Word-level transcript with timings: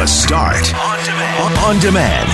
The 0.00 0.06
Start 0.06 0.74
on 0.76 1.04
demand. 1.04 1.58
On 1.58 1.78
demand. 1.78 2.28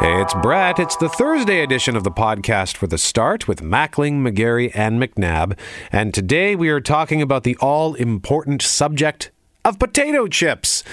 Hey, 0.00 0.20
it's 0.20 0.34
Brett. 0.34 0.78
It's 0.78 0.96
the 0.96 1.08
Thursday 1.08 1.62
edition 1.62 1.96
of 1.96 2.04
the 2.04 2.10
podcast 2.10 2.76
for 2.76 2.86
The 2.86 2.98
Start 2.98 3.48
with 3.48 3.62
Mackling, 3.62 4.20
McGarry, 4.20 4.70
and 4.74 5.00
McNabb. 5.00 5.58
And 5.90 6.12
today 6.12 6.54
we 6.54 6.68
are 6.68 6.82
talking 6.82 7.22
about 7.22 7.44
the 7.44 7.56
all 7.56 7.94
important 7.94 8.60
subject 8.60 9.30
of 9.64 9.78
potato 9.78 10.26
chips. 10.26 10.84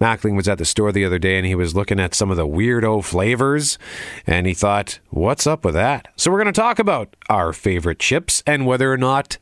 Mackling 0.00 0.36
was 0.36 0.46
at 0.46 0.58
the 0.58 0.64
store 0.64 0.92
the 0.92 1.04
other 1.04 1.18
day 1.18 1.36
and 1.36 1.46
he 1.46 1.56
was 1.56 1.74
looking 1.74 1.98
at 1.98 2.14
some 2.14 2.30
of 2.30 2.36
the 2.36 2.46
weirdo 2.46 3.02
flavors 3.02 3.78
and 4.24 4.46
he 4.46 4.54
thought, 4.54 5.00
what's 5.10 5.48
up 5.48 5.64
with 5.64 5.74
that? 5.74 6.06
So 6.14 6.30
we're 6.30 6.40
going 6.40 6.54
to 6.54 6.60
talk 6.60 6.78
about 6.78 7.16
our 7.28 7.52
favorite 7.52 7.98
chips 7.98 8.40
and 8.46 8.66
whether 8.66 8.92
or 8.92 8.98
not 8.98 9.38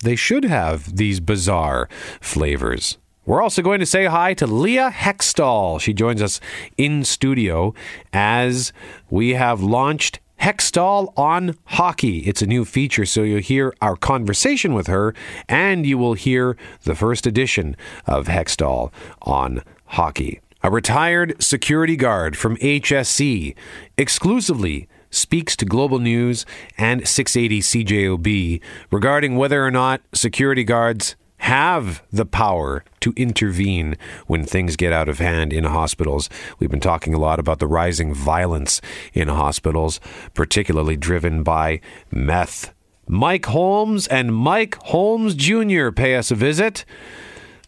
they 0.00 0.16
should 0.16 0.42
have 0.42 0.96
these 0.96 1.20
bizarre 1.20 1.88
flavors. 2.20 2.98
We're 3.26 3.40
also 3.40 3.62
going 3.62 3.80
to 3.80 3.86
say 3.86 4.04
hi 4.04 4.34
to 4.34 4.46
Leah 4.46 4.90
Hextall. 4.90 5.80
She 5.80 5.94
joins 5.94 6.20
us 6.20 6.40
in 6.76 7.04
studio 7.04 7.72
as 8.12 8.70
we 9.08 9.30
have 9.30 9.62
launched 9.62 10.20
Hextall 10.42 11.10
on 11.16 11.56
Hockey. 11.64 12.18
It's 12.18 12.42
a 12.42 12.46
new 12.46 12.66
feature, 12.66 13.06
so 13.06 13.22
you'll 13.22 13.40
hear 13.40 13.72
our 13.80 13.96
conversation 13.96 14.74
with 14.74 14.88
her 14.88 15.14
and 15.48 15.86
you 15.86 15.96
will 15.96 16.12
hear 16.12 16.58
the 16.82 16.94
first 16.94 17.26
edition 17.26 17.76
of 18.06 18.26
Hextall 18.26 18.92
on 19.22 19.62
Hockey. 19.86 20.40
A 20.62 20.70
retired 20.70 21.42
security 21.42 21.96
guard 21.96 22.36
from 22.36 22.58
HSC 22.58 23.54
exclusively 23.96 24.86
speaks 25.10 25.56
to 25.56 25.64
Global 25.64 25.98
News 25.98 26.44
and 26.76 27.08
680 27.08 27.60
CJOB 27.60 28.60
regarding 28.90 29.36
whether 29.36 29.64
or 29.64 29.70
not 29.70 30.02
security 30.12 30.64
guards 30.64 31.16
have 31.44 32.02
the 32.10 32.24
power 32.24 32.82
to 33.00 33.12
intervene 33.16 33.98
when 34.26 34.44
things 34.44 34.76
get 34.76 34.94
out 34.94 35.10
of 35.10 35.18
hand 35.18 35.52
in 35.52 35.64
hospitals. 35.64 36.30
We've 36.58 36.70
been 36.70 36.80
talking 36.80 37.12
a 37.12 37.18
lot 37.18 37.38
about 37.38 37.58
the 37.58 37.66
rising 37.66 38.14
violence 38.14 38.80
in 39.12 39.28
hospitals, 39.28 40.00
particularly 40.32 40.96
driven 40.96 41.42
by 41.42 41.82
meth. 42.10 42.72
Mike 43.06 43.44
Holmes 43.44 44.06
and 44.06 44.34
Mike 44.34 44.76
Holmes 44.84 45.34
Jr. 45.34 45.90
pay 45.90 46.16
us 46.16 46.30
a 46.30 46.34
visit. 46.34 46.86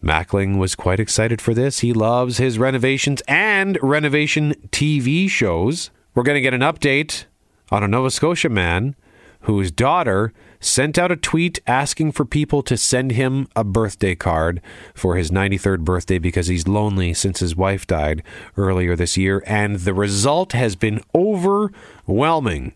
Mackling 0.02 0.56
was 0.56 0.74
quite 0.74 0.98
excited 0.98 1.42
for 1.42 1.52
this. 1.52 1.80
He 1.80 1.92
loves 1.92 2.38
his 2.38 2.58
renovations 2.58 3.20
and 3.28 3.78
renovation 3.82 4.54
TV 4.70 5.28
shows. 5.28 5.90
We're 6.14 6.22
going 6.22 6.36
to 6.36 6.40
get 6.40 6.54
an 6.54 6.62
update 6.62 7.26
on 7.70 7.82
a 7.82 7.88
Nova 7.88 8.10
Scotia 8.10 8.48
man 8.48 8.96
whose 9.40 9.70
daughter 9.70 10.32
sent 10.66 10.98
out 10.98 11.12
a 11.12 11.16
tweet 11.16 11.60
asking 11.66 12.12
for 12.12 12.24
people 12.24 12.62
to 12.62 12.76
send 12.76 13.12
him 13.12 13.48
a 13.54 13.64
birthday 13.64 14.14
card 14.14 14.60
for 14.94 15.16
his 15.16 15.30
93rd 15.30 15.80
birthday 15.80 16.18
because 16.18 16.48
he's 16.48 16.68
lonely 16.68 17.14
since 17.14 17.40
his 17.40 17.56
wife 17.56 17.86
died 17.86 18.22
earlier 18.56 18.96
this 18.96 19.16
year. 19.16 19.42
And 19.46 19.76
the 19.80 19.94
result 19.94 20.52
has 20.52 20.76
been 20.76 21.00
overwhelming. 21.14 22.74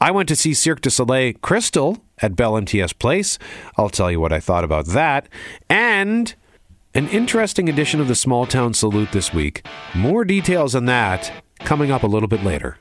I 0.00 0.10
went 0.10 0.28
to 0.30 0.36
see 0.36 0.52
Cirque 0.52 0.80
du 0.80 0.90
Soleil 0.90 1.34
Crystal 1.42 1.98
at 2.18 2.34
Bell 2.34 2.56
MTS 2.56 2.92
Place. 2.92 3.38
I'll 3.76 3.88
tell 3.88 4.10
you 4.10 4.20
what 4.20 4.32
I 4.32 4.40
thought 4.40 4.64
about 4.64 4.86
that. 4.86 5.28
And 5.70 6.34
an 6.94 7.08
interesting 7.08 7.68
edition 7.68 8.00
of 8.00 8.08
the 8.08 8.14
Small 8.14 8.44
Town 8.44 8.74
Salute 8.74 9.12
this 9.12 9.32
week. 9.32 9.64
More 9.94 10.24
details 10.24 10.74
on 10.74 10.86
that 10.86 11.32
coming 11.60 11.90
up 11.90 12.02
a 12.02 12.08
little 12.08 12.28
bit 12.28 12.42
later. 12.42 12.76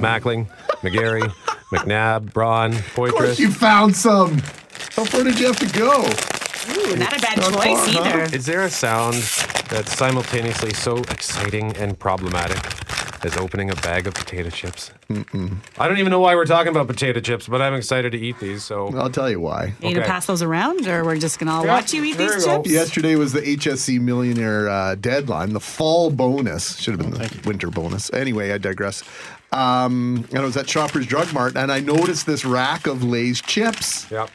Mackling, 0.00 0.48
McGarry, 0.82 1.22
McNabb, 1.72 2.32
Braun, 2.32 2.72
Poitras. 2.72 3.38
You 3.38 3.50
found 3.50 3.96
some. 3.96 4.38
How 4.94 5.04
far 5.04 5.24
did 5.24 5.38
you 5.38 5.46
have 5.46 5.58
to 5.58 5.78
go? 5.78 6.02
Ooh, 6.68 6.96
not 6.96 7.16
a 7.16 7.20
bad 7.20 7.38
Not 7.38 7.52
choice 7.54 7.94
far, 7.94 8.04
huh? 8.04 8.18
either. 8.24 8.36
Is 8.36 8.46
there 8.46 8.62
a 8.62 8.70
sound 8.70 9.14
that's 9.70 9.96
simultaneously 9.96 10.72
so 10.74 10.96
exciting 10.98 11.76
and 11.76 11.98
problematic 11.98 12.58
as 13.24 13.36
opening 13.36 13.70
a 13.70 13.74
bag 13.76 14.06
of 14.06 14.14
potato 14.14 14.50
chips? 14.50 14.90
Mm-mm. 15.08 15.56
I 15.78 15.86
don't 15.88 15.98
even 15.98 16.10
know 16.10 16.18
why 16.20 16.34
we're 16.34 16.44
talking 16.44 16.70
about 16.70 16.88
potato 16.88 17.20
chips, 17.20 17.46
but 17.46 17.62
I'm 17.62 17.74
excited 17.74 18.10
to 18.12 18.18
eat 18.18 18.38
these. 18.40 18.64
So 18.64 18.88
I'll 18.96 19.10
tell 19.10 19.30
you 19.30 19.38
why. 19.40 19.74
Are 19.82 19.88
you 19.88 19.94
gonna 19.94 20.06
pass 20.06 20.26
those 20.26 20.42
around, 20.42 20.86
or 20.88 21.04
we're 21.04 21.16
just 21.18 21.38
gonna 21.38 21.52
all 21.52 21.64
Yeah, 21.64 21.74
watch 21.74 21.92
you 21.94 22.02
eat 22.04 22.16
these 22.18 22.34
you 22.34 22.52
chips? 22.52 22.68
Yesterday 22.70 23.14
was 23.14 23.32
the 23.32 23.42
HSC 23.42 24.00
Millionaire 24.00 24.68
uh, 24.68 24.94
deadline, 24.96 25.52
the 25.52 25.60
fall 25.60 26.10
bonus. 26.10 26.78
Should 26.80 27.00
have 27.00 27.10
been 27.10 27.20
the 27.20 27.40
winter 27.48 27.70
bonus. 27.70 28.12
Anyway, 28.12 28.50
I 28.52 28.58
digress. 28.58 29.04
Um, 29.52 30.26
and 30.30 30.38
I 30.40 30.44
was 30.44 30.56
at 30.56 30.68
Shoppers 30.68 31.06
Drug 31.06 31.32
Mart, 31.32 31.56
and 31.56 31.70
I 31.72 31.80
noticed 31.80 32.26
this 32.26 32.44
rack 32.44 32.86
of 32.86 33.02
Lay's 33.02 33.40
chips. 33.40 34.10
Yep. 34.10 34.30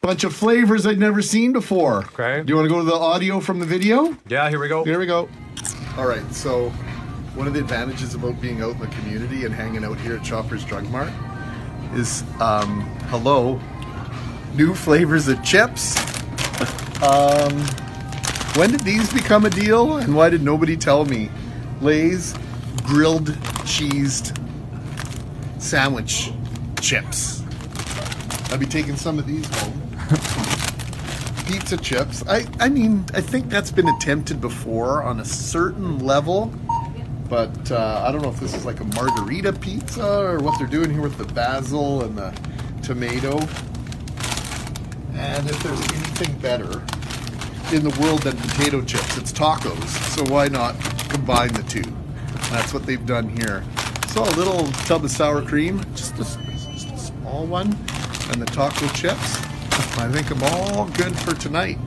Bunch 0.00 0.24
of 0.24 0.34
flavors 0.34 0.86
I'd 0.86 0.98
never 0.98 1.20
seen 1.22 1.52
before. 1.52 2.04
Okay. 2.18 2.42
Do 2.42 2.50
you 2.52 2.56
want 2.56 2.66
to 2.68 2.74
go 2.74 2.78
to 2.80 2.84
the 2.86 2.94
audio 2.94 3.40
from 3.40 3.58
the 3.58 3.66
video? 3.66 4.16
yeah. 4.28 4.48
Here 4.48 4.60
we 4.60 4.68
go. 4.68 4.84
Here 4.84 4.98
we 4.98 5.06
go. 5.06 5.28
All 5.96 6.06
right, 6.06 6.32
so 6.32 6.70
one 7.34 7.46
of 7.46 7.54
the 7.54 7.60
advantages 7.60 8.14
about 8.14 8.40
being 8.40 8.62
out 8.62 8.72
in 8.72 8.80
the 8.80 8.86
community 8.88 9.44
and 9.44 9.54
hanging 9.54 9.84
out 9.84 9.98
here 10.00 10.16
at 10.16 10.24
Shoppers 10.24 10.64
Drug 10.64 10.88
Mart 10.90 11.12
is, 11.94 12.22
um, 12.40 12.82
hello, 13.08 13.60
new 14.54 14.74
flavors 14.74 15.28
of 15.28 15.42
chips. 15.44 15.96
um, 17.02 17.52
when 18.56 18.70
did 18.70 18.80
these 18.80 19.12
become 19.12 19.44
a 19.44 19.50
deal, 19.50 19.98
and 19.98 20.14
why 20.14 20.30
did 20.30 20.42
nobody 20.42 20.76
tell 20.76 21.04
me? 21.04 21.30
Lay's 21.80 22.34
grilled 22.84 23.28
cheesed 23.66 24.38
sandwich 25.58 26.32
chips. 26.80 27.42
I'll 28.50 28.58
be 28.58 28.66
taking 28.66 28.96
some 28.96 29.18
of 29.18 29.26
these 29.26 29.46
home 29.58 29.82
pizza 31.46 31.76
chips. 31.76 32.24
I, 32.28 32.46
I 32.60 32.68
mean, 32.68 33.04
I 33.14 33.20
think 33.20 33.48
that's 33.48 33.70
been 33.70 33.88
attempted 33.88 34.40
before 34.40 35.02
on 35.02 35.20
a 35.20 35.24
certain 35.24 35.98
level, 36.00 36.52
but 37.28 37.70
uh, 37.70 38.04
I 38.06 38.12
don't 38.12 38.22
know 38.22 38.28
if 38.28 38.40
this 38.40 38.54
is 38.54 38.64
like 38.64 38.80
a 38.80 38.84
margarita 38.84 39.52
pizza 39.52 40.06
or 40.06 40.38
what 40.38 40.58
they're 40.58 40.68
doing 40.68 40.90
here 40.90 41.02
with 41.02 41.18
the 41.18 41.24
basil 41.24 42.02
and 42.04 42.16
the 42.16 42.34
tomato. 42.82 43.38
And 45.14 45.48
if 45.48 45.62
there's 45.62 45.80
anything 45.80 46.38
better 46.38 46.82
in 47.74 47.82
the 47.82 47.96
world 48.00 48.22
than 48.22 48.36
potato 48.36 48.82
chips, 48.82 49.16
it's 49.16 49.32
tacos. 49.32 49.88
So 50.14 50.24
why 50.32 50.48
not 50.48 50.78
combine 51.08 51.52
the 51.52 51.62
two? 51.64 51.82
That's 52.50 52.72
what 52.72 52.86
they've 52.86 53.04
done 53.04 53.28
here. 53.28 53.64
A 54.16 54.36
little 54.36 54.66
tub 54.86 55.04
of 55.04 55.10
sour 55.10 55.42
cream, 55.42 55.84
just 55.94 56.14
a, 56.14 56.24
just 56.72 56.88
a 56.90 56.98
small 56.98 57.44
one, 57.44 57.66
and 58.30 58.40
the 58.40 58.46
taco 58.46 58.88
chips. 58.88 59.36
I 59.98 60.10
think 60.10 60.30
I'm 60.30 60.42
all 60.42 60.86
good 60.88 61.14
for 61.18 61.34
tonight. 61.34 61.78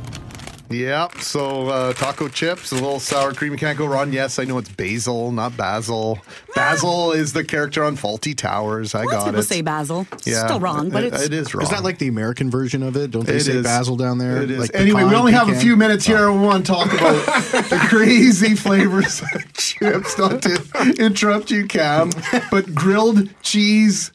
Yep. 0.69 1.21
So 1.21 1.67
uh, 1.69 1.93
taco 1.93 2.27
chips, 2.27 2.71
a 2.71 2.75
little 2.75 2.99
sour 2.99 3.33
cream. 3.33 3.51
You 3.51 3.57
can't 3.57 3.77
go 3.77 3.87
wrong. 3.87 4.13
Yes, 4.13 4.37
I 4.37 4.43
know 4.43 4.57
it's 4.59 4.69
basil, 4.69 5.31
not 5.31 5.57
basil. 5.57 6.19
Basil 6.55 7.11
is 7.11 7.33
the 7.33 7.43
character 7.43 7.83
on 7.83 7.97
Fawlty 7.97 8.35
Towers. 8.37 8.93
I 8.93 8.99
Lots 9.03 9.13
of 9.13 9.19
got 9.19 9.25
people 9.25 9.39
it. 9.39 9.43
say 9.43 9.61
basil. 9.61 10.05
yeah, 10.25 10.45
Still 10.45 10.59
wrong, 10.59 10.89
but 10.91 11.03
it- 11.03 11.13
it's 11.13 11.23
it 11.23 11.33
is 11.33 11.53
wrong. 11.55 11.63
Is 11.63 11.69
that 11.71 11.83
like 11.83 11.97
the 11.97 12.07
American 12.07 12.51
version 12.51 12.83
of 12.83 12.95
it? 12.95 13.11
Don't 13.11 13.25
they 13.25 13.37
It 13.37 13.41
say 13.45 13.53
is. 13.53 13.63
basil 13.63 13.95
down 13.95 14.19
there? 14.19 14.41
It 14.43 14.51
is. 14.51 14.59
Like 14.59 14.71
anyway, 14.75 15.03
we 15.03 15.09
pecan, 15.09 15.19
only 15.19 15.31
have 15.31 15.49
a 15.49 15.55
few 15.55 15.75
minutes 15.75 16.05
here. 16.05 16.31
We 16.31 16.37
want 16.39 16.65
to 16.65 16.71
talk 16.71 16.93
about 16.93 17.25
the 17.69 17.85
crazy 17.89 18.55
flavors 18.55 19.21
of 19.21 19.53
chips. 19.53 20.17
Not 20.19 20.41
to 20.43 20.95
interrupt 20.99 21.49
you, 21.51 21.65
Cam, 21.65 22.11
but 22.51 22.75
grilled 22.75 23.29
cheese 23.41 24.11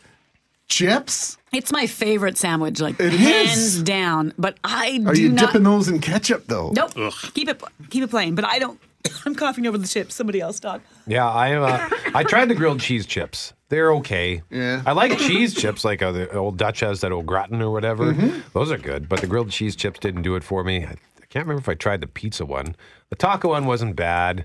chips. 0.79 1.39
it's 1.53 1.73
my 1.73 1.87
favorite 1.87 2.37
sandwich, 2.37 2.81
like 2.81 2.99
It 3.01 3.12
hands 3.12 3.57
is. 3.77 3.83
down. 3.83 4.33
But 4.39 4.59
I 4.65 5.01
Are 5.07 5.15
do 5.15 5.23
you 5.23 5.29
not. 5.31 5.47
dipping 5.47 5.62
those 5.62 5.89
in 5.89 6.01
ketchup 6.01 6.47
though? 6.47 6.71
Nope. 6.73 6.93
Keep 7.35 7.49
it 7.49 7.62
keep 7.91 8.03
it 8.03 8.11
plain. 8.11 8.35
But 8.35 8.45
I 8.45 8.59
don't. 8.59 8.81
I'm 9.27 9.34
coughing 9.34 9.67
over 9.67 9.79
the 9.79 9.87
chips. 9.87 10.15
Somebody 10.15 10.41
else 10.41 10.59
talk. 10.61 10.81
Yeah, 11.07 11.29
I 11.29 11.55
uh, 11.55 11.89
I 12.15 12.25
tried 12.25 12.47
the 12.49 12.55
grilled 12.55 12.81
cheese 12.81 13.07
chips. 13.07 13.53
They're 13.69 13.93
okay. 13.95 14.43
Yeah. 14.51 14.83
I 14.87 14.93
like 14.93 15.19
cheese 15.19 15.55
chips, 15.55 15.84
like 15.84 16.01
uh, 16.03 16.13
the 16.13 16.31
old 16.37 16.59
Dutch 16.59 16.81
has 16.81 17.01
that 17.01 17.11
old 17.13 17.27
gratin 17.27 17.61
or 17.61 17.71
whatever. 17.71 18.13
Mm-hmm. 18.13 18.41
Those 18.53 18.71
are 18.71 18.79
good, 18.79 19.09
but 19.09 19.21
the 19.21 19.27
grilled 19.27 19.51
cheese 19.51 19.75
chips 19.75 19.98
didn't 19.98 20.22
do 20.22 20.37
it 20.37 20.45
for 20.45 20.63
me. 20.63 20.84
I, 20.84 20.91
I 21.22 21.27
can't 21.28 21.47
remember 21.47 21.60
if 21.60 21.69
I 21.69 21.75
tried 21.75 22.01
the 22.01 22.07
pizza 22.07 22.47
one. 22.47 22.77
The 23.10 23.16
taco 23.16 23.48
one 23.48 23.66
wasn't 23.66 23.97
bad. 23.97 24.45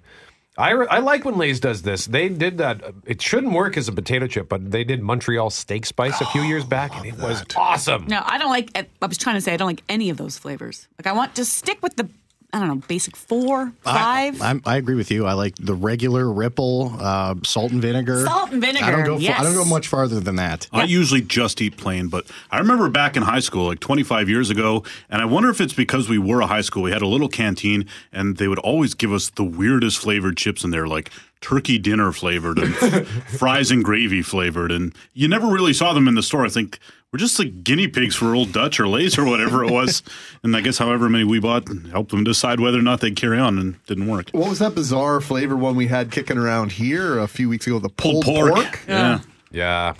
I, 0.59 0.71
re- 0.71 0.87
I 0.89 0.99
like 0.99 1.23
when 1.23 1.37
Lay's 1.37 1.61
does 1.61 1.83
this. 1.83 2.05
They 2.05 2.27
did 2.27 2.57
that. 2.57 2.83
It 3.05 3.21
shouldn't 3.21 3.53
work 3.53 3.77
as 3.77 3.87
a 3.87 3.93
potato 3.93 4.27
chip, 4.27 4.49
but 4.49 4.69
they 4.71 4.83
did 4.83 5.01
Montreal 5.01 5.49
steak 5.49 5.85
spice 5.85 6.19
a 6.19 6.25
few 6.25 6.41
oh, 6.41 6.45
years 6.45 6.65
back, 6.65 6.93
and 6.97 7.05
it 7.05 7.17
was 7.17 7.45
awesome. 7.55 8.05
No, 8.07 8.21
I 8.25 8.37
don't 8.37 8.49
like. 8.49 8.77
I 9.01 9.05
was 9.05 9.17
trying 9.17 9.35
to 9.35 9.41
say 9.41 9.53
I 9.53 9.57
don't 9.57 9.67
like 9.67 9.83
any 9.87 10.09
of 10.09 10.17
those 10.17 10.37
flavors. 10.37 10.89
Like 10.99 11.07
I 11.07 11.13
want 11.13 11.33
to 11.35 11.45
stick 11.45 11.81
with 11.81 11.95
the. 11.95 12.09
I 12.51 12.57
don't 12.59 12.67
know, 12.67 12.75
basic 12.87 13.15
four, 13.15 13.71
five. 13.81 14.41
I, 14.41 14.49
I'm, 14.49 14.61
I 14.65 14.77
agree 14.77 14.95
with 14.95 15.11
you. 15.11 15.27
I 15.27 15.33
like 15.33 15.53
the 15.57 15.75
regular 15.75 16.31
Ripple 16.31 16.91
uh, 16.99 17.35
salt 17.43 17.71
and 17.71 17.79
vinegar. 17.79 18.25
Salt 18.25 18.51
and 18.51 18.59
vinegar, 18.59 18.85
I 18.85 18.91
don't 18.91 19.05
go. 19.05 19.19
fa- 19.19 19.39
I 19.39 19.43
don't 19.43 19.53
go 19.53 19.65
much 19.65 19.87
farther 19.87 20.19
than 20.19 20.37
that. 20.37 20.67
I 20.71 20.85
usually 20.85 21.21
just 21.21 21.61
eat 21.61 21.77
plain, 21.77 22.07
but 22.07 22.25
I 22.49 22.57
remember 22.57 22.89
back 22.89 23.15
in 23.15 23.21
high 23.21 23.39
school, 23.41 23.67
like 23.67 23.79
25 23.79 24.29
years 24.29 24.49
ago, 24.49 24.83
and 25.11 25.21
I 25.21 25.25
wonder 25.25 25.49
if 25.51 25.61
it's 25.61 25.73
because 25.73 26.09
we 26.09 26.17
were 26.17 26.41
a 26.41 26.47
high 26.47 26.61
school. 26.61 26.81
We 26.81 26.91
had 26.91 27.03
a 27.03 27.07
little 27.07 27.29
canteen, 27.29 27.85
and 28.11 28.37
they 28.37 28.47
would 28.47 28.59
always 28.59 28.95
give 28.95 29.13
us 29.13 29.29
the 29.29 29.43
weirdest 29.43 29.99
flavored 29.99 30.35
chips 30.35 30.63
in 30.63 30.71
there, 30.71 30.87
like 30.87 31.11
turkey 31.41 31.77
dinner 31.77 32.11
flavored 32.11 32.59
and 32.59 32.73
fries 33.37 33.71
and 33.71 33.83
gravy 33.83 34.21
flavored. 34.21 34.71
And 34.71 34.93
you 35.13 35.27
never 35.27 35.47
really 35.47 35.73
saw 35.73 35.93
them 35.93 36.07
in 36.07 36.15
the 36.15 36.23
store. 36.23 36.45
I 36.45 36.49
think 36.49 36.79
we're 37.11 37.19
just 37.19 37.39
like 37.39 37.63
guinea 37.63 37.87
pigs 37.87 38.15
for 38.15 38.35
Old 38.35 38.51
Dutch 38.51 38.79
or 38.79 38.87
Lay's 38.87 39.17
or 39.17 39.25
whatever 39.25 39.63
it 39.63 39.71
was. 39.71 40.03
and 40.43 40.55
I 40.55 40.61
guess 40.61 40.77
however 40.77 41.09
many 41.09 41.23
we 41.23 41.39
bought 41.39 41.67
helped 41.91 42.11
them 42.11 42.23
decide 42.23 42.59
whether 42.59 42.77
or 42.77 42.83
not 42.83 43.01
they'd 43.01 43.15
carry 43.15 43.39
on 43.39 43.57
and 43.57 43.83
didn't 43.85 44.07
work. 44.07 44.29
What 44.31 44.49
was 44.49 44.59
that 44.59 44.75
bizarre 44.75 45.21
flavor 45.21 45.55
one 45.55 45.75
we 45.75 45.87
had 45.87 46.11
kicking 46.11 46.37
around 46.37 46.71
here 46.73 47.17
a 47.19 47.27
few 47.27 47.49
weeks 47.49 47.65
ago? 47.67 47.79
The 47.79 47.89
pulled, 47.89 48.23
Pulled 48.23 48.49
pork. 48.49 48.53
pork. 48.55 48.79
Yeah. 48.87 49.19
Yeah. 49.51 49.93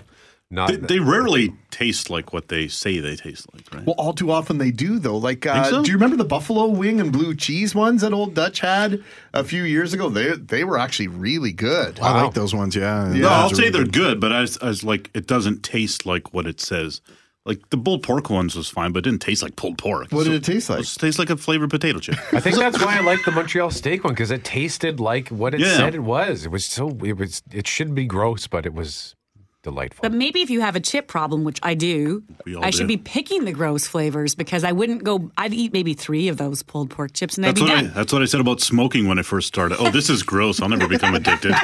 Not 0.51 0.69
They, 0.69 0.78
they 0.78 1.00
rarely 1.00 1.54
taste 1.69 2.10
like 2.10 2.34
what 2.34 2.48
they 2.48 2.68
say 2.68 3.00
they 3.00 3.16
taste 3.16 3.46
like, 3.54 3.72
right? 3.72 3.86
Well, 3.86 3.94
all 4.00 4.13
too 4.13 4.31
often 4.31 4.57
they 4.57 4.72
do 4.72 4.98
though. 4.98 5.18
Like, 5.18 5.46
uh, 5.46 5.63
so? 5.66 5.84
do 5.84 5.92
you 5.92 5.96
remember 5.98 6.16
the 6.18 6.25
buffalo 6.25 6.66
wing 6.66 7.00
and 7.00 7.12
blue 7.12 7.36
cheese 7.36 7.75
ones 7.75 8.01
that 8.01 8.13
Old 8.13 8.34
Dutch 8.34 8.60
had 8.60 9.04
a 9.34 9.44
few 9.44 9.62
years 9.62 9.94
ago? 9.94 10.10
They 10.10 10.31
they 10.36 10.63
were 10.63 10.80
actually 10.80 11.07
really 11.07 11.51
good. 11.54 12.00
I 12.00 12.24
like 12.24 12.34
those 12.34 12.56
ones. 12.56 12.75
Yeah. 12.75 13.12
no, 13.13 13.30
I'll 13.30 13.50
say 13.51 13.63
really 13.66 13.72
they're 13.72 13.86
good, 13.86 14.19
but 14.19 14.34
I 14.34 14.42
was, 14.42 14.57
I 14.57 14.66
was 14.69 14.84
like, 14.84 15.12
it 15.13 15.28
doesn't 15.28 15.62
taste 15.62 16.07
like 16.07 16.34
what 16.34 16.48
it 16.48 16.60
says. 16.60 17.01
Like 17.46 17.69
the 17.69 17.78
pulled 17.78 18.01
pork 18.04 18.30
ones 18.31 18.56
was 18.56 18.69
fine, 18.69 18.92
but 18.92 19.00
it 19.00 19.10
didn't 19.10 19.22
taste 19.22 19.44
like 19.44 19.56
pulled 19.56 19.78
pork. 19.78 20.12
What 20.12 20.24
did 20.25 20.34
it 20.34 20.44
taste 20.44 20.69
like? 20.69 20.80
It 20.81 20.96
tastes 21.00 21.19
like 21.19 21.30
a 21.30 21.38
flavored 21.38 21.69
potato 21.69 22.00
chip. 22.00 22.16
I 22.34 22.40
think 22.40 22.57
that's 22.57 22.84
why 22.84 22.98
I 22.98 23.01
like 23.01 23.24
the 23.24 23.31
Montreal 23.31 23.69
steak 23.72 24.04
one 24.04 24.13
because 24.13 24.31
it 24.31 24.44
tasted 24.44 25.00
like 25.00 25.30
what 25.30 25.54
it 25.54 25.60
Yeah. 25.60 25.78
said 25.78 25.94
it 25.96 26.00
was. 26.00 26.46
It 26.46 26.51
was 26.51 26.66
so 26.66 26.98
it 27.04 27.18
was 27.18 27.44
it 27.51 27.68
should 27.68 27.94
be 27.94 28.06
gross, 28.06 28.48
but 28.48 28.66
it 28.66 28.74
was 28.74 29.16
delightful. 29.63 30.01
But 30.01 30.13
maybe 30.13 30.41
if 30.41 30.50
you 30.50 30.61
have 30.61 30.75
a 30.75 30.79
chip 30.79 31.07
problem, 31.07 31.44
which 31.44 31.59
I 31.63 31.73
do, 31.73 32.23
We 32.45 32.56
all 32.56 32.63
I 32.63 32.69
should 32.69 32.88
be 32.88 32.97
picking 32.97 33.45
the 33.45 33.51
gross 33.51 33.88
flavors 33.88 34.35
because 34.35 34.63
I 34.63 34.71
wouldn't 34.71 35.03
go. 35.03 35.31
I'd 35.38 35.53
eat 35.53 35.73
maybe 35.73 35.94
three 35.94 36.27
of 36.27 36.38
those 36.38 36.63
pulled 36.63 36.89
pork 36.89 37.13
chips 37.13 37.38
and 37.38 37.44
That's 37.44 37.61
I'd 37.61 37.65
be 37.65 37.71
what, 37.71 37.79
I, 37.79 37.88
that's 37.88 38.13
what 38.13 38.21
I 38.21 38.25
said 38.25 38.41
about 38.41 38.61
smoking 38.61 39.07
when 39.07 39.19
I 39.19 39.23
first 39.23 39.47
started. 39.47 39.77
Oh, 39.79 39.89
this 39.89 40.09
is 40.09 40.23
gross. 40.23 40.61
I'll 40.61 40.69
never 40.69 40.88
become 40.88 41.15
addicted. 41.15 41.53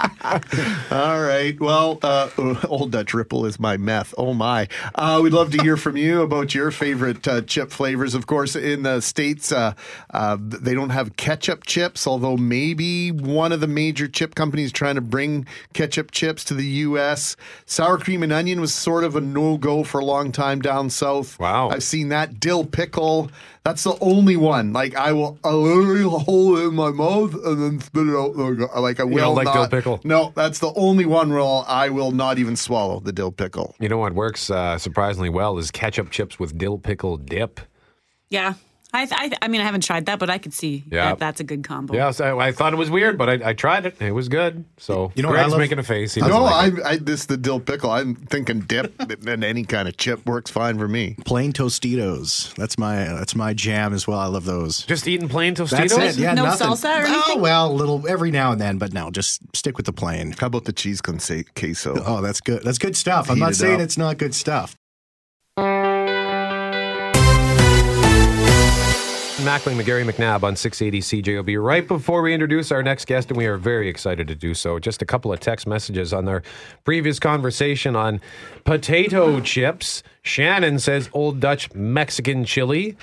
All 0.90 1.20
right. 1.20 1.58
Well, 1.60 1.98
uh, 2.02 2.30
Old 2.68 2.92
Dutch 2.92 3.12
Ripple 3.12 3.46
is 3.46 3.58
my 3.60 3.76
meth. 3.76 4.14
Oh 4.16 4.34
my. 4.34 4.68
Uh, 4.94 5.20
we'd 5.22 5.32
love 5.32 5.50
to 5.52 5.62
hear 5.62 5.76
from 5.76 5.96
you 5.96 6.22
about 6.22 6.54
your 6.54 6.70
favorite 6.70 7.26
uh, 7.26 7.42
chip 7.42 7.70
flavors. 7.70 8.14
Of 8.14 8.26
course, 8.26 8.56
in 8.56 8.82
the 8.82 9.00
states, 9.00 9.52
uh, 9.52 9.74
uh, 10.10 10.36
they 10.40 10.74
don't 10.74 10.90
have 10.90 11.16
ketchup 11.16 11.64
chips, 11.66 12.06
although 12.06 12.36
maybe 12.36 13.10
one 13.12 13.52
of 13.52 13.60
the 13.60 13.66
major 13.66 14.08
chip 14.08 14.34
companies 14.34 14.72
trying 14.72 14.94
to 14.94 15.00
bring 15.00 15.46
ketchup 15.72 16.10
chips 16.10 16.44
to 16.44 16.54
the 16.54 16.66
U.S. 16.66 17.36
Sour 17.66 17.98
cream 17.98 18.22
and 18.22 18.32
onion 18.32 18.60
was 18.60 18.72
sort 18.74 19.04
of 19.04 19.16
a 19.16 19.20
no 19.20 19.58
go 19.58 19.84
for 19.84 20.00
a 20.00 20.04
long 20.04 20.32
time 20.32 20.60
down 20.60 20.90
south. 20.90 21.38
Wow. 21.38 21.70
I've 21.70 21.82
seen 21.82 22.08
that 22.08 22.40
dill 22.40 22.64
pickle. 22.64 23.30
That's 23.62 23.84
the 23.84 23.96
only 24.00 24.36
one. 24.36 24.72
Like 24.72 24.94
I 24.96 25.12
will, 25.12 25.38
I 25.44 25.50
literally 25.50 26.02
hold 26.02 26.58
it 26.58 26.62
in 26.68 26.74
my 26.74 26.90
mouth 26.90 27.34
and 27.34 27.62
then 27.62 27.80
spit 27.80 28.06
it 28.08 28.16
out. 28.16 28.34
Like 28.80 29.00
I 29.00 29.04
will 29.04 29.34
don't 29.34 29.44
like 29.44 29.52
dill 29.52 29.68
pickle? 29.68 30.00
No, 30.02 30.32
that's 30.34 30.60
the 30.60 30.72
only 30.74 31.04
one 31.04 31.28
where 31.30 31.40
I'll- 31.40 31.66
I 31.68 31.90
will 31.90 32.10
not 32.10 32.38
even 32.38 32.56
swallow 32.56 33.00
the 33.00 33.12
dill 33.12 33.30
pickle. 33.32 33.74
you 33.78 33.88
know 33.88 33.98
what 33.98 34.14
works 34.14 34.50
uh, 34.50 34.78
surprisingly 34.78 35.28
well 35.28 35.58
is 35.58 35.70
ketchup 35.70 36.10
chips 36.10 36.38
with 36.38 36.56
dill 36.56 36.78
pickle 36.78 37.16
dip. 37.18 37.60
Yeah. 38.30 38.54
I, 38.92 39.06
I, 39.10 39.30
I 39.42 39.48
mean, 39.48 39.60
I 39.60 39.64
haven't 39.64 39.82
tried 39.84 40.06
that, 40.06 40.18
but 40.18 40.28
I 40.30 40.38
could 40.38 40.52
see 40.52 40.84
Yeah. 40.90 41.10
that 41.10 41.18
that's 41.18 41.40
a 41.40 41.44
good 41.44 41.62
combo. 41.64 41.94
Yeah, 41.94 42.10
so 42.10 42.40
I 42.40 42.52
thought 42.52 42.72
it 42.72 42.76
was 42.76 42.90
weird, 42.90 43.16
but 43.18 43.28
I, 43.28 43.50
I 43.50 43.52
tried 43.52 43.86
it. 43.86 44.00
It 44.00 44.12
was 44.12 44.28
good. 44.28 44.64
So 44.78 45.12
You 45.14 45.22
know 45.22 45.28
what 45.28 45.34
Greg's 45.36 45.56
making 45.56 45.78
a 45.78 45.82
face. 45.82 46.14
He 46.14 46.20
No, 46.20 46.42
like. 46.44 46.80
I, 46.84 46.90
I 46.90 46.96
this 46.96 47.26
the 47.26 47.36
dill 47.36 47.60
pickle. 47.60 47.90
I'm 47.90 48.14
thinking 48.16 48.60
dip 48.60 48.94
and 49.26 49.44
any 49.44 49.64
kind 49.64 49.86
of 49.88 49.96
chip 49.96 50.24
works 50.26 50.50
fine 50.50 50.78
for 50.78 50.88
me. 50.88 51.16
plain 51.24 51.52
Tostitos. 51.52 52.54
That's 52.54 52.78
my 52.78 52.96
that's 53.04 53.34
my 53.34 53.54
jam 53.54 53.92
as 53.92 54.06
well. 54.06 54.18
I 54.18 54.26
love 54.26 54.44
those. 54.44 54.82
just 54.86 55.06
eating 55.06 55.28
plain 55.28 55.54
Tostitos. 55.54 55.70
That's 55.96 56.16
it. 56.16 56.20
Yeah, 56.22 56.34
No 56.34 56.44
nothing. 56.44 56.66
salsa 56.68 56.84
or 56.84 56.88
oh, 56.88 57.06
anything. 57.06 57.22
Oh 57.28 57.38
well, 57.38 57.70
a 57.70 57.72
little 57.72 58.06
every 58.08 58.30
now 58.30 58.52
and 58.52 58.60
then, 58.60 58.78
but 58.78 58.92
no, 58.92 59.10
just 59.10 59.40
stick 59.56 59.76
with 59.76 59.86
the 59.86 59.92
plain. 59.92 60.32
How 60.32 60.46
about 60.48 60.64
the 60.64 60.72
cheese 60.72 61.00
con 61.00 61.18
queso? 61.54 61.94
Oh, 62.04 62.20
that's 62.20 62.40
good. 62.40 62.62
That's 62.64 62.78
good 62.78 62.96
stuff. 62.96 63.30
I'm 63.30 63.36
Heat 63.36 63.42
not 63.42 63.54
saying 63.54 63.76
up. 63.76 63.80
it's 63.82 63.98
not 63.98 64.18
good 64.18 64.34
stuff. 64.34 64.74
Mackling, 69.40 69.80
McGarry, 69.80 70.04
McNabb 70.08 70.42
on 70.42 70.56
680 70.56 71.22
CJOB. 71.22 71.62
Right 71.62 71.86
before 71.86 72.22
we 72.22 72.32
introduce 72.34 72.70
our 72.70 72.82
next 72.82 73.06
guest, 73.06 73.28
and 73.28 73.36
we 73.36 73.46
are 73.46 73.56
very 73.56 73.88
excited 73.88 74.28
to 74.28 74.34
do 74.34 74.54
so, 74.54 74.78
just 74.78 75.02
a 75.02 75.06
couple 75.06 75.32
of 75.32 75.40
text 75.40 75.66
messages 75.66 76.12
on 76.12 76.28
our 76.28 76.42
previous 76.84 77.18
conversation 77.18 77.96
on 77.96 78.20
potato 78.64 79.40
chips. 79.40 80.02
Shannon 80.22 80.78
says 80.78 81.08
Old 81.12 81.40
Dutch 81.40 81.72
Mexican 81.74 82.44
chili. 82.44 82.96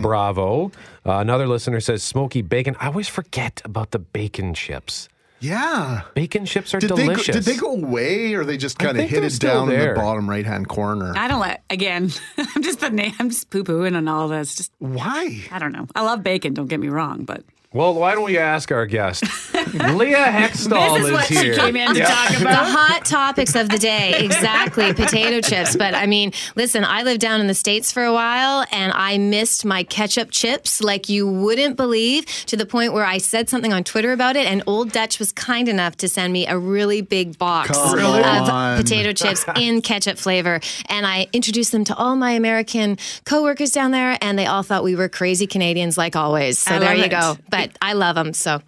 Bravo. 0.00 0.72
Uh, 1.06 1.18
another 1.18 1.46
listener 1.46 1.80
says 1.80 2.02
smoky 2.02 2.42
bacon. 2.42 2.76
I 2.80 2.86
always 2.86 3.08
forget 3.08 3.60
about 3.64 3.90
the 3.90 3.98
bacon 3.98 4.54
chips. 4.54 5.08
Yeah. 5.40 6.02
Bacon 6.14 6.46
chips 6.46 6.74
are 6.74 6.78
Did 6.78 6.90
they, 6.90 7.06
go, 7.06 7.12
delicious. 7.12 7.34
did 7.36 7.44
they 7.44 7.56
go 7.56 7.72
away 7.72 8.34
or 8.34 8.44
they 8.44 8.56
just 8.56 8.78
kind 8.78 8.92
of 8.92 8.96
think 8.96 9.10
hit 9.10 9.24
it 9.24 9.30
still 9.30 9.66
down 9.66 9.72
in 9.74 9.78
the 9.88 9.94
bottom 9.94 10.28
right 10.28 10.46
hand 10.46 10.68
corner? 10.68 11.12
I 11.16 11.28
don't 11.28 11.40
like, 11.40 11.60
again, 11.70 12.10
I'm 12.38 12.62
just 12.62 12.80
the 12.80 12.90
name, 12.90 13.14
I'm 13.18 13.28
just 13.30 13.50
poo 13.50 13.62
pooing 13.64 13.94
and 13.96 14.08
all 14.08 14.28
this. 14.28 14.54
Just, 14.54 14.72
Why? 14.78 15.42
I 15.50 15.58
don't 15.58 15.72
know. 15.72 15.86
I 15.94 16.02
love 16.02 16.22
bacon, 16.22 16.54
don't 16.54 16.68
get 16.68 16.80
me 16.80 16.88
wrong, 16.88 17.24
but 17.24 17.44
Well, 17.72 17.94
why 17.94 18.14
don't 18.14 18.24
we 18.24 18.38
ask 18.38 18.72
our 18.72 18.86
guest? 18.86 19.24
Leah 19.72 20.16
Hextall 20.26 20.96
this 20.98 21.06
is 21.06 21.12
what 21.12 21.24
here. 21.26 21.54
she 21.54 21.60
came 21.60 21.76
in 21.76 21.94
to 21.94 22.00
talk 22.00 22.30
about. 22.40 22.64
The 22.64 22.70
hot 22.70 23.04
topics 23.04 23.54
of 23.54 23.68
the 23.68 23.78
day. 23.78 24.24
Exactly. 24.24 24.92
Potato 24.94 25.40
chips. 25.40 25.76
But 25.76 25.94
i 25.94 26.06
mean 26.06 26.32
listen 26.56 26.84
i 26.84 27.02
lived 27.02 27.20
down 27.20 27.40
in 27.40 27.46
the 27.46 27.54
states 27.54 27.92
for 27.92 28.04
a 28.04 28.12
while 28.12 28.64
and 28.72 28.92
i 28.94 29.18
missed 29.18 29.64
my 29.64 29.82
ketchup 29.84 30.30
chips 30.30 30.80
like 30.82 31.08
you 31.08 31.26
wouldn't 31.26 31.76
believe 31.76 32.26
to 32.46 32.56
the 32.56 32.66
point 32.66 32.92
where 32.92 33.04
i 33.04 33.18
said 33.18 33.48
something 33.48 33.72
on 33.72 33.84
twitter 33.84 34.12
about 34.12 34.36
it 34.36 34.46
and 34.46 34.62
old 34.66 34.92
dutch 34.92 35.18
was 35.18 35.32
kind 35.32 35.68
enough 35.68 35.96
to 35.96 36.08
send 36.08 36.32
me 36.32 36.46
a 36.46 36.58
really 36.58 37.00
big 37.00 37.38
box 37.38 37.70
Come 37.70 37.98
of 37.98 38.48
on. 38.48 38.76
potato 38.76 39.12
chips 39.12 39.44
in 39.56 39.80
ketchup 39.82 40.18
flavor. 40.18 40.60
And 40.88 41.06
i 41.06 41.26
introduced 41.32 41.72
them 41.72 41.84
to 41.84 41.94
all 41.96 42.16
my 42.16 42.32
american 42.32 42.98
coworkers 43.24 43.70
down 43.72 43.90
there 43.90 44.18
and 44.20 44.38
they 44.38 44.46
all 44.46 44.62
thought 44.62 44.84
we 44.84 44.94
were 44.96 45.08
crazy 45.08 45.46
canadians 45.46 45.96
like 45.98 46.16
always. 46.16 46.58
So 46.58 46.74
I 46.74 46.78
there 46.78 46.94
you 46.94 47.04
it. 47.04 47.10
go. 47.10 47.36
But 47.48 47.70
i 47.82 47.92
love 47.94 48.14
them 48.16 48.32
so. 48.32 48.52
yeah 48.54 48.58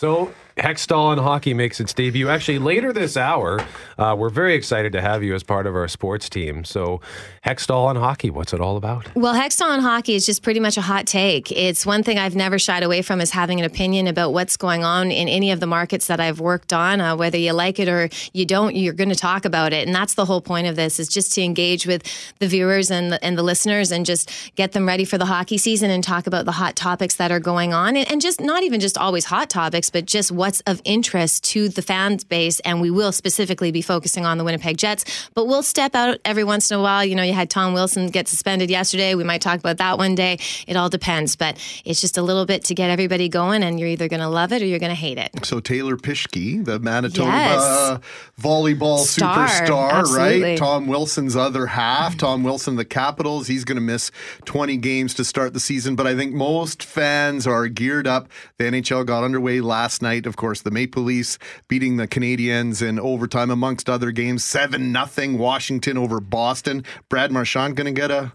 So, 0.00 0.32
Hextall 0.56 1.06
on 1.06 1.18
Hockey 1.18 1.54
makes 1.54 1.80
its 1.80 1.92
debut. 1.92 2.28
Actually, 2.28 2.58
later 2.58 2.92
this 2.92 3.16
hour, 3.16 3.60
uh, 3.98 4.14
we're 4.18 4.30
very 4.30 4.54
excited 4.54 4.92
to 4.92 5.00
have 5.00 5.22
you 5.22 5.34
as 5.34 5.42
part 5.42 5.66
of 5.66 5.74
our 5.74 5.88
sports 5.88 6.28
team. 6.28 6.64
So, 6.64 7.00
Hextall 7.44 7.86
on 7.86 7.96
Hockey, 7.96 8.30
what's 8.30 8.52
it 8.52 8.60
all 8.60 8.76
about? 8.76 9.14
Well, 9.14 9.34
Hextall 9.34 9.70
on 9.70 9.80
hockey 9.80 10.14
is 10.14 10.26
just 10.26 10.42
pretty 10.42 10.60
much 10.60 10.76
a 10.76 10.82
hot 10.82 11.06
take. 11.06 11.50
It's 11.52 11.86
one 11.86 12.02
thing 12.02 12.18
I've 12.18 12.36
never 12.36 12.58
shied 12.58 12.82
away 12.82 13.02
from 13.02 13.20
is 13.20 13.30
having 13.30 13.58
an 13.58 13.64
opinion 13.64 14.06
about 14.06 14.32
what's 14.32 14.56
going 14.56 14.84
on 14.84 15.10
in 15.10 15.28
any 15.28 15.50
of 15.50 15.60
the 15.60 15.66
markets 15.66 16.06
that 16.08 16.20
I've 16.20 16.40
worked 16.40 16.72
on. 16.72 17.00
Uh, 17.00 17.16
whether 17.16 17.38
you 17.38 17.52
like 17.52 17.78
it 17.78 17.88
or 17.88 18.08
you 18.32 18.44
don't, 18.44 18.76
you're 18.76 18.92
going 18.92 19.08
to 19.08 19.16
talk 19.16 19.44
about 19.44 19.72
it, 19.72 19.86
and 19.86 19.94
that's 19.94 20.14
the 20.14 20.24
whole 20.24 20.40
point 20.40 20.66
of 20.66 20.76
this: 20.76 21.00
is 21.00 21.08
just 21.08 21.32
to 21.34 21.42
engage 21.42 21.86
with 21.86 22.02
the 22.38 22.46
viewers 22.46 22.90
and 22.90 23.12
the, 23.12 23.24
and 23.24 23.38
the 23.38 23.42
listeners, 23.42 23.90
and 23.90 24.04
just 24.04 24.30
get 24.56 24.72
them 24.72 24.86
ready 24.86 25.04
for 25.04 25.18
the 25.18 25.26
hockey 25.26 25.58
season 25.58 25.90
and 25.90 26.04
talk 26.04 26.26
about 26.26 26.44
the 26.44 26.52
hot 26.52 26.76
topics 26.76 27.16
that 27.16 27.30
are 27.30 27.40
going 27.40 27.72
on, 27.72 27.96
and, 27.96 28.10
and 28.10 28.20
just 28.20 28.40
not 28.40 28.62
even 28.62 28.80
just 28.80 28.98
always 28.98 29.24
hot 29.26 29.48
topics, 29.48 29.90
but 29.90 30.04
just 30.04 30.30
what's 30.40 30.60
of 30.62 30.80
interest 30.84 31.44
to 31.52 31.68
the 31.68 31.82
fan 31.82 32.18
base. 32.28 32.58
And 32.60 32.80
we 32.80 32.90
will 32.90 33.12
specifically 33.12 33.70
be 33.70 33.82
focusing 33.82 34.24
on 34.26 34.38
the 34.38 34.44
Winnipeg 34.44 34.76
Jets, 34.78 35.04
but 35.34 35.46
we'll 35.46 35.62
step 35.62 35.94
out 35.94 36.18
every 36.24 36.44
once 36.44 36.70
in 36.70 36.78
a 36.78 36.82
while. 36.82 37.04
You 37.04 37.14
know, 37.14 37.22
you 37.22 37.32
had 37.34 37.50
Tom 37.50 37.74
Wilson 37.74 38.08
get 38.08 38.26
suspended 38.26 38.70
yesterday. 38.70 39.14
We 39.14 39.22
might 39.24 39.42
talk 39.42 39.58
about 39.60 39.76
that 39.76 39.98
one 39.98 40.14
day. 40.14 40.38
It 40.66 40.76
all 40.76 40.88
depends, 40.88 41.36
but 41.36 41.58
it's 41.84 42.00
just 42.00 42.16
a 42.18 42.22
little 42.22 42.46
bit 42.46 42.64
to 42.64 42.74
get 42.74 42.90
everybody 42.90 43.28
going, 43.28 43.62
and 43.62 43.78
you're 43.78 43.88
either 43.90 44.08
going 44.08 44.20
to 44.20 44.28
love 44.28 44.52
it 44.52 44.62
or 44.62 44.64
you're 44.64 44.78
going 44.78 44.90
to 44.90 44.94
hate 44.96 45.18
it. 45.18 45.30
So 45.44 45.60
Taylor 45.60 45.96
Pischke, 45.96 46.64
the 46.64 46.78
Manitoba 46.80 47.28
Yes. 47.30 47.62
uh, 47.62 47.98
volleyball 48.40 48.98
Star, 48.98 49.46
superstar, 49.46 49.90
absolutely. 49.92 50.42
right? 50.42 50.58
Tom 50.58 50.86
Wilson's 50.86 51.36
other 51.36 51.66
half. 51.66 52.16
Tom 52.16 52.42
Wilson, 52.42 52.76
the 52.76 52.84
Capitals, 52.84 53.46
he's 53.46 53.64
going 53.64 53.76
to 53.76 53.82
miss 53.82 54.10
20 54.46 54.76
games 54.78 55.14
to 55.14 55.24
start 55.24 55.52
the 55.52 55.60
season. 55.60 55.96
But 55.96 56.06
I 56.06 56.16
think 56.16 56.32
most 56.34 56.82
fans 56.82 57.46
are 57.46 57.68
geared 57.68 58.06
up. 58.06 58.28
The 58.58 58.64
NHL 58.64 59.04
got 59.06 59.22
underway 59.24 59.60
last 59.60 60.02
night. 60.02 60.26
Of 60.30 60.36
course, 60.36 60.62
the 60.62 60.70
Maple 60.70 61.02
Leafs 61.02 61.38
beating 61.68 61.96
the 61.98 62.08
Canadiens 62.08 62.80
in 62.80 62.98
overtime, 62.98 63.50
amongst 63.50 63.90
other 63.90 64.12
games, 64.12 64.44
seven 64.44 64.92
nothing. 64.92 65.36
Washington 65.36 65.98
over 65.98 66.20
Boston. 66.20 66.84
Brad 67.10 67.32
Marchand 67.32 67.76
going 67.76 67.92
to 67.92 68.00
get 68.00 68.10
a. 68.10 68.32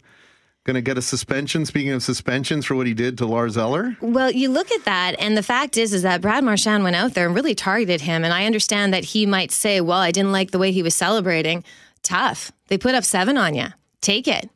Going 0.66 0.74
to 0.74 0.82
get 0.82 0.98
a 0.98 1.02
suspension. 1.04 1.64
Speaking 1.64 1.92
of 1.92 2.02
suspensions, 2.02 2.66
for 2.66 2.74
what 2.74 2.88
he 2.88 2.96
did 2.96 3.20
to 3.20 3.28
Lars 3.28 3.56
Eller, 3.56 3.96
Well, 4.02 4.32
you 4.32 4.50
look 4.50 4.72
at 4.72 4.86
that, 4.86 5.16
and 5.20 5.38
the 5.38 5.44
fact 5.44 5.78
is, 5.78 5.94
is 5.94 6.02
that 6.02 6.22
Brad 6.22 6.44
Marchand 6.44 6.84
went 6.84 6.96
out 6.96 7.14
there 7.14 7.28
and 7.28 7.36
really 7.36 7.54
targeted 7.54 8.02
him. 8.02 8.24
And 8.24 8.34
I 8.34 8.48
understand 8.48 8.92
that 8.92 9.04
he 9.04 9.28
might 9.28 9.52
say, 9.52 9.80
"Well, 9.80 10.00
I 10.00 10.10
didn't 10.10 10.32
like 10.32 10.50
the 10.50 10.58
way 10.58 10.72
he 10.72 10.82
was 10.82 10.96
celebrating." 10.96 11.64
Tough. 12.02 12.52
They 12.68 12.80
put 12.80 12.96
up 12.96 13.04
seven 13.04 13.38
on 13.38 13.54
you. 13.54 13.68
Take 14.02 14.28
it. 14.28 14.50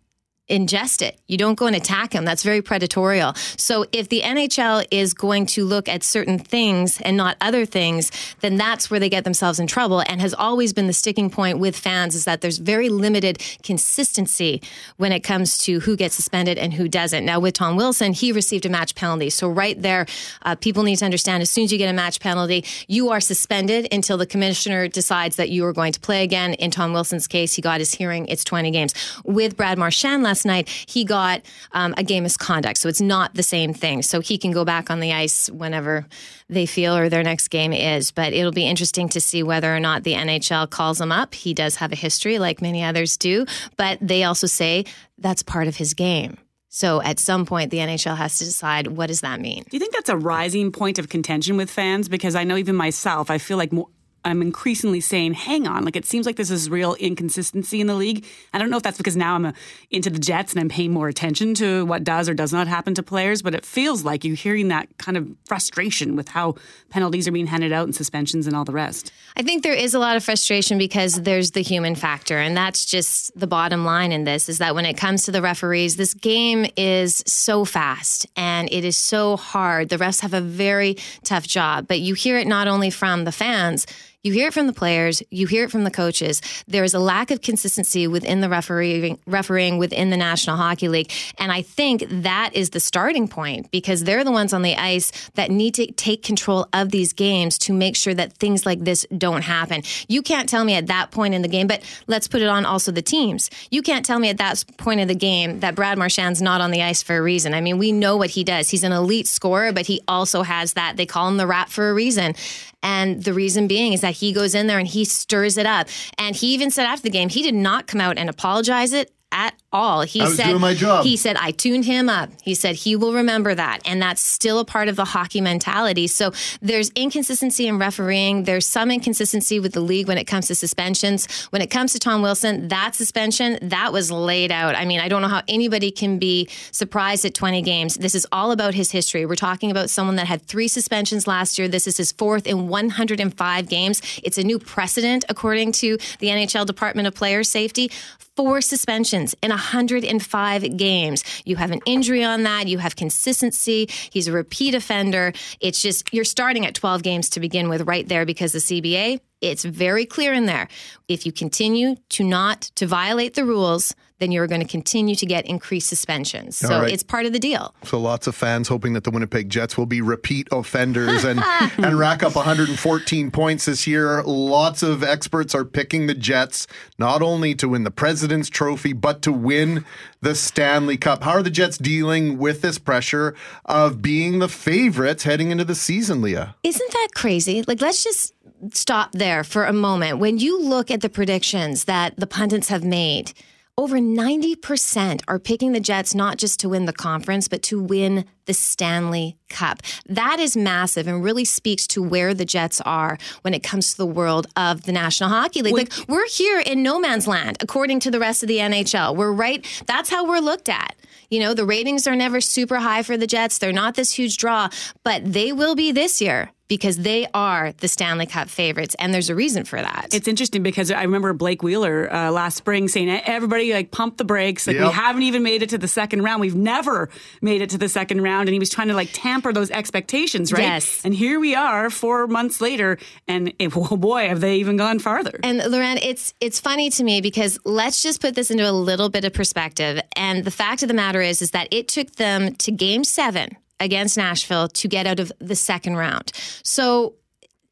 Ingest 0.50 1.02
it. 1.02 1.18
You 1.28 1.38
don't 1.38 1.56
go 1.56 1.68
and 1.68 1.76
attack 1.76 2.14
him. 2.14 2.26
That's 2.26 2.44
very 2.44 2.62
predatorial. 2.62 3.38
So 3.60 3.86
if 3.92 4.10
the 4.10 4.22
NHL 4.22 4.86
is 4.92 5.14
going 5.14 5.46
to 5.48 5.64
look 5.66 5.88
at 5.88 6.04
certain 6.04 6.40
things 6.40 7.00
and 7.02 7.16
not 7.16 7.38
other 7.40 7.66
things, 7.66 8.12
then 8.42 8.58
that's 8.58 8.90
where 8.90 9.00
they 9.00 9.10
get 9.10 9.24
themselves 9.24 9.60
in 9.60 9.68
trouble 9.68 10.02
and 10.08 10.20
has 10.22 10.34
always 10.34 10.74
been 10.74 10.88
the 10.88 10.94
sticking 10.94 11.30
point 11.30 11.60
with 11.60 11.76
fans 11.76 12.16
is 12.16 12.26
that 12.26 12.42
there's 12.42 12.58
very 12.58 12.90
limited 12.90 13.42
consistency 13.64 14.62
when 14.98 15.12
it 15.12 15.22
comes 15.22 15.58
to 15.60 15.80
who 15.82 15.96
gets 15.96 16.16
suspended 16.16 16.58
and 16.58 16.74
who 16.74 16.88
doesn't. 16.88 17.26
Now 17.26 17.40
with 17.40 17.54
Tom 17.54 17.76
Wilson, 17.76 18.14
he 18.14 18.32
received 18.32 18.66
a 18.66 18.70
match 18.70 18.96
penalty. 18.96 19.30
So 19.30 19.50
right 19.50 19.80
there, 19.80 20.08
uh, 20.42 20.56
people 20.56 20.84
need 20.84 20.98
to 20.98 21.06
understand 21.06 21.42
as 21.42 21.52
soon 21.52 21.66
as 21.66 21.72
you 21.72 21.78
get 21.78 21.90
a 21.90 21.94
match 21.94 22.20
penalty, 22.20 22.66
you 22.88 23.10
are 23.10 23.20
suspended 23.20 23.88
until 23.92 24.18
the 24.18 24.26
commissioner 24.26 24.88
decides 24.88 25.36
that 25.36 25.50
you 25.50 25.66
are 25.66 25.74
going 25.74 25.92
to 25.94 26.00
play 26.00 26.24
again. 26.24 26.54
In 26.56 26.72
Tom 26.72 26.94
Wilson's 26.94 27.28
case, 27.28 27.54
he 27.54 27.62
got 27.62 27.80
his 27.80 27.94
hearing. 27.94 28.28
It's 28.28 28.44
20 28.44 28.72
games. 28.72 28.94
With 29.24 29.56
Brad 29.56 29.78
Marchand 29.78 30.24
last 30.24 30.39
night, 30.46 30.70
he 30.70 31.04
got 31.04 31.42
um, 31.72 31.94
a 31.98 32.04
game 32.04 32.24
misconduct. 32.24 32.78
So 32.78 32.90
it's 32.90 33.02
not 33.02 33.34
the 33.34 33.44
same 33.44 33.74
thing. 33.74 34.02
So 34.02 34.20
he 34.20 34.38
can 34.38 34.52
go 34.52 34.66
back 34.66 34.90
on 34.90 35.00
the 35.00 35.14
ice 35.14 35.50
whenever 35.50 36.06
they 36.50 36.66
feel 36.66 36.96
or 36.96 37.10
their 37.10 37.24
next 37.24 37.50
game 37.50 37.74
is. 37.74 38.12
But 38.12 38.34
it'll 38.34 38.52
be 38.52 38.66
interesting 38.66 39.10
to 39.10 39.22
see 39.22 39.44
whether 39.44 39.74
or 39.74 39.80
not 39.80 40.04
the 40.04 40.14
NHL 40.14 40.70
calls 40.70 41.00
him 41.00 41.12
up. 41.12 41.34
He 41.34 41.54
does 41.54 41.76
have 41.78 41.92
a 41.92 41.96
history, 41.96 42.40
like 42.40 42.62
many 42.62 42.84
others 42.84 43.18
do. 43.18 43.46
But 43.78 44.00
they 44.02 44.24
also 44.24 44.48
say 44.48 44.86
that's 45.18 45.44
part 45.44 45.68
of 45.68 45.76
his 45.76 45.94
game. 45.94 46.38
So 46.70 47.02
at 47.02 47.20
some 47.20 47.46
point, 47.46 47.72
the 47.72 47.78
NHL 47.78 48.16
has 48.16 48.38
to 48.38 48.46
decide 48.46 48.88
what 48.88 49.08
does 49.08 49.22
that 49.22 49.42
mean. 49.42 49.64
Do 49.70 49.76
you 49.76 49.80
think 49.80 49.94
that's 49.94 50.10
a 50.10 50.18
rising 50.18 50.72
point 50.72 51.00
of 51.00 51.10
contention 51.10 51.58
with 51.58 51.70
fans? 51.70 52.08
Because 52.08 52.36
I 52.36 52.44
know 52.44 52.58
even 52.58 52.76
myself, 52.76 53.32
I 53.32 53.40
feel 53.40 53.58
like 53.58 53.74
more, 53.74 53.88
I'm 54.30 54.42
increasingly 54.42 55.02
saying, 55.02 55.34
hang 55.34 55.68
on, 55.68 55.84
like 55.84 55.96
it 55.96 56.06
seems 56.06 56.26
like 56.26 56.36
this 56.36 56.52
is 56.52 56.70
real 56.70 56.96
inconsistency 56.96 57.82
in 57.82 57.88
the 57.88 57.96
league. 57.96 58.26
I 58.54 58.58
don't 58.58 58.70
know 58.70 58.78
if 58.78 58.84
that's 58.84 58.98
because 58.98 59.18
now 59.18 59.36
I'm 59.36 59.46
a, 59.46 59.54
into 59.92 60.10
the 60.10 60.20
Jets 60.20 60.54
and 60.54 60.62
I'm 60.62 60.70
paying 60.70 60.92
more 60.92 61.08
attention 61.08 61.54
to 61.56 61.86
what 61.86 62.04
does 62.04 62.30
or 62.30 62.34
does 62.34 62.54
not 62.54 62.68
happen 62.68 62.94
to 62.96 63.04
players, 63.04 63.42
but 63.42 63.56
it 63.56 63.66
feels 63.66 64.04
like 64.04 64.24
you're 64.24 64.36
hearing 64.36 64.68
that 64.70 64.88
kind 64.98 65.18
of 65.18 65.28
frustration 65.46 66.16
with 66.16 66.30
how 66.30 66.56
penalties 66.90 67.28
are 67.28 67.32
being 67.32 67.48
handed 67.48 67.72
out 67.72 67.86
and 67.86 67.96
suspensions 67.96 68.48
and 68.48 68.56
all 68.56 68.66
the 68.66 68.74
rest. 68.74 69.12
I 69.36 69.44
think 69.44 69.64
there 69.64 69.74
is 69.74 69.94
a 69.94 70.00
lot 70.00 70.18
of 70.18 70.24
frustration 70.24 70.78
because 70.78 71.22
there's 71.22 71.52
the 71.52 71.62
human 71.62 71.96
factor, 71.96 72.38
and 72.38 72.56
that's 72.56 72.86
just 72.86 73.38
the 73.40 73.48
bottom 73.48 73.86
line 73.86 74.12
in 74.12 74.24
this 74.24 74.50
is 74.50 74.58
that 74.58 74.76
when 74.76 74.86
it 74.86 74.98
comes 74.98 75.24
to 75.24 75.32
the 75.32 75.42
referees, 75.42 75.96
this 75.96 76.14
game 76.14 76.66
is 76.78 77.24
so 77.26 77.66
fast 77.66 78.28
and 78.36 78.72
it 78.72 78.84
is 78.86 78.98
so 78.98 79.38
hard. 79.38 79.90
The 79.90 79.98
refs 79.98 80.22
have 80.22 80.34
a 80.34 80.42
very 80.42 80.98
tough 81.24 81.48
job, 81.48 81.88
but 81.88 82.00
you 82.00 82.14
hear 82.14 82.38
it 82.38 82.48
not 82.48 82.68
only 82.68 82.90
from 82.90 83.24
the 83.24 83.32
fans, 83.32 83.86
you 84.22 84.34
hear 84.34 84.48
it 84.48 84.54
from 84.54 84.68
the 84.68 84.74
players, 84.74 85.24
you 85.32 85.48
hear 85.48 85.64
it 85.64 85.72
from 85.72 85.86
the 85.86 85.92
coaches. 85.92 86.42
There 86.68 86.84
is 86.84 86.94
a 86.94 87.00
lack 87.00 87.32
of 87.32 87.42
consistency 87.42 88.06
within 88.06 88.42
the 88.42 88.50
refereeing, 88.50 89.18
refereeing 89.26 89.78
within 89.78 90.10
the 90.10 90.18
National 90.18 90.58
Hockey 90.58 90.90
League. 90.90 91.10
And 91.38 91.54
I 91.54 91.62
think 91.62 92.04
that 92.10 92.54
is 92.54 92.72
the 92.72 92.82
starting 92.82 93.30
point 93.30 93.72
because 93.72 94.04
they're 94.04 94.26
the 94.26 94.32
ones 94.32 94.52
on 94.52 94.62
the 94.62 94.76
ice 94.76 95.30
that 95.36 95.52
need 95.52 95.74
to 95.76 95.90
take 95.94 96.22
control 96.22 96.68
of 96.74 96.92
these 96.92 97.14
games 97.14 97.58
to 97.60 97.72
make 97.72 97.96
sure 97.96 98.14
that 98.14 98.34
things 98.34 98.66
like 98.66 98.84
this 98.84 99.06
don't 99.18 99.44
happen. 99.44 99.84
You 100.10 100.22
can't 100.22 100.50
tell 100.50 100.66
me 100.66 100.74
at 100.74 100.88
that 100.88 101.12
point 101.12 101.34
in 101.34 101.42
the 101.42 101.48
game, 101.48 101.68
but 101.68 101.82
let's 102.08 102.28
put 102.28 102.42
it 102.42 102.50
on 102.50 102.66
also 102.66 102.92
the 102.92 103.02
teams. 103.02 103.50
You 103.72 103.82
can't 103.82 104.06
tell 104.06 104.20
me 104.20 104.28
at 104.30 104.38
that 104.40 104.66
point 104.76 105.00
of 105.00 105.08
the 105.08 105.16
game 105.16 105.62
that 105.62 105.76
Brad 105.76 105.98
Marchand's 105.98 106.42
not 106.42 106.60
on 106.60 106.72
the 106.72 106.84
ice 106.84 107.02
for 107.02 107.16
a 107.16 107.22
reason. 107.22 107.54
I 107.54 107.62
mean, 107.62 107.78
we 107.78 107.94
know 107.94 108.18
what 108.18 108.32
he 108.32 108.44
does. 108.44 108.70
He's 108.70 108.84
an 108.84 108.92
elite 108.92 109.28
scorer, 109.28 109.72
but 109.72 109.86
he 109.86 110.02
also 110.10 110.44
has 110.44 110.74
that. 110.74 110.98
They 110.98 111.06
call 111.06 111.30
him 111.30 111.38
the 111.38 111.48
rat 111.48 111.70
for 111.70 111.90
a 111.90 111.94
reason. 111.94 112.36
And 112.82 113.24
the 113.24 113.34
reason 113.34 113.68
being 113.68 113.94
is 113.94 114.02
that 114.02 114.16
he 114.16 114.32
goes 114.32 114.56
in 114.56 114.68
there 114.68 114.80
and 114.80 114.88
he 114.88 115.06
stirs 115.06 115.58
it 115.58 115.66
up. 115.66 115.88
And 116.18 116.36
he 116.36 116.54
even 116.54 116.72
said 116.72 116.86
after 116.86 117.04
the 117.04 117.10
game, 117.10 117.30
he 117.30 117.44
did 117.44 117.56
not 117.56 117.88
come 117.88 118.02
out 118.02 118.18
and 118.18 118.30
apologize 118.30 118.94
it 118.94 119.12
at 119.32 119.54
all. 119.72 120.02
He 120.02 120.26
said 120.26 120.48
doing 120.48 120.62
my 120.62 120.74
job. 120.74 121.06
he 121.06 121.16
said 121.16 121.38
I 121.40 121.52
tuned 121.52 121.86
him 121.86 122.10
up. 122.10 122.30
He 122.42 122.56
said 122.56 122.76
he 122.76 122.96
will 122.96 123.14
remember 123.14 123.54
that 123.54 123.80
and 123.86 124.02
that's 124.02 124.22
still 124.22 124.60
a 124.60 124.66
part 124.66 124.88
of 124.88 124.96
the 124.96 125.06
hockey 125.06 125.42
mentality. 125.42 126.08
So 126.08 126.32
there's 126.62 126.90
inconsistency 126.92 127.68
in 127.68 127.78
refereeing. 127.78 128.44
There's 128.44 128.66
some 128.66 128.92
inconsistency 128.92 129.60
with 129.60 129.74
the 129.74 129.80
league 129.82 130.08
when 130.08 130.18
it 130.18 130.26
comes 130.26 130.48
to 130.48 130.56
suspensions. 130.56 131.28
When 131.52 131.62
it 131.62 131.68
comes 131.70 131.94
to 131.94 132.00
Tom 132.00 132.22
Wilson, 132.22 132.70
that 132.70 132.96
suspension 132.96 133.60
that 133.62 133.94
was 133.94 134.12
laid 134.12 134.52
out. 134.52 134.76
I 134.76 134.86
mean, 134.86 135.00
I 135.00 135.08
don't 135.08 135.22
know 135.22 135.28
how 135.28 135.44
anybody 135.48 135.92
can 135.92 136.18
be 136.20 136.48
surprised 136.72 137.26
at 137.26 137.34
20 137.34 137.62
games. 137.62 137.96
This 137.96 138.16
is 138.16 138.26
all 138.32 138.52
about 138.52 138.74
his 138.74 138.92
history. 138.92 139.26
We're 139.26 139.36
talking 139.36 139.72
about 139.72 139.90
someone 139.90 140.16
that 140.16 140.28
had 140.28 140.42
3 140.42 140.68
suspensions 140.68 141.28
last 141.28 141.60
year. 141.60 141.68
This 141.68 141.88
is 141.88 141.98
his 141.98 142.12
fourth 142.12 142.48
in 142.48 142.68
105 142.68 143.70
games. 143.70 144.02
It's 144.24 144.38
a 144.38 144.44
new 144.44 144.60
precedent 144.60 145.26
according 145.30 145.74
to 145.74 145.98
the 146.20 146.28
NHL 146.28 146.66
Department 146.66 147.08
of 147.08 147.14
Player 147.14 147.44
Safety 147.44 147.92
four 148.40 148.62
suspensions 148.62 149.36
in 149.44 149.52
105 149.60 150.78
games. 150.78 151.24
You 151.46 151.58
have 151.58 151.72
an 151.72 151.82
injury 151.86 152.24
on 152.24 152.44
that. 152.44 152.68
You 152.68 152.78
have 152.78 152.96
consistency. 152.96 153.88
He's 154.12 154.28
a 154.28 154.32
repeat 154.32 154.74
offender. 154.74 155.34
It's 155.60 155.82
just, 155.82 156.14
you're 156.14 156.24
starting 156.24 156.66
at 156.66 156.76
12 156.76 157.04
games 157.04 157.30
to 157.32 157.40
begin 157.40 157.70
with 157.70 157.82
right 157.82 158.08
there 158.08 158.26
because 158.26 158.54
the 158.54 158.60
CBA, 158.60 159.20
it's 159.42 159.64
very 159.64 160.06
clear 160.06 160.34
in 160.34 160.46
there. 160.46 160.68
If 161.08 161.26
you 161.26 161.32
continue 161.32 161.96
to 162.10 162.24
not, 162.24 162.62
to 162.76 162.88
violate 162.88 163.36
the 163.36 163.46
rules, 163.46 163.94
then 164.20 164.32
you're 164.32 164.48
going 164.48 164.62
to 164.62 164.68
continue 164.68 165.16
to 165.16 165.26
get 165.26 165.46
increased 165.46 165.88
suspensions. 165.88 166.58
So 166.58 166.82
right. 166.82 166.92
it's 166.92 167.04
part 167.04 167.26
of 167.26 167.34
the 167.34 167.40
deal. 167.40 167.74
So 167.84 168.00
lots 168.00 168.28
of 168.28 168.36
fans 168.36 168.68
hoping 168.68 168.94
that 168.94 169.04
the 169.04 169.12
Winnipeg 169.12 169.50
Jets 169.50 169.78
will 169.78 169.86
be 169.86 170.02
repeat 170.02 170.48
offenders 170.52 171.24
and, 171.24 171.40
and 171.78 171.98
rack 171.98 172.22
up 172.24 172.36
114 172.36 173.32
points 173.32 173.66
this 173.66 173.88
year. 173.88 174.22
Lots 174.24 174.84
of 174.84 175.04
experts 175.04 175.56
are 175.56 175.66
picking 175.66 176.08
the 176.08 176.14
Jets 176.14 176.68
not 176.98 177.22
only 177.22 177.56
to 177.56 177.70
win 177.70 177.84
the 177.84 177.92
President's 177.92 178.50
Trophy, 178.50 178.94
but 178.94 179.22
to 179.24 179.32
win 179.32 179.86
the 180.22 180.36
Stanley 180.36 180.98
Cup. 180.98 181.24
How 181.24 181.32
are 181.32 181.44
the 181.44 181.50
Jets 181.50 181.78
dealing 181.78 182.38
with 182.38 182.62
this 182.62 182.78
pressure 182.78 183.36
of 183.66 184.02
being 184.02 184.40
the 184.40 184.50
favorites 184.50 185.24
heading 185.24 185.52
into 185.52 185.66
the 185.66 185.76
season, 185.76 186.22
Leah? 186.22 186.56
Isn't 186.64 186.92
that 186.92 187.10
crazy? 187.16 187.64
Like, 187.68 187.82
let's 187.82 188.04
just 188.04 188.34
stop 188.74 189.14
there 189.14 189.44
for 189.44 189.66
a 189.66 189.74
moment. 189.74 190.20
When 190.20 190.38
you 190.38 190.62
look 190.62 190.92
at 190.92 191.02
the 191.02 191.10
predictions 191.10 191.86
that 191.86 192.18
the 192.18 192.28
pundits 192.28 192.68
have 192.68 192.84
made, 192.84 193.34
over 193.80 193.98
90% 193.98 195.22
are 195.30 195.40
picking 195.40 195.72
the 195.72 195.80
Jets 195.80 196.14
not 196.14 196.38
just 196.38 196.60
to 196.60 196.68
win 196.68 196.84
the 196.84 196.92
conference, 196.92 197.48
but 197.48 197.64
to 197.64 197.82
win 197.82 198.26
the 198.44 198.54
Stanley 198.54 199.38
Cup. 199.50 199.82
That 200.06 200.38
is 200.38 200.58
massive 200.58 201.08
and 201.08 201.24
really 201.24 201.46
speaks 201.46 201.88
to 201.88 202.04
where 202.04 202.34
the 202.34 202.44
Jets 202.44 202.82
are 202.82 203.18
when 203.44 203.54
it 203.54 203.64
comes 203.64 203.92
to 203.92 203.98
the 203.98 204.06
world 204.06 204.48
of 204.58 204.84
the 204.84 204.92
National 204.92 205.30
Hockey 205.30 205.62
League. 205.62 205.74
Like, 205.74 205.94
we're 206.10 206.28
here 206.28 206.60
in 206.60 206.84
no 206.84 207.00
man's 207.00 207.26
land, 207.26 207.56
according 207.62 208.02
to 208.02 208.12
the 208.12 208.20
rest 208.20 208.44
of 208.44 208.50
the 208.50 208.58
NHL. 208.58 209.16
We're 209.16 209.32
right, 209.32 209.66
that's 209.88 210.10
how 210.10 210.28
we're 210.28 210.40
looked 210.40 210.68
at. 210.68 210.98
You 211.30 211.40
know, 211.40 211.54
the 211.54 211.66
ratings 211.66 212.06
are 212.06 212.18
never 212.18 212.42
super 212.42 212.80
high 212.80 213.02
for 213.02 213.16
the 213.16 213.28
Jets. 213.28 213.60
They're 213.60 213.72
not 213.72 213.96
this 213.96 214.12
huge 214.12 214.36
draw, 214.36 214.68
but 215.06 215.32
they 215.32 215.54
will 215.54 215.76
be 215.76 215.94
this 215.94 216.20
year 216.20 216.52
because 216.70 216.98
they 216.98 217.28
are 217.34 217.74
the 217.74 217.88
Stanley 217.88 218.28
Cup 218.28 218.48
favorites, 218.48 218.96
and 219.00 219.14
there's 219.14 219.30
a 219.30 219.36
reason 219.36 219.66
for 219.66 219.82
that. 219.82 220.10
It's 220.14 220.28
interesting 220.28 220.64
because 220.64 220.92
I 220.92 221.02
remember 221.02 221.34
Blake 221.34 221.62
Wheeler 221.64 222.14
uh, 222.14 222.32
last 222.32 222.56
spring 222.56 222.88
saying, 222.88 223.10
"Everybody 223.10 223.74
like 223.74 223.92
pump 223.92 224.18
the 224.18 224.24
brakes. 224.24 224.68
Like 224.68 224.78
we 224.78 224.86
haven't 224.86 225.24
even 225.24 225.44
made 225.44 225.64
it 225.64 225.70
to 225.70 225.78
the 225.78 225.88
second 225.88 226.22
round. 226.22 226.40
We've 226.40 226.56
never 226.56 227.10
made 227.42 227.62
it 227.62 227.72
to 227.72 227.78
the 227.78 227.90
second 227.90 228.22
round." 228.22 228.48
And 228.48 228.54
he 228.54 228.60
was 228.60 228.70
trying 228.70 228.88
to 228.88 228.94
like 228.94 229.10
tamper 229.12 229.52
those 229.52 229.72
expectations, 229.72 230.54
right? 230.54 230.62
Yes. 230.62 231.04
And 231.04 231.14
here 231.14 231.40
we 231.40 231.56
are, 231.56 231.90
four 231.90 232.28
months 232.28 232.62
later, 232.62 232.98
and 233.28 233.52
it, 233.60 233.74
oh 233.76 233.98
boy, 233.98 234.30
have 234.30 234.40
they 234.40 234.58
even 234.58 234.78
gone 234.78 235.00
farther? 235.00 235.40
And 235.44 235.58
Loren, 235.58 235.98
it's 235.98 236.34
it's 236.40 236.60
funny 236.60 236.92
to 236.92 237.04
me 237.04 237.20
because 237.20 237.60
let's 237.66 238.04
just 238.04 238.22
put 238.22 238.36
this 238.36 238.52
into 238.52 238.70
a 238.70 238.72
little 238.72 239.10
bit 239.10 239.26
of 239.26 239.34
perspective. 239.34 240.00
And 240.16 240.46
the 240.46 240.52
fact 240.52 240.84
of 240.84 240.88
the 240.88 240.94
matter 240.94 241.22
is, 241.22 241.42
is 241.42 241.52
that 241.52 241.68
it 241.72 241.88
took 241.88 242.12
them 242.18 242.56
to 242.56 242.72
Game 242.72 243.04
Seven 243.04 243.58
against 243.80 244.18
Nashville 244.18 244.68
to 244.68 244.88
get 244.88 245.08
out 245.08 245.20
of 245.20 245.32
the 245.40 245.56
second 245.56 245.96
round. 245.96 246.32
So 246.64 247.16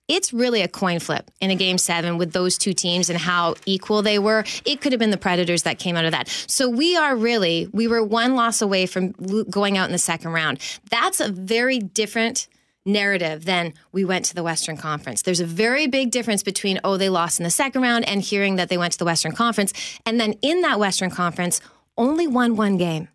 it's 0.07 0.31
really 0.31 0.61
a 0.61 0.67
coin 0.67 0.99
flip 0.99 1.29
in 1.41 1.51
a 1.51 1.55
game 1.55 1.77
seven 1.77 2.17
with 2.17 2.31
those 2.31 2.57
two 2.57 2.73
teams 2.73 3.09
and 3.09 3.19
how 3.19 3.55
equal 3.65 4.01
they 4.01 4.19
were. 4.19 4.45
It 4.63 4.79
could 4.79 4.93
have 4.93 4.99
been 4.99 5.11
the 5.11 5.17
Predators 5.17 5.63
that 5.63 5.79
came 5.79 5.97
out 5.97 6.05
of 6.05 6.11
that. 6.11 6.29
So 6.47 6.69
we 6.69 6.95
are 6.95 7.15
really, 7.15 7.67
we 7.73 7.87
were 7.87 8.03
one 8.03 8.35
loss 8.35 8.61
away 8.61 8.85
from 8.85 9.11
going 9.49 9.77
out 9.77 9.87
in 9.87 9.91
the 9.91 9.97
second 9.97 10.31
round. 10.31 10.59
That's 10.89 11.19
a 11.19 11.29
very 11.29 11.79
different 11.79 12.47
narrative 12.85 13.43
than 13.43 13.73
we 13.91 14.05
went 14.05 14.23
to 14.25 14.33
the 14.33 14.43
Western 14.43 14.77
Conference. 14.77 15.23
There's 15.23 15.41
a 15.41 15.45
very 15.45 15.87
big 15.87 16.09
difference 16.09 16.41
between, 16.41 16.79
oh, 16.85 16.95
they 16.95 17.09
lost 17.09 17.37
in 17.37 17.43
the 17.43 17.49
second 17.49 17.81
round 17.81 18.07
and 18.07 18.21
hearing 18.21 18.55
that 18.55 18.69
they 18.69 18.77
went 18.77 18.93
to 18.93 18.99
the 18.99 19.05
Western 19.05 19.33
Conference. 19.33 19.73
And 20.05 20.21
then 20.21 20.33
in 20.41 20.61
that 20.61 20.79
Western 20.79 21.09
Conference, 21.09 21.59
only 21.97 22.27
won 22.27 22.55
one 22.55 22.77
game. 22.77 23.09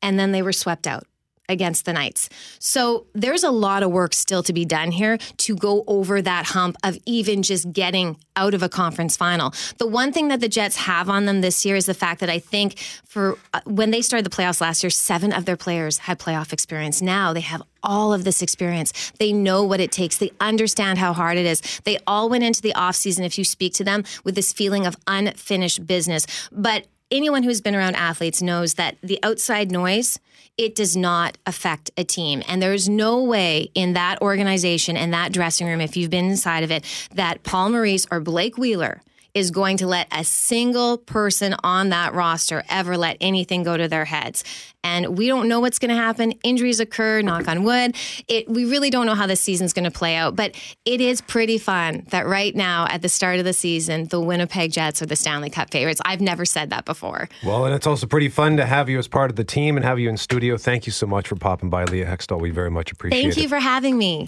And 0.00 0.18
then 0.18 0.32
they 0.32 0.40
were 0.40 0.52
swept 0.52 0.86
out 0.86 1.06
against 1.48 1.84
the 1.84 1.92
Knights. 1.92 2.28
So 2.58 3.06
there's 3.14 3.44
a 3.44 3.50
lot 3.50 3.82
of 3.82 3.90
work 3.90 4.14
still 4.14 4.42
to 4.44 4.52
be 4.52 4.64
done 4.64 4.90
here 4.90 5.18
to 5.18 5.56
go 5.56 5.84
over 5.86 6.22
that 6.22 6.46
hump 6.46 6.76
of 6.82 6.98
even 7.06 7.42
just 7.42 7.72
getting 7.72 8.16
out 8.36 8.54
of 8.54 8.62
a 8.62 8.68
conference 8.68 9.16
final. 9.16 9.52
The 9.78 9.86
one 9.86 10.12
thing 10.12 10.28
that 10.28 10.40
the 10.40 10.48
Jets 10.48 10.76
have 10.76 11.08
on 11.08 11.26
them 11.26 11.40
this 11.40 11.64
year 11.64 11.76
is 11.76 11.86
the 11.86 11.94
fact 11.94 12.20
that 12.20 12.30
I 12.30 12.38
think 12.38 12.78
for 13.04 13.38
uh, 13.52 13.60
when 13.64 13.90
they 13.90 14.02
started 14.02 14.24
the 14.24 14.34
playoffs 14.34 14.60
last 14.60 14.82
year, 14.82 14.90
seven 14.90 15.32
of 15.32 15.44
their 15.44 15.56
players 15.56 15.98
had 15.98 16.18
playoff 16.18 16.52
experience. 16.52 17.02
Now 17.02 17.32
they 17.32 17.40
have 17.40 17.62
all 17.82 18.12
of 18.12 18.24
this 18.24 18.42
experience. 18.42 19.12
They 19.18 19.32
know 19.32 19.62
what 19.62 19.80
it 19.80 19.92
takes. 19.92 20.16
They 20.16 20.32
understand 20.40 20.98
how 20.98 21.12
hard 21.12 21.36
it 21.36 21.46
is. 21.46 21.60
They 21.84 21.98
all 22.06 22.28
went 22.28 22.44
into 22.44 22.62
the 22.62 22.72
offseason, 22.74 23.24
if 23.24 23.38
you 23.38 23.44
speak 23.44 23.74
to 23.74 23.84
them, 23.84 24.04
with 24.24 24.34
this 24.34 24.52
feeling 24.52 24.86
of 24.86 24.96
unfinished 25.06 25.86
business. 25.86 26.26
But 26.50 26.86
anyone 27.10 27.42
who's 27.42 27.60
been 27.60 27.74
around 27.74 27.94
athletes 27.96 28.42
knows 28.42 28.74
that 28.74 28.96
the 29.02 29.18
outside 29.22 29.70
noise 29.70 30.18
it 30.56 30.74
does 30.74 30.96
not 30.96 31.36
affect 31.46 31.90
a 31.96 32.04
team. 32.04 32.42
And 32.48 32.62
there's 32.62 32.88
no 32.88 33.22
way 33.22 33.70
in 33.74 33.94
that 33.94 34.22
organization 34.22 34.96
and 34.96 35.12
that 35.12 35.32
dressing 35.32 35.66
room 35.66 35.80
if 35.80 35.96
you've 35.96 36.10
been 36.10 36.26
inside 36.26 36.62
of 36.64 36.70
it 36.70 36.84
that 37.14 37.42
paul 37.42 37.70
maurice 37.70 38.06
or 38.10 38.20
blake 38.20 38.56
wheeler 38.58 39.02
is 39.34 39.50
going 39.50 39.76
to 39.78 39.86
let 39.86 40.06
a 40.12 40.24
single 40.24 40.96
person 40.96 41.54
on 41.64 41.88
that 41.90 42.14
roster 42.14 42.62
ever 42.68 42.96
let 42.96 43.16
anything 43.20 43.64
go 43.64 43.76
to 43.76 43.88
their 43.88 44.04
heads. 44.04 44.44
And 44.84 45.16
we 45.16 45.26
don't 45.26 45.48
know 45.48 45.60
what's 45.60 45.78
going 45.78 45.88
to 45.88 45.96
happen. 45.96 46.32
Injuries 46.42 46.78
occur, 46.78 47.22
knock 47.22 47.48
on 47.48 47.64
wood. 47.64 47.96
It, 48.28 48.48
we 48.48 48.66
really 48.66 48.90
don't 48.90 49.06
know 49.06 49.14
how 49.14 49.26
this 49.26 49.40
season's 49.40 49.72
going 49.72 49.86
to 49.86 49.90
play 49.90 50.14
out, 50.14 50.36
but 50.36 50.54
it 50.84 51.00
is 51.00 51.20
pretty 51.22 51.56
fun 51.58 52.04
that 52.10 52.26
right 52.26 52.54
now 52.54 52.86
at 52.90 53.00
the 53.00 53.08
start 53.08 53.38
of 53.38 53.46
the 53.46 53.54
season, 53.54 54.06
the 54.08 54.20
Winnipeg 54.20 54.72
Jets 54.72 55.00
are 55.00 55.06
the 55.06 55.16
Stanley 55.16 55.50
Cup 55.50 55.70
favorites. 55.70 56.00
I've 56.04 56.20
never 56.20 56.44
said 56.44 56.70
that 56.70 56.84
before. 56.84 57.28
Well, 57.42 57.64
and 57.64 57.74
it's 57.74 57.86
also 57.86 58.06
pretty 58.06 58.28
fun 58.28 58.58
to 58.58 58.66
have 58.66 58.88
you 58.90 58.98
as 58.98 59.08
part 59.08 59.30
of 59.30 59.36
the 59.36 59.44
team 59.44 59.76
and 59.76 59.84
have 59.84 59.98
you 59.98 60.10
in 60.10 60.18
studio. 60.18 60.58
Thank 60.58 60.86
you 60.86 60.92
so 60.92 61.06
much 61.06 61.28
for 61.28 61.36
popping 61.36 61.70
by, 61.70 61.84
Leah 61.84 62.06
Hextall. 62.06 62.40
We 62.40 62.50
very 62.50 62.70
much 62.70 62.92
appreciate 62.92 63.22
Thank 63.22 63.32
it. 63.32 63.34
Thank 63.36 63.42
you 63.42 63.48
for 63.48 63.58
having 63.58 63.96
me. 63.96 64.26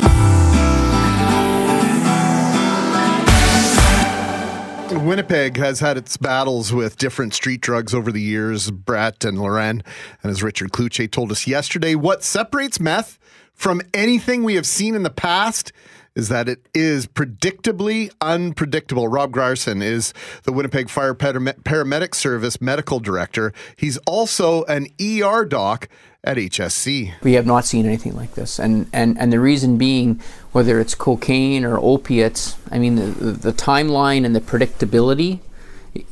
Winnipeg 4.92 5.56
has 5.56 5.80
had 5.80 5.96
its 5.96 6.16
battles 6.16 6.72
with 6.72 6.96
different 6.96 7.34
street 7.34 7.60
drugs 7.60 7.92
over 7.92 8.12
the 8.12 8.20
years. 8.20 8.70
Brett 8.70 9.24
and 9.24 9.38
Loren, 9.38 9.82
and 10.22 10.30
as 10.30 10.42
Richard 10.42 10.72
Kluche 10.72 11.10
told 11.10 11.32
us 11.32 11.46
yesterday, 11.46 11.94
what 11.94 12.22
separates 12.22 12.78
meth 12.78 13.18
from 13.52 13.82
anything 13.92 14.44
we 14.44 14.54
have 14.54 14.66
seen 14.66 14.94
in 14.94 15.02
the 15.02 15.10
past 15.10 15.72
is 16.14 16.28
that 16.28 16.48
it 16.48 16.66
is 16.74 17.06
predictably 17.06 18.10
unpredictable. 18.20 19.08
Rob 19.08 19.32
Grierson 19.32 19.82
is 19.82 20.14
the 20.44 20.52
Winnipeg 20.52 20.88
Fire 20.88 21.14
Paramedic 21.14 22.14
Service 22.14 22.60
medical 22.60 23.00
director. 23.00 23.52
He's 23.76 23.98
also 24.06 24.64
an 24.64 24.86
ER 25.00 25.44
doc 25.44 25.88
at 26.26 26.36
HSC. 26.36 27.12
We 27.22 27.34
have 27.34 27.46
not 27.46 27.64
seen 27.64 27.86
anything 27.86 28.14
like 28.16 28.34
this, 28.34 28.58
and 28.58 28.88
and 28.92 29.16
and 29.18 29.32
the 29.32 29.40
reason 29.40 29.78
being, 29.78 30.20
whether 30.52 30.80
it's 30.80 30.94
cocaine 30.94 31.64
or 31.64 31.78
opiates, 31.78 32.56
I 32.70 32.78
mean 32.78 32.96
the 32.96 33.06
the, 33.30 33.52
timeline 33.52 34.26
and 34.26 34.34
the 34.34 34.40
predictability, 34.40 35.38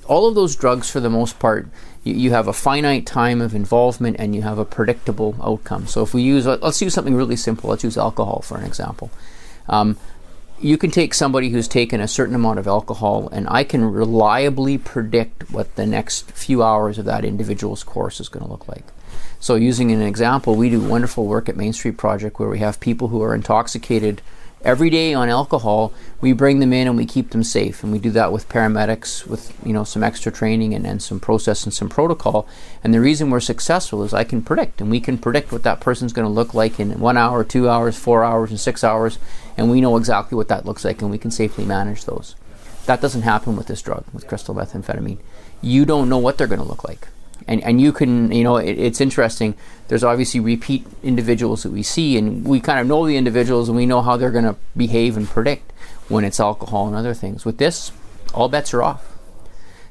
all 0.07 0.29
of 0.29 0.37
those 0.37 0.55
drugs 0.55 0.89
for 0.89 1.01
the 1.01 1.11
most 1.11 1.39
part. 1.39 1.69
You, 2.05 2.15
you 2.15 2.31
have 2.31 2.47
a 2.47 2.53
finite 2.53 3.07
time 3.07 3.41
of 3.41 3.55
involvement 3.55 4.17
and 4.19 4.35
you 4.35 4.43
have 4.43 4.59
a 4.59 4.65
predictable 4.65 5.37
outcome. 5.43 5.87
So, 5.89 6.03
if 6.03 6.15
we 6.15 6.23
use, 6.23 6.47
let's 6.47 6.81
use 6.81 6.95
something 6.95 7.15
really 7.15 7.37
simple. 7.37 7.71
Let's 7.71 7.83
use 7.83 7.99
alcohol 7.99 8.43
for 8.43 8.57
an 8.57 8.65
example. 8.65 9.11
Um, 9.69 9.97
you 10.61 10.79
can 10.79 10.91
take 10.91 11.13
somebody 11.15 11.51
who's 11.51 11.67
taken 11.67 12.01
a 12.01 12.09
certain 12.09 12.35
amount 12.35 12.61
of 12.61 12.67
alcohol, 12.69 13.29
and 13.33 13.49
I 13.51 13.65
can 13.65 13.85
reliably 13.85 14.79
predict 14.79 15.51
what 15.51 15.75
the 15.75 15.85
next 15.85 16.31
few 16.31 16.63
hours 16.63 16.99
of 16.99 17.05
that 17.07 17.25
individual's 17.25 17.83
course 17.83 18.21
is 18.21 18.29
going 18.29 18.45
to 18.45 18.51
look 18.51 18.69
like. 18.69 18.85
So, 19.45 19.57
using 19.57 19.93
an 19.93 20.01
example, 20.01 20.55
we 20.55 20.71
do 20.71 20.81
wonderful 20.81 21.27
work 21.27 21.51
at 21.51 21.57
Main 21.59 21.75
Street 21.75 21.99
Project 21.99 22.41
where 22.41 22.49
we 22.49 22.61
have 22.61 22.81
people 22.81 23.09
who 23.09 23.21
are 23.23 23.35
intoxicated 23.35 24.23
every 24.63 24.89
day 24.89 25.13
on 25.13 25.29
alcohol. 25.29 25.93
We 26.23 26.33
bring 26.33 26.61
them 26.61 26.73
in 26.73 26.89
and 26.89 26.97
we 26.97 27.05
keep 27.05 27.29
them 27.29 27.45
safe, 27.45 27.83
and 27.83 27.93
we 27.93 27.99
do 27.99 28.11
that 28.13 28.33
with 28.33 28.49
paramedics 28.49 29.27
with 29.27 29.55
you 29.63 29.75
know 29.75 29.85
some 29.85 30.03
extra 30.03 30.33
training 30.33 30.73
and, 30.73 30.87
and 30.87 31.03
some 31.03 31.21
process 31.21 31.65
and 31.65 31.75
some 31.75 31.91
protocol. 31.91 32.49
And 32.83 32.95
the 32.95 33.03
reason 33.03 33.29
we're 33.29 33.41
successful 33.41 34.03
is 34.03 34.15
I 34.15 34.25
can 34.25 34.41
predict, 34.41 34.81
and 34.81 34.91
we 34.91 34.99
can 34.99 35.19
predict 35.19 35.53
what 35.53 35.63
that 35.65 35.79
person's 35.79 36.15
going 36.15 36.27
to 36.27 36.33
look 36.33 36.55
like 36.55 36.81
in 36.81 36.99
one 36.99 37.19
hour, 37.19 37.45
two 37.45 37.69
hours, 37.69 37.99
four 37.99 38.25
hours, 38.25 38.49
and 38.49 38.59
six 38.59 38.83
hours, 38.83 39.19
and 39.59 39.71
we 39.71 39.83
know 39.83 39.99
exactly 39.99 40.37
what 40.37 40.49
that 40.49 40.65
looks 40.65 40.87
like, 40.87 41.03
and 41.03 41.11
we 41.11 41.19
can 41.19 41.31
safely 41.31 41.67
manage 41.67 42.07
those. 42.07 42.35
That 42.87 43.03
doesn't 43.03 43.29
happen 43.29 43.57
with 43.57 43.67
this 43.67 43.83
drug, 43.83 44.07
with 44.15 44.27
crystal 44.27 44.55
methamphetamine. 44.55 45.19
You 45.61 45.85
don't 45.85 46.09
know 46.09 46.17
what 46.17 46.39
they're 46.39 46.47
going 46.47 46.63
to 46.63 46.67
look 46.67 46.85
like 46.85 47.09
and 47.47 47.63
and 47.63 47.81
you 47.81 47.93
can 47.93 48.33
you 48.33 48.45
know 48.45 48.57
it, 48.57 48.79
it's 48.79 49.01
interesting. 49.01 49.55
There's 49.89 50.05
obviously 50.05 50.41
repeat 50.41 50.87
individuals 51.03 51.63
that 51.63 51.73
we 51.73 51.83
see 51.83 52.17
and 52.17 52.45
we 52.45 52.61
kind 52.61 52.81
of 52.81 52.87
know 52.87 53.07
the 53.07 53.17
individuals 53.17 53.69
and 53.69 53.77
we 53.77 53.87
know 53.87 54.03
how 54.03 54.17
they're 54.17 54.31
going 54.31 54.45
to 54.45 54.57
behave 54.77 55.17
and 55.17 55.29
predict 55.29 55.73
when 56.09 56.25
it's 56.25 56.41
alcohol 56.41 56.87
and 56.87 56.97
other 56.97 57.15
things. 57.15 57.45
With 57.45 57.59
this 57.59 57.93
all 58.33 58.49
bets 58.49 58.75
are 58.75 58.83
off. 58.83 59.11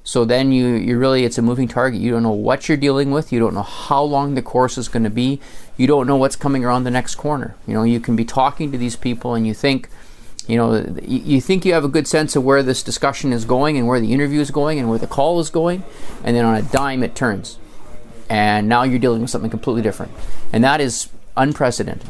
So 0.04 0.26
then 0.26 0.52
you 0.52 0.68
you 0.68 0.98
really 0.98 1.24
it's 1.24 1.38
a 1.38 1.42
moving 1.42 1.68
target. 1.68 2.02
You 2.02 2.12
don't 2.12 2.24
know 2.24 2.32
what 2.32 2.68
you're 2.68 2.78
dealing 2.78 3.12
with. 3.12 3.32
You 3.32 3.40
don't 3.40 3.54
know 3.54 3.64
how 3.64 4.04
long 4.04 4.36
the 4.36 4.42
course 4.42 4.78
is 4.78 4.90
going 4.90 5.04
to 5.04 5.10
be. 5.10 5.40
You 5.78 5.88
don't 5.88 6.08
know 6.08 6.18
what's 6.18 6.36
coming 6.36 6.66
around 6.66 6.84
the 6.84 6.92
next 6.92 7.16
corner. 7.16 7.56
You 7.68 7.76
know 7.76 7.84
you 7.84 8.00
can 8.00 8.16
be 8.16 8.26
talking 8.26 8.72
to 8.72 8.78
these 8.78 8.96
people 8.96 9.34
and 9.34 9.48
you 9.48 9.54
think 9.54 9.90
you 10.48 10.58
know, 10.58 10.96
you 11.04 11.40
think 11.42 11.66
you 11.66 11.74
have 11.74 11.84
a 11.84 11.90
good 11.90 12.08
sense 12.08 12.36
of 12.36 12.44
where 12.44 12.64
this 12.64 12.84
discussion 12.84 13.32
is 13.32 13.46
going 13.46 13.78
and 13.78 13.88
where 13.88 14.00
the 14.00 14.14
interview 14.14 14.42
is 14.42 14.52
going 14.52 14.80
and 14.80 14.90
where 14.90 15.00
the 15.00 15.08
call 15.08 15.40
is 15.40 15.50
going, 15.50 15.84
and 16.24 16.36
then 16.36 16.46
on 16.46 16.56
a 16.56 16.62
dime 16.62 17.04
it 17.04 17.16
turns. 17.16 17.58
And 18.30 18.68
now 18.68 18.84
you're 18.84 19.00
dealing 19.00 19.22
with 19.22 19.30
something 19.30 19.52
completely 19.52 19.82
different. 19.82 20.12
And 20.52 20.64
that 20.64 20.82
is 20.82 21.10
unprecedented. 21.38 22.08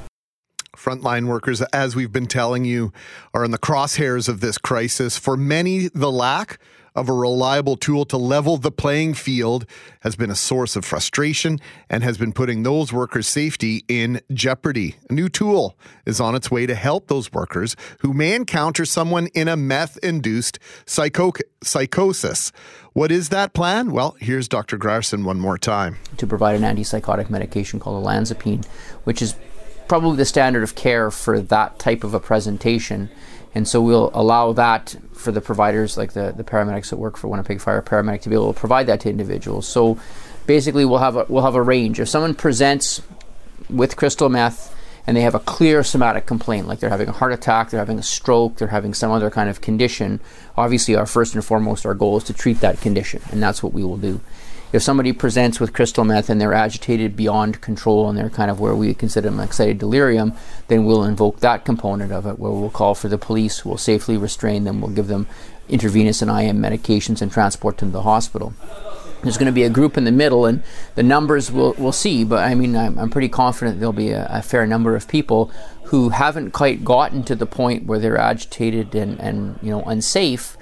Frontline 0.75 1.27
workers, 1.27 1.61
as 1.73 1.95
we've 1.95 2.11
been 2.11 2.27
telling 2.27 2.65
you, 2.65 2.91
are 3.33 3.45
in 3.45 3.51
the 3.51 3.57
crosshairs 3.57 4.27
of 4.27 4.41
this 4.41 4.57
crisis. 4.57 5.17
For 5.17 5.37
many, 5.37 5.87
the 5.89 6.11
lack 6.11 6.59
of 6.95 7.09
a 7.09 7.13
reliable 7.13 7.75
tool 7.75 8.05
to 8.05 8.17
level 8.17 8.57
the 8.57 8.71
playing 8.71 9.13
field 9.13 9.65
has 10.01 10.15
been 10.15 10.29
a 10.29 10.35
source 10.35 10.75
of 10.75 10.85
frustration 10.85 11.59
and 11.89 12.03
has 12.03 12.17
been 12.17 12.33
putting 12.33 12.63
those 12.63 12.93
workers' 12.93 13.27
safety 13.27 13.83
in 13.87 14.21
jeopardy. 14.31 14.95
A 15.09 15.13
new 15.13 15.29
tool 15.29 15.77
is 16.05 16.19
on 16.19 16.35
its 16.35 16.51
way 16.51 16.65
to 16.65 16.75
help 16.75 17.07
those 17.07 17.31
workers 17.31 17.75
who 17.99 18.13
may 18.13 18.35
encounter 18.35 18.85
someone 18.85 19.27
in 19.27 19.47
a 19.47 19.57
meth 19.57 19.97
induced 20.03 20.59
psycho- 20.85 21.33
psychosis. 21.63 22.51
What 22.93 23.11
is 23.11 23.29
that 23.29 23.53
plan? 23.53 23.91
Well, 23.91 24.15
here's 24.19 24.47
Dr. 24.47 24.77
Grierson 24.77 25.23
one 25.23 25.39
more 25.39 25.57
time. 25.57 25.97
To 26.17 26.27
provide 26.27 26.55
an 26.55 26.61
antipsychotic 26.61 27.29
medication 27.29 27.79
called 27.79 28.03
olanzapine, 28.03 28.65
which 29.03 29.21
is 29.21 29.35
probably 29.87 30.17
the 30.17 30.25
standard 30.25 30.63
of 30.63 30.75
care 30.75 31.11
for 31.11 31.39
that 31.39 31.79
type 31.79 32.03
of 32.03 32.13
a 32.13 32.19
presentation 32.19 33.09
and 33.55 33.67
so 33.67 33.81
we'll 33.81 34.11
allow 34.13 34.53
that 34.53 34.95
for 35.13 35.31
the 35.31 35.41
providers, 35.41 35.97
like 35.97 36.13
the, 36.13 36.33
the 36.35 36.43
paramedics 36.43 36.89
that 36.89 36.97
work 36.97 37.17
for 37.17 37.27
Winnipeg 37.27 37.61
Fire 37.61 37.81
Paramedic, 37.81 38.21
to 38.21 38.29
be 38.29 38.35
able 38.35 38.53
to 38.53 38.59
provide 38.59 38.87
that 38.87 38.99
to 39.01 39.09
individuals. 39.09 39.67
So 39.67 39.97
basically, 40.47 40.85
we'll 40.85 40.99
have 40.99 41.15
a, 41.15 41.25
we'll 41.29 41.43
have 41.43 41.55
a 41.55 41.61
range. 41.61 41.99
If 41.99 42.09
someone 42.09 42.33
presents 42.33 43.01
with 43.69 43.95
crystal 43.95 44.29
meth 44.29 44.75
and 45.05 45.15
they 45.15 45.21
have 45.21 45.35
a 45.35 45.39
clear 45.39 45.83
somatic 45.83 46.25
complaint, 46.25 46.67
like 46.67 46.79
they're 46.79 46.89
having 46.89 47.09
a 47.09 47.13
heart 47.13 47.33
attack, 47.33 47.69
they're 47.69 47.79
having 47.79 47.99
a 47.99 48.03
stroke, 48.03 48.57
they're 48.57 48.69
having 48.69 48.93
some 48.93 49.11
other 49.11 49.29
kind 49.29 49.49
of 49.49 49.61
condition, 49.61 50.19
obviously, 50.57 50.95
our 50.95 51.05
first 51.05 51.35
and 51.35 51.45
foremost, 51.45 51.85
our 51.85 51.93
goal 51.93 52.17
is 52.17 52.23
to 52.25 52.33
treat 52.33 52.59
that 52.61 52.81
condition, 52.81 53.21
and 53.31 53.41
that's 53.41 53.61
what 53.61 53.73
we 53.73 53.83
will 53.83 53.97
do 53.97 54.19
if 54.73 54.81
somebody 54.81 55.13
presents 55.13 55.59
with 55.59 55.71
crystal 55.71 56.03
meth 56.03 56.29
and 56.29 56.41
they're 56.41 56.53
agitated 56.53 57.15
beyond 57.15 57.61
control 57.61 58.09
and 58.09 58.17
they're 58.17 58.29
kind 58.29 58.49
of 58.49 58.59
where 58.59 58.75
we 58.75 58.93
consider 58.95 59.29
them 59.29 59.39
excited 59.39 59.77
delirium, 59.77 60.33
then 60.67 60.83
we'll 60.83 61.03
invoke 61.03 61.39
that 61.39 61.63
component 61.63 62.11
of 62.11 62.25
it 62.25 62.39
where 62.39 62.51
we'll 62.51 62.71
call 62.71 62.95
for 62.95 63.07
the 63.07 63.17
police, 63.17 63.63
we'll 63.63 63.77
safely 63.77 64.17
restrain 64.17 64.63
them, 64.63 64.81
we'll 64.81 64.91
give 64.91 65.07
them 65.07 65.27
intravenous 65.69 66.23
and 66.23 66.31
IM 66.31 66.57
medications 66.57 67.21
and 67.21 67.31
transport 67.31 67.77
them 67.77 67.89
to 67.89 67.93
the 67.93 68.01
hospital. 68.01 68.53
There's 69.21 69.37
going 69.37 69.45
to 69.45 69.53
be 69.53 69.63
a 69.63 69.69
group 69.69 69.97
in 69.97 70.03
the 70.03 70.11
middle, 70.11 70.45
and 70.45 70.61
the 70.95 71.03
numbers 71.03 71.49
we'll, 71.49 71.73
we'll 71.77 71.93
see. 71.93 72.25
But 72.25 72.43
I 72.43 72.55
mean, 72.55 72.75
I'm, 72.75 72.99
I'm 72.99 73.09
pretty 73.09 73.29
confident 73.29 73.79
there'll 73.79 73.93
be 73.93 74.09
a, 74.09 74.27
a, 74.29 74.41
fair 74.41 74.67
number 74.67 74.97
of 74.97 75.07
people 75.07 75.49
who 75.85 76.09
haven't 76.09 76.51
quite 76.51 76.83
gotten 76.83 77.23
to 77.23 77.35
the 77.35 77.45
point 77.45 77.85
where 77.85 77.99
they're 77.99 78.17
agitated 78.17 78.93
and, 78.95 79.17
and 79.21 79.57
you 79.61 79.71
know 79.71 79.81
unsafe, 79.83 80.57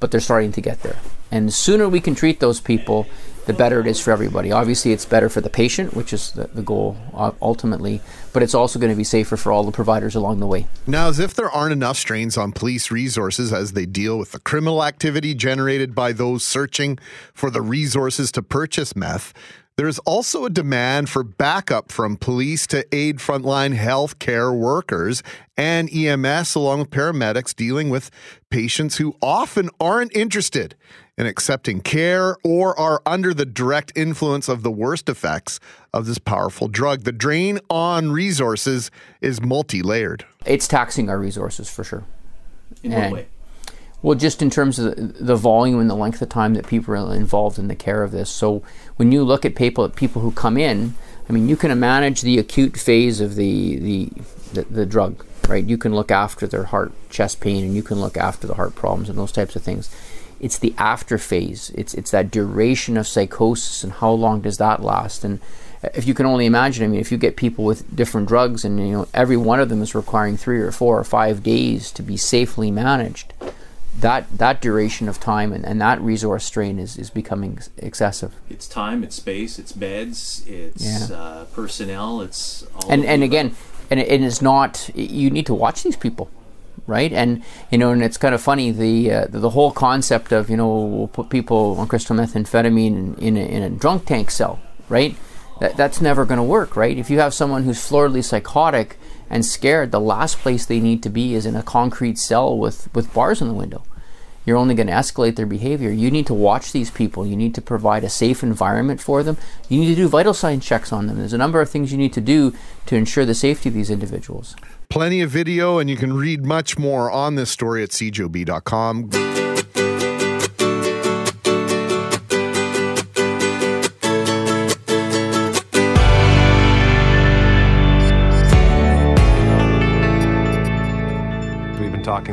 but 0.00 0.10
they're 0.10 0.20
starting 0.20 0.52
to 0.52 0.60
get 0.60 0.82
there. 0.82 0.98
And 1.30 1.48
the 1.48 1.52
sooner 1.52 1.88
we 1.88 2.00
can 2.00 2.14
treat 2.14 2.40
those 2.40 2.60
people, 2.60 3.06
the 3.46 3.52
better 3.52 3.80
it 3.80 3.86
is 3.86 4.00
for 4.00 4.10
everybody. 4.10 4.50
Obviously, 4.52 4.92
it's 4.92 5.04
better 5.04 5.28
for 5.28 5.40
the 5.40 5.50
patient, 5.50 5.94
which 5.94 6.12
is 6.12 6.32
the, 6.32 6.46
the 6.48 6.62
goal 6.62 6.96
uh, 7.12 7.32
ultimately, 7.42 8.00
but 8.32 8.42
it's 8.42 8.54
also 8.54 8.78
going 8.78 8.92
to 8.92 8.96
be 8.96 9.04
safer 9.04 9.36
for 9.36 9.52
all 9.52 9.64
the 9.64 9.72
providers 9.72 10.14
along 10.14 10.40
the 10.40 10.46
way. 10.46 10.66
Now, 10.86 11.08
as 11.08 11.18
if 11.18 11.34
there 11.34 11.50
aren't 11.50 11.72
enough 11.72 11.96
strains 11.96 12.36
on 12.36 12.52
police 12.52 12.90
resources 12.90 13.52
as 13.52 13.72
they 13.72 13.86
deal 13.86 14.18
with 14.18 14.32
the 14.32 14.40
criminal 14.40 14.84
activity 14.84 15.34
generated 15.34 15.94
by 15.94 16.12
those 16.12 16.44
searching 16.44 16.98
for 17.32 17.50
the 17.50 17.62
resources 17.62 18.32
to 18.32 18.42
purchase 18.42 18.96
meth, 18.96 19.34
there's 19.76 19.98
also 20.00 20.44
a 20.44 20.50
demand 20.50 21.10
for 21.10 21.24
backup 21.24 21.90
from 21.90 22.16
police 22.16 22.64
to 22.68 22.86
aid 22.94 23.18
frontline 23.18 23.76
healthcare 23.76 24.56
workers 24.56 25.22
and 25.56 25.92
EMS, 25.92 26.54
along 26.54 26.78
with 26.78 26.90
paramedics 26.90 27.54
dealing 27.54 27.90
with 27.90 28.10
patients 28.50 28.98
who 28.98 29.16
often 29.20 29.68
aren't 29.80 30.14
interested 30.16 30.76
in 31.16 31.26
accepting 31.26 31.80
care 31.80 32.36
or 32.42 32.78
are 32.78 33.00
under 33.06 33.32
the 33.32 33.46
direct 33.46 33.92
influence 33.94 34.48
of 34.48 34.62
the 34.62 34.70
worst 34.70 35.08
effects 35.08 35.60
of 35.92 36.06
this 36.06 36.18
powerful 36.18 36.68
drug. 36.68 37.04
The 37.04 37.12
drain 37.12 37.60
on 37.70 38.10
resources 38.10 38.90
is 39.20 39.40
multi 39.40 39.82
layered. 39.82 40.24
It's 40.44 40.66
taxing 40.66 41.08
our 41.08 41.18
resources 41.18 41.70
for 41.70 41.84
sure. 41.84 42.04
In 42.82 42.92
and, 42.92 43.12
what 43.12 43.20
way? 43.20 43.28
Well, 44.02 44.18
just 44.18 44.42
in 44.42 44.50
terms 44.50 44.78
of 44.78 44.96
the, 44.96 45.24
the, 45.24 45.36
volume 45.36 45.80
and 45.80 45.88
the 45.88 45.94
length 45.94 46.20
of 46.20 46.28
time 46.28 46.54
that 46.54 46.66
people 46.66 46.94
are 46.94 47.14
involved 47.14 47.58
in 47.58 47.68
the 47.68 47.74
care 47.74 48.02
of 48.02 48.10
this. 48.10 48.28
So 48.28 48.62
when 48.96 49.12
you 49.12 49.22
look 49.22 49.46
at 49.46 49.54
people, 49.54 49.88
people 49.88 50.20
who 50.20 50.30
come 50.30 50.58
in, 50.58 50.94
I 51.26 51.32
mean, 51.32 51.48
you 51.48 51.56
can 51.56 51.78
manage 51.80 52.20
the 52.20 52.38
acute 52.38 52.76
phase 52.76 53.22
of 53.22 53.36
the, 53.36 53.78
the, 53.78 54.08
the, 54.52 54.62
the 54.64 54.86
drug, 54.86 55.24
right? 55.48 55.64
You 55.64 55.78
can 55.78 55.94
look 55.94 56.10
after 56.10 56.46
their 56.46 56.64
heart, 56.64 56.92
chest 57.08 57.40
pain, 57.40 57.64
and 57.64 57.74
you 57.74 57.82
can 57.82 57.98
look 57.98 58.18
after 58.18 58.46
the 58.46 58.54
heart 58.54 58.74
problems 58.74 59.08
and 59.08 59.16
those 59.16 59.32
types 59.32 59.56
of 59.56 59.62
things 59.62 59.88
it's 60.44 60.58
the 60.58 60.74
after 60.78 61.16
phase. 61.30 61.70
It's 61.80 61.94
it's 61.94 62.10
that 62.10 62.30
duration 62.30 62.96
of 62.96 63.06
psychosis 63.06 63.82
and 63.84 63.92
how 64.00 64.12
long 64.24 64.40
does 64.46 64.58
that 64.58 64.82
last? 64.82 65.24
And 65.24 65.40
if 65.94 66.06
you 66.08 66.14
can 66.14 66.26
only 66.26 66.46
imagine, 66.46 66.84
I 66.84 66.88
mean, 66.88 67.00
if 67.00 67.10
you 67.12 67.18
get 67.18 67.36
people 67.36 67.64
with 67.64 67.80
different 67.94 68.26
drugs 68.28 68.64
and 68.64 68.78
you 68.78 68.92
know 68.94 69.08
every 69.12 69.36
one 69.36 69.60
of 69.60 69.68
them 69.70 69.82
is 69.82 69.94
requiring 69.94 70.36
three 70.36 70.60
or 70.60 70.72
four 70.72 70.98
or 70.98 71.04
five 71.04 71.42
days 71.42 71.90
to 71.92 72.02
be 72.02 72.16
safely 72.16 72.70
managed, 72.70 73.32
that 74.00 74.22
that 74.38 74.60
duration 74.60 75.08
of 75.08 75.20
time 75.20 75.52
and, 75.52 75.64
and 75.64 75.80
that 75.80 76.00
resource 76.00 76.44
strain 76.44 76.78
is, 76.78 76.96
is 76.98 77.10
becoming 77.10 77.58
excessive. 77.78 78.32
It's 78.50 78.66
time, 78.68 79.04
it's 79.04 79.16
space, 79.16 79.58
it's 79.58 79.72
beds, 79.72 80.44
it's 80.46 80.84
Yeah. 81.10 81.16
uh, 81.16 81.44
personnel, 81.54 82.20
it's 82.22 82.64
all 82.76 82.90
and 82.90 83.04
and 83.04 83.22
again, 83.22 83.46
above. 83.46 83.86
and 83.90 84.00
it 84.00 84.20
is 84.22 84.42
not. 84.42 84.90
You 84.94 85.30
need 85.30 85.46
to 85.46 85.54
watch 85.54 85.82
these 85.84 85.96
people, 85.96 86.28
right? 86.86 87.12
And 87.12 87.42
you 87.70 87.78
know, 87.78 87.90
and 87.90 88.02
it's 88.02 88.16
kind 88.16 88.34
of 88.34 88.40
funny 88.40 88.70
the 88.70 89.12
uh, 89.12 89.26
the, 89.28 89.50
whole 89.50 89.72
concept 89.72 90.32
of 90.32 90.50
you 90.50 90.56
know 90.56 90.84
we'll 90.84 91.08
put 91.08 91.30
people 91.30 91.76
on 91.78 91.88
crystal 91.88 92.16
methamphetamine 92.16 92.86
in, 92.86 93.14
in, 93.16 93.36
a, 93.36 93.40
in 93.40 93.62
a 93.62 93.70
drunk 93.70 94.06
tank 94.06 94.30
cell, 94.30 94.60
right? 94.88 95.16
That 95.60 95.76
that's 95.76 96.00
never 96.00 96.24
going 96.24 96.38
to 96.38 96.44
work, 96.44 96.76
right? 96.76 96.96
If 96.96 97.10
you 97.10 97.18
have 97.20 97.34
someone 97.34 97.64
who's 97.64 97.78
floridly 97.78 98.22
psychotic 98.22 98.98
and 99.30 99.44
scared, 99.44 99.90
the 99.90 100.00
last 100.00 100.38
place 100.38 100.66
they 100.66 100.80
need 100.80 101.02
to 101.04 101.08
be 101.08 101.34
is 101.34 101.46
in 101.46 101.56
a 101.56 101.62
concrete 101.62 102.18
cell 102.18 102.56
with 102.58 102.92
with 102.94 103.12
bars 103.14 103.40
in 103.40 103.48
the 103.48 103.54
window. 103.54 103.82
You're 104.46 104.56
only 104.56 104.74
going 104.74 104.88
to 104.88 104.92
escalate 104.92 105.36
their 105.36 105.46
behavior. 105.46 105.90
You 105.90 106.10
need 106.10 106.26
to 106.26 106.34
watch 106.34 106.72
these 106.72 106.90
people. 106.90 107.26
You 107.26 107.36
need 107.36 107.54
to 107.54 107.62
provide 107.62 108.04
a 108.04 108.10
safe 108.10 108.42
environment 108.42 109.00
for 109.00 109.22
them. 109.22 109.36
You 109.68 109.80
need 109.80 109.88
to 109.88 109.94
do 109.94 110.08
vital 110.08 110.34
sign 110.34 110.60
checks 110.60 110.92
on 110.92 111.06
them. 111.06 111.18
There's 111.18 111.32
a 111.32 111.38
number 111.38 111.60
of 111.60 111.70
things 111.70 111.92
you 111.92 111.98
need 111.98 112.12
to 112.12 112.20
do 112.20 112.54
to 112.86 112.96
ensure 112.96 113.24
the 113.24 113.34
safety 113.34 113.68
of 113.68 113.74
these 113.74 113.90
individuals. 113.90 114.56
Plenty 114.90 115.22
of 115.22 115.30
video, 115.30 115.78
and 115.78 115.88
you 115.88 115.96
can 115.96 116.12
read 116.12 116.44
much 116.44 116.78
more 116.78 117.10
on 117.10 117.34
this 117.34 117.50
story 117.50 117.82
at 117.82 117.90
cjob.com. 117.90 119.53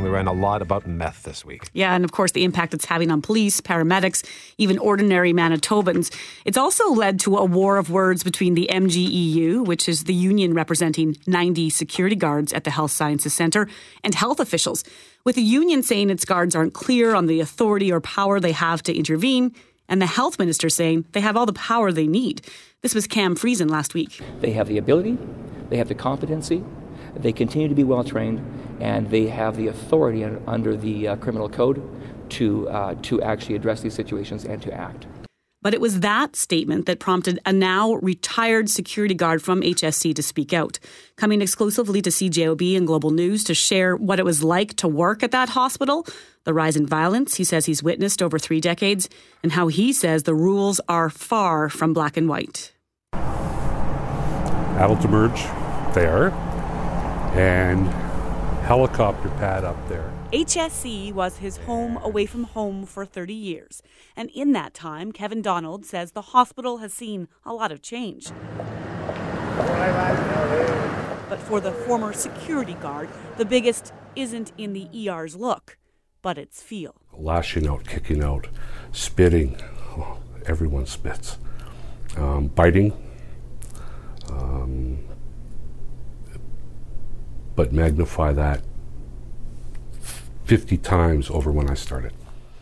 talking, 0.02 0.12
Lorraine, 0.12 0.28
a 0.28 0.34
lot 0.34 0.62
about 0.62 0.88
meth 0.88 1.24
this 1.24 1.46
week. 1.46 1.70
Yeah, 1.74 1.94
and 1.94 2.04
of 2.04 2.12
course, 2.12 2.32
the 2.32 2.44
impact 2.44 2.74
it's 2.74 2.86
having 2.86 3.12
on 3.12 3.22
police, 3.22 3.62
paramedics, 3.62 4.26
even 4.58 4.78
ordinary 4.78 5.34
Manitobans. 5.34 6.14
It's 6.46 6.58
also 6.58 6.92
led 6.92 7.20
to 7.22 7.38
a 7.38 7.46
war 7.46 7.78
of 7.78 7.90
words 7.90 8.24
between 8.24 8.56
the 8.56 8.70
MGEU, 8.72 9.66
which 9.66 9.88
is 9.88 10.06
the 10.06 10.14
union 10.14 10.54
representing 10.54 11.18
90 11.28 11.70
security 11.70 12.16
guards 12.16 12.54
at 12.54 12.64
the 12.64 12.72
Health 12.72 12.92
Sciences 12.92 13.34
Centre, 13.34 13.68
and 14.04 14.16
health 14.16 14.40
officials, 14.40 14.84
with 15.24 15.36
the 15.36 15.42
union 15.42 15.84
saying 15.84 16.10
its 16.10 16.26
guards 16.26 16.56
aren't 16.56 16.74
clear 16.74 17.16
on 17.16 17.28
the 17.28 17.40
authority 17.40 17.92
or 17.92 18.02
power 18.02 18.40
they 18.40 18.54
have 18.54 18.82
to 18.84 18.96
intervene, 18.96 19.54
and 19.88 20.02
the 20.02 20.06
health 20.06 20.40
minister 20.40 20.70
saying 20.70 21.06
they 21.12 21.22
have 21.22 21.36
all 21.36 21.46
the 21.46 21.54
power 21.54 21.92
they 21.92 22.08
need. 22.08 22.42
This 22.82 22.96
was 22.96 23.06
Cam 23.08 23.36
Friesen 23.36 23.70
last 23.70 23.94
week. 23.94 24.20
They 24.40 24.54
have 24.54 24.68
the 24.68 24.78
ability, 24.78 25.18
they 25.70 25.78
have 25.78 25.88
the 25.88 25.96
competency, 25.96 26.64
they 27.16 27.32
continue 27.32 27.68
to 27.68 27.76
be 27.76 27.84
well 27.84 28.04
trained, 28.04 28.42
and 28.80 29.10
they 29.10 29.28
have 29.28 29.58
the 29.58 29.68
authority 29.68 30.24
under 30.24 30.76
the 30.76 31.10
uh, 31.10 31.16
criminal 31.18 31.50
code 31.50 31.82
to 32.32 32.70
uh, 32.70 32.96
to 33.04 33.22
actually 33.22 33.56
address 33.56 33.82
these 33.82 33.94
situations 33.94 34.46
and 34.46 34.62
to 34.62 34.74
act. 34.74 35.06
But 35.64 35.76
it 35.76 35.82
was 35.82 36.00
that 36.00 36.36
statement 36.36 36.88
that 36.88 37.00
prompted 37.00 37.40
a 37.46 37.54
now 37.54 37.94
retired 37.96 38.68
security 38.68 39.14
guard 39.14 39.44
from 39.44 39.62
HSC 39.62 40.16
to 40.16 40.24
speak 40.24 40.54
out, 40.54 40.80
coming 41.18 41.40
exclusively 41.40 42.02
to 42.02 42.10
CJOB 42.10 42.76
and 42.76 42.88
Global 42.88 43.12
News 43.12 43.44
to 43.44 43.54
share 43.54 43.96
what 43.96 44.20
it 44.20 44.26
was 44.26 44.44
like 44.44 44.76
to 44.78 44.88
work 44.88 45.22
at 45.22 45.30
that 45.32 45.50
hospital, 45.50 46.08
the 46.46 46.54
rise 46.54 46.76
in 46.76 46.88
violence 46.88 47.36
he 47.36 47.44
says 47.44 47.68
he's 47.68 47.84
witnessed 47.84 48.24
over 48.24 48.40
three 48.40 48.60
decades, 48.60 49.08
and 49.44 49.52
how 49.52 49.68
he 49.68 49.94
says 49.94 50.24
the 50.24 50.34
rules 50.34 50.82
are 50.90 51.12
far 51.12 51.70
from 51.70 51.94
black 51.94 52.18
and 52.18 52.28
white. 52.28 52.74
adults 54.82 55.06
emerge 55.06 55.44
there 55.94 56.32
and 57.34 57.88
helicopter 58.64 59.30
pad 59.30 59.64
up 59.64 59.78
there. 59.90 60.12
HSC 60.32 61.12
was 61.14 61.38
his 61.38 61.58
home 61.58 61.98
away 61.98 62.26
from 62.26 62.46
home 62.46 62.86
for 62.86 63.06
30 63.06 63.34
years. 63.34 63.82
And 64.16 64.30
in 64.30 64.54
that 64.54 64.74
time, 64.74 65.12
Kevin 65.12 65.42
Donald 65.42 65.86
says 65.86 66.14
the 66.14 66.22
hospital 66.22 66.78
has 66.78 66.94
seen 66.94 67.28
a 67.46 67.54
lot 67.54 67.72
of 67.72 67.82
change. 67.82 68.32
But 71.28 71.40
for 71.40 71.60
the 71.60 71.72
former 71.72 72.14
security 72.14 72.76
guard, 72.76 73.10
the 73.38 73.46
biggest 73.46 73.94
isn't 74.16 74.54
in 74.58 74.74
the 74.74 74.88
ER's 75.08 75.36
look, 75.36 75.78
but 76.22 76.38
its 76.38 76.62
feel. 76.62 76.96
Lashing 77.14 77.68
out, 77.68 77.86
kicking 77.86 78.24
out, 78.24 78.48
spitting. 78.92 79.58
Oh, 79.98 80.20
everyone 80.46 80.86
spits. 80.86 81.38
Um, 82.16 82.48
biting. 82.48 82.94
Um, 84.30 85.00
but 87.62 87.72
magnify 87.72 88.34
that 88.34 88.60
50 90.46 90.78
times 90.78 91.30
over 91.30 91.52
when 91.52 91.70
I 91.70 91.76
started. 91.76 92.12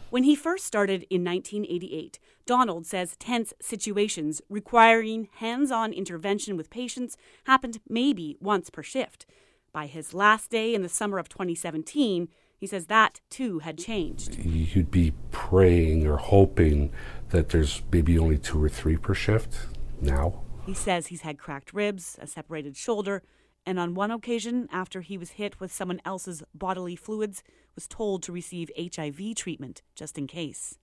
When 0.09 0.23
he 0.23 0.35
first 0.35 0.65
started 0.65 1.05
in 1.09 1.23
1988, 1.23 2.19
Donald 2.45 2.85
says 2.85 3.15
tense 3.15 3.53
situations 3.62 4.41
requiring 4.49 5.29
hands 5.38 5.71
on 5.71 5.93
intervention 5.93 6.57
with 6.57 6.69
patients 6.69 7.15
happened 7.45 7.79
maybe 7.88 8.35
once 8.41 8.69
per 8.69 8.83
shift. 8.83 9.25
By 9.71 9.85
his 9.85 10.13
last 10.13 10.51
day 10.51 10.75
in 10.75 10.81
the 10.81 10.89
summer 10.89 11.17
of 11.17 11.29
2017, 11.29 12.27
he 12.57 12.67
says 12.67 12.88
that 12.88 13.21
too 13.29 13.59
had 13.59 13.77
changed. 13.77 14.35
You'd 14.35 14.91
be 14.91 15.13
praying 15.31 16.05
or 16.05 16.17
hoping 16.17 16.91
that 17.29 17.47
there's 17.47 17.83
maybe 17.89 18.19
only 18.19 18.38
two 18.38 18.62
or 18.62 18.67
three 18.67 18.97
per 18.97 19.13
shift 19.13 19.59
now. 20.01 20.41
He 20.65 20.73
says 20.73 21.07
he's 21.07 21.21
had 21.21 21.39
cracked 21.39 21.73
ribs, 21.73 22.17
a 22.21 22.27
separated 22.27 22.75
shoulder, 22.75 23.23
and 23.69 23.79
on 23.79 23.93
one 23.93 24.10
occasion, 24.10 24.67
after 24.71 25.01
he 25.01 25.15
was 25.15 25.32
hit 25.32 25.60
with 25.60 25.71
someone 25.71 26.01
else's 26.03 26.41
bodily 26.55 26.95
fluids, 26.95 27.43
was 27.75 27.88
told 27.88 28.23
to 28.23 28.32
receive 28.32 28.71
HIV 28.75 29.36
treatment 29.36 29.84
just 29.93 30.17
in 30.17 30.25
case. 30.25 30.79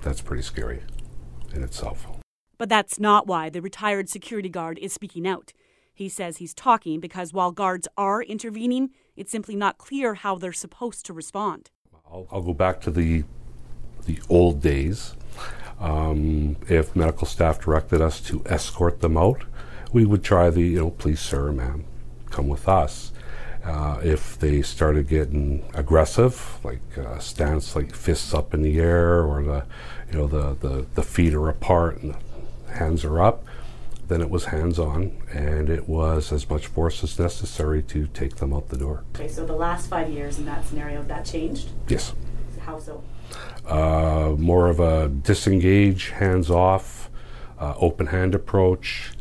That's 0.00 0.20
pretty 0.20 0.44
scary 0.44 0.84
in 1.52 1.64
itself. 1.64 2.06
But 2.58 2.68
that's 2.68 3.00
not 3.00 3.26
why 3.26 3.50
the 3.50 3.60
retired 3.60 4.08
security 4.08 4.48
guard 4.48 4.78
is 4.78 4.92
speaking 4.92 5.26
out. 5.26 5.52
He 5.92 6.08
says 6.08 6.36
he's 6.36 6.54
talking 6.54 7.00
because 7.00 7.32
while 7.32 7.50
guards 7.50 7.88
are 7.96 8.22
intervening, 8.22 8.90
it's 9.16 9.32
simply 9.32 9.56
not 9.56 9.78
clear 9.78 10.14
how 10.14 10.36
they're 10.36 10.52
supposed 10.52 11.04
to 11.06 11.12
respond. 11.12 11.70
I'll, 12.08 12.28
I'll 12.30 12.42
go 12.42 12.54
back 12.54 12.80
to 12.82 12.92
the 12.92 13.24
the 14.06 14.20
old 14.28 14.62
days. 14.62 15.14
Um, 15.80 16.56
if 16.68 16.94
medical 16.94 17.26
staff 17.26 17.60
directed 17.60 18.00
us 18.00 18.20
to 18.20 18.44
escort 18.46 19.00
them 19.00 19.16
out, 19.16 19.42
we 19.92 20.04
would 20.04 20.22
try 20.22 20.50
the 20.50 20.62
you 20.62 20.78
know, 20.78 20.90
please, 20.90 21.20
sir, 21.20 21.52
ma'am, 21.52 21.84
come 22.30 22.48
with 22.48 22.68
us. 22.68 23.12
Uh, 23.64 24.00
if 24.02 24.38
they 24.38 24.62
started 24.62 25.06
getting 25.06 25.68
aggressive, 25.74 26.58
like 26.64 26.80
uh, 26.96 27.18
stance, 27.18 27.76
like 27.76 27.94
fists 27.94 28.32
up 28.32 28.54
in 28.54 28.62
the 28.62 28.78
air, 28.78 29.22
or 29.22 29.42
the 29.42 29.64
you 30.10 30.18
know 30.18 30.26
the, 30.26 30.54
the, 30.66 30.86
the 30.94 31.02
feet 31.02 31.34
are 31.34 31.48
apart 31.48 32.00
and 32.00 32.14
the 32.14 32.72
hands 32.72 33.04
are 33.04 33.20
up, 33.20 33.44
then 34.08 34.22
it 34.22 34.30
was 34.30 34.46
hands 34.46 34.78
on, 34.78 35.12
and 35.32 35.68
it 35.68 35.88
was 35.88 36.32
as 36.32 36.48
much 36.48 36.68
force 36.68 37.04
as 37.04 37.18
necessary 37.18 37.82
to 37.82 38.06
take 38.08 38.36
them 38.36 38.54
out 38.54 38.68
the 38.70 38.78
door. 38.78 39.04
Okay, 39.14 39.28
so 39.28 39.44
the 39.44 39.52
last 39.54 39.88
five 39.88 40.08
years 40.08 40.38
in 40.38 40.46
that 40.46 40.64
scenario, 40.64 41.02
that 41.02 41.24
changed? 41.26 41.68
Yes. 41.86 42.14
How 42.60 42.78
so? 42.78 43.02
uh, 43.66 44.34
more 44.36 44.68
of 44.68 44.80
a 44.80 45.08
disengage, 45.08 46.10
hands 46.10 46.50
off, 46.50 47.10
uh, 47.58 47.74
open 47.78 48.06
hand 48.06 48.34
approach, 48.34 49.12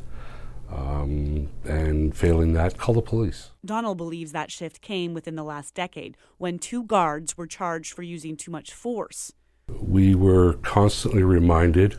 um, 0.71 1.49
and 1.63 2.15
failing 2.15 2.53
that, 2.53 2.77
call 2.77 2.93
the 2.95 3.01
police. 3.01 3.51
Donald 3.65 3.97
believes 3.97 4.32
that 4.32 4.51
shift 4.51 4.82
came 4.82 5.13
within 5.13 5.36
the 5.36 5.43
last 5.43 5.73
decade 5.73 6.15
when 6.38 6.60
two 6.60 6.84
guards 6.84 7.38
were 7.38 7.47
charged 7.47 7.93
for 7.93 8.03
using 8.03 8.38
too 8.38 8.51
much 8.51 8.73
force. 8.73 9.34
We 9.67 10.15
were 10.15 10.53
constantly 10.53 11.23
reminded 11.23 11.97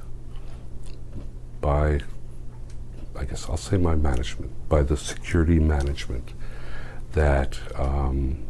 by, 1.61 2.01
I 3.17 3.25
guess 3.25 3.49
I'll 3.49 3.57
say 3.57 3.77
my 3.77 3.95
management, 3.95 4.69
by 4.69 4.83
the 4.83 4.97
security 4.97 5.59
management, 5.59 6.33
that 7.13 7.59
um, 7.77 8.47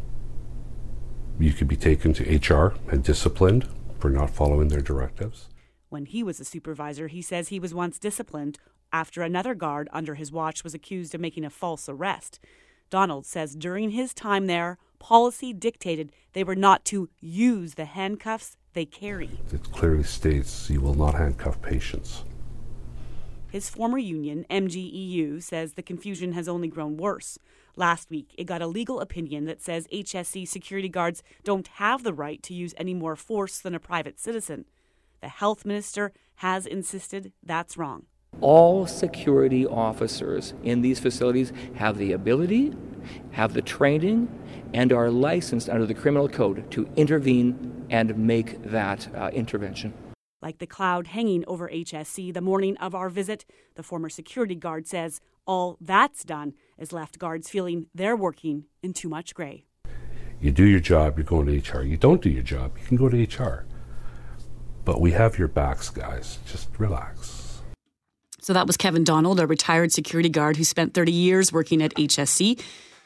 you 1.38 1.52
could 1.52 1.68
be 1.68 1.76
taken 1.76 2.12
to 2.14 2.36
HR 2.36 2.74
and 2.90 3.02
disciplined 3.02 3.68
for 3.98 4.10
not 4.10 4.30
following 4.30 4.68
their 4.68 4.80
directives. 4.80 5.48
When 5.88 6.06
he 6.06 6.22
was 6.22 6.38
a 6.38 6.44
supervisor, 6.44 7.08
he 7.08 7.20
says 7.20 7.48
he 7.48 7.58
was 7.58 7.74
once 7.74 7.98
disciplined 7.98 8.58
after 8.92 9.22
another 9.22 9.54
guard 9.54 9.88
under 9.92 10.14
his 10.14 10.32
watch 10.32 10.64
was 10.64 10.74
accused 10.74 11.14
of 11.14 11.20
making 11.20 11.44
a 11.44 11.50
false 11.50 11.88
arrest. 11.88 12.40
Donald 12.90 13.24
says 13.24 13.54
during 13.54 13.90
his 13.90 14.12
time 14.12 14.46
there, 14.46 14.78
policy 14.98 15.52
dictated 15.52 16.12
they 16.32 16.44
were 16.44 16.56
not 16.56 16.84
to 16.86 17.08
use 17.20 17.74
the 17.74 17.84
handcuffs 17.84 18.56
they 18.72 18.84
carry. 18.84 19.30
It 19.52 19.72
clearly 19.72 20.04
states 20.04 20.70
you 20.70 20.80
will 20.80 20.94
not 20.94 21.14
handcuff 21.14 21.60
patients. 21.62 22.24
His 23.50 23.68
former 23.68 23.98
union, 23.98 24.46
MGEU, 24.48 25.42
says 25.42 25.72
the 25.72 25.82
confusion 25.82 26.32
has 26.32 26.48
only 26.48 26.68
grown 26.68 26.96
worse. 26.96 27.38
Last 27.74 28.10
week, 28.10 28.34
it 28.38 28.44
got 28.44 28.62
a 28.62 28.66
legal 28.66 29.00
opinion 29.00 29.46
that 29.46 29.60
says 29.60 29.88
HSC 29.92 30.46
security 30.46 30.88
guards 30.88 31.22
don't 31.42 31.66
have 31.66 32.04
the 32.04 32.12
right 32.12 32.42
to 32.44 32.54
use 32.54 32.74
any 32.76 32.94
more 32.94 33.16
force 33.16 33.58
than 33.58 33.74
a 33.74 33.80
private 33.80 34.20
citizen. 34.20 34.66
The 35.20 35.28
health 35.28 35.64
minister 35.64 36.12
has 36.36 36.64
insisted 36.64 37.32
that's 37.42 37.76
wrong. 37.76 38.06
All 38.40 38.86
security 38.86 39.66
officers 39.66 40.54
in 40.62 40.80
these 40.80 40.98
facilities 40.98 41.52
have 41.74 41.98
the 41.98 42.12
ability, 42.12 42.72
have 43.32 43.52
the 43.52 43.62
training, 43.62 44.28
and 44.72 44.92
are 44.92 45.10
licensed 45.10 45.68
under 45.68 45.86
the 45.86 45.94
criminal 45.94 46.28
code 46.28 46.70
to 46.70 46.88
intervene 46.96 47.86
and 47.90 48.16
make 48.16 48.62
that 48.62 49.08
uh, 49.14 49.30
intervention. 49.32 49.92
Like 50.40 50.58
the 50.58 50.66
cloud 50.66 51.08
hanging 51.08 51.44
over 51.46 51.68
HSC 51.68 52.32
the 52.32 52.40
morning 52.40 52.76
of 52.78 52.94
our 52.94 53.10
visit, 53.10 53.44
the 53.74 53.82
former 53.82 54.08
security 54.08 54.54
guard 54.54 54.86
says 54.86 55.20
all 55.46 55.76
that's 55.80 56.24
done 56.24 56.54
is 56.78 56.92
left 56.92 57.18
guards 57.18 57.50
feeling 57.50 57.86
they're 57.94 58.16
working 58.16 58.64
in 58.82 58.94
too 58.94 59.08
much 59.08 59.34
gray. 59.34 59.64
You 60.40 60.50
do 60.50 60.64
your 60.64 60.80
job, 60.80 61.18
you're 61.18 61.24
going 61.24 61.46
to 61.46 61.78
HR. 61.78 61.82
You 61.82 61.98
don't 61.98 62.22
do 62.22 62.30
your 62.30 62.42
job, 62.42 62.78
you 62.78 62.86
can 62.86 62.96
go 62.96 63.10
to 63.10 63.22
HR. 63.22 63.66
But 64.86 65.00
we 65.00 65.10
have 65.12 65.38
your 65.38 65.48
backs, 65.48 65.90
guys. 65.90 66.38
Just 66.46 66.68
relax. 66.78 67.49
So 68.50 68.54
that 68.54 68.66
was 68.66 68.76
Kevin 68.76 69.04
Donald, 69.04 69.38
a 69.38 69.46
retired 69.46 69.92
security 69.92 70.28
guard 70.28 70.56
who 70.56 70.64
spent 70.64 70.92
30 70.92 71.12
years 71.12 71.52
working 71.52 71.80
at 71.84 71.94
HSC. 71.94 72.60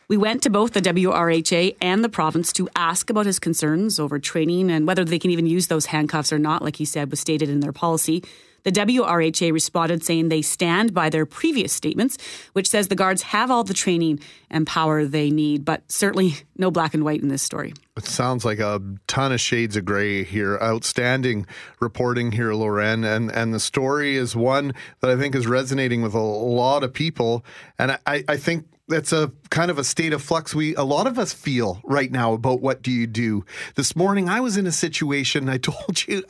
We 0.08 0.16
went 0.16 0.42
to 0.44 0.48
both 0.48 0.72
the 0.72 0.80
WRHA 0.80 1.76
and 1.82 2.02
the 2.02 2.08
province 2.08 2.50
to 2.54 2.66
ask 2.74 3.10
about 3.10 3.26
his 3.26 3.38
concerns 3.38 4.00
over 4.00 4.18
training 4.18 4.70
and 4.70 4.86
whether 4.86 5.04
they 5.04 5.18
can 5.18 5.30
even 5.30 5.44
use 5.44 5.66
those 5.66 5.84
handcuffs 5.84 6.32
or 6.32 6.38
not, 6.38 6.62
like 6.62 6.76
he 6.76 6.86
said 6.86 7.10
was 7.10 7.20
stated 7.20 7.50
in 7.50 7.60
their 7.60 7.74
policy. 7.74 8.24
The 8.64 8.72
WRHA 8.72 9.52
responded 9.52 10.02
saying 10.02 10.28
they 10.28 10.42
stand 10.42 10.92
by 10.92 11.10
their 11.10 11.26
previous 11.26 11.72
statements, 11.72 12.18
which 12.54 12.68
says 12.68 12.88
the 12.88 12.94
guards 12.94 13.22
have 13.22 13.50
all 13.50 13.62
the 13.62 13.74
training 13.74 14.20
and 14.50 14.66
power 14.66 15.04
they 15.04 15.30
need, 15.30 15.64
but 15.64 15.82
certainly 15.90 16.34
no 16.56 16.70
black 16.70 16.94
and 16.94 17.04
white 17.04 17.22
in 17.22 17.28
this 17.28 17.42
story. 17.42 17.74
It 17.96 18.06
sounds 18.06 18.44
like 18.44 18.58
a 18.58 18.82
ton 19.06 19.32
of 19.32 19.40
shades 19.40 19.76
of 19.76 19.84
gray 19.84 20.24
here. 20.24 20.58
Outstanding 20.60 21.46
reporting 21.80 22.32
here, 22.32 22.54
Loren, 22.54 23.04
and 23.04 23.30
and 23.30 23.54
the 23.54 23.60
story 23.60 24.16
is 24.16 24.34
one 24.34 24.72
that 25.00 25.10
I 25.10 25.16
think 25.16 25.34
is 25.34 25.46
resonating 25.46 26.02
with 26.02 26.14
a 26.14 26.18
lot 26.18 26.82
of 26.82 26.92
people, 26.92 27.44
and 27.78 27.98
I, 28.06 28.24
I 28.26 28.36
think 28.36 28.66
that's 28.88 29.12
a 29.12 29.32
kind 29.50 29.70
of 29.70 29.78
a 29.78 29.84
state 29.84 30.12
of 30.12 30.22
flux 30.22 30.54
we 30.54 30.74
a 30.74 30.82
lot 30.82 31.06
of 31.06 31.18
us 31.18 31.32
feel 31.32 31.80
right 31.84 32.10
now 32.10 32.34
about 32.34 32.60
what 32.60 32.82
do 32.82 32.90
you 32.90 33.06
do. 33.06 33.44
This 33.76 33.96
morning 33.96 34.28
i 34.28 34.40
was 34.40 34.56
in 34.56 34.66
a 34.66 34.72
situation 34.72 35.48
i 35.48 35.58
told 35.58 36.06
you 36.06 36.22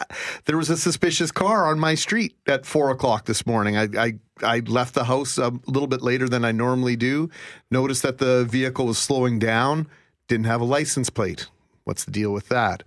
there 0.44 0.56
was 0.56 0.70
a 0.70 0.76
suspicious 0.76 1.32
car 1.32 1.66
on 1.66 1.78
my 1.78 1.94
street 1.94 2.36
at 2.46 2.66
four 2.66 2.90
o'clock 2.90 3.26
this 3.26 3.46
morning. 3.46 3.76
I 3.76 3.88
i, 3.96 4.12
I 4.42 4.58
left 4.60 4.94
the 4.94 5.04
house 5.04 5.38
a 5.38 5.52
little 5.66 5.88
bit 5.88 6.02
later 6.02 6.28
than 6.28 6.44
i 6.44 6.52
normally 6.52 6.96
do. 6.96 7.30
Noticed 7.70 8.02
that 8.02 8.18
the 8.18 8.44
vehicle 8.44 8.86
was 8.86 8.98
slowing 8.98 9.38
down. 9.38 9.88
Didn't 10.28 10.46
have 10.46 10.60
a 10.60 10.64
license 10.64 11.10
plate. 11.10 11.48
What's 11.84 12.04
the 12.04 12.12
deal 12.12 12.32
with 12.32 12.48
that? 12.48 12.82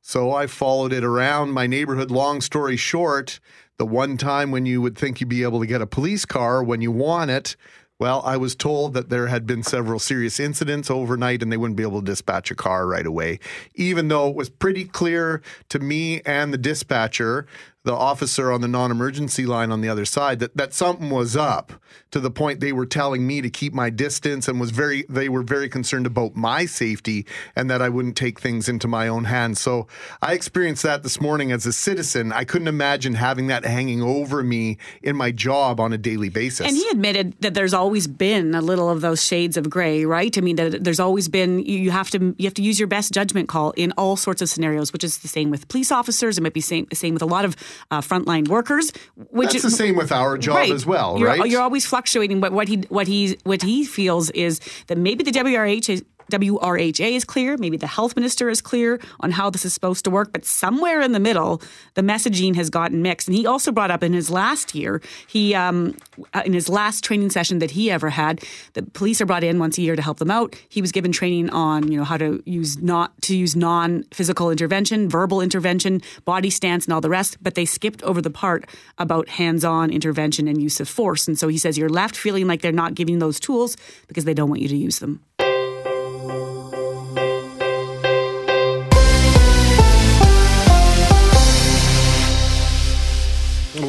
So 0.00 0.32
i 0.32 0.46
followed 0.46 0.92
it 0.92 1.04
around. 1.04 1.52
My 1.52 1.66
neighborhood 1.66 2.10
long 2.10 2.40
story 2.40 2.76
short 2.76 3.38
the 3.76 3.86
one 3.86 4.18
time 4.18 4.50
when 4.50 4.66
you 4.66 4.82
would 4.82 4.96
think 4.96 5.20
you'd 5.20 5.30
be 5.30 5.42
able 5.42 5.58
to 5.58 5.66
get 5.66 5.80
a 5.80 5.86
police 5.86 6.26
car 6.26 6.62
when 6.62 6.82
you 6.82 6.92
want 6.92 7.30
it 7.30 7.56
well, 8.00 8.22
I 8.24 8.38
was 8.38 8.56
told 8.56 8.94
that 8.94 9.10
there 9.10 9.26
had 9.26 9.46
been 9.46 9.62
several 9.62 9.98
serious 9.98 10.40
incidents 10.40 10.90
overnight 10.90 11.42
and 11.42 11.52
they 11.52 11.58
wouldn't 11.58 11.76
be 11.76 11.82
able 11.82 12.00
to 12.00 12.06
dispatch 12.06 12.50
a 12.50 12.54
car 12.54 12.86
right 12.86 13.06
away, 13.06 13.38
even 13.74 14.08
though 14.08 14.28
it 14.28 14.34
was 14.34 14.48
pretty 14.48 14.86
clear 14.86 15.42
to 15.68 15.78
me 15.78 16.22
and 16.22 16.52
the 16.52 16.58
dispatcher, 16.58 17.46
the 17.82 17.94
officer 17.94 18.52
on 18.52 18.60
the 18.60 18.68
non 18.68 18.90
emergency 18.90 19.46
line 19.46 19.72
on 19.72 19.80
the 19.80 19.88
other 19.88 20.04
side, 20.04 20.38
that, 20.40 20.56
that 20.56 20.74
something 20.74 21.10
was 21.10 21.36
up 21.36 21.72
to 22.10 22.20
the 22.20 22.30
point 22.30 22.60
they 22.60 22.72
were 22.72 22.86
telling 22.86 23.26
me 23.26 23.40
to 23.40 23.48
keep 23.48 23.72
my 23.72 23.88
distance 23.88 24.48
and 24.48 24.60
was 24.60 24.70
very 24.70 25.04
they 25.08 25.28
were 25.28 25.42
very 25.42 25.68
concerned 25.68 26.06
about 26.06 26.36
my 26.36 26.66
safety 26.66 27.26
and 27.56 27.70
that 27.70 27.80
I 27.80 27.88
wouldn't 27.88 28.16
take 28.16 28.40
things 28.40 28.68
into 28.68 28.86
my 28.86 29.08
own 29.08 29.24
hands. 29.24 29.60
So 29.60 29.86
I 30.20 30.34
experienced 30.34 30.82
that 30.82 31.02
this 31.02 31.20
morning 31.20 31.52
as 31.52 31.64
a 31.66 31.72
citizen. 31.72 32.32
I 32.32 32.44
couldn't 32.44 32.68
imagine 32.68 33.14
having 33.14 33.46
that 33.46 33.64
hanging 33.64 34.02
over 34.02 34.42
me 34.42 34.78
in 35.02 35.16
my 35.16 35.30
job 35.30 35.80
on 35.80 35.92
a 35.92 35.98
daily 35.98 36.28
basis. 36.28 36.66
And 36.66 36.76
he 36.76 36.86
admitted 36.90 37.34
that 37.40 37.54
there's 37.54 37.74
always 37.74 38.06
been 38.06 38.54
a 38.54 38.60
little 38.60 38.90
of 38.90 39.00
those 39.00 39.24
shades 39.24 39.56
of 39.56 39.70
gray, 39.70 40.04
right? 40.04 40.36
I 40.36 40.40
mean, 40.40 40.56
that 40.56 40.84
there's 40.84 41.00
always 41.00 41.28
been 41.28 41.60
you 41.60 41.90
have 41.90 42.10
to 42.10 42.34
you 42.38 42.46
have 42.46 42.54
to 42.54 42.62
use 42.62 42.78
your 42.78 42.88
best 42.88 43.12
judgment 43.12 43.48
call 43.48 43.70
in 43.72 43.92
all 43.92 44.16
sorts 44.16 44.42
of 44.42 44.50
scenarios, 44.50 44.92
which 44.92 45.04
is 45.04 45.18
the 45.18 45.28
same 45.28 45.50
with 45.50 45.68
police 45.68 45.90
officers. 45.90 46.36
It 46.36 46.42
might 46.42 46.52
be 46.52 46.60
same 46.60 46.86
same 46.92 47.14
with 47.14 47.22
a 47.22 47.26
lot 47.26 47.44
of 47.44 47.56
uh, 47.90 48.00
frontline 48.00 48.48
workers. 48.48 48.92
Which 49.30 49.52
That's 49.52 49.62
the 49.62 49.70
same 49.70 49.96
with 49.96 50.12
our 50.12 50.38
job 50.38 50.56
right. 50.56 50.72
as 50.72 50.86
well, 50.86 51.18
you're, 51.18 51.28
right? 51.28 51.50
You're 51.50 51.62
always 51.62 51.86
fluctuating, 51.86 52.40
but 52.40 52.52
what 52.52 52.68
he 52.68 52.84
what 52.88 53.06
he 53.06 53.38
what 53.44 53.62
he 53.62 53.84
feels 53.84 54.30
is 54.30 54.60
that 54.88 54.98
maybe 54.98 55.24
the 55.24 55.32
WRH 55.32 55.88
is 55.88 56.04
WRHA 56.30 57.12
is 57.12 57.24
clear, 57.24 57.56
maybe 57.56 57.76
the 57.76 57.86
health 57.86 58.16
minister 58.16 58.48
is 58.48 58.60
clear 58.60 59.00
on 59.20 59.30
how 59.30 59.50
this 59.50 59.64
is 59.64 59.74
supposed 59.74 60.04
to 60.04 60.10
work, 60.10 60.32
but 60.32 60.44
somewhere 60.44 61.00
in 61.00 61.12
the 61.12 61.20
middle, 61.20 61.62
the 61.94 62.02
messaging 62.02 62.54
has 62.56 62.70
gotten 62.70 63.02
mixed. 63.02 63.28
And 63.28 63.36
he 63.36 63.46
also 63.46 63.72
brought 63.72 63.90
up 63.90 64.02
in 64.02 64.12
his 64.12 64.30
last 64.30 64.74
year, 64.74 65.02
he 65.26 65.54
um, 65.54 65.96
uh, 66.34 66.42
in 66.44 66.52
his 66.52 66.68
last 66.68 67.04
training 67.04 67.30
session 67.30 67.58
that 67.58 67.72
he 67.72 67.90
ever 67.90 68.10
had, 68.10 68.42
the 68.74 68.82
police 68.82 69.20
are 69.20 69.26
brought 69.26 69.44
in 69.44 69.58
once 69.58 69.78
a 69.78 69.82
year 69.82 69.96
to 69.96 70.02
help 70.02 70.18
them 70.18 70.30
out. 70.30 70.54
He 70.68 70.80
was 70.80 70.92
given 70.92 71.12
training 71.12 71.50
on 71.50 71.90
you 71.90 71.98
know 71.98 72.04
how 72.04 72.16
to 72.16 72.42
use 72.46 72.78
not 72.78 73.20
to 73.22 73.36
use 73.36 73.56
non 73.56 74.04
physical 74.12 74.50
intervention, 74.50 75.08
verbal 75.08 75.40
intervention, 75.40 76.00
body 76.24 76.50
stance, 76.50 76.86
and 76.86 76.94
all 76.94 77.00
the 77.00 77.10
rest, 77.10 77.38
but 77.42 77.54
they 77.54 77.64
skipped 77.64 78.02
over 78.02 78.20
the 78.22 78.30
part 78.30 78.68
about 78.98 79.28
hands 79.28 79.64
on 79.64 79.90
intervention 79.90 80.48
and 80.48 80.62
use 80.62 80.80
of 80.80 80.88
force. 80.88 81.26
And 81.28 81.38
so 81.38 81.48
he 81.48 81.58
says 81.58 81.78
you're 81.78 81.88
left 81.88 82.16
feeling 82.16 82.46
like 82.46 82.62
they're 82.62 82.72
not 82.72 82.94
giving 82.94 83.18
those 83.18 83.40
tools 83.40 83.76
because 84.08 84.24
they 84.24 84.34
don't 84.34 84.48
want 84.48 84.62
you 84.62 84.68
to 84.68 84.76
use 84.76 84.98
them. 84.98 85.22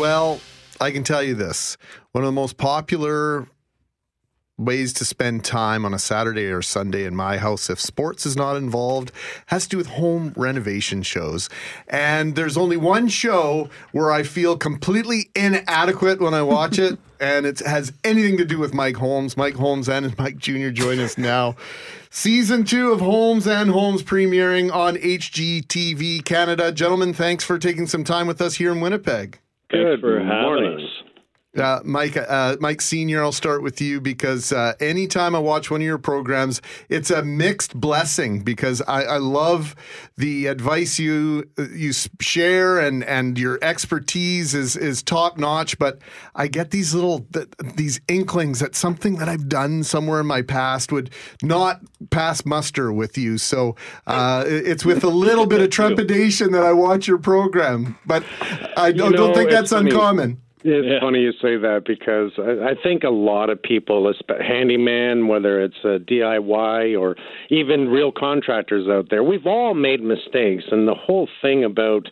Well, 0.02 0.42
I 0.80 0.90
can 0.90 1.04
tell 1.04 1.22
you 1.22 1.36
this. 1.36 1.78
One 2.12 2.24
of 2.24 2.28
the 2.28 2.32
most 2.32 2.58
popular 2.58 3.48
ways 4.58 4.94
to 4.94 5.06
spend 5.06 5.46
time 5.46 5.86
on 5.86 5.94
a 5.94 6.00
Saturday 6.00 6.48
or 6.48 6.64
Sunday 6.64 7.06
in 7.06 7.16
my 7.16 7.38
house, 7.38 7.70
if 7.70 7.80
sports 7.80 8.26
is 8.26 8.36
not 8.36 8.56
involved, 8.56 9.12
has 9.46 9.66
to 9.66 9.70
do 9.70 9.78
with 9.78 9.86
home 9.86 10.34
renovation 10.36 11.04
shows. 11.04 11.50
And 11.88 12.36
there's 12.36 12.58
only 12.58 12.78
one 12.78 13.10
show 13.10 13.70
where 13.92 14.12
I 14.12 14.24
feel 14.24 14.58
completely 14.58 15.30
inadequate 15.36 16.20
when 16.20 16.34
I 16.34 16.42
watch 16.42 16.80
it, 16.80 16.98
and 17.20 17.46
it 17.46 17.60
has 17.60 17.94
anything 18.04 18.38
to 18.38 18.46
do 18.46 18.58
with 18.58 18.74
Mike 18.74 18.98
Holmes. 18.98 19.38
Mike 19.38 19.54
Holmes 19.54 19.88
and 19.88 20.18
Mike 20.18 20.40
Jr. 20.40 20.70
join 20.70 21.00
us 21.00 21.16
now. 21.16 21.56
Season 22.10 22.64
two 22.64 22.92
of 22.92 23.02
Holmes 23.02 23.46
and 23.46 23.70
Holmes 23.70 24.02
premiering 24.02 24.74
on 24.74 24.96
HGTV 24.96 26.26
Canada. 26.26 26.72
Gentlemen, 26.72 27.14
thanks 27.14 27.44
for 27.44 27.60
taking 27.60 27.86
some 27.86 28.04
time 28.04 28.26
with 28.26 28.42
us 28.42 28.56
here 28.56 28.72
in 28.72 28.82
Winnipeg. 28.82 29.38
Good 29.72 30.02
for 30.02 30.20
having 30.20 30.74
us. 30.84 31.01
Uh, 31.58 31.82
Mike, 31.84 32.16
uh, 32.16 32.56
Mike 32.62 32.80
Senior, 32.80 33.22
I'll 33.22 33.34
start 33.34 33.62
with 33.62 33.82
you 33.82 34.00
because 34.00 34.54
uh, 34.54 34.74
anytime 34.80 35.36
I 35.36 35.40
watch 35.40 35.70
one 35.70 35.82
of 35.82 35.86
your 35.86 35.98
programs, 35.98 36.62
it's 36.88 37.12
a 37.12 37.24
mixed 37.24 37.76
blessing 37.76 38.40
because 38.40 38.82
I, 38.84 39.04
I 39.04 39.18
love 39.18 39.76
the 40.16 40.48
advice 40.48 40.98
you 40.98 41.50
you 41.58 41.92
share 42.22 42.80
and 42.80 43.04
and 43.04 43.38
your 43.38 43.60
expertise 43.62 44.54
is 44.54 44.78
is 44.78 45.04
top 45.04 45.38
notch. 45.38 45.78
But 45.78 46.00
I 46.36 46.48
get 46.48 46.72
these 46.72 46.94
little 46.94 47.28
th- 47.34 47.50
these 47.76 48.00
inklings 48.08 48.62
that 48.62 48.74
something 48.74 49.18
that 49.18 49.28
I've 49.28 49.50
done 49.50 49.84
somewhere 49.84 50.22
in 50.22 50.28
my 50.28 50.44
past 50.44 50.94
would 50.94 51.10
not 51.44 51.82
pass 52.12 52.46
muster 52.46 52.94
with 52.94 53.18
you. 53.18 53.38
So 53.38 53.76
uh, 54.08 54.46
it's 54.48 54.86
with 54.86 55.04
a 55.04 55.10
little 55.10 55.48
bit 55.48 55.60
of 55.60 55.70
trepidation 55.82 56.54
that 56.54 56.64
I 56.64 56.72
watch 56.72 57.10
your 57.10 57.18
program, 57.18 57.98
but 58.06 58.24
I 58.78 58.94
don't, 58.94 59.12
know, 59.12 59.18
don't 59.18 59.36
think 59.36 59.50
that's 59.50 59.74
uncommon. 59.74 60.40
It's 60.64 61.04
funny 61.04 61.22
you 61.22 61.32
say 61.34 61.58
that 61.58 61.84
because 61.86 62.32
I, 62.38 62.72
I 62.72 62.74
think 62.82 63.04
a 63.04 63.10
lot 63.10 63.50
of 63.50 63.62
people, 63.62 64.12
handyman, 64.40 65.28
whether 65.28 65.62
it's 65.62 65.84
a 65.84 65.98
DIY 66.00 67.00
or 67.00 67.16
even 67.50 67.90
real 67.90 68.12
contractors 68.12 68.88
out 68.88 69.10
there, 69.10 69.24
we've 69.24 69.48
all 69.48 69.74
made 69.74 70.02
mistakes. 70.02 70.66
And 70.72 70.88
the 70.88 70.94
whole 70.94 71.28
thing 71.42 71.64
about 71.64 72.10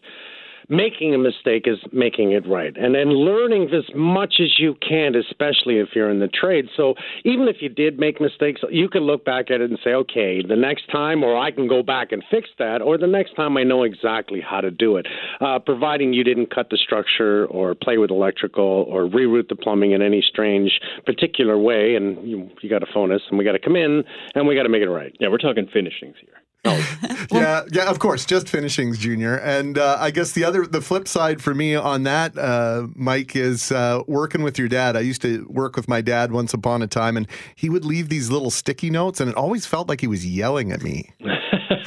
making 0.69 1.13
a 1.13 1.17
mistake 1.17 1.63
is 1.65 1.79
making 1.91 2.31
it 2.31 2.47
right 2.47 2.77
and 2.77 2.93
then 2.93 3.09
learning 3.09 3.69
as 3.73 3.83
much 3.95 4.35
as 4.39 4.59
you 4.59 4.75
can 4.87 5.15
especially 5.15 5.77
if 5.79 5.89
you're 5.95 6.09
in 6.09 6.19
the 6.19 6.27
trade 6.27 6.65
so 6.77 6.93
even 7.25 7.47
if 7.47 7.57
you 7.59 7.69
did 7.69 7.99
make 7.99 8.21
mistakes 8.21 8.61
you 8.69 8.87
can 8.87 9.01
look 9.01 9.25
back 9.25 9.49
at 9.49 9.61
it 9.61 9.69
and 9.69 9.79
say 9.83 9.91
okay 9.91 10.41
the 10.47 10.55
next 10.55 10.89
time 10.91 11.23
or 11.23 11.37
i 11.37 11.49
can 11.49 11.67
go 11.67 11.81
back 11.81 12.11
and 12.11 12.23
fix 12.29 12.49
that 12.59 12.81
or 12.81 12.97
the 12.97 13.07
next 13.07 13.35
time 13.35 13.57
i 13.57 13.63
know 13.63 13.83
exactly 13.83 14.39
how 14.39 14.61
to 14.61 14.69
do 14.69 14.95
it 14.95 15.07
uh, 15.41 15.57
providing 15.57 16.13
you 16.13 16.23
didn't 16.23 16.53
cut 16.53 16.69
the 16.69 16.77
structure 16.77 17.45
or 17.47 17.73
play 17.73 17.97
with 17.97 18.11
electrical 18.11 18.85
or 18.87 19.05
reroute 19.05 19.49
the 19.49 19.55
plumbing 19.55 19.91
in 19.91 20.01
any 20.01 20.23
strange 20.27 20.79
particular 21.05 21.57
way 21.57 21.95
and 21.95 22.27
you, 22.27 22.49
you 22.61 22.69
got 22.69 22.79
to 22.79 22.87
phone 22.93 23.11
us 23.11 23.21
and 23.29 23.37
we 23.37 23.43
got 23.43 23.53
to 23.53 23.59
come 23.59 23.75
in 23.75 24.03
and 24.35 24.47
we 24.47 24.55
got 24.55 24.63
to 24.63 24.69
make 24.69 24.81
it 24.81 24.89
right 24.89 25.15
Yeah, 25.19 25.29
we're 25.29 25.37
talking 25.37 25.67
finishings 25.71 26.15
here. 26.21 26.39
yeah, 27.31 27.63
yeah, 27.71 27.89
of 27.89 27.99
course, 27.99 28.25
just 28.25 28.49
finishings, 28.49 28.97
Junior. 28.97 29.37
And 29.37 29.77
uh, 29.77 29.95
I 29.97 30.11
guess 30.11 30.33
the 30.33 30.43
other, 30.43 30.58
the 30.65 30.81
flip 30.81 31.07
side 31.07 31.41
for 31.41 31.53
me 31.53 31.75
on 31.75 32.03
that, 32.03 32.37
uh, 32.37 32.87
Mike, 32.95 33.35
is 33.35 33.71
uh, 33.71 34.03
working 34.07 34.41
with 34.41 34.57
your 34.57 34.67
dad. 34.67 34.95
I 34.95 35.01
used 35.01 35.21
to 35.21 35.45
work 35.49 35.75
with 35.75 35.87
my 35.87 36.01
dad 36.01 36.31
once 36.31 36.53
upon 36.53 36.81
a 36.81 36.87
time, 36.87 37.17
and 37.17 37.27
he 37.55 37.69
would 37.69 37.85
leave 37.85 38.09
these 38.09 38.29
little 38.29 38.51
sticky 38.51 38.89
notes, 38.89 39.19
and 39.19 39.29
it 39.29 39.35
always 39.35 39.65
felt 39.65 39.89
like 39.89 40.01
he 40.01 40.07
was 40.07 40.25
yelling 40.25 40.71
at 40.71 40.81
me. 40.81 41.11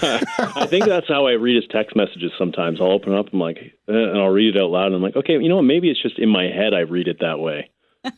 I 0.03 0.67
think 0.69 0.87
that's 0.87 1.09
how 1.09 1.27
I 1.27 1.33
read 1.33 1.57
his 1.57 1.71
text 1.71 1.95
messages 1.95 2.33
sometimes. 2.39 2.81
I'll 2.81 2.91
open 2.91 3.13
it 3.13 3.19
up, 3.19 3.27
I'm 3.33 3.41
like, 3.41 3.59
eh, 3.59 3.93
and 3.93 4.19
I'll 4.19 4.29
read 4.29 4.57
it 4.57 4.61
out 4.61 4.71
loud, 4.71 4.87
and 4.87 4.97
I'm 4.97 5.03
like, 5.03 5.17
okay, 5.17 5.35
you 5.35 5.49
know 5.49 5.57
what? 5.57 5.63
Maybe 5.63 5.91
it's 5.91 6.03
just 6.03 6.19
in 6.19 6.29
my 6.29 6.45
head 6.45 6.75
I 6.75 6.81
read 6.81 7.09
it 7.09 7.19
that 7.21 7.39
way. 7.39 7.71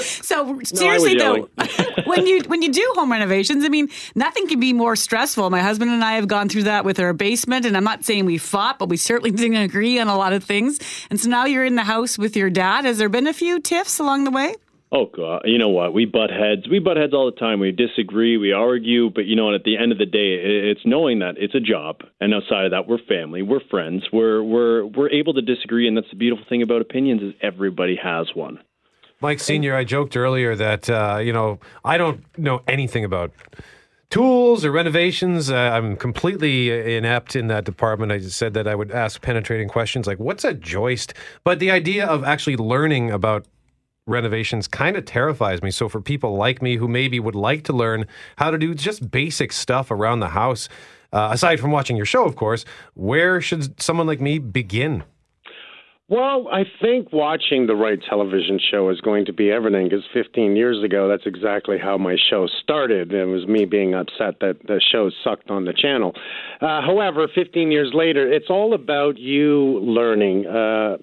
So 0.00 0.60
seriously 0.64 1.16
though, 1.16 1.48
when 2.04 2.26
you 2.26 2.42
when 2.46 2.62
you 2.62 2.72
do 2.72 2.92
home 2.94 3.12
renovations, 3.12 3.64
I 3.64 3.68
mean, 3.68 3.88
nothing 4.14 4.48
can 4.48 4.58
be 4.58 4.72
more 4.72 4.96
stressful. 4.96 5.48
My 5.50 5.60
husband 5.60 5.90
and 5.90 6.02
I 6.02 6.14
have 6.14 6.26
gone 6.26 6.48
through 6.48 6.64
that 6.64 6.84
with 6.84 6.98
our 6.98 7.12
basement, 7.12 7.64
and 7.64 7.76
I'm 7.76 7.84
not 7.84 8.04
saying 8.04 8.24
we 8.24 8.38
fought, 8.38 8.78
but 8.78 8.88
we 8.88 8.96
certainly 8.96 9.30
didn't 9.30 9.56
agree 9.56 9.98
on 9.98 10.08
a 10.08 10.16
lot 10.16 10.32
of 10.32 10.42
things. 10.42 10.78
And 11.10 11.20
so 11.20 11.28
now 11.28 11.44
you're 11.44 11.64
in 11.64 11.76
the 11.76 11.84
house 11.84 12.18
with 12.18 12.36
your 12.36 12.50
dad. 12.50 12.84
Has 12.84 12.98
there 12.98 13.08
been 13.08 13.26
a 13.26 13.32
few 13.32 13.60
tiffs 13.60 13.98
along 13.98 14.24
the 14.24 14.30
way? 14.30 14.54
Oh 14.94 15.06
God! 15.06 15.42
You 15.44 15.58
know 15.58 15.70
what? 15.70 15.92
We 15.92 16.04
butt 16.04 16.30
heads. 16.30 16.68
We 16.68 16.78
butt 16.78 16.96
heads 16.96 17.14
all 17.14 17.26
the 17.26 17.36
time. 17.36 17.58
We 17.58 17.72
disagree. 17.72 18.36
We 18.36 18.52
argue. 18.52 19.10
But 19.10 19.24
you 19.24 19.34
know, 19.34 19.52
at 19.52 19.64
the 19.64 19.76
end 19.76 19.90
of 19.90 19.98
the 19.98 20.06
day, 20.06 20.38
it's 20.70 20.82
knowing 20.84 21.18
that 21.18 21.34
it's 21.36 21.54
a 21.54 21.60
job, 21.60 22.02
and 22.20 22.32
outside 22.32 22.66
of 22.66 22.70
that, 22.70 22.86
we're 22.86 22.98
family. 23.08 23.42
We're 23.42 23.64
friends. 23.70 24.04
We're 24.12 24.42
we're 24.42 24.86
we're 24.86 25.10
able 25.10 25.34
to 25.34 25.42
disagree, 25.42 25.88
and 25.88 25.96
that's 25.96 26.10
the 26.10 26.16
beautiful 26.16 26.44
thing 26.48 26.62
about 26.62 26.80
opinions 26.80 27.22
is 27.22 27.34
everybody 27.42 27.98
has 28.00 28.28
one. 28.34 28.60
Mike 29.20 29.40
Senior, 29.40 29.74
I 29.74 29.84
joked 29.84 30.16
earlier 30.16 30.54
that 30.56 30.90
uh, 30.90 31.18
you 31.22 31.32
know 31.32 31.58
I 31.84 31.98
don't 31.98 32.24
know 32.38 32.62
anything 32.68 33.04
about 33.04 33.32
tools 34.10 34.64
or 34.64 34.70
renovations. 34.70 35.50
Uh, 35.50 35.54
I'm 35.56 35.96
completely 35.96 36.96
inept 36.96 37.36
in 37.36 37.48
that 37.48 37.64
department. 37.64 38.12
I 38.12 38.18
just 38.18 38.36
said 38.36 38.54
that 38.54 38.68
I 38.68 38.74
would 38.74 38.90
ask 38.92 39.20
penetrating 39.22 39.68
questions 39.68 40.06
like, 40.06 40.18
"What's 40.18 40.44
a 40.44 40.54
joist?" 40.54 41.14
But 41.42 41.58
the 41.58 41.70
idea 41.70 42.06
of 42.06 42.24
actually 42.24 42.56
learning 42.56 43.10
about 43.10 43.46
renovations 44.06 44.68
kind 44.68 44.96
of 44.96 45.04
terrifies 45.04 45.62
me. 45.62 45.70
So 45.70 45.88
for 45.88 46.00
people 46.00 46.36
like 46.36 46.60
me 46.60 46.76
who 46.76 46.88
maybe 46.88 47.18
would 47.18 47.34
like 47.34 47.64
to 47.64 47.72
learn 47.72 48.06
how 48.36 48.50
to 48.50 48.58
do 48.58 48.74
just 48.74 49.10
basic 49.10 49.52
stuff 49.52 49.90
around 49.90 50.20
the 50.20 50.28
house, 50.28 50.68
uh, 51.12 51.30
aside 51.32 51.60
from 51.60 51.70
watching 51.70 51.96
your 51.96 52.06
show, 52.06 52.24
of 52.24 52.36
course, 52.36 52.64
where 52.94 53.40
should 53.40 53.80
someone 53.80 54.06
like 54.06 54.20
me 54.20 54.38
begin? 54.38 55.04
Well, 56.10 56.48
I 56.52 56.64
think 56.82 57.14
watching 57.14 57.66
the 57.66 57.74
right 57.74 57.98
television 58.06 58.60
show 58.70 58.90
is 58.90 59.00
going 59.00 59.24
to 59.24 59.32
be 59.32 59.50
everything 59.50 59.88
because 59.88 60.04
15 60.12 60.54
years 60.54 60.82
ago, 60.84 61.08
that's 61.08 61.24
exactly 61.24 61.78
how 61.78 61.96
my 61.96 62.16
show 62.28 62.46
started. 62.62 63.10
It 63.10 63.24
was 63.24 63.46
me 63.46 63.64
being 63.64 63.94
upset 63.94 64.38
that 64.40 64.58
the 64.66 64.82
show 64.92 65.10
sucked 65.22 65.50
on 65.50 65.64
the 65.64 65.72
channel. 65.72 66.12
Uh, 66.60 66.82
however, 66.82 67.26
15 67.34 67.72
years 67.72 67.92
later, 67.94 68.30
it's 68.30 68.50
all 68.50 68.74
about 68.74 69.16
you 69.16 69.80
learning. 69.80 70.46
Uh, 70.46 70.98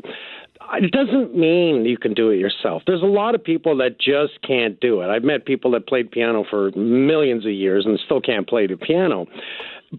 it 0.73 0.91
doesn't 0.91 1.35
mean 1.35 1.83
you 1.85 1.97
can 1.97 2.13
do 2.13 2.29
it 2.29 2.37
yourself. 2.37 2.83
There's 2.85 3.01
a 3.01 3.07
lot 3.07 3.33
of 3.33 3.43
people 3.43 3.75
that 3.77 3.99
just 3.99 4.39
can't 4.47 4.79
do 4.79 5.01
it. 5.01 5.07
I've 5.07 5.23
met 5.23 5.45
people 5.45 5.71
that 5.71 5.87
played 5.87 6.11
piano 6.11 6.45
for 6.47 6.69
millions 6.77 7.43
of 7.43 7.51
years 7.51 7.87
and 7.87 7.99
still 8.05 8.21
can't 8.21 8.47
play 8.47 8.67
the 8.67 8.77
piano. 8.77 9.25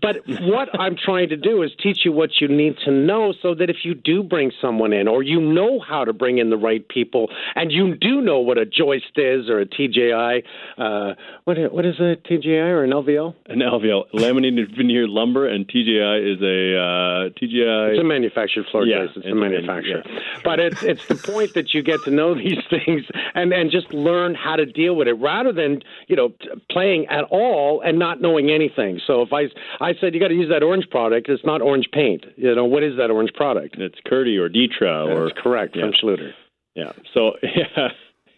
But 0.01 0.17
what 0.27 0.69
I'm 0.79 0.97
trying 0.97 1.29
to 1.29 1.37
do 1.37 1.63
is 1.63 1.71
teach 1.83 2.01
you 2.05 2.13
what 2.13 2.41
you 2.41 2.49
need 2.49 2.77
to 2.85 2.91
know 2.91 3.35
so 3.43 3.55
that 3.55 3.69
if 3.69 3.85
you 3.85 3.95
do 3.95 4.23
bring 4.23 4.51
someone 4.61 4.93
in 4.93 5.07
or 5.07 5.23
you 5.23 5.41
know 5.41 5.81
how 5.81 6.05
to 6.05 6.13
bring 6.15 6.39
in 6.39 6.49
the 6.49 6.57
right 6.57 6.87
people 6.89 7.29
and 7.55 7.71
you 7.71 7.95
do 7.95 8.23
know 8.23 8.39
what 8.39 8.57
a 8.57 8.65
joist 8.65 9.13
is 9.17 9.51
or 9.51 9.61
a 9.61 9.67
TJI, 9.67 10.45
uh, 10.79 11.15
what, 11.45 11.59
what 11.73 11.85
is 11.85 12.01
a 12.01 12.17
TJI 12.17 12.57
or 12.57 12.85
an 12.85 12.91
LVL? 12.91 13.35
An 13.47 13.59
LVL, 13.59 14.05
laminated 14.15 14.75
veneer 14.75 15.07
lumber, 15.07 15.47
and 15.47 15.69
TJI 15.69 16.33
is 16.33 16.41
a 16.41 16.79
uh, 16.79 17.31
TJI. 17.39 17.93
It's 17.93 18.01
a 18.01 18.05
manufactured 18.05 18.67
floor 18.71 18.87
yeah, 18.87 19.05
joist. 19.05 19.19
It's, 19.19 19.27
it's 19.27 19.33
a 19.33 19.35
manufacturer. 19.35 20.03
Yeah. 20.07 20.21
But 20.43 20.59
it's, 20.59 20.83
it's 20.83 21.07
the 21.07 21.17
point 21.17 21.53
that 21.55 21.75
you 21.75 21.83
get 21.83 22.03
to 22.05 22.11
know 22.11 22.35
these 22.43 22.59
things 22.71 23.03
and, 23.35 23.53
and 23.53 23.71
just 23.71 23.93
learn 23.93 24.35
how 24.35 24.57
to 24.57 24.65
deal 24.65 24.95
with 24.97 25.07
it 25.07 25.15
rather 25.15 25.53
than, 25.53 25.83
you 26.09 26.17
know, 26.17 26.33
playing 26.71 27.07
at 27.09 27.25
all 27.25 27.83
and 27.83 27.99
not 27.99 28.23
knowing 28.23 28.51
anything. 28.51 28.99
So 29.07 29.21
if 29.21 29.33
I 29.35 29.49
I 29.83 29.95
said 30.01 30.15
you 30.15 30.21
got 30.21 30.29
to 30.29 30.35
use 30.35 30.49
that 30.51 30.63
orange 30.63 30.89
product. 30.91 31.29
It's 31.29 31.45
not 31.45 31.61
orange 31.61 31.89
paint. 31.93 32.25
You 32.37 32.55
know 32.55 32.65
what 32.65 32.83
is 32.83 32.97
that 32.99 33.11
orange 33.11 33.33
product? 33.35 33.77
It's 33.79 33.99
Kerdi 34.07 34.39
or 34.39 34.49
Ditra 34.49 35.09
or 35.09 35.29
That's 35.29 35.41
correct 35.43 35.77
yeah. 35.77 35.83
from 35.83 35.93
Schluter. 35.93 36.31
Yeah. 36.75 36.93
So 37.13 37.33
yeah. 37.43 37.89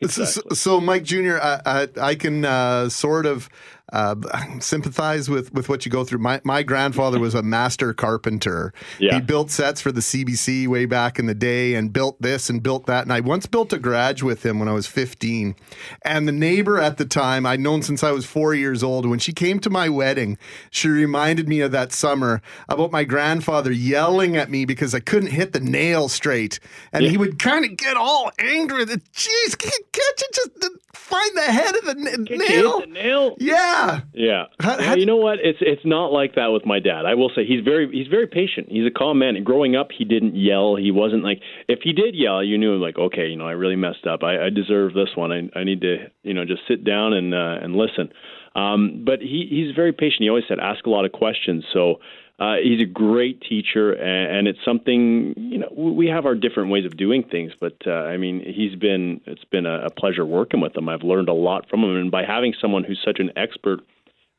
Exactly. 0.00 0.42
So, 0.50 0.54
so, 0.54 0.80
Mike 0.80 1.04
Jr., 1.04 1.38
I, 1.40 1.60
I, 1.64 1.88
I 2.00 2.14
can 2.16 2.44
uh, 2.44 2.88
sort 2.88 3.26
of 3.26 3.48
uh, 3.94 4.14
sympathize 4.60 5.30
with, 5.30 5.54
with 5.54 5.68
what 5.68 5.86
you 5.86 5.90
go 5.90 6.04
through. 6.04 6.18
My, 6.18 6.40
my 6.44 6.62
grandfather 6.62 7.18
was 7.20 7.34
a 7.34 7.42
master 7.42 7.94
carpenter. 7.94 8.74
Yeah. 8.98 9.14
He 9.14 9.20
built 9.20 9.50
sets 9.50 9.80
for 9.80 9.92
the 9.92 10.00
CBC 10.00 10.66
way 10.66 10.84
back 10.84 11.18
in 11.18 11.26
the 11.26 11.34
day 11.34 11.74
and 11.74 11.92
built 11.92 12.20
this 12.20 12.50
and 12.50 12.62
built 12.62 12.86
that. 12.86 13.04
And 13.04 13.12
I 13.12 13.20
once 13.20 13.46
built 13.46 13.72
a 13.72 13.78
garage 13.78 14.22
with 14.22 14.44
him 14.44 14.58
when 14.58 14.68
I 14.68 14.72
was 14.72 14.86
15. 14.88 15.54
And 16.02 16.26
the 16.28 16.32
neighbor 16.32 16.80
at 16.80 16.96
the 16.98 17.04
time, 17.06 17.46
I'd 17.46 17.60
known 17.60 17.82
since 17.82 18.02
I 18.02 18.10
was 18.10 18.26
four 18.26 18.52
years 18.54 18.82
old, 18.82 19.06
when 19.06 19.20
she 19.20 19.32
came 19.32 19.60
to 19.60 19.70
my 19.70 19.88
wedding, 19.88 20.38
she 20.70 20.88
reminded 20.88 21.48
me 21.48 21.60
of 21.60 21.70
that 21.72 21.92
summer 21.92 22.42
about 22.68 22.90
my 22.90 23.04
grandfather 23.04 23.70
yelling 23.70 24.36
at 24.36 24.50
me 24.50 24.64
because 24.64 24.94
I 24.94 25.00
couldn't 25.00 25.30
hit 25.30 25.52
the 25.52 25.60
nail 25.60 26.08
straight. 26.08 26.58
And 26.92 27.04
Yeah. 27.04 27.10
he 27.10 27.16
would 27.16 27.38
kind 27.38 27.64
of 27.64 27.76
get 27.76 27.96
all 27.96 28.32
angry. 28.40 28.84
That, 28.84 29.04
Jeez, 29.12 29.56
can't 29.56 29.72
you 30.20 30.28
just 30.32 30.50
find 30.94 31.36
the 31.36 31.42
head 31.42 31.74
of 31.76 31.84
the 31.84 31.90
n- 31.90 32.24
nail? 32.30 32.80
the 32.80 32.86
nail? 32.86 33.36
Yeah. 33.38 34.00
Yeah. 34.12 34.44
How- 34.60 34.78
Yeah, 34.78 34.82
how- 34.82 34.94
you 34.96 35.06
know 35.06 35.16
what? 35.16 35.38
It's 35.42 35.58
it's 35.60 35.84
not 35.84 36.12
like 36.12 36.34
that 36.36 36.48
with 36.48 36.64
my 36.66 36.80
dad. 36.80 37.04
I 37.06 37.14
will 37.14 37.30
say 37.34 37.44
he's 37.44 37.62
very 37.64 37.90
he's 37.92 38.06
very 38.08 38.26
patient. 38.26 38.68
He's 38.70 38.86
a 38.86 38.90
calm 38.90 39.18
man. 39.18 39.36
And 39.36 39.44
growing 39.44 39.76
up, 39.76 39.88
he 39.96 40.04
didn't 40.04 40.36
yell. 40.36 40.76
He 40.76 40.90
wasn't 40.90 41.24
like 41.24 41.40
if 41.68 41.80
he 41.82 41.92
did 41.92 42.14
yell, 42.14 42.42
you 42.42 42.56
knew 42.58 42.76
like 42.76 42.98
okay, 42.98 43.26
you 43.28 43.36
know, 43.36 43.46
I 43.46 43.52
really 43.52 43.76
messed 43.76 44.06
up. 44.06 44.22
I, 44.22 44.46
I 44.46 44.50
deserve 44.50 44.94
this 44.94 45.10
one. 45.14 45.30
I 45.32 45.50
I 45.58 45.64
need 45.64 45.80
to 45.82 46.06
you 46.22 46.34
know 46.34 46.44
just 46.44 46.62
sit 46.68 46.84
down 46.84 47.12
and 47.12 47.34
uh, 47.34 47.58
and 47.62 47.76
listen. 47.76 48.10
Um, 48.56 49.02
but 49.04 49.20
he 49.20 49.46
he's 49.50 49.74
very 49.74 49.92
patient. 49.92 50.20
He 50.22 50.28
always 50.28 50.44
said 50.48 50.58
ask 50.60 50.86
a 50.86 50.90
lot 50.90 51.04
of 51.04 51.12
questions. 51.12 51.64
So. 51.72 52.00
Uh, 52.38 52.56
he's 52.62 52.80
a 52.80 52.84
great 52.84 53.40
teacher, 53.42 53.92
and, 53.92 54.38
and 54.38 54.48
it's 54.48 54.58
something 54.64 55.34
you 55.36 55.58
know 55.58 55.68
we 55.76 56.08
have 56.08 56.26
our 56.26 56.34
different 56.34 56.70
ways 56.70 56.84
of 56.84 56.96
doing 56.96 57.22
things. 57.22 57.52
But 57.60 57.76
uh, 57.86 57.92
I 57.92 58.16
mean, 58.16 58.42
he's 58.44 58.74
been 58.74 59.20
it's 59.26 59.44
been 59.44 59.66
a, 59.66 59.86
a 59.86 59.90
pleasure 59.90 60.26
working 60.26 60.60
with 60.60 60.76
him. 60.76 60.88
I've 60.88 61.02
learned 61.02 61.28
a 61.28 61.34
lot 61.34 61.68
from 61.70 61.84
him, 61.84 61.96
and 61.96 62.10
by 62.10 62.24
having 62.24 62.54
someone 62.60 62.82
who's 62.82 63.00
such 63.04 63.20
an 63.20 63.30
expert 63.36 63.80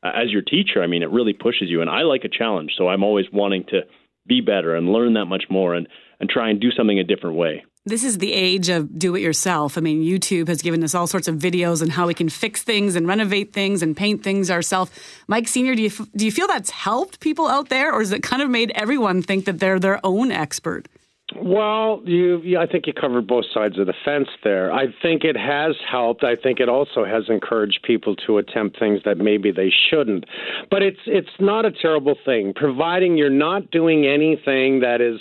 uh, 0.02 0.12
as 0.14 0.30
your 0.30 0.42
teacher, 0.42 0.82
I 0.82 0.86
mean, 0.86 1.02
it 1.02 1.10
really 1.10 1.32
pushes 1.32 1.70
you. 1.70 1.80
And 1.80 1.88
I 1.88 2.02
like 2.02 2.24
a 2.24 2.28
challenge, 2.28 2.72
so 2.76 2.88
I'm 2.88 3.02
always 3.02 3.26
wanting 3.32 3.64
to 3.70 3.82
be 4.26 4.42
better 4.42 4.74
and 4.74 4.92
learn 4.92 5.14
that 5.14 5.26
much 5.26 5.44
more, 5.48 5.74
and 5.74 5.88
and 6.20 6.28
try 6.28 6.50
and 6.50 6.60
do 6.60 6.70
something 6.70 6.98
a 6.98 7.04
different 7.04 7.36
way. 7.36 7.64
This 7.88 8.02
is 8.02 8.18
the 8.18 8.32
age 8.32 8.68
of 8.68 8.98
do 8.98 9.14
it 9.14 9.20
yourself. 9.20 9.78
I 9.78 9.80
mean, 9.80 10.02
YouTube 10.02 10.48
has 10.48 10.60
given 10.60 10.82
us 10.82 10.92
all 10.92 11.06
sorts 11.06 11.28
of 11.28 11.36
videos 11.36 11.82
on 11.82 11.88
how 11.88 12.08
we 12.08 12.14
can 12.14 12.28
fix 12.28 12.64
things 12.64 12.96
and 12.96 13.06
renovate 13.06 13.52
things 13.52 13.80
and 13.80 13.96
paint 13.96 14.24
things 14.24 14.50
ourselves. 14.50 14.90
Mike 15.28 15.46
Senior, 15.46 15.76
do 15.76 15.82
you 15.82 15.90
do 16.16 16.24
you 16.24 16.32
feel 16.32 16.48
that's 16.48 16.70
helped 16.70 17.20
people 17.20 17.46
out 17.46 17.68
there, 17.68 17.92
or 17.92 18.00
has 18.00 18.10
it 18.10 18.24
kind 18.24 18.42
of 18.42 18.50
made 18.50 18.72
everyone 18.74 19.22
think 19.22 19.44
that 19.44 19.60
they're 19.60 19.78
their 19.78 20.04
own 20.04 20.32
expert? 20.32 20.88
Well, 21.36 22.02
you, 22.04 22.40
you, 22.42 22.58
I 22.58 22.66
think 22.66 22.88
you 22.88 22.92
covered 22.92 23.26
both 23.26 23.46
sides 23.52 23.78
of 23.78 23.86
the 23.86 23.94
fence 24.04 24.28
there. 24.42 24.72
I 24.72 24.86
think 25.02 25.24
it 25.24 25.36
has 25.36 25.74
helped. 25.88 26.22
I 26.24 26.34
think 26.36 26.60
it 26.60 26.68
also 26.68 27.04
has 27.04 27.24
encouraged 27.28 27.80
people 27.84 28.14
to 28.26 28.38
attempt 28.38 28.78
things 28.78 29.00
that 29.04 29.18
maybe 29.18 29.52
they 29.52 29.72
shouldn't. 29.90 30.24
But 30.70 30.82
it's 30.82 31.00
it's 31.06 31.36
not 31.38 31.64
a 31.64 31.70
terrible 31.70 32.16
thing, 32.24 32.52
providing 32.52 33.16
you're 33.16 33.30
not 33.30 33.70
doing 33.70 34.06
anything 34.06 34.80
that 34.80 35.00
is 35.00 35.20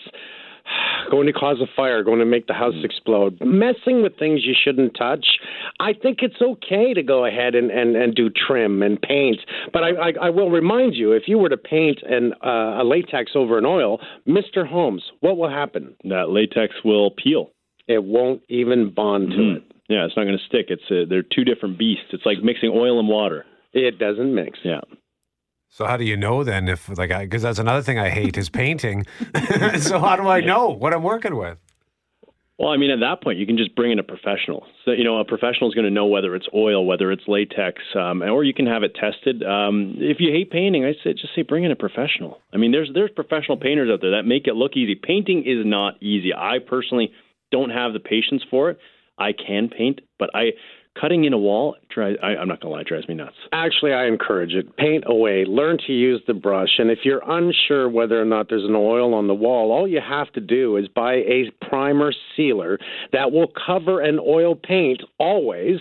going 1.12 1.28
to 1.28 1.34
cause 1.34 1.58
a 1.62 1.68
fire, 1.76 2.04
going 2.04 2.20
to 2.20 2.26
make 2.26 2.48
the 2.48 2.54
house 2.54 2.74
explode, 2.84 3.38
messing 3.42 4.02
with 4.02 4.18
things 4.18 4.42
you 4.46 4.54
shouldn't 4.62 4.96
touch. 4.98 5.26
I 5.80 5.94
think 5.94 6.20
it's 6.22 6.42
okay 6.42 6.94
to 6.94 7.04
go 7.04 7.26
ahead 7.26 7.56
and, 7.56 7.70
and, 7.72 7.96
and 7.96 8.16
do 8.16 8.30
trim 8.30 8.82
and 8.82 9.02
paint. 9.02 9.38
But 9.72 9.84
I, 9.84 9.90
I, 9.90 10.12
I 10.24 10.30
will 10.30 10.50
remind 10.50 10.96
you 10.96 11.12
if 11.12 11.24
you 11.28 11.38
were 11.38 11.50
to 11.50 11.58
paint 11.58 12.00
an, 12.04 12.34
uh, 12.44 12.82
a 12.82 12.84
latex 12.84 13.32
over 13.36 13.58
an 13.58 13.66
oil, 13.66 14.00
Mr. 14.28 14.68
Holmes, 14.68 15.04
what 15.20 15.38
will 15.38 15.50
happen? 15.50 15.96
That 16.06 16.30
latex 16.30 16.74
will 16.84 17.12
peel. 17.12 17.52
It 17.88 18.04
won't 18.04 18.42
even 18.50 18.90
bond 18.94 19.30
to 19.32 19.38
Mhm. 19.38 19.56
it. 19.58 19.64
Yeah, 19.88 20.06
it's 20.06 20.18
not 20.18 20.24
going 20.24 20.38
to 20.38 20.44
stick. 20.46 20.68
It's 20.70 20.82
uh 20.90 21.06
they're 21.08 21.22
two 21.22 21.44
different 21.44 21.78
beasts. 21.78 22.06
It's 22.12 22.26
like 22.26 22.40
mixing 22.42 22.72
oil 22.74 22.98
and 23.00 23.08
water. 23.08 23.46
It 23.74 24.00
doesn't 24.00 24.34
mix. 24.34 24.58
Yeah. 24.64 24.82
So 25.76 25.86
how 25.86 25.98
do 25.98 26.06
you 26.06 26.16
know 26.16 26.46
then 26.46 26.70
if 26.70 26.88
like 26.98 27.10
because 27.10 27.42
that's 27.42 27.60
another 27.60 27.82
thing 27.82 28.00
I 28.00 28.10
hate 28.10 28.38
is 28.38 28.48
painting. 28.48 29.06
so 29.80 30.00
how 30.00 30.16
do 30.16 30.26
I 30.30 30.40
know 30.40 30.70
what 30.70 30.94
I'm 30.94 31.04
working 31.04 31.36
with? 31.36 31.60
Well, 32.58 32.70
I 32.70 32.78
mean, 32.78 32.92
at 32.92 33.02
that 33.02 33.22
point, 33.22 33.40
you 33.40 33.46
can 33.46 33.58
just 33.58 33.76
bring 33.76 33.92
in 33.92 34.00
a 34.00 34.04
professional. 34.04 34.66
So, 34.86 34.92
you 34.92 35.04
know, 35.04 35.20
a 35.20 35.26
professional 35.26 35.70
is 35.70 35.76
going 35.76 35.84
to 35.84 35.92
know 35.92 36.06
whether 36.06 36.34
it's 36.34 36.48
oil, 36.54 36.86
whether 36.86 37.12
it's 37.12 37.24
latex, 37.28 37.82
um, 37.94 38.24
or 38.24 38.46
you 38.46 38.54
can 38.54 38.66
have 38.68 38.84
it 38.84 38.96
tested. 38.96 39.44
Um, 39.44 39.96
if 39.98 40.22
you 40.22 40.32
hate 40.32 40.50
painting, 40.50 40.86
I 40.86 40.94
say 41.04 41.12
just 41.12 41.36
say 41.36 41.42
bring 41.42 41.66
in 41.66 41.72
a 41.72 41.76
professional. 41.76 42.40
I 42.54 42.58
mean, 42.58 42.72
there's 42.72 42.90
there's 42.94 43.12
professional 43.12 43.58
painters 43.58 43.90
out 43.92 44.00
there 44.00 44.12
that 44.12 44.24
make 44.24 44.48
it 44.48 44.56
look 44.56 44.78
easy. 44.78 44.96
Painting 44.96 45.44
is 45.46 45.66
not 45.66 46.02
easy. 46.02 46.34
I 46.34 46.60
personally 46.66 47.12
don't 47.52 47.72
have 47.72 47.92
the 47.92 48.00
patience 48.00 48.44
for 48.50 48.70
it. 48.70 48.80
I 49.18 49.34
can 49.34 49.68
paint, 49.68 50.00
but 50.18 50.30
I 50.34 50.54
cutting 51.00 51.26
in 51.26 51.34
a 51.34 51.38
wall, 51.38 51.76
dri 51.94 52.18
I, 52.22 52.36
I'm 52.36 52.48
not 52.48 52.62
gonna 52.62 52.74
lie, 52.74 52.82
it 52.82 52.88
drives 52.88 53.08
me 53.08 53.16
nuts. 53.16 53.36
Actually, 53.52 53.94
I 53.94 54.06
encourage 54.06 54.54
it. 54.54 54.76
Paint 54.78 55.04
away. 55.08 55.46
Learn 55.46 55.78
to 55.88 55.94
use 55.94 56.22
the 56.28 56.34
brush. 56.34 56.78
And 56.78 56.90
if 56.90 57.00
you're 57.04 57.24
unsure 57.28 57.90
whether 57.90 58.22
or 58.22 58.26
not 58.26 58.50
there's 58.50 58.64
an 58.64 58.76
oil 58.76 59.14
on 59.14 59.28
the 59.28 59.34
wall, 59.34 59.72
all 59.72 59.88
you 59.88 60.02
have 60.02 60.32
to 60.34 60.42
do 60.42 60.78
is 60.78 60.88
buy 60.88 61.16
a 61.16 61.52
primer 61.70 62.14
sealer 62.36 62.78
that 63.12 63.32
will 63.32 63.52
cover 63.66 64.02
an 64.02 64.20
oil 64.20 64.56
paint 64.56 65.02
always. 65.20 65.80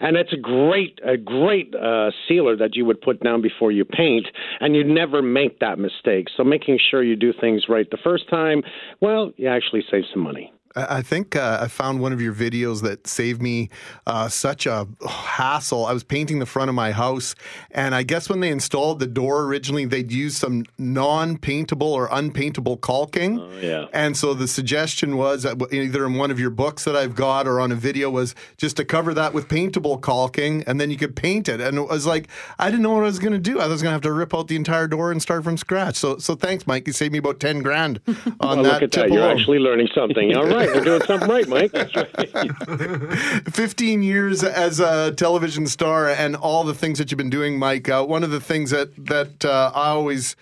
And 0.00 0.16
it's 0.16 0.32
a 0.32 0.36
great, 0.36 0.98
a 1.04 1.16
great 1.16 1.74
uh, 1.74 2.10
sealer 2.28 2.56
that 2.56 2.74
you 2.74 2.84
would 2.84 3.00
put 3.00 3.22
down 3.22 3.42
before 3.42 3.72
you 3.72 3.84
paint, 3.84 4.26
and 4.60 4.74
you 4.74 4.84
never 4.84 5.22
make 5.22 5.60
that 5.60 5.78
mistake. 5.78 6.26
So 6.36 6.44
making 6.44 6.78
sure 6.90 7.02
you 7.02 7.16
do 7.16 7.32
things 7.32 7.64
right 7.68 7.90
the 7.90 7.98
first 8.02 8.28
time, 8.28 8.62
well, 9.00 9.32
you 9.36 9.48
actually 9.48 9.84
save 9.90 10.04
some 10.12 10.22
money. 10.22 10.52
I 10.76 11.02
think 11.02 11.34
uh, 11.34 11.60
I 11.62 11.68
found 11.68 12.00
one 12.00 12.12
of 12.12 12.20
your 12.20 12.34
videos 12.34 12.82
that 12.82 13.06
saved 13.06 13.40
me 13.40 13.70
uh, 14.06 14.28
such 14.28 14.66
a 14.66 14.86
hassle. 15.08 15.86
I 15.86 15.92
was 15.92 16.04
painting 16.04 16.38
the 16.38 16.46
front 16.46 16.68
of 16.68 16.74
my 16.74 16.92
house, 16.92 17.34
and 17.70 17.94
I 17.94 18.02
guess 18.02 18.28
when 18.28 18.40
they 18.40 18.50
installed 18.50 18.98
the 18.98 19.06
door 19.06 19.44
originally, 19.44 19.86
they'd 19.86 20.12
use 20.12 20.36
some 20.36 20.64
non-paintable 20.78 21.92
or 21.92 22.08
unpaintable 22.08 22.76
caulking. 22.76 23.40
Oh, 23.40 23.50
yeah. 23.60 23.86
And 23.92 24.16
so 24.16 24.34
the 24.34 24.46
suggestion 24.46 25.16
was 25.16 25.44
that 25.44 25.56
either 25.72 26.04
in 26.04 26.14
one 26.14 26.30
of 26.30 26.38
your 26.38 26.50
books 26.50 26.84
that 26.84 26.94
I've 26.94 27.14
got 27.14 27.46
or 27.46 27.58
on 27.58 27.72
a 27.72 27.74
video 27.74 28.10
was 28.10 28.34
just 28.58 28.76
to 28.76 28.84
cover 28.84 29.14
that 29.14 29.32
with 29.32 29.48
paintable 29.48 29.98
caulking, 29.98 30.62
and 30.66 30.80
then 30.80 30.90
you 30.90 30.96
could 30.96 31.16
paint 31.16 31.48
it. 31.48 31.60
And 31.60 31.78
it 31.78 31.88
was 31.88 32.06
like 32.06 32.28
I 32.58 32.70
didn't 32.70 32.82
know 32.82 32.92
what 32.92 33.02
I 33.02 33.06
was 33.06 33.18
going 33.18 33.32
to 33.32 33.38
do. 33.38 33.60
I 33.60 33.66
was 33.66 33.82
going 33.82 33.90
to 33.90 33.94
have 33.94 34.02
to 34.02 34.12
rip 34.12 34.34
out 34.34 34.48
the 34.48 34.56
entire 34.56 34.88
door 34.88 35.10
and 35.10 35.22
start 35.22 35.44
from 35.44 35.56
scratch. 35.56 35.96
So, 35.96 36.18
so 36.18 36.34
thanks, 36.34 36.66
Mike. 36.66 36.86
You 36.86 36.92
saved 36.92 37.12
me 37.12 37.18
about 37.18 37.40
ten 37.40 37.60
grand 37.60 38.00
on 38.06 38.14
well, 38.40 38.56
that. 38.56 38.62
look 38.62 38.82
at 38.82 38.92
tip 38.92 39.08
that. 39.08 39.12
You're 39.12 39.30
actually 39.30 39.58
learning 39.58 39.88
something. 39.94 40.36
All 40.36 40.46
right, 40.46 40.65
we're 40.74 40.84
doing 40.84 41.02
something 41.02 41.28
right, 41.28 41.48
Mike. 41.48 41.72
That's 41.72 41.94
right. 41.94 43.48
15 43.52 44.02
years 44.02 44.42
as 44.42 44.80
a 44.80 45.12
television 45.12 45.66
star 45.66 46.08
and 46.08 46.36
all 46.36 46.64
the 46.64 46.74
things 46.74 46.98
that 46.98 47.10
you've 47.10 47.18
been 47.18 47.30
doing, 47.30 47.58
Mike. 47.58 47.88
Uh, 47.88 48.04
one 48.04 48.24
of 48.24 48.30
the 48.30 48.40
things 48.40 48.70
that 48.70 48.90
that 49.06 49.44
uh, 49.44 49.72
I 49.74 49.88
always 49.88 50.36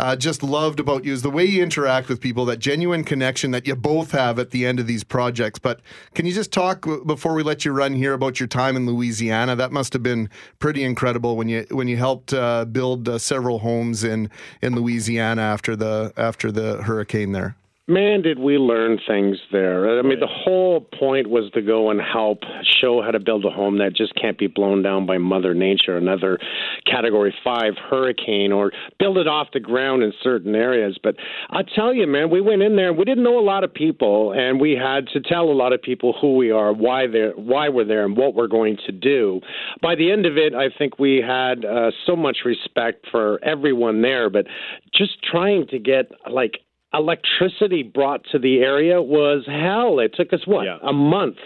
uh, 0.00 0.16
just 0.16 0.42
loved 0.42 0.80
about 0.80 1.04
you 1.04 1.12
is 1.12 1.20
the 1.20 1.30
way 1.30 1.44
you 1.44 1.62
interact 1.62 2.08
with 2.08 2.22
people, 2.22 2.46
that 2.46 2.58
genuine 2.58 3.04
connection 3.04 3.50
that 3.50 3.66
you 3.66 3.76
both 3.76 4.12
have 4.12 4.38
at 4.38 4.50
the 4.50 4.64
end 4.64 4.80
of 4.80 4.86
these 4.86 5.04
projects. 5.04 5.58
But 5.58 5.80
can 6.14 6.24
you 6.24 6.32
just 6.32 6.50
talk 6.50 6.86
before 7.04 7.34
we 7.34 7.42
let 7.42 7.66
you 7.66 7.72
run 7.72 7.92
here 7.94 8.14
about 8.14 8.40
your 8.40 8.46
time 8.46 8.76
in 8.76 8.86
Louisiana? 8.86 9.56
That 9.56 9.72
must 9.72 9.92
have 9.92 10.02
been 10.02 10.30
pretty 10.58 10.84
incredible 10.84 11.36
when 11.36 11.48
you 11.48 11.66
when 11.70 11.86
you 11.86 11.98
helped 11.98 12.32
uh, 12.32 12.64
build 12.64 13.10
uh, 13.10 13.18
several 13.18 13.58
homes 13.58 14.02
in 14.02 14.30
in 14.62 14.74
Louisiana 14.74 15.42
after 15.42 15.76
the 15.76 16.14
after 16.16 16.50
the 16.50 16.82
hurricane 16.82 17.32
there. 17.32 17.56
Man, 17.88 18.22
did 18.22 18.38
we 18.38 18.56
learn 18.56 19.00
things 19.04 19.36
there. 19.50 19.98
I 19.98 20.02
mean, 20.02 20.20
the 20.20 20.28
whole 20.28 20.80
point 20.80 21.28
was 21.28 21.50
to 21.54 21.62
go 21.62 21.90
and 21.90 22.00
help 22.00 22.44
show 22.80 23.02
how 23.02 23.10
to 23.10 23.18
build 23.18 23.44
a 23.44 23.50
home 23.50 23.78
that 23.78 23.96
just 23.96 24.14
can't 24.14 24.38
be 24.38 24.46
blown 24.46 24.82
down 24.82 25.06
by 25.06 25.18
Mother 25.18 25.54
Nature, 25.54 25.96
another 25.96 26.38
Category 26.86 27.34
5 27.42 27.74
hurricane, 27.90 28.52
or 28.52 28.70
build 29.00 29.18
it 29.18 29.26
off 29.26 29.48
the 29.52 29.58
ground 29.58 30.04
in 30.04 30.12
certain 30.22 30.54
areas. 30.54 30.98
But 31.02 31.16
I 31.50 31.62
tell 31.62 31.92
you, 31.92 32.06
man, 32.06 32.30
we 32.30 32.40
went 32.40 32.62
in 32.62 32.76
there 32.76 32.90
and 32.90 32.98
we 32.98 33.04
didn't 33.04 33.24
know 33.24 33.40
a 33.40 33.42
lot 33.42 33.64
of 33.64 33.74
people, 33.74 34.34
and 34.34 34.60
we 34.60 34.72
had 34.72 35.08
to 35.08 35.20
tell 35.20 35.50
a 35.50 35.52
lot 35.52 35.72
of 35.72 35.82
people 35.82 36.14
who 36.20 36.36
we 36.36 36.52
are, 36.52 36.72
why, 36.72 37.08
they're, 37.08 37.32
why 37.32 37.70
we're 37.70 37.84
there, 37.84 38.04
and 38.04 38.16
what 38.16 38.36
we're 38.36 38.46
going 38.46 38.76
to 38.86 38.92
do. 38.92 39.40
By 39.82 39.96
the 39.96 40.12
end 40.12 40.26
of 40.26 40.36
it, 40.36 40.54
I 40.54 40.68
think 40.78 41.00
we 41.00 41.16
had 41.26 41.64
uh, 41.64 41.90
so 42.06 42.14
much 42.14 42.38
respect 42.44 43.06
for 43.10 43.42
everyone 43.42 44.00
there, 44.00 44.30
but 44.30 44.46
just 44.94 45.20
trying 45.24 45.66
to 45.68 45.80
get, 45.80 46.12
like, 46.30 46.60
electricity 46.92 47.82
brought 47.82 48.24
to 48.32 48.38
the 48.38 48.58
area 48.58 49.00
was 49.00 49.44
hell. 49.46 49.98
It 50.00 50.14
took 50.14 50.32
us 50.32 50.46
what 50.46 50.66
a 50.82 50.92
month. 50.92 51.36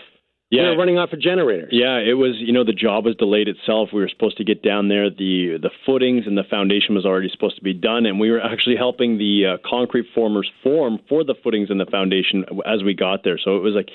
Yeah. 0.51 0.62
we 0.62 0.68
were 0.70 0.76
running 0.76 0.99
off 0.99 1.12
a 1.12 1.16
generator. 1.16 1.68
Yeah, 1.70 1.99
it 1.99 2.12
was. 2.14 2.36
You 2.36 2.53
know, 2.53 2.64
the 2.64 2.72
job 2.72 3.07
was 3.07 3.16
delayed 3.16 3.49
itself. 3.49 3.88
We 3.92 4.01
were 4.01 4.09
supposed 4.09 4.36
to 4.36 4.45
get 4.45 4.62
down 4.62 4.88
there. 4.88 5.11
the 5.11 5.59
The 5.61 5.70
footings 5.84 6.26
and 6.26 6.38
the 6.38 6.45
foundation 6.45 6.95
was 6.95 7.05
already 7.05 7.28
supposed 7.28 7.57
to 7.57 7.62
be 7.62 7.74
done, 7.74 8.07
and 8.07 8.20
we 8.20 8.30
were 8.30 8.40
actually 8.40 8.76
helping 8.76 9.18
the 9.18 9.47
uh, 9.47 9.68
concrete 9.68 10.07
formers 10.14 10.51
form 10.62 11.01
for 11.09 11.24
the 11.24 11.34
footings 11.42 11.70
and 11.70 11.80
the 11.80 11.86
foundation 11.86 12.45
as 12.66 12.82
we 12.84 12.95
got 12.95 13.24
there. 13.24 13.38
So 13.42 13.57
it 13.57 13.61
was 13.61 13.74
like, 13.74 13.90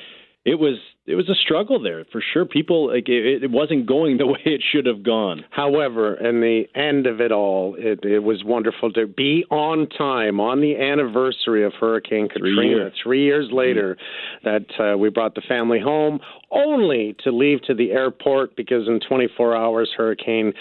it 0.45 0.55
was 0.55 0.77
it 1.05 1.15
was 1.15 1.27
a 1.27 1.35
struggle 1.35 1.81
there 1.81 2.05
for 2.11 2.21
sure. 2.33 2.45
People 2.45 2.87
like 2.87 3.09
it, 3.09 3.43
it 3.43 3.51
wasn't 3.51 3.85
going 3.85 4.17
the 4.17 4.27
way 4.27 4.39
it 4.45 4.61
should 4.71 4.85
have 4.85 5.03
gone. 5.03 5.43
However, 5.49 6.15
in 6.15 6.39
the 6.39 6.63
end 6.75 7.07
of 7.07 7.19
it 7.19 7.31
all, 7.31 7.75
it, 7.77 8.05
it 8.05 8.19
was 8.19 8.43
wonderful 8.43 8.91
to 8.93 9.07
be 9.07 9.43
on 9.49 9.87
time 9.89 10.39
on 10.39 10.61
the 10.61 10.77
anniversary 10.77 11.65
of 11.65 11.73
Hurricane 11.79 12.29
Katrina. 12.29 12.61
years. 12.61 12.93
Three 13.03 13.23
years 13.25 13.49
later, 13.51 13.97
that 14.43 14.65
uh, 14.79 14.97
we 14.97 15.09
brought 15.09 15.35
the 15.35 15.41
family 15.47 15.79
home, 15.79 16.19
only 16.51 17.15
to 17.23 17.31
leave 17.31 17.61
to 17.63 17.73
the 17.73 17.91
airport 17.91 18.55
because 18.55 18.87
in 18.87 18.99
24 19.07 19.55
hours, 19.55 19.89
Hurricane, 19.95 20.53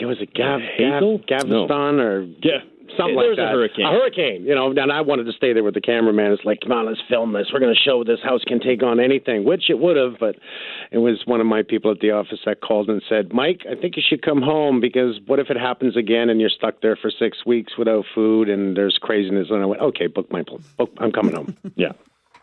was 0.00 0.18
it 0.20 0.34
Gav, 0.34 0.60
Gav, 0.60 0.68
Hazel? 0.76 1.20
Gaviston 1.28 2.00
or 2.00 2.22
Yeah. 2.42 2.58
Something 2.96 3.16
There 3.16 3.30
like 3.30 3.38
was 3.38 3.44
a 3.44 3.48
hurricane. 3.48 3.86
A 3.86 3.90
hurricane, 3.90 4.44
you 4.44 4.54
know. 4.54 4.70
And 4.70 4.92
I 4.92 5.00
wanted 5.00 5.24
to 5.24 5.32
stay 5.32 5.52
there 5.52 5.64
with 5.64 5.74
the 5.74 5.80
cameraman. 5.80 6.32
It's 6.32 6.44
like, 6.44 6.60
come 6.62 6.72
on, 6.72 6.86
let's 6.86 7.00
film 7.08 7.32
this. 7.32 7.48
We're 7.52 7.60
going 7.60 7.74
to 7.74 7.80
show 7.80 8.04
this 8.04 8.20
house 8.22 8.42
can 8.46 8.60
take 8.60 8.82
on 8.82 9.00
anything, 9.00 9.44
which 9.44 9.68
it 9.68 9.78
would 9.78 9.96
have. 9.96 10.18
But 10.18 10.36
it 10.90 10.98
was 10.98 11.22
one 11.26 11.40
of 11.40 11.46
my 11.46 11.62
people 11.62 11.90
at 11.90 12.00
the 12.00 12.10
office 12.12 12.40
that 12.46 12.60
called 12.60 12.88
and 12.88 13.02
said, 13.08 13.32
Mike, 13.32 13.62
I 13.70 13.74
think 13.74 13.96
you 13.96 14.02
should 14.06 14.22
come 14.22 14.42
home 14.42 14.80
because 14.80 15.20
what 15.26 15.38
if 15.38 15.50
it 15.50 15.56
happens 15.56 15.96
again 15.96 16.30
and 16.30 16.40
you're 16.40 16.50
stuck 16.50 16.80
there 16.80 16.96
for 16.96 17.10
six 17.10 17.44
weeks 17.44 17.72
without 17.78 18.04
food 18.14 18.48
and 18.48 18.76
there's 18.76 18.98
craziness? 19.00 19.48
And 19.50 19.62
I 19.62 19.66
went, 19.66 19.82
okay, 19.82 20.06
book 20.06 20.30
my, 20.30 20.42
pl- 20.42 20.60
book, 20.78 20.90
I'm 20.98 21.12
coming 21.12 21.34
home. 21.34 21.56
yeah. 21.76 21.92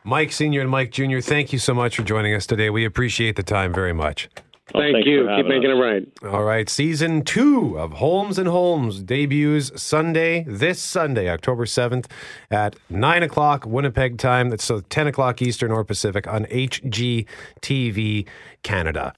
Mike 0.04 0.32
Sr. 0.32 0.62
and 0.62 0.70
Mike 0.70 0.92
Jr., 0.92 1.20
thank 1.20 1.54
you 1.54 1.60
so 1.60 1.74
much 1.74 1.96
for 1.96 2.04
joining 2.04 2.34
us 2.34 2.48
today. 2.48 2.70
We 2.72 2.86
appreciate 2.86 3.36
the 3.36 3.44
time 3.44 3.72
very 3.72 3.94
much. 3.94 4.30
Thank 4.74 4.96
thanks 4.96 5.08
you. 5.08 5.28
Keep 5.36 5.48
making 5.48 5.72
us. 5.72 5.78
it 5.78 5.82
right. 5.82 6.34
All 6.34 6.44
right, 6.44 6.70
season 6.70 7.24
two 7.24 7.78
of 7.78 7.94
Holmes 7.94 8.38
and 8.38 8.48
Holmes 8.48 9.02
debuts 9.04 9.82
Sunday, 9.82 10.44
this 10.48 10.82
Sunday, 10.82 11.30
October 11.30 11.66
7th 11.66 12.06
at 12.50 12.76
9 12.90 13.24
o'clock 13.24 13.66
Winnipeg 13.66 14.18
time. 14.18 14.50
That's 14.50 14.64
so 14.64 14.82
10 14.82 15.08
o'clock 15.08 15.42
Eastern 15.42 15.72
or 15.72 15.84
Pacific 15.84 16.28
on 16.28 16.46
HGTV 16.46 18.28
Canada. 18.64 19.14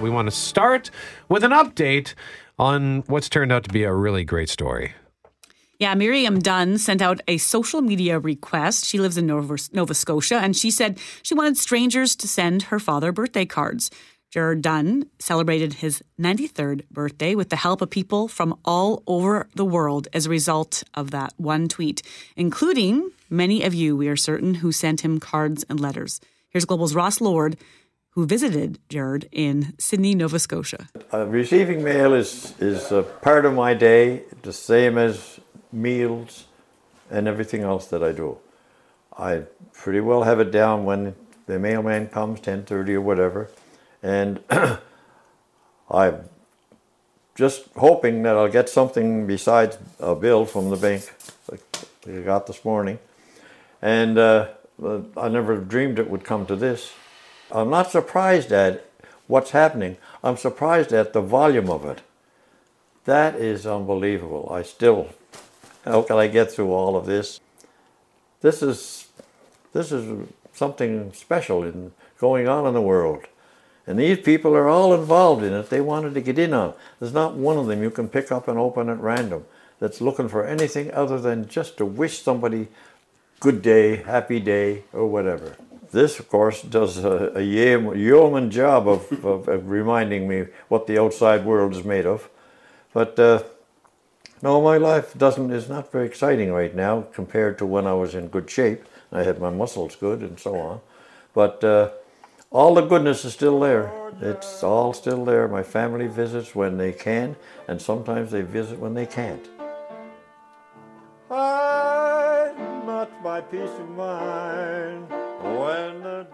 We 0.00 0.08
want 0.08 0.26
to 0.28 0.36
start 0.36 0.90
with 1.28 1.44
an 1.44 1.50
update 1.50 2.14
on 2.58 3.00
what's 3.06 3.28
turned 3.28 3.52
out 3.52 3.64
to 3.64 3.70
be 3.70 3.84
a 3.84 3.92
really 3.92 4.24
great 4.24 4.48
story. 4.48 4.94
Yeah, 5.80 5.94
Miriam 5.94 6.40
Dunn 6.40 6.76
sent 6.76 7.00
out 7.00 7.22
a 7.26 7.38
social 7.38 7.80
media 7.80 8.18
request. 8.18 8.84
She 8.84 8.98
lives 8.98 9.16
in 9.16 9.26
Nova, 9.26 9.56
Nova 9.72 9.94
Scotia, 9.94 10.36
and 10.36 10.54
she 10.54 10.70
said 10.70 10.98
she 11.22 11.32
wanted 11.32 11.56
strangers 11.56 12.14
to 12.16 12.28
send 12.28 12.64
her 12.64 12.78
father 12.78 13.12
birthday 13.12 13.46
cards. 13.46 13.90
Gerard 14.30 14.60
Dunn 14.60 15.06
celebrated 15.18 15.72
his 15.72 16.02
93rd 16.20 16.86
birthday 16.90 17.34
with 17.34 17.48
the 17.48 17.56
help 17.56 17.80
of 17.80 17.88
people 17.88 18.28
from 18.28 18.58
all 18.62 19.02
over 19.06 19.48
the 19.54 19.64
world 19.64 20.06
as 20.12 20.26
a 20.26 20.30
result 20.30 20.84
of 20.92 21.12
that 21.12 21.32
one 21.38 21.66
tweet, 21.66 22.02
including 22.36 23.10
many 23.30 23.62
of 23.62 23.72
you, 23.72 23.96
we 23.96 24.08
are 24.08 24.16
certain, 24.16 24.56
who 24.56 24.72
sent 24.72 25.00
him 25.00 25.18
cards 25.18 25.64
and 25.70 25.80
letters. 25.80 26.20
Here's 26.50 26.66
Global's 26.66 26.94
Ross 26.94 27.22
Lord, 27.22 27.56
who 28.10 28.26
visited 28.26 28.78
Gerard 28.90 29.30
in 29.32 29.72
Sydney, 29.78 30.14
Nova 30.14 30.38
Scotia. 30.38 30.90
Uh, 31.10 31.26
receiving 31.26 31.82
mail 31.82 32.12
is 32.12 32.52
is 32.60 32.92
a 32.92 33.02
part 33.02 33.46
of 33.46 33.54
my 33.54 33.72
day, 33.72 34.24
the 34.42 34.52
same 34.52 34.98
as 34.98 35.40
meals 35.72 36.46
and 37.10 37.26
everything 37.28 37.62
else 37.62 37.86
that 37.88 38.02
I 38.02 38.12
do. 38.12 38.38
I 39.16 39.42
pretty 39.72 40.00
well 40.00 40.22
have 40.22 40.40
it 40.40 40.50
down 40.50 40.84
when 40.84 41.14
the 41.46 41.58
mailman 41.58 42.08
comes, 42.08 42.40
ten 42.40 42.64
thirty 42.64 42.94
or 42.94 43.00
whatever, 43.00 43.50
and 44.02 44.40
I'm 45.90 46.24
just 47.34 47.64
hoping 47.76 48.22
that 48.22 48.36
I'll 48.36 48.50
get 48.50 48.68
something 48.68 49.26
besides 49.26 49.78
a 49.98 50.14
bill 50.14 50.44
from 50.46 50.70
the 50.70 50.76
bank, 50.76 51.12
like 51.50 51.62
I 52.06 52.20
got 52.20 52.46
this 52.46 52.64
morning, 52.64 52.98
and 53.82 54.18
uh, 54.18 54.48
I 55.16 55.28
never 55.28 55.56
dreamed 55.56 55.98
it 55.98 56.08
would 56.08 56.24
come 56.24 56.46
to 56.46 56.56
this. 56.56 56.92
I'm 57.50 57.70
not 57.70 57.90
surprised 57.90 58.52
at 58.52 58.86
what's 59.26 59.50
happening. 59.50 59.96
I'm 60.22 60.36
surprised 60.36 60.92
at 60.92 61.12
the 61.12 61.20
volume 61.20 61.70
of 61.70 61.84
it. 61.84 62.02
That 63.04 63.34
is 63.34 63.66
unbelievable. 63.66 64.48
I 64.52 64.62
still, 64.62 65.08
how 65.84 66.02
can 66.02 66.16
I 66.16 66.26
get 66.26 66.50
through 66.52 66.72
all 66.72 66.96
of 66.96 67.06
this? 67.06 67.40
This 68.40 68.62
is, 68.62 69.08
this 69.72 69.92
is 69.92 70.28
something 70.52 71.12
special 71.12 71.62
in 71.62 71.92
going 72.18 72.48
on 72.48 72.66
in 72.66 72.74
the 72.74 72.80
world. 72.80 73.24
And 73.86 73.98
these 73.98 74.18
people 74.18 74.54
are 74.54 74.68
all 74.68 74.94
involved 74.94 75.42
in 75.42 75.52
it. 75.52 75.70
They 75.70 75.80
wanted 75.80 76.14
to 76.14 76.20
get 76.20 76.38
in 76.38 76.52
on 76.52 76.70
it. 76.70 76.76
There's 77.00 77.12
not 77.12 77.34
one 77.34 77.56
of 77.56 77.66
them 77.66 77.82
you 77.82 77.90
can 77.90 78.08
pick 78.08 78.30
up 78.30 78.46
and 78.46 78.58
open 78.58 78.88
at 78.88 79.00
random 79.00 79.46
that's 79.78 80.00
looking 80.00 80.28
for 80.28 80.46
anything 80.46 80.92
other 80.92 81.18
than 81.18 81.48
just 81.48 81.76
to 81.78 81.86
wish 81.86 82.22
somebody 82.22 82.68
good 83.40 83.62
day, 83.62 83.96
happy 83.96 84.38
day, 84.38 84.84
or 84.92 85.06
whatever. 85.06 85.56
This, 85.90 86.20
of 86.20 86.28
course, 86.28 86.62
does 86.62 87.02
a, 87.02 87.32
a 87.34 87.42
yeoman 87.42 88.50
job 88.50 88.86
of, 88.86 89.10
of, 89.24 89.48
of 89.48 89.68
reminding 89.68 90.28
me 90.28 90.46
what 90.68 90.86
the 90.86 91.00
outside 91.00 91.44
world 91.44 91.74
is 91.74 91.82
made 91.82 92.06
of. 92.06 92.28
But 92.92 93.18
uh, 93.18 93.42
No, 94.42 94.62
my 94.62 94.78
life 94.78 95.16
doesn't 95.18 95.50
is 95.50 95.68
not 95.68 95.92
very 95.92 96.06
exciting 96.06 96.50
right 96.52 96.74
now 96.74 97.02
compared 97.12 97.58
to 97.58 97.66
when 97.66 97.86
I 97.86 97.92
was 97.92 98.14
in 98.14 98.28
good 98.28 98.48
shape. 98.48 98.84
I 99.12 99.22
had 99.22 99.38
my 99.38 99.50
muscles 99.50 99.96
good 99.96 100.20
and 100.20 100.40
so 100.40 100.56
on. 100.56 100.80
But 101.34 101.62
uh, 101.62 101.90
all 102.50 102.74
the 102.74 102.80
goodness 102.80 103.24
is 103.24 103.34
still 103.34 103.60
there. 103.60 103.92
It's 104.20 104.62
all 104.62 104.94
still 104.94 105.24
there. 105.24 105.46
My 105.46 105.62
family 105.62 106.06
visits 106.06 106.54
when 106.54 106.78
they 106.78 106.92
can, 106.92 107.36
and 107.68 107.80
sometimes 107.80 108.30
they 108.30 108.42
visit 108.42 108.78
when 108.78 108.94
they 108.94 109.06
can't. 109.06 109.46
I 111.30 112.52
not 112.86 113.22
my 113.22 113.40
peace 113.40 113.70
of 113.78 113.90
mind 113.90 115.08
when 115.42 116.02
the 116.02 116.26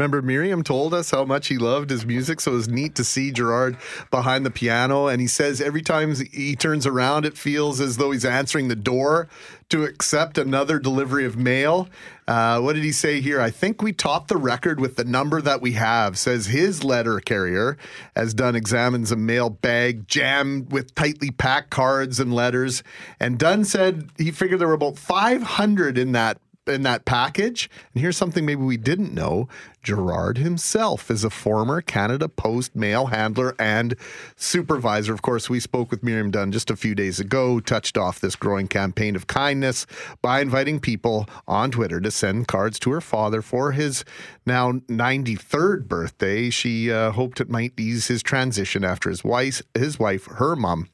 Remember, 0.00 0.22
Miriam 0.22 0.62
told 0.62 0.94
us 0.94 1.10
how 1.10 1.26
much 1.26 1.48
he 1.48 1.58
loved 1.58 1.90
his 1.90 2.06
music, 2.06 2.40
so 2.40 2.52
it 2.52 2.54
was 2.54 2.68
neat 2.70 2.94
to 2.94 3.04
see 3.04 3.30
Gerard 3.30 3.76
behind 4.10 4.46
the 4.46 4.50
piano. 4.50 5.08
And 5.08 5.20
he 5.20 5.26
says 5.26 5.60
every 5.60 5.82
time 5.82 6.14
he 6.32 6.56
turns 6.56 6.86
around, 6.86 7.26
it 7.26 7.36
feels 7.36 7.82
as 7.82 7.98
though 7.98 8.10
he's 8.10 8.24
answering 8.24 8.68
the 8.68 8.76
door 8.76 9.28
to 9.68 9.84
accept 9.84 10.38
another 10.38 10.78
delivery 10.78 11.26
of 11.26 11.36
mail. 11.36 11.86
Uh, 12.26 12.60
what 12.60 12.76
did 12.76 12.82
he 12.82 12.92
say 12.92 13.20
here? 13.20 13.42
I 13.42 13.50
think 13.50 13.82
we 13.82 13.92
topped 13.92 14.28
the 14.28 14.38
record 14.38 14.80
with 14.80 14.96
the 14.96 15.04
number 15.04 15.42
that 15.42 15.60
we 15.60 15.72
have. 15.72 16.16
Says 16.16 16.46
his 16.46 16.82
letter 16.82 17.20
carrier 17.20 17.76
has 18.16 18.32
done 18.32 18.56
examines 18.56 19.12
a 19.12 19.16
mail 19.16 19.50
bag 19.50 20.08
jammed 20.08 20.72
with 20.72 20.94
tightly 20.94 21.30
packed 21.30 21.68
cards 21.68 22.18
and 22.18 22.32
letters. 22.32 22.82
And 23.20 23.38
Dunn 23.38 23.66
said 23.66 24.08
he 24.16 24.30
figured 24.30 24.60
there 24.60 24.68
were 24.68 24.72
about 24.72 24.96
500 24.96 25.98
in 25.98 26.12
that 26.12 26.38
in 26.66 26.82
that 26.82 27.04
package. 27.04 27.70
And 27.92 28.00
here's 28.00 28.16
something 28.16 28.44
maybe 28.44 28.62
we 28.62 28.76
didn't 28.76 29.14
know. 29.14 29.48
Gerard 29.82 30.38
himself 30.38 31.10
is 31.10 31.24
a 31.24 31.30
former 31.30 31.80
Canada 31.80 32.28
Post 32.28 32.76
mail 32.76 33.06
handler 33.06 33.54
and 33.58 33.96
supervisor. 34.36 35.12
Of 35.12 35.22
course, 35.22 35.48
we 35.48 35.58
spoke 35.58 35.90
with 35.90 36.02
Miriam 36.02 36.30
Dunn 36.30 36.52
just 36.52 36.70
a 36.70 36.76
few 36.76 36.94
days 36.94 37.18
ago, 37.18 37.60
touched 37.60 37.96
off 37.96 38.20
this 38.20 38.36
growing 38.36 38.68
campaign 38.68 39.16
of 39.16 39.26
kindness 39.26 39.86
by 40.20 40.40
inviting 40.40 40.80
people 40.80 41.26
on 41.48 41.70
Twitter 41.70 42.00
to 42.00 42.10
send 42.10 42.48
cards 42.48 42.78
to 42.80 42.90
her 42.92 43.00
father 43.00 43.40
for 43.40 43.72
his 43.72 44.04
now 44.44 44.72
93rd 44.72 45.88
birthday. 45.88 46.50
She 46.50 46.92
uh, 46.92 47.12
hoped 47.12 47.40
it 47.40 47.48
might 47.48 47.78
ease 47.78 48.08
his 48.08 48.22
transition 48.22 48.84
after 48.84 49.08
his 49.08 49.24
wife, 49.24 49.62
his 49.74 49.98
wife, 49.98 50.26
her 50.26 50.56
mom 50.56 50.88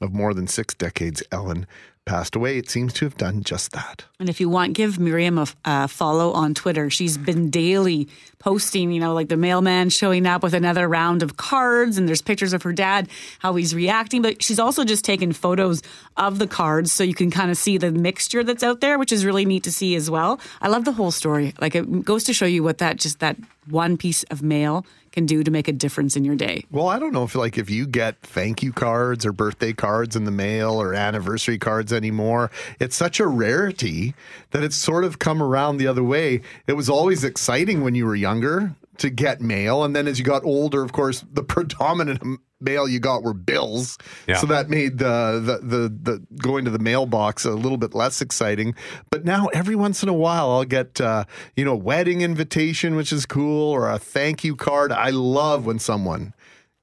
of 0.00 0.12
more 0.12 0.32
than 0.32 0.46
six 0.46 0.74
decades, 0.74 1.22
Ellen, 1.32 1.66
passed 2.08 2.34
away, 2.34 2.56
it 2.56 2.70
seems 2.70 2.92
to 2.94 3.04
have 3.04 3.16
done 3.18 3.42
just 3.44 3.72
that. 3.72 4.04
And 4.18 4.28
if 4.28 4.40
you 4.40 4.48
want, 4.48 4.72
give 4.72 4.98
Miriam 4.98 5.38
a 5.64 5.86
follow 5.88 6.32
on 6.32 6.54
Twitter. 6.54 6.88
She's 6.88 7.18
been 7.18 7.50
daily 7.50 8.08
posting, 8.38 8.90
you 8.90 9.00
know, 9.00 9.12
like 9.12 9.28
the 9.28 9.36
mailman 9.36 9.90
showing 9.90 10.26
up 10.26 10.42
with 10.42 10.54
another 10.54 10.88
round 10.88 11.22
of 11.22 11.36
cards, 11.36 11.98
and 11.98 12.08
there's 12.08 12.22
pictures 12.22 12.52
of 12.52 12.62
her 12.62 12.72
dad, 12.72 13.08
how 13.40 13.54
he's 13.54 13.74
reacting. 13.74 14.22
But 14.22 14.42
she's 14.42 14.58
also 14.58 14.84
just 14.84 15.04
taken 15.04 15.32
photos 15.32 15.82
of 16.16 16.38
the 16.38 16.46
cards 16.46 16.90
so 16.92 17.04
you 17.04 17.14
can 17.14 17.30
kind 17.30 17.50
of 17.50 17.58
see 17.58 17.78
the 17.78 17.92
mixture 17.92 18.42
that's 18.42 18.62
out 18.62 18.80
there, 18.80 18.98
which 18.98 19.12
is 19.12 19.26
really 19.26 19.44
neat 19.44 19.64
to 19.64 19.72
see 19.72 19.94
as 19.94 20.10
well. 20.10 20.40
I 20.62 20.68
love 20.68 20.84
the 20.84 20.92
whole 20.92 21.10
story. 21.10 21.52
Like 21.60 21.74
it 21.74 22.04
goes 22.04 22.24
to 22.24 22.32
show 22.32 22.46
you 22.46 22.62
what 22.62 22.78
that 22.78 22.96
just 22.96 23.20
that 23.20 23.36
one 23.68 23.98
piece 23.98 24.22
of 24.24 24.42
mail 24.42 24.86
can 25.18 25.26
do 25.26 25.42
to 25.42 25.50
make 25.50 25.66
a 25.66 25.72
difference 25.72 26.16
in 26.16 26.24
your 26.24 26.36
day. 26.36 26.64
Well, 26.70 26.86
I 26.86 27.00
don't 27.00 27.12
know 27.12 27.24
if 27.24 27.34
like 27.34 27.58
if 27.58 27.68
you 27.68 27.86
get 27.86 28.20
thank 28.22 28.62
you 28.62 28.72
cards 28.72 29.26
or 29.26 29.32
birthday 29.32 29.72
cards 29.72 30.14
in 30.14 30.24
the 30.24 30.30
mail 30.30 30.80
or 30.80 30.94
anniversary 30.94 31.58
cards 31.58 31.92
anymore. 31.92 32.52
It's 32.78 32.94
such 32.94 33.18
a 33.18 33.26
rarity 33.26 34.14
that 34.52 34.62
it's 34.62 34.76
sort 34.76 35.04
of 35.04 35.18
come 35.18 35.42
around 35.42 35.78
the 35.78 35.88
other 35.88 36.04
way. 36.04 36.40
It 36.68 36.74
was 36.74 36.88
always 36.88 37.24
exciting 37.24 37.82
when 37.82 37.96
you 37.96 38.06
were 38.06 38.14
younger 38.14 38.76
to 38.98 39.10
get 39.10 39.40
mail 39.40 39.84
and 39.84 39.94
then 39.94 40.06
as 40.06 40.18
you 40.18 40.24
got 40.24 40.44
older, 40.44 40.82
of 40.82 40.92
course, 40.92 41.24
the 41.32 41.42
predominant 41.54 42.40
mail 42.60 42.88
you 42.88 42.98
got 43.00 43.22
were 43.22 43.34
bills. 43.34 43.98
Yeah. 44.26 44.36
So 44.36 44.46
that 44.48 44.68
made 44.68 44.98
the, 44.98 45.40
the 45.44 45.66
the 45.66 45.88
the 45.88 46.26
going 46.36 46.64
to 46.64 46.70
the 46.70 46.78
mailbox 46.78 47.44
a 47.44 47.52
little 47.52 47.78
bit 47.78 47.94
less 47.94 48.20
exciting. 48.20 48.74
But 49.10 49.24
now 49.24 49.46
every 49.48 49.76
once 49.76 50.02
in 50.02 50.08
a 50.08 50.14
while 50.14 50.50
I'll 50.50 50.64
get 50.64 51.00
uh, 51.00 51.24
you 51.56 51.64
know, 51.64 51.72
a 51.72 51.76
wedding 51.76 52.20
invitation, 52.20 52.96
which 52.96 53.12
is 53.12 53.26
cool, 53.26 53.70
or 53.70 53.90
a 53.90 53.98
thank 53.98 54.44
you 54.44 54.56
card. 54.56 54.92
I 54.92 55.10
love 55.10 55.66
when 55.66 55.78
someone 55.78 56.34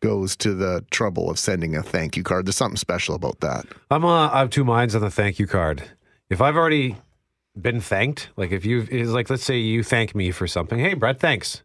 goes 0.02 0.36
to 0.38 0.54
the 0.54 0.86
trouble 0.92 1.30
of 1.30 1.40
sending 1.40 1.76
a 1.76 1.82
thank 1.82 2.16
you 2.16 2.24
card. 2.24 2.46
There's 2.46 2.56
something 2.56 2.78
special 2.78 3.16
about 3.16 3.40
that. 3.40 3.66
I'm 3.90 4.06
uh, 4.06 4.30
I 4.30 4.40
have 4.40 4.50
two 4.50 4.64
minds 4.64 4.96
on 4.96 5.02
the 5.02 5.12
thank 5.12 5.40
you 5.40 5.48
card. 5.48 5.84
If 6.30 6.42
I've 6.42 6.56
already 6.56 6.98
been 7.60 7.80
thanked, 7.80 8.30
like 8.36 8.52
if 8.52 8.66
you 8.66 8.88
is 8.90 9.14
like 9.14 9.30
let's 9.30 9.44
say 9.44 9.58
you 9.58 9.84
thank 9.84 10.16
me 10.16 10.32
for 10.32 10.48
something, 10.48 10.80
hey 10.80 10.94
Brett, 10.94 11.20
thanks. 11.20 11.64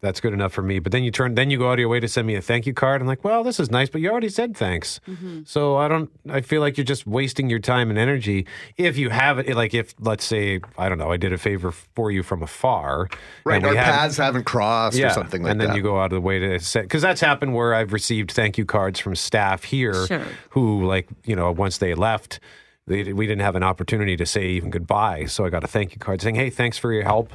That's 0.00 0.20
good 0.20 0.32
enough 0.32 0.52
for 0.52 0.62
me. 0.62 0.78
But 0.78 0.92
then 0.92 1.02
you 1.02 1.10
turn, 1.10 1.34
then 1.34 1.50
you 1.50 1.58
go 1.58 1.68
out 1.70 1.72
of 1.74 1.78
your 1.80 1.88
way 1.88 1.98
to 1.98 2.06
send 2.06 2.26
me 2.26 2.36
a 2.36 2.40
thank 2.40 2.66
you 2.66 2.72
card. 2.74 3.00
I'm 3.00 3.08
like, 3.08 3.24
well, 3.24 3.42
this 3.42 3.58
is 3.58 3.68
nice, 3.70 3.88
but 3.88 4.00
you 4.00 4.10
already 4.10 4.28
said 4.28 4.56
thanks. 4.56 5.00
Mm-hmm. 5.08 5.40
So 5.44 5.76
I 5.76 5.88
don't. 5.88 6.08
I 6.30 6.40
feel 6.40 6.60
like 6.60 6.76
you're 6.76 6.84
just 6.84 7.04
wasting 7.06 7.50
your 7.50 7.58
time 7.58 7.90
and 7.90 7.98
energy. 7.98 8.46
If 8.76 8.96
you 8.96 9.10
have 9.10 9.40
it, 9.40 9.56
like 9.56 9.74
if 9.74 9.94
let's 9.98 10.24
say 10.24 10.60
I 10.78 10.88
don't 10.88 10.98
know, 10.98 11.10
I 11.10 11.16
did 11.16 11.32
a 11.32 11.38
favor 11.38 11.72
for 11.72 12.12
you 12.12 12.22
from 12.22 12.42
afar, 12.44 13.08
Right, 13.44 13.56
and 13.56 13.66
our 13.66 13.74
had- 13.74 13.84
paths 13.84 14.16
haven't 14.18 14.44
crossed 14.44 14.98
or 15.00 15.10
something 15.10 15.42
like 15.42 15.48
that. 15.48 15.50
and 15.52 15.60
then 15.60 15.68
that. 15.70 15.76
you 15.76 15.82
go 15.82 15.98
out 16.00 16.06
of 16.12 16.16
the 16.16 16.20
way 16.20 16.38
to 16.38 16.60
say 16.60 16.82
because 16.82 17.02
that's 17.02 17.20
happened 17.20 17.54
where 17.54 17.74
I've 17.74 17.92
received 17.92 18.30
thank 18.30 18.56
you 18.56 18.64
cards 18.64 19.00
from 19.00 19.16
staff 19.16 19.64
here 19.64 20.06
Sure. 20.06 20.22
who 20.50 20.84
like 20.86 21.08
you 21.24 21.34
know 21.34 21.50
once 21.50 21.78
they 21.78 21.94
left 21.94 22.38
they, 22.86 23.12
we 23.12 23.26
didn't 23.26 23.42
have 23.42 23.56
an 23.56 23.62
opportunity 23.64 24.16
to 24.16 24.24
say 24.26 24.46
even 24.50 24.70
goodbye 24.70 25.24
so 25.24 25.44
I 25.44 25.50
got 25.50 25.64
a 25.64 25.66
thank 25.66 25.92
you 25.92 25.98
card 25.98 26.22
saying 26.22 26.36
hey 26.36 26.50
thanks 26.50 26.78
for 26.78 26.92
your 26.92 27.02
help 27.04 27.32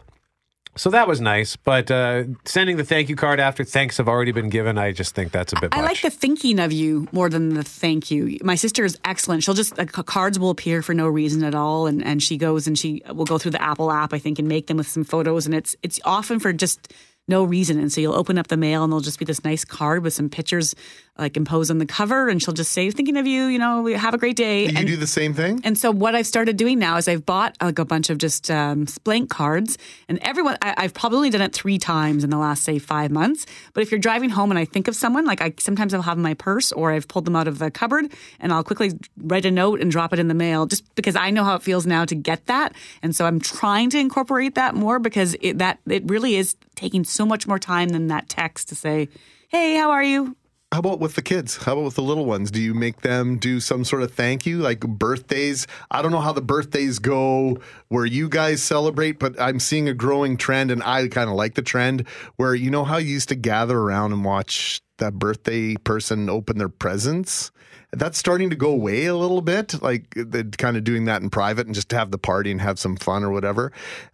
so 0.76 0.90
that 0.90 1.08
was 1.08 1.22
nice 1.22 1.56
but 1.56 1.90
uh, 1.92 2.24
sending 2.46 2.78
the 2.78 2.84
thank 2.84 3.10
you 3.10 3.16
card 3.16 3.40
after 3.40 3.64
thanks 3.64 3.98
have 3.98 4.08
already 4.08 4.32
been 4.32 4.50
given 4.50 4.78
I 4.78 4.92
just 4.92 5.16
think 5.16 5.32
that's 5.32 5.54
a 5.54 5.60
bit 5.60 5.74
I 5.74 5.82
much 5.82 5.90
like 5.90 6.02
the 6.02 6.10
thinking 6.10 6.60
of 6.60 6.72
you 6.72 7.08
more 7.12 7.30
than 7.30 7.54
the 7.54 7.64
thank 7.64 8.12
you. 8.12 8.38
My 8.44 8.56
sister 8.56 8.86
is 8.86 8.98
excellent. 9.04 9.44
She'll 9.44 9.54
just 9.54 9.78
like, 9.78 9.92
cards 9.92 10.40
will 10.40 10.50
appear 10.50 10.82
for 10.82 10.94
no 10.94 11.08
reason 11.08 11.44
at 11.44 11.56
all, 11.56 11.88
and, 11.88 12.04
and 12.04 12.22
she 12.22 12.38
goes 12.38 12.68
and 12.68 12.78
she 12.78 13.02
will 13.14 13.26
go 13.26 13.38
through 13.38 13.52
the 13.52 13.62
Apple 13.62 13.92
app, 13.92 14.14
I 14.14 14.20
think, 14.20 14.40
and 14.40 14.48
make 14.48 14.68
them 14.68 14.78
with 14.78 14.88
some 14.88 15.04
photos, 15.04 15.46
and 15.46 15.56
it's 15.56 15.76
it's 15.84 16.00
often 16.06 16.40
for 16.40 16.54
just 16.54 16.94
no 17.28 17.44
reason. 17.44 17.80
And 17.80 17.92
so 17.92 18.02
you'll 18.02 18.16
open 18.16 18.38
up 18.38 18.48
the 18.48 18.58
mail, 18.58 18.84
and 18.84 18.92
there'll 18.92 19.02
just 19.02 19.20
be 19.20 19.26
this 19.26 19.44
nice 19.44 19.66
card 19.66 20.04
with 20.04 20.14
some 20.14 20.30
pictures 20.30 20.76
like 21.18 21.38
impose 21.38 21.70
on 21.70 21.78
the 21.78 21.86
cover, 21.86 22.28
and 22.28 22.42
she'll 22.42 22.54
just 22.54 22.72
say, 22.72 22.90
"Thinking 22.90 23.18
of 23.18 23.28
you, 23.28 23.46
you 23.46 23.60
know, 23.60 23.86
have 23.86 24.14
a 24.14 24.18
great 24.18 24.36
day." 24.36 24.64
you 24.64 24.74
and, 24.76 24.88
do 24.88 24.96
the 24.96 25.08
same 25.08 25.34
thing? 25.34 25.62
and 25.64 25.78
so 25.78 25.92
what 25.92 26.16
I've 26.16 26.26
started 26.26 26.58
doing 26.58 26.80
now 26.80 26.98
is 26.98 27.08
I've 27.08 27.26
bought 27.26 27.56
like 27.62 27.78
a 27.78 27.86
bunch 27.86 28.10
of 28.10 28.18
just 28.18 28.50
um, 28.50 28.88
blank 29.04 29.30
cards, 29.30 29.78
and 30.08 30.18
everyone 30.20 30.58
I, 30.62 30.74
I've 30.78 30.94
probably 30.94 31.30
done 31.30 31.42
it 31.42 31.54
three 31.54 31.78
times 31.78 32.24
in 32.24 32.32
the 32.32 32.38
last 32.38 32.64
say 32.64 32.80
five 32.80 33.12
months. 33.12 33.46
But 33.74 33.84
if 33.84 33.92
you're 33.92 34.00
driving 34.00 34.32
home 34.32 34.50
and 34.50 34.58
I 34.58 34.66
think 34.66 34.88
of 34.88 34.96
someone, 34.96 35.26
like 35.26 35.42
I 35.42 35.54
sometimes 35.60 35.94
I'll 35.94 36.02
have 36.02 36.18
my 36.18 36.34
purse 36.34 36.72
or 36.72 36.92
I've 36.92 37.08
pulled 37.08 37.26
them 37.26 37.36
out 37.36 37.48
of 37.48 37.60
the 37.60 37.70
cupboard, 37.70 38.12
and 38.40 38.52
I'll 38.52 38.64
quickly 38.64 38.92
write 39.18 39.46
a 39.46 39.52
note 39.52 39.82
and 39.82 39.92
drop 39.92 40.14
it 40.14 40.20
in 40.20 40.30
the 40.30 40.34
mail, 40.34 40.66
just 40.66 40.96
because 40.96 41.16
I 41.16 41.30
know 41.30 41.44
how 41.44 41.56
it 41.56 41.62
feels 41.62 41.86
now 41.86 42.06
to 42.06 42.16
get 42.16 42.48
that, 42.48 42.74
and 43.04 43.16
so 43.16 43.26
I'm 43.26 43.40
trying 43.40 43.92
to 43.92 44.00
incorporate 44.00 44.56
that 44.56 44.74
more 44.74 44.98
because 44.98 45.36
it, 45.42 45.60
that 45.60 45.80
it 45.88 46.10
really 46.10 46.36
is 46.36 46.56
taking 46.74 47.04
so 47.04 47.24
much 47.24 47.46
more 47.48 47.60
time 47.60 47.90
than 47.90 48.08
that 48.08 48.30
text 48.30 48.70
to 48.70 48.76
say, 48.76 49.10
"Hey, 49.50 49.76
how 49.76 49.92
are 49.92 50.04
you?" 50.04 50.36
How 50.74 50.80
about 50.80 51.00
with 51.00 51.14
the 51.14 51.22
kids? 51.22 51.58
How 51.58 51.74
about 51.74 51.86
with 51.86 51.94
the 51.94 52.02
little 52.02 52.26
ones? 52.26 52.50
Do 52.50 52.60
you 52.60 52.74
make 52.74 53.02
them 53.02 53.38
do 53.38 53.60
some 53.60 53.86
sort 53.86 54.02
of 54.02 54.12
thank 54.12 54.48
you, 54.48 54.58
like 54.58 54.80
birthdays? 54.80 55.68
I 55.92 56.02
don't 56.02 56.12
know 56.12 56.20
how 56.20 56.34
the 56.34 56.42
birthdays 56.42 56.98
go 56.98 57.60
where 57.90 58.08
you 58.08 58.28
guys 58.28 58.64
celebrate, 58.64 59.20
but 59.20 59.40
I'm 59.40 59.60
seeing 59.60 59.88
a 59.88 59.94
growing 59.94 60.36
trend, 60.36 60.72
and 60.72 60.82
I 60.82 61.08
kind 61.10 61.30
of 61.30 61.36
like 61.36 61.54
the 61.54 61.62
trend 61.62 62.08
where 62.38 62.56
you 62.56 62.72
know 62.72 62.86
how 62.86 62.98
you 62.98 63.10
used 63.10 63.30
to 63.30 63.36
gather 63.36 63.78
around 63.78 64.14
and 64.14 64.26
watch 64.26 64.82
that 64.98 65.14
birthday 65.14 65.76
person 65.76 66.28
open 66.28 66.58
their 66.58 66.70
presents? 66.70 67.52
That's 67.92 68.18
starting 68.18 68.50
to 68.50 68.56
go 68.56 68.72
away 68.72 69.06
a 69.06 69.16
little 69.16 69.42
bit, 69.42 69.80
like 69.84 70.16
kind 70.58 70.76
of 70.76 70.84
doing 70.84 71.06
that 71.06 71.22
in 71.22 71.30
private 71.30 71.68
and 71.68 71.76
just 71.76 71.90
to 71.90 71.98
have 71.98 72.10
the 72.10 72.18
party 72.18 72.50
and 72.50 72.60
have 72.60 72.80
some 72.80 72.96
fun 72.96 73.24
or 73.24 73.30
whatever. 73.30 73.72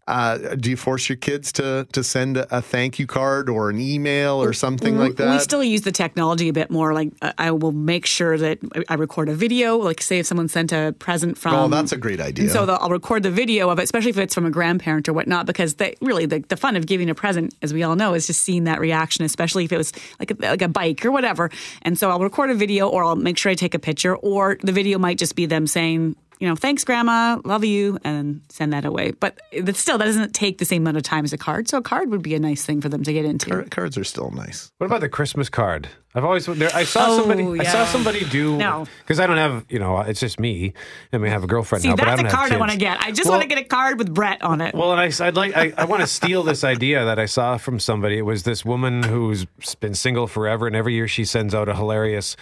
Uh, 0.09 0.55
do 0.55 0.71
you 0.71 0.75
force 0.75 1.07
your 1.07 1.17
kids 1.17 1.51
to 1.51 1.87
to 1.91 2.03
send 2.03 2.37
a, 2.37 2.61
thank 2.63 2.97
you 2.97 3.05
card 3.05 3.47
or 3.47 3.69
an 3.69 3.79
email 3.79 4.41
or 4.41 4.53
something 4.53 4.97
like 4.97 5.17
that? 5.17 5.31
We 5.31 5.37
still 5.37 5.63
use 5.63 5.83
the 5.83 5.91
technology 5.91 6.49
a 6.49 6.53
bit 6.53 6.71
more. 6.71 6.95
Like 6.95 7.11
I 7.37 7.51
will 7.51 7.71
make 7.71 8.07
sure 8.07 8.35
that 8.35 8.57
I 8.89 8.95
record 8.95 9.29
a 9.29 9.35
video. 9.35 9.77
Like 9.77 10.01
say 10.01 10.17
if 10.17 10.25
someone 10.25 10.47
sent 10.47 10.71
a 10.71 10.95
present 10.97 11.37
from. 11.37 11.53
Oh, 11.53 11.67
that's 11.67 11.91
a 11.91 11.97
great 11.97 12.19
idea. 12.19 12.49
So 12.49 12.65
the, 12.65 12.73
I'll 12.73 12.89
record 12.89 13.21
the 13.21 13.29
video 13.29 13.69
of 13.69 13.77
it, 13.77 13.83
especially 13.83 14.09
if 14.09 14.17
it's 14.17 14.33
from 14.33 14.47
a 14.47 14.49
grandparent 14.49 15.07
or 15.07 15.13
whatnot, 15.13 15.45
because 15.45 15.75
they, 15.75 15.95
really 16.01 16.25
the, 16.25 16.39
the 16.39 16.57
fun 16.57 16.75
of 16.75 16.87
giving 16.87 17.07
a 17.11 17.13
present, 17.13 17.53
as 17.61 17.71
we 17.71 17.83
all 17.83 17.95
know, 17.95 18.15
is 18.15 18.25
just 18.25 18.41
seeing 18.41 18.63
that 18.63 18.79
reaction, 18.79 19.25
especially 19.25 19.65
if 19.65 19.71
it 19.71 19.77
was 19.77 19.93
like 20.19 20.31
a, 20.31 20.35
like 20.39 20.63
a 20.63 20.67
bike 20.67 21.05
or 21.05 21.11
whatever. 21.11 21.51
And 21.83 21.99
so 21.99 22.09
I'll 22.09 22.19
record 22.19 22.49
a 22.49 22.55
video, 22.55 22.89
or 22.89 23.03
I'll 23.03 23.15
make 23.15 23.37
sure 23.37 23.51
I 23.51 23.55
take 23.55 23.75
a 23.75 23.79
picture, 23.79 24.15
or 24.15 24.57
the 24.63 24.71
video 24.71 24.97
might 24.97 25.19
just 25.19 25.35
be 25.35 25.45
them 25.45 25.67
saying. 25.67 26.15
You 26.39 26.47
know, 26.47 26.55
thanks, 26.55 26.85
Grandma. 26.85 27.41
Love 27.43 27.65
you, 27.65 27.99
and 28.05 28.41
send 28.47 28.71
that 28.71 28.85
away. 28.85 29.11
But 29.11 29.41
it 29.51 29.75
still, 29.75 29.97
that 29.97 30.05
doesn't 30.05 30.33
take 30.33 30.57
the 30.57 30.63
same 30.63 30.83
amount 30.83 30.95
of 30.95 31.03
time 31.03 31.25
as 31.25 31.33
a 31.33 31.37
card. 31.37 31.67
So 31.67 31.79
a 31.79 31.81
card 31.81 32.11
would 32.11 32.21
be 32.21 32.33
a 32.33 32.39
nice 32.39 32.65
thing 32.65 32.79
for 32.79 32.87
them 32.87 33.03
to 33.03 33.11
get 33.11 33.25
into. 33.25 33.49
Car- 33.49 33.65
cards 33.69 33.97
are 33.97 34.05
still 34.05 34.31
nice. 34.31 34.71
What 34.77 34.87
about 34.87 35.01
the 35.01 35.09
Christmas 35.09 35.49
card? 35.49 35.89
I've 36.15 36.23
always 36.23 36.45
there, 36.45 36.71
I 36.73 36.85
saw 36.85 37.07
oh, 37.09 37.19
somebody 37.19 37.43
Oh, 37.43 37.55
I 37.59 37.63
saw 37.65 37.85
somebody 37.85 38.25
do 38.25 38.57
No. 38.57 38.87
because 39.01 39.19
I 39.19 39.27
don't 39.27 39.37
have 39.37 39.63
you 39.69 39.77
know 39.77 39.99
it's 39.99 40.19
just 40.19 40.39
me 40.39 40.73
I 41.13 41.19
mean 41.19 41.27
I 41.27 41.33
have 41.33 41.43
a 41.43 41.47
girlfriend 41.47 41.83
See, 41.83 41.89
now 41.89 41.95
but 41.97 42.07
I 42.07 42.15
that's 42.15 42.21
don't 42.23 42.31
a 42.31 42.35
card 42.35 42.51
I 42.51 42.57
want 42.57 42.71
to 42.71 42.77
get. 42.77 42.99
I 42.99 43.11
just 43.11 43.25
Well- 43.29 43.37
want 43.37 43.43
to 43.43 43.47
get 43.47 43.63
a 43.63 43.67
card 43.67 43.99
with 43.99 44.11
Brett 44.11 44.41
on 44.41 44.59
it. 44.59 44.73
Well, 44.73 44.91
and 44.91 44.99
I, 44.99 45.25
I'd 45.27 45.35
like, 45.35 45.55
I, 45.55 45.71
I 45.77 45.85
want 45.85 46.01
to 46.01 46.07
steal 46.07 46.41
this 46.41 46.63
idea 46.63 47.05
that 47.05 47.19
I 47.19 47.27
saw 47.27 47.57
from 47.57 47.79
somebody. 47.79 48.17
It 48.17 48.23
was 48.23 48.41
this 48.41 48.65
woman 48.65 49.03
who's 49.03 49.45
been 49.81 49.93
single 49.93 50.25
forever, 50.25 50.65
and 50.65 50.75
every 50.75 50.95
year 50.95 51.07
she 51.07 51.25
sends 51.25 51.53
out 51.53 51.69
a 51.69 51.75
hilarious 51.75 52.35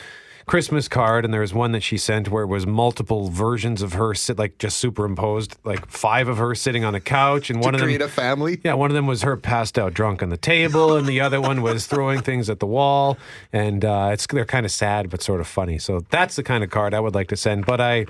Christmas 0.48 0.88
card, 0.88 1.26
and 1.26 1.34
there 1.34 1.42
was 1.42 1.54
one 1.54 1.74
that 1.74 1.84
she 1.84 1.98
sent 1.98 2.30
where 2.30 2.44
it 2.44 2.48
was 2.48 2.66
multiple 2.66 3.30
versions 3.30 3.82
of 3.82 3.94
her 3.94 4.14
sit 4.14 4.40
like 4.40 4.58
just 4.58 4.78
superimposed, 4.78 5.58
like 5.64 5.86
five 5.88 6.28
of 6.28 6.38
her 6.38 6.56
sitting 6.56 6.84
on 6.84 6.96
a 6.96 7.02
couch, 7.02 7.50
and 7.50 7.62
one 7.62 7.76
of 7.76 7.82
them 7.82 7.88
create 7.88 8.02
a 8.02 8.08
family. 8.08 8.60
Yeah, 8.64 8.74
one 8.74 8.90
of 8.90 8.96
them 8.96 9.08
was 9.08 9.24
her 9.24 9.36
passed 9.36 9.78
out 9.78 9.94
drunk 9.94 10.24
on 10.24 10.30
the 10.30 10.38
table, 10.38 10.96
and 10.96 11.06
the 11.06 11.22
other 11.22 11.42
one 11.42 11.62
was 11.62 11.86
throwing 11.86 12.22
things 12.22 12.50
at 12.50 12.60
the 12.60 12.66
wall, 12.66 13.18
and 13.52 13.84
uh, 13.84 14.10
it's 14.14 14.26
they're 14.28 14.46
kind 14.46 14.66
of 14.66 14.72
sad 14.72 15.10
but 15.10 15.22
sort 15.22 15.42
of 15.42 15.48
funny. 15.48 15.78
So 15.78 16.06
that's 16.10 16.38
the 16.38 16.44
kind 16.44 16.64
of 16.64 16.70
card 16.70 16.94
I 16.94 17.02
would 17.02 17.14
like 17.14 17.28
to 17.28 17.38
send, 17.38 17.66
but 17.66 17.82
I 17.82 18.06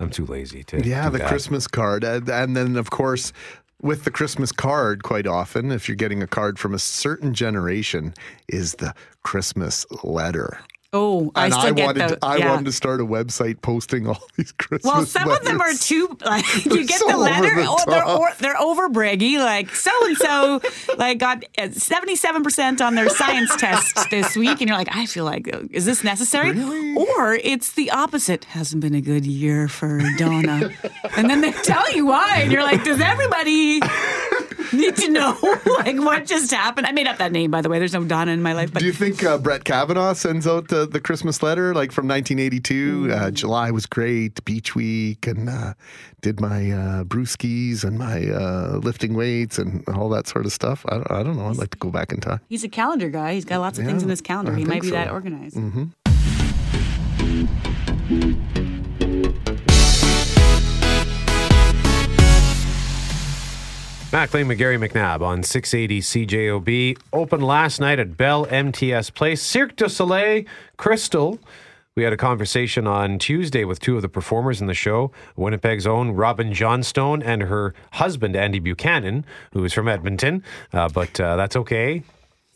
I'm 0.00 0.10
too 0.10 0.26
lazy 0.26 0.64
to. 0.64 0.86
Yeah, 0.86 1.08
the 1.08 1.18
that. 1.18 1.28
Christmas 1.28 1.66
card. 1.66 2.04
And, 2.04 2.28
and 2.28 2.56
then, 2.56 2.76
of 2.76 2.90
course, 2.90 3.32
with 3.80 4.04
the 4.04 4.10
Christmas 4.10 4.52
card, 4.52 5.02
quite 5.02 5.26
often, 5.26 5.70
if 5.70 5.88
you're 5.88 5.96
getting 5.96 6.22
a 6.22 6.26
card 6.26 6.58
from 6.58 6.74
a 6.74 6.78
certain 6.78 7.34
generation, 7.34 8.14
is 8.48 8.76
the 8.76 8.94
Christmas 9.22 9.86
letter. 10.02 10.60
Oh, 10.96 11.32
I 11.34 11.46
and 11.46 11.54
I 11.54 11.72
get 11.72 11.86
wanted, 11.86 12.08
the, 12.08 12.16
to, 12.16 12.24
I 12.24 12.36
yeah. 12.36 12.50
wanted 12.50 12.66
to 12.66 12.72
start 12.72 13.00
a 13.00 13.04
website 13.04 13.60
posting 13.60 14.06
all 14.06 14.22
these 14.36 14.52
Christmas. 14.52 14.84
Well, 14.84 15.04
some 15.04 15.28
of 15.28 15.42
them 15.42 15.60
are 15.60 15.74
too 15.74 16.16
like 16.24 16.44
you 16.64 16.86
get 16.86 17.00
so 17.00 17.08
the 17.08 17.16
letter, 17.16 17.52
the 17.56 17.68
or 17.68 17.78
they're 17.86 18.06
or, 18.06 18.30
they're 18.38 18.60
over 18.60 18.88
braggy. 18.88 19.36
Like 19.38 19.74
so 19.74 19.90
and 20.06 20.16
so, 20.16 20.62
like 20.96 21.18
got 21.18 21.44
uh, 21.58 21.70
seventy 21.72 22.14
seven 22.14 22.44
percent 22.44 22.80
on 22.80 22.94
their 22.94 23.08
science 23.08 23.54
test 23.58 24.08
this 24.10 24.36
week, 24.36 24.60
and 24.60 24.68
you're 24.68 24.78
like, 24.78 24.94
I 24.94 25.06
feel 25.06 25.24
like, 25.24 25.52
uh, 25.52 25.62
is 25.72 25.84
this 25.84 26.04
necessary? 26.04 26.50
Or 26.96 27.34
it's 27.34 27.72
the 27.72 27.90
opposite. 27.90 28.44
Hasn't 28.44 28.80
been 28.80 28.94
a 28.94 29.00
good 29.00 29.26
year 29.26 29.66
for 29.66 30.00
Donna, 30.16 30.70
and 31.16 31.28
then 31.28 31.40
they 31.40 31.50
tell 31.50 31.92
you 31.92 32.06
why, 32.06 32.42
and 32.42 32.52
you're 32.52 32.62
like, 32.62 32.84
does 32.84 33.00
everybody 33.00 33.80
need 34.80 34.96
to 34.96 35.08
know 35.10 35.36
like 35.78 35.96
what 35.98 36.26
just 36.26 36.50
happened? 36.52 36.86
I 36.86 36.92
made 36.92 37.06
up 37.06 37.18
that 37.18 37.32
name, 37.32 37.50
by 37.50 37.60
the 37.62 37.68
way. 37.68 37.78
There's 37.78 37.92
no 37.94 38.04
Donna 38.04 38.32
in 38.32 38.42
my 38.42 38.52
life, 38.52 38.72
but 38.72 38.80
Do 38.80 38.86
you 38.86 38.92
think 38.92 39.22
uh, 39.24 39.38
Brett 39.38 39.64
Kavanaugh 39.64 40.12
sends 40.14 40.46
out 40.46 40.68
the, 40.68 40.86
the 40.86 41.00
Christmas 41.00 41.42
letter 41.42 41.74
like 41.74 41.92
from 41.92 42.06
1982? 42.08 43.10
Uh, 43.12 43.30
July 43.30 43.70
was 43.70 43.86
great, 43.86 44.44
beach 44.44 44.74
week, 44.74 45.26
and 45.26 45.48
uh, 45.48 45.74
did 46.22 46.40
my 46.40 46.70
uh, 46.70 47.04
brewskis 47.04 47.84
and 47.84 47.98
my 47.98 48.26
uh, 48.28 48.78
lifting 48.82 49.14
weights 49.14 49.58
and 49.58 49.86
all 49.88 50.08
that 50.10 50.26
sort 50.26 50.46
of 50.46 50.52
stuff. 50.52 50.84
I, 50.88 50.94
don't- 50.96 51.10
I 51.10 51.22
don't 51.22 51.36
know. 51.36 51.46
I'd 51.48 51.56
like 51.56 51.70
to 51.70 51.78
go 51.78 51.90
back 51.90 52.12
in 52.12 52.20
time. 52.20 52.40
he's 52.48 52.64
a 52.64 52.68
calendar 52.68 53.10
guy. 53.10 53.34
He's 53.34 53.44
got 53.44 53.60
lots 53.60 53.78
of 53.78 53.84
things 53.84 54.02
in 54.02 54.08
his 54.08 54.20
calendar. 54.20 54.52
I 54.52 54.56
he 54.56 54.64
might 54.64 54.82
be 54.82 54.88
so. 54.88 54.94
that 54.94 55.10
organized. 55.10 55.56
hmm 55.56 55.84
Mackling 64.14 64.46
McGarry 64.46 64.78
McNabb 64.78 65.22
on 65.22 65.42
680 65.42 66.00
CJOB. 66.00 66.98
Open 67.12 67.40
last 67.40 67.80
night 67.80 67.98
at 67.98 68.16
Bell 68.16 68.46
MTS 68.46 69.10
Place. 69.10 69.42
Cirque 69.42 69.74
du 69.74 69.88
Soleil, 69.88 70.44
Crystal. 70.76 71.40
We 71.96 72.04
had 72.04 72.12
a 72.12 72.16
conversation 72.16 72.86
on 72.86 73.18
Tuesday 73.18 73.64
with 73.64 73.80
two 73.80 73.96
of 73.96 74.02
the 74.02 74.08
performers 74.08 74.60
in 74.60 74.68
the 74.68 74.74
show 74.74 75.10
Winnipeg's 75.36 75.84
own 75.84 76.12
Robin 76.12 76.52
Johnstone 76.54 77.24
and 77.24 77.42
her 77.42 77.74
husband, 77.94 78.36
Andy 78.36 78.60
Buchanan, 78.60 79.24
who 79.52 79.64
is 79.64 79.72
from 79.72 79.88
Edmonton. 79.88 80.44
Uh, 80.72 80.88
but 80.88 81.18
uh, 81.18 81.34
that's 81.34 81.56
okay. 81.56 82.04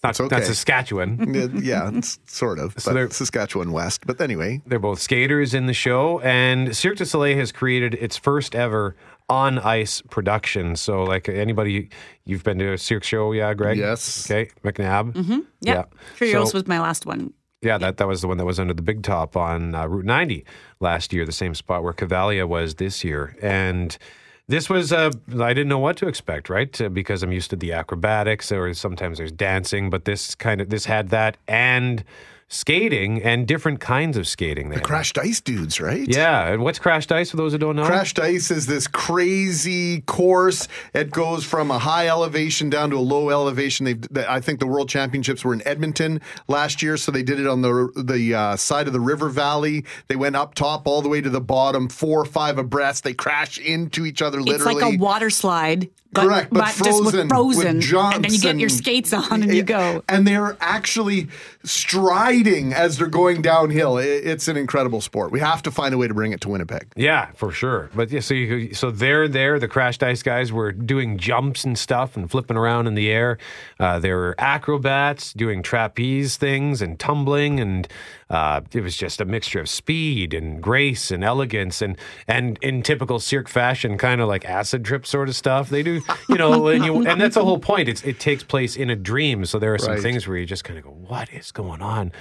Not, 0.04 0.20
okay. 0.20 0.28
That's 0.28 0.46
Saskatchewan. 0.46 1.60
yeah, 1.64 1.90
sort 2.26 2.60
of. 2.60 2.74
So 2.78 2.90
but 2.90 2.94
they're- 2.94 3.10
Saskatchewan 3.10 3.72
West. 3.72 4.06
But 4.06 4.20
anyway, 4.20 4.62
They're 4.64 4.78
both 4.78 5.00
skaters 5.00 5.54
in 5.54 5.66
the 5.66 5.74
show, 5.74 6.20
and 6.20 6.76
Cirque 6.76 6.98
du 6.98 7.04
Soleil 7.04 7.36
has 7.36 7.50
created 7.50 7.94
its 7.94 8.16
first 8.16 8.54
ever 8.54 8.94
on 9.28 9.58
ice 9.58 10.00
production. 10.10 10.76
So, 10.76 11.02
like 11.04 11.28
anybody, 11.28 11.90
you've 12.24 12.44
been 12.44 12.58
to 12.58 12.72
a 12.72 12.78
Cirque 12.78 13.04
show, 13.04 13.32
yeah, 13.32 13.52
Greg? 13.54 13.76
Yes. 13.78 14.30
Okay, 14.30 14.50
McNabb. 14.64 15.12
Mm-hmm. 15.12 15.38
Yeah. 15.60 15.74
Yeah. 15.74 15.84
Kurios 16.18 16.48
So- 16.48 16.54
was 16.58 16.66
my 16.66 16.80
last 16.80 17.06
one. 17.06 17.32
Yeah, 17.60 17.76
that, 17.78 17.96
that 17.96 18.06
was 18.06 18.20
the 18.20 18.28
one 18.28 18.36
that 18.38 18.44
was 18.44 18.60
under 18.60 18.72
the 18.72 18.82
big 18.82 19.02
top 19.02 19.36
on 19.36 19.74
uh, 19.74 19.84
Route 19.88 20.04
90 20.04 20.44
last 20.78 21.12
year, 21.12 21.26
the 21.26 21.32
same 21.32 21.56
spot 21.56 21.82
where 21.82 21.92
Cavalia 21.92 22.46
was 22.46 22.76
this 22.76 23.02
year. 23.02 23.36
And 23.42 23.98
this 24.46 24.70
was, 24.70 24.92
uh, 24.92 25.10
I 25.40 25.54
didn't 25.54 25.66
know 25.66 25.80
what 25.80 25.96
to 25.96 26.06
expect, 26.06 26.48
right? 26.48 26.80
Uh, 26.80 26.88
because 26.88 27.24
I'm 27.24 27.32
used 27.32 27.50
to 27.50 27.56
the 27.56 27.72
acrobatics 27.72 28.52
or 28.52 28.72
sometimes 28.74 29.18
there's 29.18 29.32
dancing, 29.32 29.90
but 29.90 30.04
this 30.04 30.36
kind 30.36 30.60
of, 30.60 30.68
this 30.70 30.84
had 30.84 31.08
that 31.08 31.36
and 31.48 32.04
skating 32.48 33.22
and 33.22 33.46
different 33.46 33.78
kinds 33.78 34.16
of 34.16 34.26
skating. 34.26 34.70
the 34.70 34.80
crashed 34.80 35.18
ice 35.18 35.40
dudes, 35.40 35.80
right? 35.80 36.08
Yeah. 36.08 36.48
And 36.48 36.62
what's 36.62 36.78
crashed 36.78 37.12
ice 37.12 37.30
for 37.30 37.36
those 37.36 37.52
who 37.52 37.58
don't 37.58 37.76
know? 37.76 37.84
Crashed 37.84 38.18
ice 38.18 38.50
is 38.50 38.66
this 38.66 38.86
crazy 38.86 40.00
course. 40.02 40.66
It 40.94 41.10
goes 41.10 41.44
from 41.44 41.70
a 41.70 41.78
high 41.78 42.08
elevation 42.08 42.70
down 42.70 42.90
to 42.90 42.96
a 42.96 43.00
low 43.00 43.30
elevation. 43.30 43.84
They've, 43.84 44.02
I 44.28 44.40
think 44.40 44.60
the 44.60 44.66
World 44.66 44.88
Championships 44.88 45.44
were 45.44 45.52
in 45.52 45.66
Edmonton 45.66 46.20
last 46.48 46.82
year, 46.82 46.96
so 46.96 47.12
they 47.12 47.22
did 47.22 47.38
it 47.38 47.46
on 47.46 47.62
the 47.62 47.92
the 47.96 48.34
uh, 48.34 48.56
side 48.56 48.86
of 48.86 48.92
the 48.92 49.00
river 49.00 49.28
valley. 49.28 49.84
They 50.08 50.16
went 50.16 50.36
up 50.36 50.54
top 50.54 50.86
all 50.86 51.02
the 51.02 51.08
way 51.08 51.20
to 51.20 51.30
the 51.30 51.40
bottom, 51.40 51.88
four 51.88 52.20
or 52.20 52.24
five 52.24 52.58
abreast. 52.58 53.04
They 53.04 53.14
crash 53.14 53.58
into 53.58 54.06
each 54.06 54.22
other 54.22 54.40
literally. 54.40 54.74
It's 54.74 54.82
like 54.82 54.94
a 54.94 54.98
water 54.98 55.30
slide. 55.30 55.90
But, 56.10 56.24
Correct, 56.26 56.50
but 56.50 56.64
just 56.82 57.04
with 57.04 57.14
frozen, 57.28 57.28
with 57.28 57.56
frozen, 57.56 57.80
jumps 57.82 58.16
and 58.16 58.24
then 58.24 58.32
you 58.32 58.40
get 58.40 58.56
your 58.58 58.70
skates 58.70 59.12
on 59.12 59.42
and 59.42 59.52
you 59.54 59.62
go. 59.62 60.02
and 60.08 60.26
they're 60.26 60.56
actually 60.58 61.28
striding 61.64 62.72
as 62.72 62.96
they're 62.96 63.06
going 63.08 63.42
downhill. 63.42 63.98
It- 63.98 64.26
It's 64.26 64.48
an 64.48 64.56
incredible 64.56 65.00
sport. 65.02 65.30
We 65.32 65.40
have 65.40 65.62
to 65.64 65.70
find 65.70 65.94
a 65.94 65.98
way 65.98 66.08
to 66.08 66.14
bring 66.14 66.32
it 66.32 66.40
to 66.42 66.48
Winnipeg. 66.48 66.88
Yeah, 66.96 67.26
for 67.36 67.52
sure. 67.52 67.90
But 67.94 68.10
yeah, 68.10 68.20
so 68.20 68.32
you, 68.34 68.72
so 68.74 68.90
they're 68.90 69.28
there. 69.28 69.58
The 69.58 69.68
Crashed 69.68 70.02
Ice 70.02 70.22
guys 70.22 70.50
were 70.50 70.72
doing 70.72 71.18
jumps 71.18 71.64
and 71.64 71.78
stuff 71.78 72.16
and 72.16 72.30
flipping 72.30 72.56
around 72.56 72.86
in 72.86 72.94
the 72.94 73.10
air. 73.10 73.36
Uh, 73.78 73.98
there 73.98 74.16
were 74.16 74.34
acrobats 74.38 75.34
doing 75.34 75.62
trapeze 75.62 76.36
things 76.36 76.80
and 76.82 76.98
tumbling, 76.98 77.60
and 77.60 77.86
uh, 78.30 78.60
it 78.72 78.82
was 78.82 78.96
just 78.96 79.20
a 79.20 79.24
mixture 79.24 79.60
of 79.60 79.68
speed 79.68 80.34
and 80.34 80.62
grace 80.62 81.10
and 81.10 81.24
elegance 81.24 81.80
and 81.80 81.96
and 82.26 82.58
in 82.62 82.82
typical 82.82 83.18
cirque 83.20 83.48
fashion, 83.48 83.96
kind 83.98 84.20
of 84.20 84.28
like 84.28 84.44
acid 84.44 84.84
trip 84.84 85.06
sort 85.06 85.28
of 85.28 85.36
stuff. 85.36 85.70
They 85.70 85.82
do, 85.82 86.00
you 86.28 86.36
know, 86.36 86.68
and, 86.74 86.84
you, 86.84 87.06
and 87.06 87.20
that's 87.20 87.36
the 87.36 87.44
whole 87.44 87.58
point. 87.58 87.88
It's, 87.88 88.02
it 88.04 88.20
takes 88.20 88.42
place 88.42 88.76
in 88.76 88.90
a 88.90 88.96
dream, 88.96 89.44
so 89.44 89.58
there 89.58 89.72
are 89.74 89.78
some 89.78 89.94
Right. 89.94 90.02
things 90.02 90.26
where 90.28 90.36
you 90.36 90.46
just 90.46 90.64
kind 90.64 90.78
of 90.78 90.84
go, 90.84 90.90
"What 90.90 91.32
is 91.32 91.50
going 91.52 91.80
on?" 91.82 92.12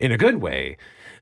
In 0.00 0.10
a 0.10 0.18
good 0.18 0.36
way. 0.42 0.76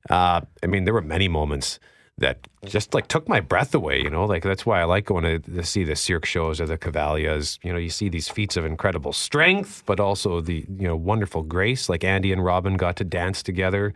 Uh, 0.09 0.41
I 0.62 0.66
mean, 0.66 0.84
there 0.84 0.95
were 0.95 1.03
many 1.03 1.28
moments 1.28 1.78
that 2.20 2.46
just 2.66 2.94
like 2.94 3.08
took 3.08 3.28
my 3.28 3.40
breath 3.40 3.74
away. 3.74 4.00
You 4.00 4.10
know, 4.10 4.24
like 4.24 4.42
that's 4.42 4.64
why 4.64 4.80
I 4.80 4.84
like 4.84 5.06
going 5.06 5.24
to, 5.24 5.38
to 5.38 5.64
see 5.64 5.84
the 5.84 5.96
cirque 5.96 6.26
shows 6.26 6.60
or 6.60 6.66
the 6.66 6.78
cavalias. 6.78 7.58
You 7.62 7.72
know, 7.72 7.78
you 7.78 7.90
see 7.90 8.08
these 8.08 8.28
feats 8.28 8.56
of 8.56 8.64
incredible 8.64 9.12
strength, 9.12 9.82
but 9.86 9.98
also 9.98 10.40
the 10.40 10.64
you 10.68 10.86
know 10.86 10.96
wonderful 10.96 11.42
grace. 11.42 11.88
Like 11.88 12.04
Andy 12.04 12.32
and 12.32 12.44
Robin 12.44 12.76
got 12.76 12.96
to 12.96 13.04
dance 13.04 13.42
together, 13.42 13.92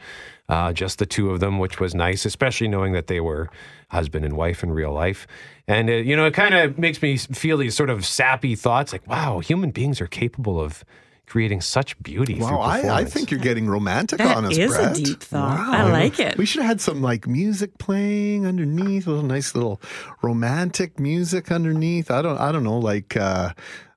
uh, 0.49 0.72
just 0.72 0.99
the 0.99 1.07
two 1.07 1.31
of 1.31 1.41
them, 1.41 1.59
which 1.59 1.79
was 1.79 1.95
nice, 1.95 2.25
especially 2.25 2.68
knowing 2.68 2.93
that 2.95 3.07
they 3.07 3.20
were 3.20 3.51
husband 3.89 4.25
and 4.25 4.37
wife 4.37 4.64
in 4.64 4.72
real 4.72 4.93
life. 4.93 5.27
And 5.68 5.89
uh, 5.89 5.93
you 5.93 6.16
know, 6.16 6.27
it 6.27 6.35
kind 6.35 6.55
of 6.55 6.79
makes 6.79 7.01
me 7.01 7.16
feel 7.18 7.59
these 7.59 7.77
sort 7.77 7.91
of 7.91 8.05
sappy 8.05 8.55
thoughts, 8.55 8.93
like 8.93 9.07
wow, 9.07 9.41
human 9.41 9.70
beings 9.70 10.01
are 10.01 10.07
capable 10.07 10.61
of 10.61 10.83
creating 11.27 11.61
such 11.61 12.01
beauty. 12.03 12.35
through 12.35 12.45
Wow, 12.45 12.61
I, 12.61 13.01
I 13.01 13.05
think 13.05 13.31
you're 13.31 13.41
getting 13.41 13.66
romantic 13.66 14.18
That 14.18 14.37
on 14.37 14.45
us, 14.45 14.57
is 14.57 14.77
a 14.77 14.95
deep 14.95 15.22
thought. 15.22 15.59
I 15.59 15.91
like 15.91 16.20
it. 16.20 16.37
We 16.37 16.47
should 16.47 16.62
have 16.62 16.68
had 16.68 16.81
some 16.81 17.03
like 17.03 17.27
music 17.27 17.79
playing 17.79 18.47
underneath, 18.47 19.07
a 19.07 19.11
little 19.11 19.25
nice 19.25 19.55
little 19.55 19.81
romantic 20.22 21.01
music 21.01 21.51
underneath. 21.51 22.11
I 22.11 22.22
don't, 22.22 22.39
I 22.39 22.53
don't 22.53 22.64
know, 22.64 22.79
like 22.79 23.16
uh, 23.16 23.51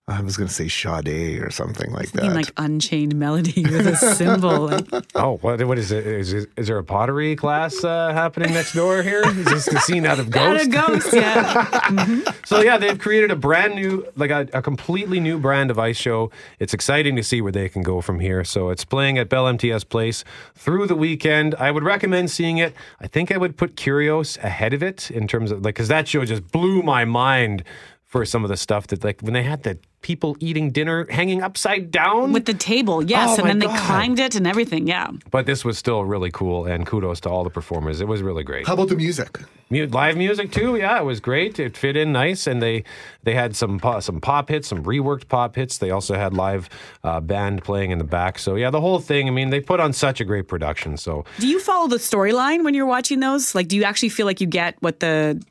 I 0.10 0.22
was 0.22 0.38
going 0.38 0.48
to 0.48 0.54
say 0.54 0.70
Sade 0.70 1.42
or 1.42 1.52
something 1.52 1.92
like 1.92 2.12
that. 2.14 2.22
Thinking 2.22 2.34
like 2.34 2.54
Unchained 2.56 3.16
Melody 3.16 3.64
with 3.64 3.86
a 3.88 3.98
cymbal. 3.98 4.68
Like, 4.68 4.88
Oh, 5.16 5.38
what, 5.42 5.62
what 5.68 5.78
is 5.78 5.92
it? 5.92 6.08
Is, 6.08 6.32
is, 6.32 6.48
is 6.56 6.68
there 6.68 6.78
a 6.78 6.84
pottery 6.84 7.36
class 7.36 7.84
uh, 7.84 8.14
happening 8.14 8.54
next 8.54 8.74
door 8.74 9.04
here? 9.04 9.22
Is 9.26 9.44
this 9.46 9.66
the 9.66 9.80
scene 9.82 10.06
out 10.06 10.18
of 10.18 10.28
out 10.36 10.58
Ghost? 10.58 10.66
of 10.68 10.72
Ghost, 10.72 11.14
yeah. 11.14 12.32
So 12.46 12.62
yeah, 12.62 12.78
they've 12.78 12.98
created 12.98 13.32
a 13.32 13.36
brand 13.36 13.76
new, 13.76 14.08
like 14.16 14.32
a, 14.32 14.48
a 14.54 14.62
completely 14.62 15.20
new 15.20 15.38
brand 15.38 15.70
of 15.72 15.78
ice 15.78 15.98
show. 15.98 16.32
It's 16.60 16.74
exciting 16.74 17.18
to 17.18 17.24
see 17.24 17.42
where 17.42 17.52
they 17.52 17.68
can 17.68 17.84
go 17.84 18.00
from 18.00 18.22
here. 18.22 18.46
So 18.46 18.70
it's 18.70 18.86
playing 18.86 19.18
at 19.18 19.28
Bell 19.28 19.46
MTS 19.48 19.84
Place 19.84 20.24
through 20.56 20.88
the 20.88 20.96
weekend. 20.96 21.54
I 21.56 21.72
would 21.72 21.84
recommend 21.84 22.32
seeing 22.32 22.58
it. 22.60 22.74
I 23.02 23.08
think 23.08 23.30
I 23.30 23.38
would 23.38 23.58
put 23.58 23.76
Kurios 23.76 24.42
ahead 24.42 24.74
of 24.74 24.82
it 24.82 25.12
in 25.12 25.28
terms 25.28 25.52
of 25.52 25.66
like 25.66 25.76
because 25.76 25.90
that 25.90 26.08
show 26.08 26.24
just 26.24 26.50
blew 26.54 26.82
my 26.82 27.04
mind 27.04 27.66
for 28.08 28.24
some 28.26 28.44
of 28.46 28.50
the 28.50 28.56
stuff 28.58 28.88
that 28.88 29.04
like 29.04 29.20
when 29.22 29.34
they 29.34 29.44
had 29.44 29.64
the 29.64 29.78
people 30.02 30.38
eating 30.40 30.72
dinner 30.72 31.06
hanging 31.10 31.42
upside 31.42 31.92
down 31.92 32.32
With 32.32 32.46
the 32.46 32.54
table, 32.54 33.04
yes. 33.04 33.32
Oh, 33.32 33.34
and 33.34 33.44
my 33.44 33.48
then 33.50 33.60
they 33.60 33.68
climbed 33.86 34.20
it 34.20 34.36
and 34.36 34.48
everything, 34.48 34.88
yeah. 34.88 35.10
But 35.30 35.46
this 35.46 35.66
was 35.66 35.78
still 35.78 36.06
really 36.06 36.32
cool, 36.32 36.66
and 36.66 36.86
kudos 36.86 37.20
to 37.22 37.30
all 37.30 37.44
the 37.44 37.50
performers. 37.50 38.00
It 38.00 38.08
was 38.08 38.22
really 38.22 38.44
great. 38.44 38.66
How 38.66 38.76
about 38.76 38.88
the 38.88 38.96
music? 38.96 39.40
Mu- 39.70 39.88
live 39.88 40.16
music 40.16 40.52
too, 40.54 40.78
yeah, 40.78 40.98
it 40.98 41.04
was 41.04 41.20
great. 41.20 41.60
It 41.60 41.76
fit 41.76 41.98
in 41.98 42.14
nice, 42.14 42.48
and 42.48 42.62
they 42.62 42.86
they 43.24 43.34
had 43.34 43.58
some 43.58 43.78
pop, 43.80 44.02
some 44.04 44.22
pop 44.22 44.48
hits, 44.48 44.70
some 44.70 44.84
reworked 44.84 45.28
pop 45.28 45.58
hits. 45.58 45.78
They 45.78 45.92
also 45.92 46.16
had 46.16 46.34
live 46.34 46.70
uh, 47.04 47.20
band 47.20 47.66
playing 47.66 47.92
in 47.92 47.98
the 47.98 48.06
back. 48.06 48.40
So 48.40 48.56
yeah, 48.56 48.70
the 48.70 48.80
whole 48.80 49.00
thing. 49.00 49.28
I 49.28 49.32
mean, 49.32 49.50
they 49.50 49.60
put 49.60 49.82
on 49.82 49.92
such 49.92 50.22
a 50.22 50.26
great 50.26 50.48
production. 50.48 50.96
So 50.96 51.26
Do 51.40 51.48
you 51.48 51.60
follow 51.60 51.90
the 51.90 51.98
storyline 51.98 52.64
when 52.64 52.74
you're 52.74 52.86
watching 52.86 53.20
those? 53.20 53.54
Like, 53.54 53.68
do 53.68 53.76
you 53.76 53.84
actually 53.84 54.10
feel 54.10 54.26
like 54.26 54.40
you 54.40 54.48
get 54.48 54.78
what 54.80 55.02
the 55.02 55.42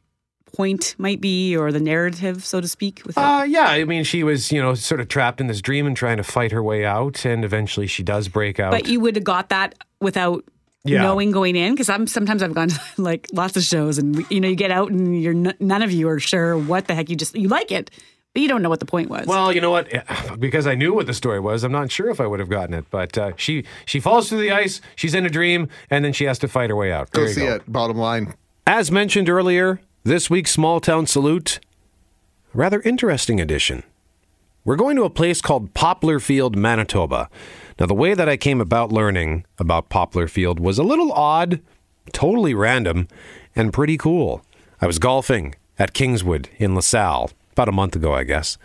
point 0.53 0.95
might 0.99 1.21
be 1.21 1.57
or 1.57 1.73
the 1.73 1.81
narrative, 1.81 2.45
so 2.45 2.61
to 2.61 2.69
speak? 2.69 3.03
With? 3.07 3.19
Uh, 3.19 3.45
yeah, 3.47 3.67
I 3.67 3.85
mean, 3.85 4.05
she 4.05 4.23
was, 4.23 4.51
you 4.53 4.61
know, 4.63 4.75
sort 4.75 5.01
of 5.01 5.09
trapped 5.09 5.41
in 5.41 5.47
this 5.47 5.61
dream 5.61 5.87
and 5.87 5.97
trying 5.97 6.17
to 6.17 6.23
fight 6.25 6.53
her 6.53 6.63
way 6.63 6.85
out, 6.85 7.25
and 7.27 7.45
eventually 7.45 7.87
she 7.87 8.03
does 8.03 8.29
break 8.29 8.59
out. 8.61 8.71
But 8.71 8.89
you 8.89 9.01
would 9.01 9.17
have 9.17 9.25
got 9.25 9.49
that 9.51 9.75
without 10.01 10.45
Yeah. 10.85 11.03
knowing 11.03 11.31
going 11.33 11.57
in 11.57 11.75
because 11.75 11.89
I'm 11.89 12.07
sometimes 12.07 12.43
I've 12.43 12.55
gone 12.55 12.69
to 12.69 12.81
like 13.03 13.27
lots 13.33 13.57
of 13.57 13.63
shows 13.65 13.99
and 13.99 14.25
you 14.31 14.41
know 14.41 14.49
you 14.49 14.55
get 14.57 14.71
out 14.71 14.91
and 14.93 15.21
you're 15.21 15.35
n- 15.35 15.55
none 15.59 15.83
of 15.83 15.91
you 15.91 16.09
are 16.09 16.21
sure 16.21 16.57
what 16.57 16.87
the 16.87 16.95
heck 16.95 17.11
you 17.11 17.17
just 17.17 17.35
you 17.35 17.49
like 17.49 17.73
it 17.73 17.91
but 18.33 18.43
you 18.43 18.49
don't 18.49 18.61
know 18.63 18.69
what 18.69 18.81
the 18.81 18.87
point 18.87 19.09
was. 19.11 19.27
Well, 19.27 19.51
you 19.53 19.61
know 19.63 19.71
what? 19.71 19.89
Because 20.39 20.67
I 20.67 20.75
knew 20.75 20.93
what 20.93 21.07
the 21.07 21.15
story 21.15 21.41
was, 21.41 21.65
I'm 21.65 21.73
not 21.73 21.91
sure 21.91 22.11
if 22.11 22.21
I 22.21 22.27
would 22.27 22.39
have 22.39 22.51
gotten 22.51 22.75
it. 22.75 22.85
But 22.91 23.17
uh, 23.19 23.33
she 23.37 23.65
she 23.87 23.99
falls 23.99 24.29
through 24.29 24.41
the 24.43 24.53
ice. 24.53 24.81
She's 24.95 25.15
in 25.15 25.25
a 25.27 25.31
dream, 25.31 25.69
and 25.91 26.05
then 26.05 26.13
she 26.13 26.25
has 26.27 26.39
to 26.41 26.47
fight 26.49 26.69
her 26.71 26.77
way 26.77 26.93
out. 26.93 27.11
Go 27.11 27.23
There 27.23 27.29
you 27.31 27.35
see 27.35 27.45
it. 27.47 27.63
Bottom 27.67 27.97
line. 27.97 28.35
As 28.67 28.91
mentioned 28.93 29.29
earlier, 29.31 29.81
this 30.07 30.31
week's 30.31 30.53
Small 30.53 30.79
Town 30.79 31.05
Salute, 31.05 31.59
rather 32.55 32.81
interesting 32.83 33.41
edition. 33.41 33.83
We're 34.65 34.77
going 34.77 34.95
to 34.95 35.03
a 35.03 35.11
place 35.11 35.41
called 35.41 35.75
Poplarfield, 35.75 36.55
Manitoba. 36.55 37.29
Now, 37.81 37.87
the 37.87 37.95
way 37.95 38.15
that 38.15 38.29
I 38.29 38.37
came 38.37 38.61
about 38.61 38.93
learning 38.93 39.45
about 39.59 39.91
Poplarfield 39.91 40.61
was 40.61 40.79
a 40.79 40.85
little 40.85 41.11
odd, 41.11 41.61
totally 42.13 42.55
random, 42.55 43.09
and 43.57 43.73
pretty 43.73 43.97
cool. 43.97 44.43
I 44.81 44.87
was 44.87 45.01
golfing 45.01 45.57
at 45.77 45.93
Kingswood 45.93 46.51
in 46.57 46.77
LaSalle 46.77 47.33
about 47.51 47.69
a 47.69 47.73
month 47.73 47.97
ago, 47.97 48.15
I 48.15 48.23
guess. 48.23 48.59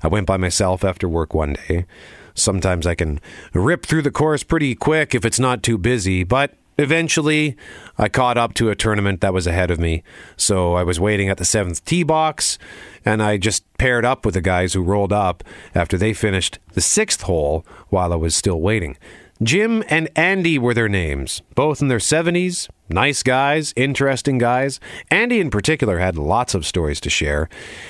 I 0.00 0.06
went 0.06 0.28
by 0.28 0.36
myself 0.36 0.84
after 0.84 1.08
work 1.08 1.34
one 1.34 1.56
day. 1.66 1.86
Sometimes 2.34 2.86
I 2.86 2.94
can 2.94 3.20
rip 3.52 3.84
through 3.84 4.02
the 4.02 4.12
course 4.12 4.44
pretty 4.44 4.76
quick 4.76 5.12
if 5.12 5.24
it's 5.24 5.40
not 5.40 5.64
too 5.64 5.76
busy, 5.76 6.22
but 6.22 6.54
eventually 6.78 7.56
I 7.98 8.08
caught 8.08 8.38
up 8.38 8.54
to 8.54 8.70
a 8.70 8.76
tournament 8.76 9.20
that 9.20 9.34
was 9.34 9.46
ahead 9.46 9.70
of 9.70 9.78
me. 9.78 10.02
So 10.36 10.74
I 10.74 10.82
was 10.82 11.00
waiting 11.00 11.28
at 11.28 11.38
the 11.38 11.44
seventh 11.44 11.84
tee 11.84 12.02
box, 12.02 12.58
and 13.04 13.22
I 13.22 13.36
just 13.36 13.64
paired 13.78 14.04
up 14.04 14.24
with 14.24 14.34
the 14.34 14.40
guys 14.40 14.72
who 14.72 14.82
rolled 14.82 15.12
up 15.12 15.44
after 15.74 15.96
they 15.96 16.12
finished 16.12 16.58
the 16.72 16.80
sixth 16.80 17.22
hole 17.22 17.64
while 17.88 18.12
I 18.12 18.16
was 18.16 18.34
still 18.34 18.60
waiting. 18.60 18.96
Jim 19.42 19.82
and 19.88 20.08
Andy 20.14 20.58
were 20.58 20.74
their 20.74 20.88
names, 20.88 21.42
both 21.54 21.82
in 21.82 21.88
their 21.88 21.98
70s. 21.98 22.68
Nice 22.88 23.22
guys, 23.22 23.72
interesting 23.76 24.38
guys. 24.38 24.78
Andy, 25.10 25.40
in 25.40 25.50
particular, 25.50 25.98
had 25.98 26.16
lots 26.16 26.54
of 26.54 26.64
stories 26.64 27.00
to 27.00 27.10
share. 27.10 27.48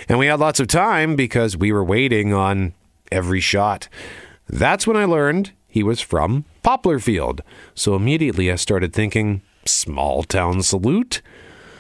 And 0.09 0.19
we 0.19 0.27
had 0.27 0.41
lots 0.41 0.59
of 0.59 0.69
time 0.69 1.17
because 1.17 1.57
we 1.57 1.71
were 1.71 1.85
waiting 1.85 2.33
on 2.33 2.73
every 3.13 3.41
shot. 3.41 3.89
That's 4.49 4.87
when 4.87 4.97
I 4.97 5.05
learned 5.05 5.53
he 5.75 5.83
was 5.83 6.01
from 6.01 6.45
Poplarfield. 6.63 7.41
So 7.75 7.97
immediately 7.97 8.49
I 8.49 8.55
started 8.55 8.93
thinking, 8.93 9.43
small 9.65 10.23
town 10.23 10.63
salute? 10.63 11.21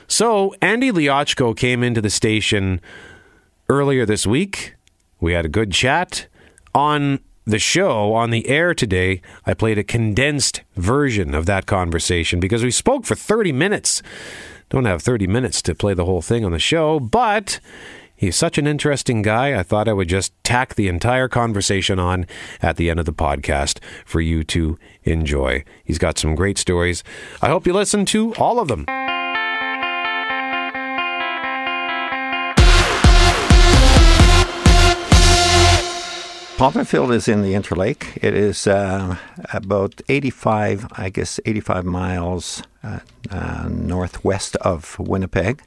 So 0.08 0.52
Andy 0.60 0.90
Liachko 0.90 1.56
came 1.56 1.84
into 1.84 2.00
the 2.00 2.10
station 2.10 2.80
earlier 3.68 4.04
this 4.04 4.26
week. 4.26 4.74
We 5.20 5.32
had 5.32 5.44
a 5.44 5.48
good 5.48 5.70
chat. 5.70 6.26
On 6.74 7.20
the 7.44 7.60
show, 7.60 8.14
on 8.14 8.30
the 8.32 8.48
air 8.48 8.74
today, 8.74 9.22
I 9.46 9.54
played 9.54 9.78
a 9.78 9.84
condensed 9.84 10.62
version 10.74 11.32
of 11.32 11.46
that 11.46 11.66
conversation 11.66 12.40
because 12.40 12.64
we 12.64 12.72
spoke 12.72 13.06
for 13.06 13.14
30 13.14 13.52
minutes. 13.52 14.02
Don't 14.70 14.86
have 14.86 15.02
30 15.02 15.28
minutes 15.28 15.62
to 15.62 15.72
play 15.72 15.94
the 15.94 16.04
whole 16.04 16.20
thing 16.20 16.44
on 16.44 16.50
the 16.50 16.58
show, 16.58 16.98
but 16.98 17.60
he's 18.16 18.36
such 18.36 18.58
an 18.58 18.66
interesting 18.66 19.22
guy. 19.22 19.58
I 19.58 19.62
thought 19.62 19.88
I 19.88 19.92
would 19.92 20.08
just 20.08 20.32
tack 20.44 20.74
the 20.74 20.88
entire 20.88 21.28
conversation 21.28 21.98
on 21.98 22.26
at 22.60 22.76
the 22.76 22.90
end 22.90 23.00
of 23.00 23.06
the 23.06 23.12
podcast 23.12 23.78
for 24.04 24.20
you 24.20 24.44
to 24.44 24.78
enjoy. 25.04 25.64
He's 25.84 25.98
got 25.98 26.18
some 26.18 26.34
great 26.34 26.58
stories. 26.58 27.04
I 27.42 27.48
hope 27.48 27.66
you 27.66 27.72
listen 27.72 28.04
to 28.06 28.34
all 28.34 28.58
of 28.58 28.68
them. 28.68 28.86
Poplarfield 36.56 37.12
is 37.12 37.26
in 37.26 37.42
the 37.42 37.52
Interlake. 37.52 38.16
It 38.22 38.32
is 38.32 38.68
uh, 38.68 39.16
about 39.52 40.00
85, 40.08 40.86
I 40.92 41.10
guess, 41.10 41.40
85 41.44 41.84
miles 41.84 42.62
uh, 42.84 43.00
uh, 43.28 43.68
northwest 43.68 44.54
of 44.56 44.96
Winnipeg. 45.00 45.62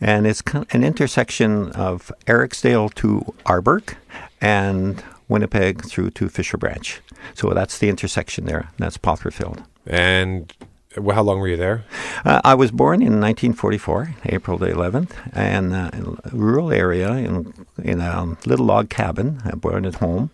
And 0.00 0.26
it's 0.26 0.42
an 0.70 0.82
intersection 0.82 1.72
of 1.72 2.10
Eriksdale 2.26 2.88
to 2.94 3.34
Arborg 3.44 3.96
and 4.40 5.04
Winnipeg 5.28 5.84
through 5.84 6.10
to 6.12 6.30
Fisher 6.30 6.56
Branch. 6.56 7.02
So 7.34 7.50
that's 7.50 7.76
the 7.76 7.90
intersection 7.90 8.46
there. 8.46 8.70
That's 8.78 8.96
Poplarfield. 8.96 9.62
And 9.86 10.50
how 10.96 11.22
long 11.22 11.38
were 11.38 11.48
you 11.48 11.56
there? 11.56 11.84
Uh, 12.24 12.40
I 12.44 12.54
was 12.54 12.70
born 12.70 13.00
in 13.00 13.20
1944, 13.20 14.14
April 14.26 14.58
the 14.58 14.66
11th, 14.66 15.12
and 15.32 15.72
uh, 15.72 15.90
in 15.92 16.18
a 16.24 16.36
rural 16.36 16.72
area 16.72 17.12
in, 17.12 17.54
in 17.82 18.00
a 18.00 18.36
little 18.44 18.66
log 18.66 18.90
cabin. 18.90 19.40
I 19.44 19.50
born 19.50 19.86
at 19.86 19.96
home. 19.96 20.30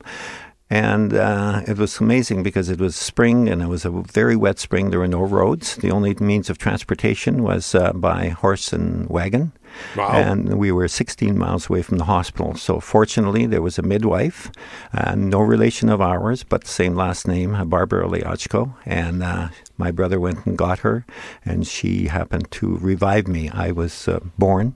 And 0.68 1.14
uh, 1.14 1.62
it 1.68 1.78
was 1.78 2.00
amazing 2.00 2.42
because 2.42 2.68
it 2.70 2.80
was 2.80 2.96
spring 2.96 3.48
and 3.48 3.62
it 3.62 3.68
was 3.68 3.84
a 3.84 3.90
very 3.90 4.34
wet 4.34 4.58
spring. 4.58 4.90
There 4.90 4.98
were 4.98 5.06
no 5.06 5.22
roads. 5.22 5.76
The 5.76 5.92
only 5.92 6.14
means 6.14 6.50
of 6.50 6.58
transportation 6.58 7.44
was 7.44 7.72
uh, 7.74 7.92
by 7.92 8.30
horse 8.30 8.72
and 8.72 9.08
wagon. 9.08 9.52
Wow. 9.96 10.12
And 10.12 10.58
we 10.58 10.72
were 10.72 10.88
16 10.88 11.36
miles 11.36 11.68
away 11.68 11.82
from 11.82 11.98
the 11.98 12.04
hospital. 12.04 12.54
So 12.54 12.80
fortunately, 12.80 13.46
there 13.46 13.62
was 13.62 13.78
a 13.78 13.82
midwife, 13.82 14.50
uh, 14.92 15.14
no 15.14 15.40
relation 15.40 15.88
of 15.88 16.00
ours, 16.00 16.42
but 16.42 16.66
same 16.66 16.94
last 16.94 17.26
name, 17.26 17.56
Barbara 17.68 18.08
Liachko. 18.08 18.74
And 18.84 19.22
uh, 19.22 19.48
my 19.78 19.90
brother 19.90 20.18
went 20.18 20.46
and 20.46 20.56
got 20.56 20.80
her, 20.80 21.04
and 21.44 21.66
she 21.66 22.06
happened 22.06 22.50
to 22.52 22.76
revive 22.78 23.28
me. 23.28 23.50
I 23.50 23.72
was 23.72 24.08
uh, 24.08 24.20
born, 24.38 24.74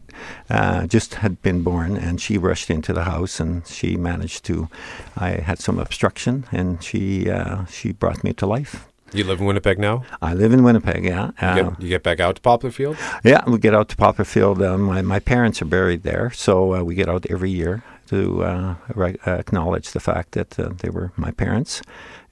uh, 0.48 0.86
just 0.86 1.14
had 1.14 1.40
been 1.42 1.62
born, 1.62 1.96
and 1.96 2.20
she 2.20 2.36
rushed 2.36 2.70
into 2.70 2.92
the 2.92 3.04
house, 3.04 3.40
and 3.40 3.66
she 3.66 3.96
managed 3.96 4.44
to. 4.46 4.68
I 5.16 5.30
had 5.40 5.58
some 5.58 5.78
obstruction, 5.78 6.44
and 6.52 6.82
she 6.82 7.30
uh, 7.30 7.64
she 7.66 7.92
brought 7.92 8.22
me 8.22 8.32
to 8.34 8.46
life. 8.46 8.89
You 9.12 9.24
live 9.24 9.40
in 9.40 9.46
Winnipeg 9.46 9.78
now? 9.78 10.04
I 10.22 10.34
live 10.34 10.52
in 10.52 10.62
Winnipeg, 10.62 11.04
yeah. 11.04 11.30
You 11.56 11.62
get, 11.62 11.82
you 11.82 11.88
get 11.88 12.02
back 12.04 12.20
out 12.20 12.36
to 12.36 12.42
Poplarfield? 12.42 12.96
Yeah, 13.24 13.42
we 13.48 13.58
get 13.58 13.74
out 13.74 13.88
to 13.88 13.96
Poplarfield. 13.96 14.64
Um, 14.64 14.82
my, 14.82 15.02
my 15.02 15.18
parents 15.18 15.60
are 15.60 15.64
buried 15.64 16.04
there, 16.04 16.30
so 16.30 16.76
uh, 16.76 16.82
we 16.84 16.94
get 16.94 17.08
out 17.08 17.26
every 17.28 17.50
year 17.50 17.82
to 18.08 18.44
uh, 18.44 18.74
re- 18.94 19.16
uh, 19.26 19.32
acknowledge 19.32 19.90
the 19.90 20.00
fact 20.00 20.32
that 20.32 20.58
uh, 20.60 20.70
they 20.78 20.90
were 20.90 21.12
my 21.16 21.32
parents. 21.32 21.82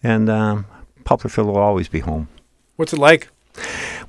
And 0.04 0.30
um, 0.30 0.66
Poplarfield 1.02 1.46
will 1.46 1.58
always 1.58 1.88
be 1.88 2.00
home. 2.00 2.28
What's 2.76 2.92
it 2.92 2.98
like? 3.00 3.28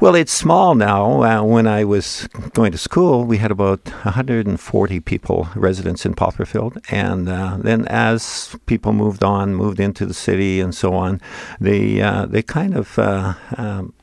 Well, 0.01 0.15
it's 0.15 0.31
small 0.31 0.75
now. 0.75 1.23
Uh, 1.23 1.43
when 1.43 1.67
I 1.67 1.83
was 1.83 2.25
going 2.53 2.71
to 2.71 2.77
school, 2.77 3.25
we 3.25 3.37
had 3.37 3.51
about 3.51 3.83
140 4.05 4.99
people, 5.01 5.49
residents 5.55 6.05
in 6.05 6.13
Poplarfield. 6.13 6.77
And 6.89 7.27
uh, 7.27 7.57
then 7.59 7.85
as 7.89 8.55
people 8.65 8.93
moved 8.93 9.25
on, 9.25 9.55
moved 9.55 9.81
into 9.81 10.05
the 10.05 10.13
city 10.13 10.61
and 10.61 10.73
so 10.73 10.93
on, 10.93 11.19
they, 11.59 12.01
uh, 12.01 12.27
they 12.27 12.41
kind 12.41 12.77
of 12.77 12.97
uh, 12.97 13.33
um, 13.57 13.93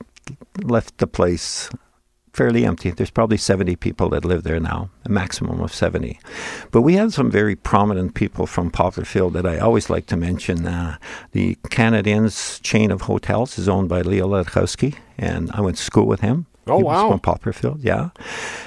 left 0.63 0.99
the 0.99 1.07
place 1.07 1.71
fairly 2.37 2.67
empty. 2.67 2.91
There's 2.91 3.11
probably 3.11 3.39
70 3.39 3.77
people 3.77 4.11
that 4.11 4.25
live 4.25 4.43
there 4.43 4.61
now, 4.61 4.91
a 5.07 5.09
maximum 5.09 5.61
of 5.61 5.73
70. 5.73 6.21
But 6.71 6.83
we 6.83 6.95
have 6.95 7.15
some 7.15 7.31
very 7.31 7.57
prominent 7.57 8.15
people 8.15 8.47
from 8.47 8.71
Poplarfield 8.71 9.33
that 9.33 9.47
I 9.47 9.59
always 9.59 9.89
like 9.89 10.05
to 10.07 10.19
mention. 10.19 10.67
Uh, 10.67 10.99
the 11.33 11.55
Canad 11.71 12.07
Inns 12.07 12.61
chain 12.61 12.91
of 12.91 13.03
hotels 13.03 13.59
is 13.59 13.71
owned 13.71 13.89
by 13.89 14.03
Leo 14.03 14.29
Ledohowski, 14.29 14.97
and 15.17 15.51
I 15.53 15.63
went 15.63 15.79
to 15.79 15.83
school 15.83 16.07
with 16.07 16.21
him. 16.21 16.45
Oh, 16.67 16.79
he 16.79 16.85
was 16.85 16.97
wow. 16.97 17.11
from 17.11 17.21
Poplarfield, 17.21 17.79
yeah. 17.83 18.11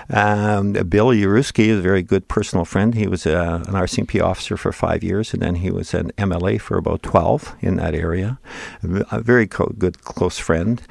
Um, 0.10 0.74
Bill 0.74 1.10
Uruski 1.10 1.68
is 1.68 1.80
a 1.80 1.82
very 1.82 2.02
good 2.02 2.28
personal 2.28 2.66
friend. 2.66 2.96
He 2.96 3.08
was 3.08 3.28
uh, 3.28 3.64
an 3.68 3.74
RCMP 3.74 4.24
officer 4.24 4.58
for 4.58 4.72
five 4.72 5.04
years, 5.04 5.34
and 5.34 5.44
then 5.44 5.56
he 5.56 5.70
was 5.70 5.94
an 5.94 6.12
MLA 6.18 6.60
for 6.60 6.78
about 6.78 7.04
12 7.04 7.56
in 7.60 7.76
that 7.76 7.94
area. 7.94 8.40
A 9.12 9.20
very 9.22 9.48
co- 9.48 9.74
good, 9.78 10.02
close 10.02 10.40
friend. 10.40 10.82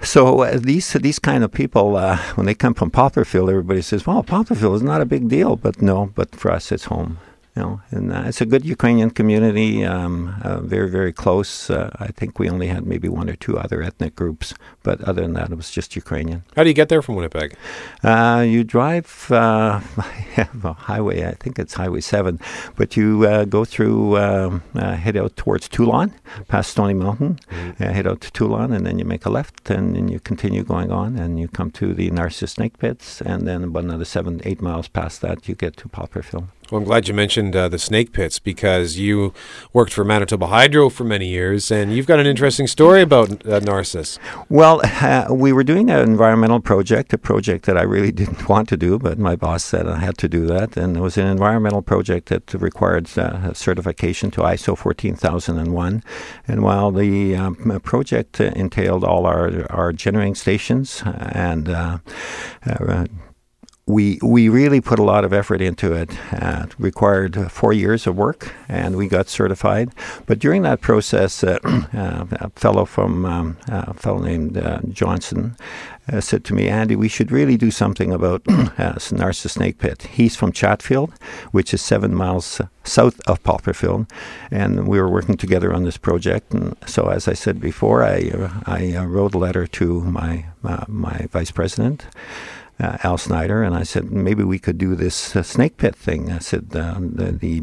So 0.00 0.40
uh, 0.42 0.58
these 0.58 0.92
these 0.92 1.18
kind 1.18 1.42
of 1.42 1.52
people, 1.52 1.96
uh, 1.96 2.18
when 2.34 2.46
they 2.46 2.54
come 2.54 2.74
from 2.74 2.90
Poplarfield, 2.90 3.48
everybody 3.50 3.82
says, 3.82 4.06
"Well, 4.06 4.22
Poplarfield 4.22 4.76
is 4.76 4.82
not 4.82 5.00
a 5.00 5.06
big 5.06 5.28
deal," 5.28 5.56
but 5.56 5.80
no, 5.82 6.12
but 6.14 6.34
for 6.34 6.50
us, 6.52 6.70
it's 6.70 6.84
home. 6.84 7.18
You 7.56 7.62
know, 7.62 7.80
and 7.90 8.12
uh, 8.12 8.24
it's 8.26 8.42
a 8.42 8.46
good 8.46 8.66
Ukrainian 8.66 9.10
community, 9.10 9.82
um, 9.82 10.34
uh, 10.42 10.60
very 10.60 10.90
very 10.90 11.12
close. 11.12 11.70
Uh, 11.70 11.88
I 11.98 12.08
think 12.08 12.38
we 12.38 12.50
only 12.50 12.66
had 12.66 12.86
maybe 12.86 13.08
one 13.08 13.30
or 13.30 13.36
two 13.36 13.56
other 13.58 13.82
ethnic 13.82 14.14
groups, 14.14 14.52
but 14.82 15.00
other 15.00 15.22
than 15.22 15.32
that, 15.34 15.50
it 15.50 15.56
was 15.56 15.70
just 15.70 15.96
Ukrainian. 15.96 16.44
How 16.54 16.64
do 16.64 16.68
you 16.68 16.74
get 16.74 16.90
there 16.90 17.00
from 17.00 17.14
Winnipeg? 17.14 17.56
Uh, 18.04 18.44
you 18.46 18.62
drive 18.62 19.28
uh, 19.30 19.80
a 20.64 20.72
highway, 20.74 21.26
I 21.26 21.32
think 21.32 21.58
it's 21.58 21.74
Highway 21.74 22.02
7, 22.02 22.38
but 22.76 22.96
you 22.96 23.26
uh, 23.26 23.44
go 23.46 23.64
through, 23.64 24.18
um, 24.18 24.62
uh, 24.74 24.94
head 24.94 25.16
out 25.16 25.36
towards 25.36 25.68
Teulon, 25.68 26.12
past 26.48 26.72
Stony 26.72 26.94
Mountain, 26.94 27.38
uh, 27.50 27.92
head 27.92 28.06
out 28.06 28.20
to 28.20 28.30
Teulon, 28.30 28.74
and 28.74 28.84
then 28.84 28.98
you 28.98 29.06
make 29.06 29.24
a 29.24 29.30
left, 29.30 29.70
and 29.70 29.96
then 29.96 30.08
you 30.08 30.20
continue 30.20 30.62
going 30.62 30.92
on, 30.92 31.18
and 31.18 31.40
you 31.40 31.48
come 31.48 31.70
to 31.72 31.94
the 31.94 32.10
Narcissus 32.10 32.52
Snake 32.52 32.78
Pits, 32.78 33.22
and 33.22 33.48
then 33.48 33.64
about 33.64 33.84
another 33.84 34.04
seven, 34.04 34.42
eight 34.44 34.60
miles 34.60 34.88
past 34.88 35.22
that, 35.22 35.48
you 35.48 35.54
get 35.54 35.76
to 35.78 35.88
Poplarfield. 35.88 36.48
Well, 36.70 36.80
I'm 36.80 36.84
glad 36.84 37.06
you 37.06 37.14
mentioned 37.14 37.54
uh, 37.54 37.68
the 37.68 37.78
snake 37.78 38.12
pits 38.12 38.40
because 38.40 38.98
you 38.98 39.32
worked 39.72 39.92
for 39.92 40.04
Manitoba 40.04 40.48
Hydro 40.48 40.88
for 40.88 41.04
many 41.04 41.28
years, 41.28 41.70
and 41.70 41.92
you've 41.92 42.08
got 42.08 42.18
an 42.18 42.26
interesting 42.26 42.66
story 42.66 43.02
about 43.02 43.46
uh, 43.46 43.60
Narcissus. 43.60 44.18
Well, 44.48 44.80
uh, 44.84 45.28
we 45.30 45.52
were 45.52 45.62
doing 45.62 45.90
an 45.90 46.00
environmental 46.00 46.58
project, 46.58 47.12
a 47.12 47.18
project 47.18 47.66
that 47.66 47.78
I 47.78 47.82
really 47.82 48.10
didn't 48.20 48.48
want 48.48 48.68
to 48.70 48.76
do, 48.76 48.98
but 48.98 49.16
my 49.16 49.36
boss 49.36 49.64
said 49.64 49.86
I 49.86 49.98
had 49.98 50.18
to 50.18 50.28
do 50.28 50.44
that. 50.46 50.76
And 50.76 50.96
it 50.96 51.00
was 51.00 51.16
an 51.16 51.28
environmental 51.28 51.82
project 51.82 52.30
that 52.30 52.52
required 52.54 53.16
uh, 53.16 53.52
certification 53.52 54.32
to 54.32 54.40
ISO 54.40 54.76
14001. 54.76 56.02
And 56.48 56.62
while 56.64 56.90
the 56.90 57.36
um, 57.36 57.80
project 57.84 58.40
entailed 58.40 59.04
all 59.04 59.24
our, 59.26 59.70
our 59.70 59.92
generating 59.92 60.34
stations 60.34 61.00
and 61.04 61.68
uh, 61.68 61.98
uh, 62.66 63.06
we 63.88 64.18
we 64.20 64.48
really 64.48 64.80
put 64.80 64.98
a 64.98 65.02
lot 65.04 65.24
of 65.24 65.32
effort 65.32 65.60
into 65.60 65.92
it. 65.92 66.10
Uh, 66.32 66.64
it 66.64 66.74
required 66.76 67.50
four 67.52 67.72
years 67.72 68.06
of 68.06 68.16
work, 68.16 68.52
and 68.68 68.96
we 68.96 69.06
got 69.06 69.28
certified. 69.28 69.90
But 70.26 70.40
during 70.40 70.62
that 70.62 70.80
process, 70.80 71.44
uh, 71.44 71.58
uh, 71.64 72.26
a 72.32 72.50
fellow 72.50 72.84
from 72.84 73.24
um, 73.24 73.56
a 73.68 73.94
fellow 73.94 74.18
named 74.18 74.58
uh, 74.58 74.80
Johnson 74.90 75.56
uh, 76.12 76.20
said 76.20 76.44
to 76.46 76.54
me, 76.54 76.68
"Andy, 76.68 76.96
we 76.96 77.06
should 77.06 77.30
really 77.30 77.56
do 77.56 77.70
something 77.70 78.12
about 78.12 78.42
uh, 78.48 78.98
Narcissus 79.12 79.52
Snake 79.52 79.78
Pit." 79.78 80.02
He's 80.02 80.34
from 80.34 80.50
Chatfield, 80.50 81.12
which 81.52 81.72
is 81.72 81.80
seven 81.80 82.12
miles 82.12 82.60
south 82.82 83.20
of 83.28 83.40
Poplarfield, 83.44 84.10
and 84.50 84.88
we 84.88 85.00
were 85.00 85.08
working 85.08 85.36
together 85.36 85.72
on 85.72 85.84
this 85.84 85.96
project. 85.96 86.52
And 86.52 86.76
so, 86.86 87.06
as 87.06 87.28
I 87.28 87.34
said 87.34 87.60
before, 87.60 88.02
I 88.02 88.50
I 88.66 89.04
wrote 89.04 89.36
a 89.36 89.38
letter 89.38 89.68
to 89.78 90.00
my 90.00 90.46
my 90.88 91.28
vice 91.30 91.52
president 91.52 92.06
uh, 92.78 92.98
Al 93.02 93.18
Snyder, 93.18 93.62
and 93.62 93.74
I 93.74 93.82
said 93.82 94.10
maybe 94.10 94.44
we 94.44 94.58
could 94.58 94.78
do 94.78 94.94
this 94.94 95.34
uh, 95.34 95.42
snake 95.42 95.76
pit 95.76 95.96
thing. 95.96 96.30
I 96.30 96.38
said 96.38 96.70
the, 96.70 97.36
the 97.40 97.60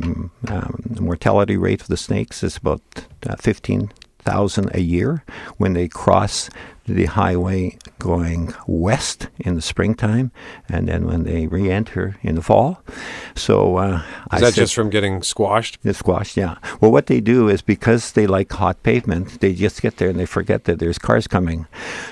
um, 0.51 0.84
mortality 0.99 1.57
rate 1.57 1.82
of 1.82 1.88
the 1.88 1.97
snakes 1.97 2.43
is 2.43 2.57
about 2.57 2.82
uh, 3.28 3.36
fifteen 3.36 3.91
thousand 4.20 4.74
a 4.74 4.82
year 4.82 5.24
when 5.57 5.74
they 5.74 5.88
cross 5.88 6.49
the 6.86 7.06
highway 7.06 7.78
going 8.00 8.54
west 8.68 9.30
in 9.40 9.56
the 9.56 9.62
springtime, 9.62 10.32
and 10.68 10.88
then 10.88 11.06
when 11.06 11.24
they 11.24 11.48
re-enter 11.48 12.18
in 12.22 12.36
the 12.36 12.42
fall. 12.42 12.84
So 13.36 13.78
uh, 13.78 13.98
is 13.98 14.04
I 14.32 14.40
that 14.42 14.54
said, 14.54 14.62
just 14.62 14.76
from 14.76 14.90
getting 14.90 15.24
squashed? 15.24 15.78
It's 15.84 16.00
squashed, 16.00 16.36
yeah. 16.36 16.58
Well, 16.82 16.92
what 16.92 17.08
they 17.08 17.22
do 17.22 17.48
is 17.48 17.62
because 17.62 18.12
they 18.12 18.28
like 18.28 18.52
hot 18.52 18.84
pavement, 18.84 19.40
they 19.40 19.54
just 19.54 19.82
get 19.82 19.98
there 19.98 20.10
and 20.10 20.20
they 20.20 20.26
forget 20.26 20.66
that 20.66 20.80
there's 20.80 20.98
cars 20.98 21.28
coming. 21.28 21.68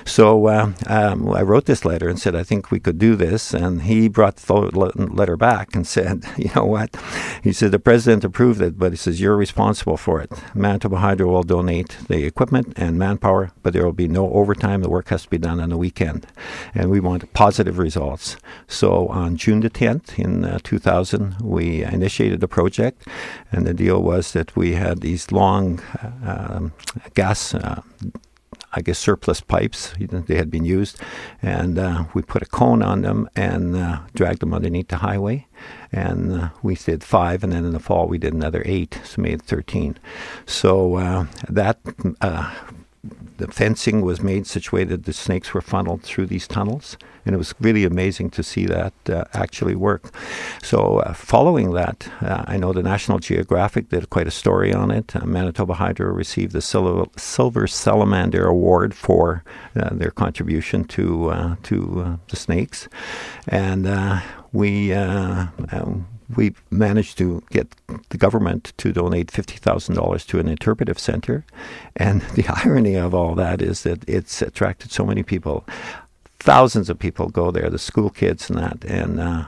So 0.06 0.46
uh, 0.46 0.72
um, 0.86 1.30
I 1.30 1.42
wrote 1.42 1.66
this 1.66 1.84
letter 1.84 2.08
and 2.08 2.18
said 2.18 2.34
I 2.34 2.42
think 2.42 2.70
we 2.70 2.80
could 2.80 2.98
do 2.98 3.14
this, 3.14 3.52
and 3.52 3.82
he 3.82 4.08
brought 4.08 4.36
the 4.36 4.54
letter 4.54 5.36
back 5.36 5.74
and 5.74 5.86
said, 5.92 6.24
you 6.38 6.50
know 6.56 6.64
what? 6.64 6.96
He 7.42 7.52
said 7.52 7.72
the 7.72 7.78
president 7.78 8.24
approved 8.24 8.62
it, 8.62 8.78
but 8.78 8.92
he 8.92 8.96
says 8.96 9.20
you're 9.20 9.36
responsible 9.36 9.98
for 9.98 10.20
it. 10.22 10.32
Manitoba 10.54 10.96
Hydro 10.96 11.28
will 11.28 11.42
donate 11.42 11.98
the 12.08 12.24
equipment 12.24 12.72
and 12.76 12.98
manpower, 12.98 13.52
but 13.62 13.74
there 13.74 13.84
will 13.84 13.92
be 13.92 14.08
no 14.08 14.32
overtime 14.32 14.61
time. 14.62 14.82
The 14.82 14.94
work 14.96 15.08
has 15.08 15.22
to 15.24 15.30
be 15.30 15.38
done 15.38 15.60
on 15.60 15.70
the 15.70 15.76
weekend. 15.76 16.26
And 16.74 16.90
we 16.90 17.00
want 17.00 17.32
positive 17.34 17.76
results. 17.78 18.36
So 18.68 19.08
on 19.08 19.36
June 19.36 19.60
the 19.60 19.70
10th 19.70 20.18
in 20.18 20.44
uh, 20.44 20.58
2000, 20.62 21.36
we 21.42 21.84
initiated 21.84 22.40
the 22.40 22.48
project. 22.48 22.96
And 23.52 23.66
the 23.66 23.74
deal 23.74 24.00
was 24.02 24.32
that 24.32 24.56
we 24.56 24.68
had 24.74 25.00
these 25.00 25.32
long 25.32 25.82
um, 26.24 26.72
gas. 27.14 27.54
Uh, 27.54 27.82
I 28.74 28.80
guess 28.80 28.98
surplus 28.98 29.42
pipes. 29.42 29.92
They 29.98 30.36
had 30.36 30.50
been 30.50 30.64
used, 30.64 30.98
and 31.42 31.78
uh, 31.78 32.04
we 32.14 32.22
put 32.22 32.40
a 32.40 32.46
cone 32.46 32.82
on 32.82 33.02
them 33.02 33.28
and 33.36 33.76
uh, 33.76 34.00
dragged 34.14 34.40
them 34.40 34.54
underneath 34.54 34.88
the 34.88 34.96
highway. 34.96 35.46
And 35.92 36.32
uh, 36.32 36.48
we 36.62 36.74
did 36.76 37.04
five, 37.04 37.44
and 37.44 37.52
then 37.52 37.66
in 37.66 37.72
the 37.74 37.80
fall 37.80 38.08
we 38.08 38.16
did 38.16 38.32
another 38.32 38.62
eight, 38.64 38.98
so 39.04 39.20
made 39.20 39.42
thirteen. 39.42 39.98
So 40.46 40.96
uh, 40.96 41.26
that 41.48 41.80
uh, 42.22 42.54
the 43.38 43.48
fencing 43.48 44.02
was 44.02 44.22
made 44.22 44.46
such 44.46 44.72
way 44.72 44.84
that 44.84 45.04
the 45.04 45.12
snakes 45.12 45.52
were 45.54 45.60
funneled 45.60 46.02
through 46.02 46.26
these 46.26 46.46
tunnels, 46.46 46.96
and 47.24 47.34
it 47.34 47.38
was 47.38 47.54
really 47.60 47.84
amazing 47.84 48.30
to 48.30 48.42
see 48.42 48.66
that 48.66 48.92
uh, 49.08 49.24
actually 49.32 49.74
work. 49.74 50.14
So, 50.62 50.98
uh, 50.98 51.12
following 51.12 51.72
that, 51.72 52.08
uh, 52.20 52.44
I 52.46 52.56
know 52.56 52.72
the 52.72 52.82
National 52.82 53.18
Geographic 53.18 53.88
did 53.88 54.10
quite 54.10 54.26
a 54.26 54.30
story 54.30 54.72
on 54.72 54.90
it. 54.90 55.14
Uh, 55.14 55.24
Manitoba 55.24 55.74
Hydro 55.74 56.12
received 56.12 56.52
the 56.52 56.60
Silver, 56.60 57.06
Silver 57.16 57.66
Salamander 57.66 58.46
Award 58.46 58.94
for 58.94 59.44
uh, 59.76 59.90
their 59.92 60.10
contribution 60.10 60.84
to 60.84 61.30
uh, 61.30 61.56
to 61.64 62.18
the 62.28 62.36
snakes, 62.36 62.88
and 63.48 63.86
we 64.52 64.92
um, 64.92 66.06
we 66.36 66.54
managed 66.70 67.18
to 67.18 67.42
get 67.50 67.68
the 68.10 68.18
government 68.18 68.72
to 68.78 68.92
donate 68.92 69.28
$50,000 69.28 70.26
to 70.26 70.38
an 70.38 70.48
interpretive 70.48 70.98
center. 70.98 71.44
And 71.96 72.20
the 72.34 72.46
irony 72.48 72.94
of 72.96 73.14
all 73.14 73.34
that 73.36 73.62
is 73.62 73.82
that 73.82 74.08
it's 74.08 74.42
attracted 74.42 74.92
so 74.92 75.04
many 75.04 75.22
people 75.22 75.64
thousands 76.42 76.90
of 76.90 76.98
people 76.98 77.28
go 77.28 77.52
there, 77.52 77.70
the 77.70 77.78
school 77.78 78.10
kids 78.10 78.50
and 78.50 78.58
that. 78.58 78.84
And 78.84 79.20
uh, 79.20 79.44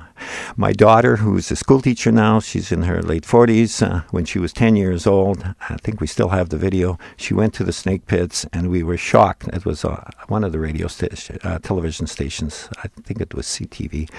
my 0.56 0.72
daughter, 0.72 1.16
who's 1.16 1.50
a 1.50 1.56
school 1.56 1.80
teacher 1.80 2.12
now, 2.12 2.40
she's 2.40 2.70
in 2.72 2.82
her 2.82 3.02
late 3.02 3.24
40s. 3.24 3.82
Uh, 3.82 4.02
when 4.10 4.24
she 4.24 4.38
was 4.38 4.52
10 4.52 4.76
years 4.76 5.06
old, 5.06 5.54
I 5.68 5.76
think 5.76 6.00
we 6.00 6.06
still 6.06 6.28
have 6.28 6.48
the 6.48 6.56
video. 6.56 6.98
She 7.16 7.34
went 7.34 7.54
to 7.54 7.64
the 7.64 7.72
snake 7.72 8.06
pits, 8.06 8.46
and 8.52 8.70
we 8.70 8.82
were 8.82 8.96
shocked. 8.96 9.48
It 9.48 9.64
was 9.64 9.84
uh, 9.84 10.10
one 10.28 10.44
of 10.44 10.52
the 10.52 10.58
radio 10.58 10.86
station, 10.86 11.38
uh, 11.42 11.58
television 11.58 12.06
stations. 12.06 12.68
I 12.82 12.88
think 12.88 13.20
it 13.20 13.34
was 13.34 13.46
CTV. 13.46 14.10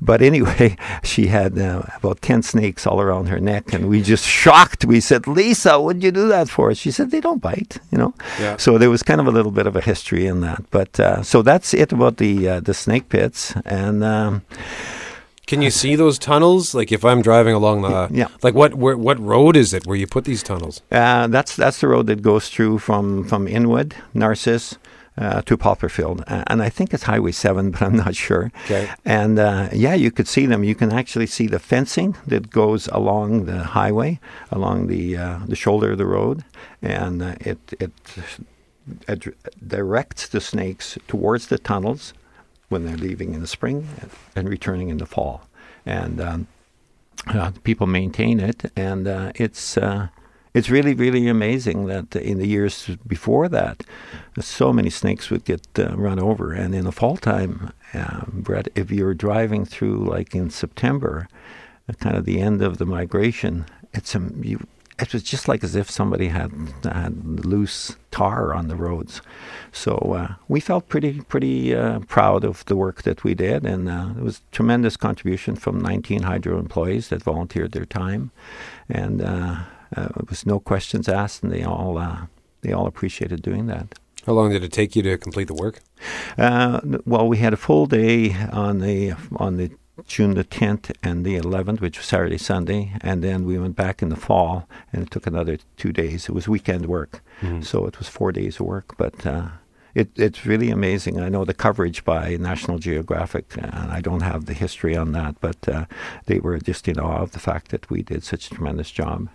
But 0.00 0.22
anyway, 0.22 0.76
she 1.02 1.26
had 1.26 1.58
uh, 1.58 1.82
about 1.96 2.22
10 2.22 2.42
snakes 2.42 2.86
all 2.86 3.00
around 3.00 3.26
her 3.26 3.40
neck, 3.40 3.72
and 3.72 3.88
we 3.88 4.02
just 4.02 4.26
shocked. 4.26 4.84
We 4.84 5.00
said, 5.00 5.26
Lisa, 5.26 5.80
what'd 5.80 6.02
you 6.02 6.10
do 6.10 6.28
that 6.28 6.48
for? 6.48 6.74
She 6.74 6.90
said, 6.90 7.10
they 7.10 7.20
don't 7.20 7.40
bite, 7.40 7.78
you 7.90 7.98
know. 7.98 8.14
Yeah. 8.40 8.56
So 8.56 8.78
there 8.78 8.90
was 8.90 9.02
kind 9.02 9.20
of 9.20 9.26
a 9.26 9.30
little 9.30 9.52
bit 9.52 9.66
of 9.66 9.76
a 9.76 9.80
history 9.80 10.26
in 10.26 10.40
that. 10.40 10.64
But 10.70 10.98
uh, 11.00 11.22
so 11.22 11.42
that's 11.42 11.74
it 11.74 11.92
about 11.92 12.16
the 12.18 12.48
uh, 12.48 12.60
the 12.60 12.74
snake 12.74 13.08
pits, 13.08 13.54
and. 13.64 14.02
Um, 14.04 14.42
can 15.48 15.62
you 15.62 15.70
see 15.70 15.96
those 15.96 16.18
tunnels? 16.18 16.74
Like 16.74 16.92
if 16.92 17.04
I'm 17.04 17.22
driving 17.22 17.54
along 17.54 17.82
the 17.82 18.08
yeah. 18.12 18.28
Like 18.42 18.54
what 18.54 18.74
where, 18.74 18.96
what 18.96 19.18
road 19.18 19.56
is 19.56 19.72
it 19.74 19.86
where 19.86 19.96
you 19.96 20.06
put 20.06 20.24
these 20.24 20.42
tunnels? 20.42 20.82
Uh, 20.92 21.26
that's 21.26 21.56
that's 21.56 21.80
the 21.80 21.88
road 21.88 22.06
that 22.06 22.22
goes 22.22 22.48
through 22.48 22.78
from 22.78 23.24
from 23.24 23.48
Inwood, 23.48 23.96
Narcissus. 24.14 24.78
Uh, 25.20 25.42
to 25.42 25.56
Poplarfield, 25.56 26.22
uh, 26.28 26.44
and 26.46 26.62
I 26.62 26.68
think 26.68 26.94
it's 26.94 27.02
Highway 27.02 27.32
7, 27.32 27.72
but 27.72 27.82
I'm 27.82 27.96
not 27.96 28.14
sure. 28.14 28.52
Okay. 28.66 28.88
And 29.04 29.40
uh, 29.40 29.68
yeah, 29.72 29.94
you 29.94 30.12
could 30.12 30.28
see 30.28 30.46
them. 30.46 30.62
You 30.62 30.76
can 30.76 30.92
actually 30.92 31.26
see 31.26 31.48
the 31.48 31.58
fencing 31.58 32.14
that 32.28 32.50
goes 32.50 32.86
along 32.92 33.46
the 33.46 33.64
highway, 33.64 34.20
along 34.52 34.86
the 34.86 35.16
uh, 35.16 35.40
the 35.44 35.56
shoulder 35.56 35.90
of 35.90 35.98
the 35.98 36.06
road, 36.06 36.44
and 36.80 37.20
uh, 37.20 37.34
it 37.40 37.58
it 37.80 37.92
directs 39.66 40.28
the 40.28 40.40
snakes 40.40 40.96
towards 41.08 41.48
the 41.48 41.58
tunnels 41.58 42.14
when 42.68 42.84
they're 42.84 42.96
leaving 42.96 43.34
in 43.34 43.40
the 43.40 43.46
spring 43.46 43.88
and 44.36 44.48
returning 44.48 44.88
in 44.88 44.98
the 44.98 45.06
fall. 45.06 45.48
And 45.86 46.20
um, 46.20 46.46
uh, 47.26 47.52
people 47.64 47.86
maintain 47.86 48.40
it, 48.40 48.70
and 48.76 49.08
uh, 49.08 49.32
it's 49.34 49.76
uh, 49.76 50.08
it's 50.54 50.70
really 50.70 50.94
really 50.94 51.28
amazing 51.28 51.86
that 51.86 52.14
in 52.16 52.38
the 52.38 52.46
years 52.46 52.90
before 53.06 53.48
that, 53.48 53.82
so 54.40 54.72
many 54.72 54.90
snakes 54.90 55.30
would 55.30 55.44
get 55.44 55.66
uh, 55.78 55.96
run 55.96 56.18
over. 56.18 56.52
And 56.52 56.74
in 56.74 56.84
the 56.84 56.92
fall 56.92 57.16
time, 57.16 57.72
um, 57.94 58.40
Brett, 58.44 58.68
if 58.74 58.90
you're 58.90 59.14
driving 59.14 59.64
through 59.64 60.04
like 60.04 60.34
in 60.34 60.50
September, 60.50 61.28
kind 62.00 62.16
of 62.16 62.24
the 62.24 62.40
end 62.40 62.62
of 62.62 62.78
the 62.78 62.86
migration, 62.86 63.66
it's 63.92 64.14
um, 64.14 64.40
you 64.44 64.66
it 64.98 65.12
was 65.12 65.22
just 65.22 65.46
like 65.48 65.62
as 65.62 65.76
if 65.76 65.90
somebody 65.90 66.28
had 66.28 66.50
had 66.82 67.44
loose 67.44 67.96
tar 68.10 68.52
on 68.52 68.68
the 68.68 68.76
roads. 68.76 69.22
So 69.72 69.94
uh, 69.96 70.34
we 70.48 70.60
felt 70.60 70.88
pretty 70.88 71.20
pretty 71.20 71.74
uh, 71.74 72.00
proud 72.00 72.44
of 72.44 72.64
the 72.66 72.76
work 72.76 73.02
that 73.02 73.22
we 73.22 73.34
did, 73.34 73.64
and 73.64 73.88
uh, 73.88 74.10
it 74.16 74.22
was 74.22 74.42
tremendous 74.50 74.96
contribution 74.96 75.54
from 75.56 75.80
19 75.80 76.22
hydro 76.22 76.58
employees 76.58 77.08
that 77.08 77.22
volunteered 77.22 77.72
their 77.72 77.84
time, 77.84 78.30
and 78.88 79.22
uh, 79.22 79.60
uh, 79.96 80.08
it 80.16 80.28
was 80.28 80.44
no 80.46 80.58
questions 80.58 81.08
asked, 81.08 81.42
and 81.42 81.52
they 81.52 81.62
all 81.62 81.98
uh, 81.98 82.26
they 82.62 82.72
all 82.72 82.86
appreciated 82.86 83.42
doing 83.42 83.66
that. 83.66 83.98
How 84.26 84.32
long 84.32 84.50
did 84.50 84.64
it 84.64 84.72
take 84.72 84.96
you 84.96 85.02
to 85.02 85.16
complete 85.16 85.48
the 85.48 85.54
work? 85.54 85.80
well, 86.36 87.28
we 87.28 87.38
had 87.38 87.52
a 87.52 87.56
full 87.56 87.86
day 87.86 88.34
on 88.52 88.80
the 88.80 89.14
on 89.36 89.56
the 89.56 89.70
June 90.06 90.34
the 90.34 90.44
10th 90.44 90.94
and 91.02 91.24
the 91.24 91.36
11th, 91.36 91.80
which 91.80 91.98
was 91.98 92.06
Saturday, 92.06 92.38
Sunday, 92.38 92.94
and 93.00 93.22
then 93.22 93.44
we 93.44 93.58
went 93.58 93.76
back 93.76 94.02
in 94.02 94.08
the 94.08 94.16
fall, 94.16 94.68
and 94.92 95.02
it 95.02 95.10
took 95.10 95.26
another 95.26 95.58
two 95.76 95.92
days. 95.92 96.28
It 96.28 96.32
was 96.32 96.48
weekend 96.48 96.86
work, 96.86 97.22
mm-hmm. 97.40 97.62
so 97.62 97.86
it 97.86 97.98
was 97.98 98.08
four 98.08 98.32
days 98.32 98.60
of 98.60 98.66
work, 98.66 98.96
but 98.96 99.26
uh, 99.26 99.48
it, 99.94 100.10
it's 100.16 100.46
really 100.46 100.70
amazing. 100.70 101.20
I 101.20 101.28
know 101.28 101.44
the 101.44 101.54
coverage 101.54 102.04
by 102.04 102.36
National 102.36 102.78
Geographic, 102.78 103.56
and 103.56 103.90
I 103.90 104.00
don't 104.00 104.22
have 104.22 104.46
the 104.46 104.54
history 104.54 104.96
on 104.96 105.12
that, 105.12 105.40
but 105.40 105.68
uh, 105.68 105.86
they 106.26 106.38
were 106.38 106.58
just 106.58 106.86
in 106.88 106.98
awe 106.98 107.22
of 107.22 107.32
the 107.32 107.40
fact 107.40 107.70
that 107.70 107.90
we 107.90 108.02
did 108.02 108.22
such 108.22 108.46
a 108.46 108.54
tremendous 108.54 108.90
job. 108.90 109.28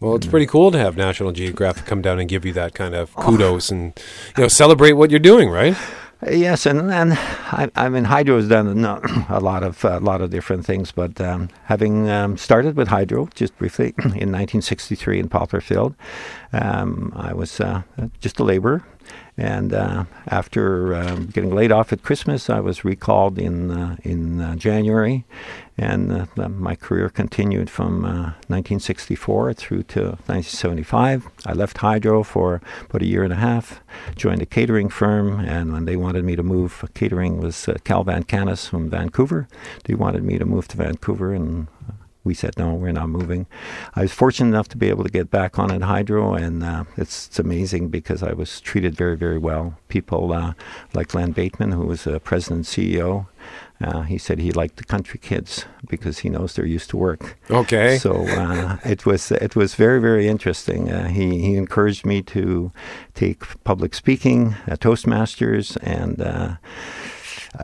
Well, 0.00 0.14
it's 0.14 0.26
pretty 0.26 0.46
cool 0.46 0.70
to 0.72 0.78
have 0.78 0.96
National 0.96 1.32
Geographic 1.32 1.86
come 1.86 2.02
down 2.02 2.18
and 2.18 2.28
give 2.28 2.44
you 2.44 2.52
that 2.52 2.74
kind 2.74 2.94
of 2.94 3.14
kudos 3.14 3.72
oh. 3.72 3.76
and 3.76 4.02
you 4.36 4.42
know 4.42 4.48
celebrate 4.48 4.92
what 4.92 5.10
you're 5.10 5.18
doing, 5.18 5.48
right? 5.48 5.76
Yes, 6.22 6.64
and 6.64 6.90
and 6.90 7.12
I, 7.12 7.70
I 7.76 7.90
mean 7.90 8.04
hydro 8.04 8.36
has 8.36 8.48
done 8.48 8.68
a, 9.28 9.38
lot 9.38 9.62
of 9.62 9.84
a 9.84 10.00
lot 10.00 10.22
of 10.22 10.30
different 10.30 10.64
things, 10.64 10.90
but 10.90 11.20
um, 11.20 11.50
having 11.64 12.08
um, 12.08 12.38
started 12.38 12.74
with 12.74 12.88
hydro 12.88 13.28
just 13.34 13.56
briefly 13.58 13.88
in 13.98 14.32
1963 14.32 15.20
in 15.20 15.28
Poplarfield, 15.28 15.94
um, 16.54 17.12
I 17.14 17.34
was 17.34 17.60
uh, 17.60 17.82
just 18.20 18.40
a 18.40 18.44
laborer, 18.44 18.82
and 19.36 19.74
uh, 19.74 20.04
after 20.28 20.94
um, 20.94 21.26
getting 21.26 21.54
laid 21.54 21.70
off 21.70 21.92
at 21.92 22.02
Christmas, 22.02 22.48
I 22.48 22.60
was 22.60 22.84
recalled 22.84 23.38
in 23.38 23.70
uh, 23.70 23.96
in 24.02 24.40
uh, 24.40 24.56
January, 24.56 25.24
and 25.76 26.10
uh, 26.38 26.48
my 26.48 26.74
career 26.74 27.10
continued 27.10 27.68
from 27.68 28.02
1964 28.02 29.52
through 29.54 29.82
to 29.84 30.00
1975. 30.26 31.28
I 31.44 31.52
left 31.52 31.78
hydro 31.78 32.22
for 32.22 32.62
about 32.84 33.02
a 33.02 33.06
year 33.06 33.24
and 33.24 33.32
a 33.32 33.36
half, 33.36 33.80
joined 34.14 34.40
a 34.40 34.46
catering 34.46 34.88
firm, 34.88 35.40
and 35.40 35.72
when 35.72 35.84
they 35.84 35.96
wanted 35.96 36.24
me 36.24 36.34
to 36.36 36.42
move, 36.42 36.84
catering 36.94 37.38
was 37.38 37.68
Cal 37.84 38.04
Van 38.04 38.22
Canis 38.22 38.66
from 38.68 38.88
Vancouver. 38.88 39.48
They 39.84 39.94
wanted 39.94 40.22
me 40.22 40.38
to 40.38 40.46
move 40.46 40.66
to 40.68 40.78
Vancouver, 40.78 41.34
and 41.34 41.66
we 42.26 42.34
said 42.34 42.58
no, 42.58 42.74
we're 42.74 42.92
not 42.92 43.08
moving. 43.08 43.46
I 43.94 44.02
was 44.02 44.12
fortunate 44.12 44.48
enough 44.48 44.68
to 44.68 44.76
be 44.76 44.88
able 44.88 45.04
to 45.04 45.10
get 45.10 45.30
back 45.30 45.58
on 45.58 45.70
at 45.70 45.82
Hydro, 45.82 46.34
and 46.34 46.62
uh, 46.62 46.84
it's, 46.96 47.28
it's, 47.28 47.38
amazing 47.38 47.88
because 47.88 48.22
I 48.22 48.32
was 48.32 48.60
treated 48.60 48.94
very, 48.96 49.16
very 49.16 49.38
well. 49.38 49.78
People 49.88 50.32
uh, 50.32 50.54
like 50.92 51.14
Len 51.14 51.30
Bateman, 51.30 51.70
who 51.70 51.86
was 51.86 52.04
the 52.04 52.18
president 52.18 52.66
and 52.76 52.86
CEO, 52.86 53.28
uh, 53.80 54.02
he 54.02 54.18
said 54.18 54.38
he 54.38 54.52
liked 54.52 54.76
the 54.76 54.84
country 54.84 55.18
kids 55.18 55.66
because 55.88 56.20
he 56.20 56.28
knows 56.28 56.54
they're 56.54 56.66
used 56.66 56.90
to 56.90 56.96
work. 56.96 57.38
Okay. 57.50 57.98
So 57.98 58.26
uh, 58.26 58.78
it 58.84 59.06
was 59.06 59.30
it 59.30 59.54
was 59.54 59.74
very 59.74 60.00
very 60.00 60.26
interesting. 60.28 60.90
Uh, 60.90 61.08
he 61.08 61.40
he 61.40 61.56
encouraged 61.56 62.04
me 62.04 62.22
to 62.22 62.72
take 63.14 63.40
public 63.64 63.94
speaking, 63.94 64.56
uh, 64.66 64.76
Toastmasters, 64.76 65.76
and 65.82 66.20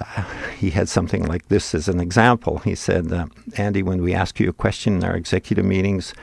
he 0.58 0.70
had 0.70 0.88
something 0.88 1.24
like 1.24 1.48
this 1.48 1.74
as 1.74 1.88
an 1.88 2.00
example. 2.00 2.58
He 2.58 2.74
said, 2.74 3.12
uh, 3.12 3.26
Andy, 3.56 3.82
when 3.82 4.02
we 4.02 4.14
ask 4.14 4.40
you 4.40 4.48
a 4.48 4.52
question 4.52 4.96
in 4.96 5.04
our 5.04 5.16
executive 5.16 5.64
meetings, 5.64 6.14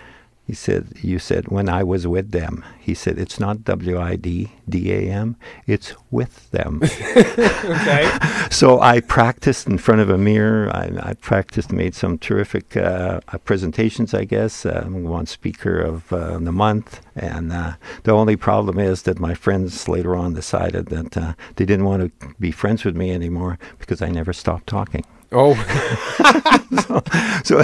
he 0.49 0.55
said, 0.55 0.87
You 1.03 1.19
said, 1.19 1.49
when 1.49 1.69
I 1.69 1.83
was 1.83 2.07
with 2.07 2.31
them. 2.31 2.65
He 2.79 2.95
said, 2.95 3.19
It's 3.19 3.39
not 3.39 3.63
W 3.65 3.99
I 3.99 4.15
D 4.15 4.49
D 4.67 4.91
A 4.91 5.01
M, 5.11 5.35
it's 5.67 5.93
with 6.09 6.49
them. 6.49 6.79
okay. 7.15 8.09
so 8.49 8.81
I 8.81 8.99
practiced 8.99 9.67
in 9.67 9.77
front 9.77 10.01
of 10.01 10.09
a 10.09 10.17
mirror. 10.17 10.71
I, 10.73 11.11
I 11.11 11.13
practiced, 11.13 11.71
made 11.71 11.93
some 11.93 12.17
terrific 12.17 12.75
uh, 12.75 13.19
presentations, 13.45 14.15
I 14.15 14.23
guess. 14.23 14.65
Uh, 14.65 14.85
one 14.85 15.27
speaker 15.27 15.79
of 15.79 16.11
uh, 16.11 16.39
the 16.39 16.51
month. 16.51 17.01
And 17.15 17.53
uh, 17.53 17.73
the 18.01 18.13
only 18.13 18.35
problem 18.35 18.79
is 18.79 19.03
that 19.03 19.19
my 19.19 19.35
friends 19.35 19.87
later 19.87 20.15
on 20.15 20.33
decided 20.33 20.87
that 20.87 21.15
uh, 21.15 21.33
they 21.57 21.65
didn't 21.65 21.85
want 21.85 22.01
to 22.19 22.33
be 22.39 22.49
friends 22.49 22.83
with 22.83 22.95
me 22.95 23.11
anymore 23.11 23.59
because 23.77 24.01
I 24.01 24.09
never 24.09 24.33
stopped 24.33 24.65
talking. 24.65 25.05
Oh, 25.31 25.53
so, 26.85 27.03
so 27.43 27.63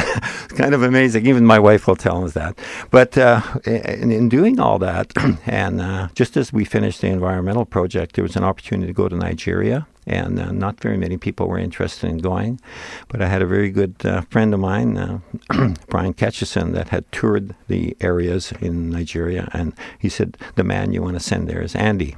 kind 0.49 0.76
of 0.76 0.84
amazing. 0.84 1.26
Even 1.26 1.45
my 1.45 1.57
wife 1.57 1.88
will 1.88 1.95
tell 1.95 2.24
us 2.24 2.34
that. 2.34 2.57
But 2.91 3.18
uh, 3.18 3.41
in, 3.66 4.11
in, 4.11 4.30
doing 4.30 4.59
all 4.59 4.78
that, 4.80 5.11
and 5.45 5.82
uh, 5.82 6.09
just 6.13 6.38
as 6.38 6.53
we 6.53 6.63
finished 6.63 7.01
the 7.01 7.07
environmental 7.07 7.66
project, 7.66 8.16
there 8.16 8.24
was 8.24 8.36
an 8.36 8.43
opportunity 8.43 8.88
to 8.88 8.93
go 8.93 9.09
to 9.09 9.16
Nigeria 9.16 9.88
and 10.07 10.39
uh, 10.39 10.51
not 10.51 10.80
very 10.80 10.97
many 10.97 11.18
people 11.18 11.47
were 11.47 11.57
interested 11.57 12.09
in 12.09 12.20
going. 12.20 12.59
But 13.07 13.22
I 13.22 13.28
had 13.28 13.41
a 13.41 13.47
very 13.47 13.70
good 13.70 13.95
uh, 14.03 14.22
friend 14.22 14.53
of 14.53 14.59
mine, 14.59 14.97
uh, 14.97 15.20
Brian 15.89 16.13
Ketchison, 16.13 16.74
that 16.74 16.89
had 16.89 17.11
toured 17.11 17.55
the 17.68 17.95
areas 18.01 18.51
in 18.61 18.89
Nigeria, 18.89 19.49
and 19.53 19.74
he 19.97 20.09
said, 20.09 20.38
The 20.55 20.63
man 20.63 20.91
you 20.91 21.01
want 21.01 21.16
to 21.16 21.20
send 21.20 21.47
there 21.47 21.61
is 21.61 21.76
Andy. 21.76 22.16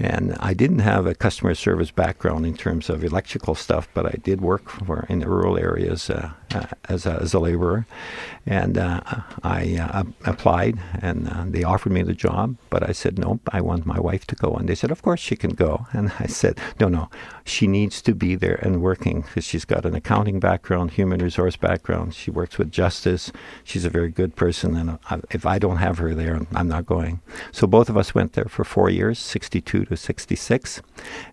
And 0.00 0.36
I 0.38 0.54
didn't 0.54 0.78
have 0.78 1.06
a 1.06 1.14
customer 1.14 1.54
service 1.54 1.90
background 1.90 2.46
in 2.46 2.56
terms 2.56 2.88
of 2.88 3.02
electrical 3.02 3.56
stuff, 3.56 3.88
but 3.94 4.06
I 4.06 4.16
did 4.22 4.40
work 4.40 4.68
for, 4.68 5.04
in 5.08 5.18
the 5.18 5.28
rural 5.28 5.58
areas 5.58 6.08
uh, 6.08 6.30
uh, 6.54 6.66
as, 6.88 7.04
a, 7.04 7.18
as 7.20 7.34
a 7.34 7.40
laborer. 7.40 7.84
And 8.46 8.78
uh, 8.78 9.00
I 9.42 9.76
uh, 9.76 10.04
applied, 10.24 10.78
and 11.02 11.28
uh, 11.28 11.44
they 11.48 11.64
offered 11.64 11.92
me 11.92 12.02
the 12.02 12.14
job, 12.14 12.56
but 12.70 12.88
I 12.88 12.92
said, 12.92 13.18
Nope, 13.18 13.40
I 13.52 13.60
want 13.60 13.86
my 13.86 13.98
wife 13.98 14.24
to 14.28 14.36
go. 14.36 14.54
And 14.54 14.68
they 14.68 14.76
said, 14.76 14.92
Of 14.92 15.02
course 15.02 15.20
she 15.20 15.34
can 15.34 15.50
go. 15.50 15.86
And 15.92 16.12
I 16.20 16.26
said, 16.26 16.60
No, 16.78 16.88
no, 16.88 17.10
she 17.48 17.66
needs 17.66 18.02
to 18.02 18.14
be 18.14 18.34
there 18.34 18.56
and 18.56 18.82
working 18.82 19.22
because 19.22 19.44
she's 19.44 19.64
got 19.64 19.84
an 19.84 19.94
accounting 19.94 20.38
background, 20.38 20.92
human 20.92 21.20
resource 21.20 21.56
background. 21.56 22.14
She 22.14 22.30
works 22.30 22.58
with 22.58 22.70
justice. 22.70 23.32
She's 23.64 23.84
a 23.84 23.90
very 23.90 24.10
good 24.10 24.36
person. 24.36 24.76
And 24.76 24.98
if 25.30 25.46
I 25.46 25.58
don't 25.58 25.78
have 25.78 25.98
her 25.98 26.14
there, 26.14 26.40
I'm 26.54 26.68
not 26.68 26.86
going. 26.86 27.20
So 27.52 27.66
both 27.66 27.88
of 27.88 27.96
us 27.96 28.14
went 28.14 28.34
there 28.34 28.46
for 28.46 28.64
four 28.64 28.90
years, 28.90 29.18
62 29.18 29.86
to 29.86 29.96
66. 29.96 30.82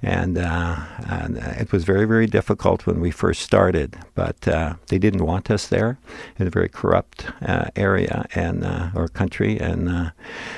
And, 0.02 0.38
uh, 0.38 0.86
and 1.08 1.38
it 1.38 1.72
was 1.72 1.84
very, 1.84 2.06
very 2.06 2.28
difficult 2.28 2.86
when 2.86 3.00
we 3.00 3.12
first 3.12 3.42
started, 3.42 3.98
but 4.16 4.48
uh, 4.48 4.76
they 4.88 4.98
didn't 4.98 5.26
want 5.26 5.52
us 5.52 5.68
there 5.68 5.98
in 6.38 6.48
a 6.48 6.50
very 6.50 6.70
corrupt 6.70 7.28
uh, 7.42 7.66
area 7.76 8.26
and 8.34 8.64
uh, 8.64 8.90
or 8.96 9.08
country. 9.08 9.60
And 9.60 9.90
uh, 9.90 10.12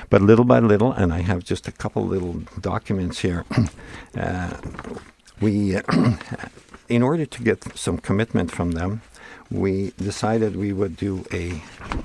but 0.10 0.22
little 0.22 0.45
by 0.45 0.60
little, 0.60 0.91
and 0.91 1.14
I 1.14 1.22
have 1.22 1.43
just 1.43 1.68
a 1.68 1.72
couple 1.72 2.05
little 2.05 2.43
documents 2.62 3.20
here. 3.20 3.45
Uh, 5.41 5.45
we, 5.45 5.77
in 6.89 7.03
order 7.03 7.25
to 7.25 7.43
get 7.43 7.77
some 7.77 7.97
commitment 7.97 8.51
from 8.51 8.71
them, 8.71 9.01
we 9.49 9.91
decided 9.97 10.55
we 10.55 10.73
would 10.73 10.97
do 10.97 11.23
a 11.31 11.61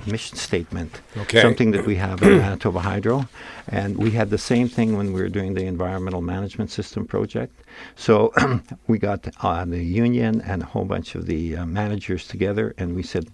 mission 0.09 0.37
statement, 0.37 1.01
okay. 1.17 1.41
something 1.41 1.71
that 1.71 1.85
we 1.85 1.95
have 1.95 2.21
in 2.23 2.37
Manitoba 2.37 2.79
Hydro. 2.79 3.27
And 3.67 3.97
we 3.97 4.11
had 4.11 4.29
the 4.29 4.37
same 4.37 4.69
thing 4.69 4.95
when 4.95 5.11
we 5.11 5.21
were 5.21 5.29
doing 5.29 5.53
the 5.53 5.65
environmental 5.65 6.21
management 6.21 6.71
system 6.71 7.05
project. 7.05 7.53
So 7.95 8.33
we 8.87 8.97
got 8.97 9.27
uh, 9.41 9.65
the 9.65 9.83
union 9.83 10.41
and 10.41 10.61
a 10.61 10.65
whole 10.65 10.85
bunch 10.85 11.15
of 11.15 11.25
the 11.25 11.57
uh, 11.57 11.65
managers 11.65 12.27
together, 12.27 12.73
and 12.77 12.95
we 12.95 13.03
said, 13.03 13.27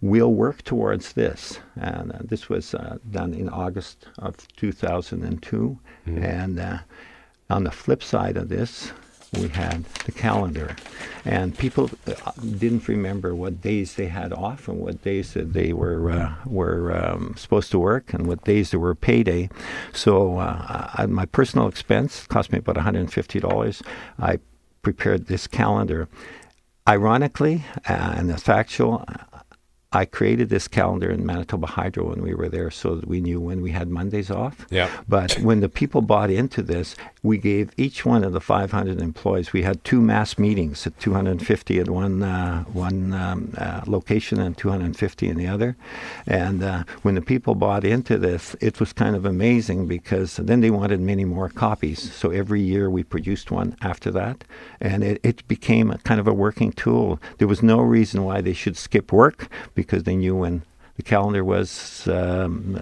we'll 0.00 0.32
work 0.32 0.62
towards 0.62 1.14
this. 1.14 1.58
And 1.74 2.12
uh, 2.12 2.18
this 2.22 2.48
was 2.48 2.74
uh, 2.74 2.98
done 3.10 3.34
in 3.34 3.48
August 3.48 4.06
of 4.18 4.36
2002. 4.56 5.78
Mm. 6.06 6.22
And 6.24 6.60
uh, 6.60 6.78
on 7.50 7.64
the 7.64 7.72
flip 7.72 8.02
side 8.02 8.36
of 8.36 8.48
this, 8.48 8.92
we 9.32 9.48
had 9.48 9.84
the 10.04 10.12
calendar. 10.12 10.76
And 11.24 11.56
people 11.58 11.90
uh, 12.06 12.32
didn't 12.58 12.86
remember 12.86 13.34
what 13.34 13.60
days 13.60 13.94
they 13.94 14.06
had 14.06 14.32
off 14.32 14.68
and 14.68 14.78
what 14.78 15.02
days 15.02 15.34
that 15.34 15.52
they 15.52 15.72
were 15.72 16.10
uh, 16.10 16.34
were 16.44 16.96
um, 16.96 17.34
supposed 17.36 17.70
to 17.72 17.78
work 17.78 18.14
and 18.14 18.26
what 18.26 18.44
days 18.44 18.70
there 18.70 18.80
were 18.80 18.94
payday. 18.94 19.50
So 19.92 20.38
uh, 20.38 20.90
I, 20.94 21.06
my 21.06 21.26
personal 21.26 21.66
expense 21.66 22.26
cost 22.26 22.52
me 22.52 22.58
about 22.58 22.76
$150. 22.76 23.82
I 24.20 24.38
prepared 24.82 25.26
this 25.26 25.46
calendar. 25.46 26.08
Ironically, 26.88 27.64
uh, 27.88 28.14
and 28.16 28.30
the 28.30 28.38
factual, 28.38 29.04
I 29.92 30.04
created 30.04 30.50
this 30.50 30.68
calendar 30.68 31.10
in 31.10 31.24
Manitoba 31.24 31.66
Hydro 31.66 32.10
when 32.10 32.20
we 32.22 32.34
were 32.34 32.48
there 32.48 32.70
so 32.70 32.96
that 32.96 33.08
we 33.08 33.20
knew 33.20 33.40
when 33.40 33.62
we 33.62 33.70
had 33.70 33.88
Mondays 33.88 34.30
off. 34.30 34.66
Yeah. 34.70 34.90
But 35.08 35.34
when 35.40 35.60
the 35.60 35.68
people 35.68 36.02
bought 36.02 36.30
into 36.30 36.62
this, 36.62 36.94
we 37.26 37.38
gave 37.38 37.72
each 37.76 38.06
one 38.06 38.24
of 38.24 38.32
the 38.32 38.40
500 38.40 39.00
employees, 39.00 39.52
we 39.52 39.62
had 39.62 39.82
two 39.84 40.00
mass 40.00 40.38
meetings 40.38 40.86
at 40.86 40.98
250 41.00 41.80
at 41.80 41.90
one, 41.90 42.22
uh, 42.22 42.62
one 42.64 43.12
um, 43.12 43.52
uh, 43.58 43.82
location 43.86 44.40
and 44.40 44.56
250 44.56 45.28
in 45.28 45.36
the 45.36 45.46
other. 45.46 45.76
And 46.26 46.62
uh, 46.62 46.84
when 47.02 47.16
the 47.16 47.20
people 47.20 47.54
bought 47.54 47.84
into 47.84 48.16
this, 48.16 48.54
it 48.60 48.78
was 48.80 48.92
kind 48.92 49.16
of 49.16 49.24
amazing 49.24 49.86
because 49.86 50.36
then 50.36 50.60
they 50.60 50.70
wanted 50.70 51.00
many 51.00 51.24
more 51.24 51.48
copies. 51.48 52.12
So 52.12 52.30
every 52.30 52.62
year 52.62 52.88
we 52.88 53.02
produced 53.02 53.50
one 53.50 53.76
after 53.82 54.10
that. 54.12 54.44
And 54.80 55.02
it, 55.02 55.20
it 55.22 55.46
became 55.48 55.92
kind 56.04 56.20
of 56.20 56.28
a 56.28 56.32
working 56.32 56.72
tool. 56.72 57.20
There 57.38 57.48
was 57.48 57.62
no 57.62 57.80
reason 57.80 58.24
why 58.24 58.40
they 58.40 58.52
should 58.52 58.76
skip 58.76 59.12
work 59.12 59.48
because 59.74 60.04
they 60.04 60.16
knew 60.16 60.36
when 60.36 60.62
the 60.96 61.02
calendar 61.02 61.44
was 61.44 62.08
um, 62.08 62.72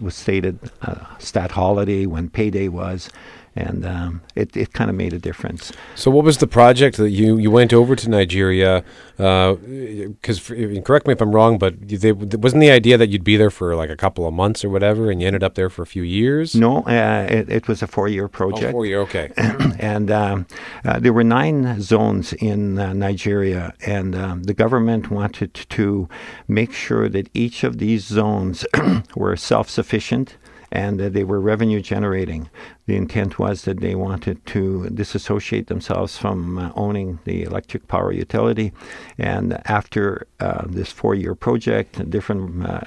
was 0.00 0.14
stated 0.14 0.58
uh, 0.82 1.06
stat 1.18 1.50
holiday, 1.50 2.06
when 2.06 2.30
payday 2.30 2.68
was, 2.68 3.10
and 3.56 3.86
um, 3.86 4.22
it, 4.34 4.56
it 4.56 4.72
kind 4.72 4.90
of 4.90 4.96
made 4.96 5.12
a 5.12 5.18
difference. 5.18 5.72
So, 5.94 6.10
what 6.10 6.24
was 6.24 6.38
the 6.38 6.46
project 6.46 6.96
that 6.96 7.10
you, 7.10 7.38
you 7.38 7.50
went 7.50 7.72
over 7.72 7.94
to 7.94 8.10
Nigeria? 8.10 8.84
Because, 9.16 10.50
uh, 10.50 10.80
correct 10.84 11.06
me 11.06 11.12
if 11.12 11.20
I'm 11.20 11.32
wrong, 11.32 11.58
but 11.58 11.88
they, 11.88 12.12
wasn't 12.12 12.60
the 12.60 12.70
idea 12.70 12.98
that 12.98 13.10
you'd 13.10 13.22
be 13.22 13.36
there 13.36 13.50
for 13.50 13.76
like 13.76 13.90
a 13.90 13.96
couple 13.96 14.26
of 14.26 14.34
months 14.34 14.64
or 14.64 14.70
whatever, 14.70 15.10
and 15.10 15.20
you 15.20 15.26
ended 15.26 15.44
up 15.44 15.54
there 15.54 15.70
for 15.70 15.82
a 15.82 15.86
few 15.86 16.02
years? 16.02 16.54
No, 16.54 16.82
uh, 16.82 17.26
it, 17.30 17.48
it, 17.48 17.68
was 17.68 17.82
a 17.82 17.86
four 17.86 18.08
year 18.08 18.26
project. 18.26 18.70
Oh, 18.70 18.72
four 18.72 18.86
year, 18.86 19.00
okay. 19.02 19.30
and 19.78 20.10
um, 20.10 20.46
uh, 20.84 20.98
there 20.98 21.12
were 21.12 21.24
nine 21.24 21.80
zones 21.80 22.32
in 22.32 22.78
uh, 22.78 22.92
Nigeria, 22.92 23.72
and 23.86 24.16
um, 24.16 24.42
the 24.44 24.54
government 24.54 25.10
wanted 25.10 25.54
to 25.54 26.08
make 26.48 26.72
sure 26.72 27.08
that 27.08 27.28
each 27.34 27.62
of 27.62 27.78
these 27.78 28.04
zones 28.04 28.66
were 29.14 29.36
self 29.36 29.70
sufficient 29.70 30.36
and 30.74 31.00
uh, 31.00 31.08
they 31.08 31.22
were 31.22 31.40
revenue 31.40 31.80
generating. 31.80 32.50
The 32.86 32.96
intent 32.96 33.38
was 33.38 33.62
that 33.62 33.80
they 33.80 33.94
wanted 33.94 34.44
to 34.46 34.90
disassociate 34.90 35.68
themselves 35.68 36.18
from 36.18 36.58
uh, 36.58 36.72
owning 36.74 37.20
the 37.24 37.44
electric 37.44 37.86
power 37.86 38.12
utility. 38.12 38.72
And 39.16 39.62
after 39.66 40.26
uh, 40.40 40.64
this 40.66 40.90
four-year 40.90 41.36
project, 41.36 42.10
different 42.10 42.66
uh, 42.66 42.80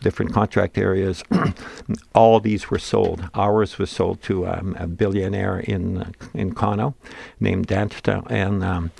different 0.00 0.32
contract 0.32 0.78
areas, 0.78 1.22
all 2.14 2.40
these 2.40 2.70
were 2.70 2.78
sold. 2.78 3.28
Ours 3.34 3.78
was 3.78 3.90
sold 3.90 4.22
to 4.22 4.46
um, 4.46 4.74
a 4.80 4.86
billionaire 4.86 5.60
in 5.60 6.14
in 6.32 6.54
Kano 6.54 6.94
named 7.40 7.68
Danta, 7.68 8.26
and 8.30 8.64
um, 8.64 8.90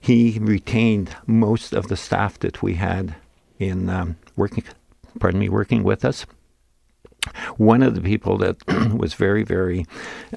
he 0.00 0.38
retained 0.40 1.14
most 1.26 1.74
of 1.74 1.88
the 1.88 1.96
staff 1.96 2.38
that 2.38 2.62
we 2.62 2.74
had 2.74 3.14
in 3.58 3.90
um, 3.90 4.16
working. 4.36 4.64
Pardon 5.18 5.40
me, 5.40 5.50
working 5.50 5.82
with 5.82 6.04
us. 6.04 6.24
One 7.56 7.82
of 7.82 7.94
the 7.94 8.00
people 8.00 8.38
that 8.38 8.56
was 8.96 9.14
very, 9.14 9.42
very 9.42 9.86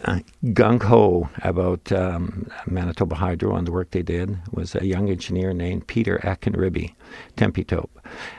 uh, 0.06 0.20
gung 0.46 0.82
ho 0.84 1.30
about 1.42 1.92
um, 1.92 2.50
Manitoba 2.68 3.16
Hydro 3.16 3.56
and 3.56 3.68
the 3.68 3.72
work 3.72 3.92
they 3.92 4.02
did 4.02 4.38
was 4.52 4.76
a 4.76 4.86
young 4.86 5.10
engineer 5.10 5.54
named 5.54 5.88
Peter 5.88 6.20
Akinribi, 6.24 6.94
Temitope, 7.38 7.90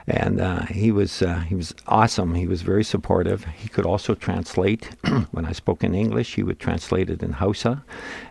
and 0.07 0.41
uh, 0.41 0.63
he 0.67 0.93
was 0.93 1.23
uh, 1.23 1.41
he 1.41 1.55
was 1.55 1.75
awesome. 1.87 2.35
He 2.35 2.47
was 2.47 2.63
very 2.63 2.85
supportive. 2.85 3.45
He 3.45 3.69
could 3.69 3.87
also 3.87 4.15
translate. 4.15 4.91
when 5.31 5.47
I 5.47 5.53
spoke 5.53 5.83
in 5.83 5.95
English, 5.95 6.35
he 6.35 6.43
would 6.43 6.59
translate 6.59 7.11
it 7.11 7.23
in 7.23 7.33
Hausa. 7.33 7.85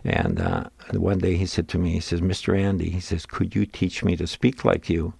And 0.04 0.40
uh, 0.40 0.64
one 0.92 1.18
day 1.18 1.36
he 1.36 1.46
said 1.46 1.68
to 1.68 1.78
me, 1.78 1.92
he 1.92 2.00
says, 2.00 2.20
"Mr. 2.20 2.58
Andy," 2.58 2.90
he 2.90 3.00
says, 3.00 3.26
"Could 3.26 3.54
you 3.54 3.66
teach 3.66 4.04
me 4.04 4.16
to 4.16 4.26
speak 4.26 4.64
like 4.64 4.88
you?" 4.88 5.14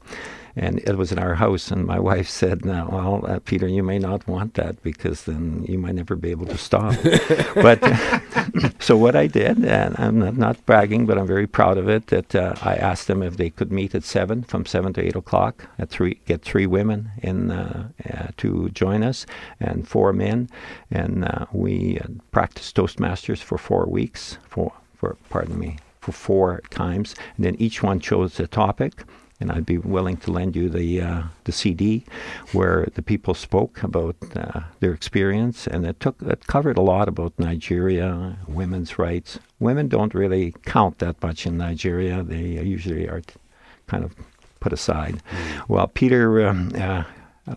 And 0.57 0.79
it 0.81 0.97
was 0.97 1.13
in 1.13 1.19
our 1.19 1.35
house. 1.35 1.71
And 1.71 1.87
my 1.87 1.99
wife 2.11 2.29
said, 2.29 2.65
"No, 2.65 2.89
well, 2.91 3.25
uh, 3.27 3.39
Peter, 3.45 3.67
you 3.67 3.83
may 3.83 3.99
not 3.99 4.27
want 4.27 4.55
that 4.55 4.83
because 4.83 5.25
then 5.25 5.65
you 5.69 5.79
might 5.79 5.95
never 5.95 6.17
be 6.17 6.31
able 6.31 6.47
to 6.47 6.59
stop." 6.59 6.95
but 7.55 7.83
so 8.79 8.97
what 8.97 9.17
I 9.17 9.27
did, 9.27 9.65
and 9.65 9.95
I'm 9.99 10.19
not, 10.19 10.37
not, 10.37 10.67
bragging, 10.67 11.07
but 11.07 11.19
I'm 11.19 11.27
very 11.27 11.47
proud 11.47 11.79
of 11.79 11.89
it, 11.89 12.09
that 12.09 12.35
uh, 12.35 12.55
I 12.63 12.77
asked 12.77 13.07
them 13.07 13.23
if 13.23 13.37
they 13.37 13.51
could 13.51 13.73
meet 13.73 13.95
at 13.95 14.05
seven, 14.05 14.43
from 14.43 14.67
seven 14.67 14.93
to 14.95 15.05
eight 15.05 15.17
o'clock, 15.17 15.67
at 15.79 15.91
three, 15.91 16.21
get 16.27 16.43
three 16.43 16.67
women 16.67 17.11
in 17.23 17.51
uh, 17.51 17.89
uh 18.11 18.29
to 18.37 18.71
join 18.71 19.03
us, 19.03 19.27
and 19.61 19.89
four 19.89 20.13
men, 20.13 20.49
and 20.91 21.25
uh, 21.25 21.47
we 21.53 21.99
uh, 21.99 22.07
practiced 22.31 22.77
Toastmasters 22.77 23.43
for 23.43 23.59
four 23.59 23.87
weeks, 23.87 24.39
for 24.49 24.73
for 24.95 25.17
pardon 25.29 25.59
me, 25.59 25.79
for 26.01 26.13
four 26.13 26.63
times, 26.71 27.15
and 27.37 27.45
then 27.45 27.57
each 27.59 27.83
one 27.83 28.01
chose 28.01 28.39
a 28.41 28.47
topic 28.47 29.05
and 29.45 29.53
I'd 29.53 29.67
be 29.67 29.77
willing 29.77 30.17
to 30.19 30.33
lend 30.33 30.57
you 30.57 30.71
the 30.71 31.03
uh, 31.03 31.23
the 31.45 31.53
CD 31.53 32.07
where 32.53 32.89
the 32.95 33.03
people 33.03 33.35
spoke 33.35 33.83
about 33.83 34.17
uh, 34.35 34.61
their 34.81 34.95
experience, 34.95 35.67
and 35.67 35.85
it 35.85 36.01
took 36.01 36.17
it 36.23 36.47
covered 36.47 36.79
a 36.79 36.81
lot 36.81 37.09
about 37.09 37.39
Nigeria, 37.39 38.39
women's 38.49 38.99
rights. 38.99 39.39
Women 39.61 39.89
don't 39.89 40.15
really 40.15 40.55
count 40.65 40.99
that 41.01 41.23
much 41.23 41.47
in 41.47 41.59
Nigeria; 41.59 42.23
they 42.23 42.45
usually 42.77 43.07
are 43.07 43.21
kind 43.87 44.03
of 44.03 44.15
put 44.61 44.73
aside. 44.73 45.17
Mm. 45.17 45.69
Well, 45.69 45.89
Peter. 45.89 46.47
Um, 46.49 46.73
uh, 46.75 47.05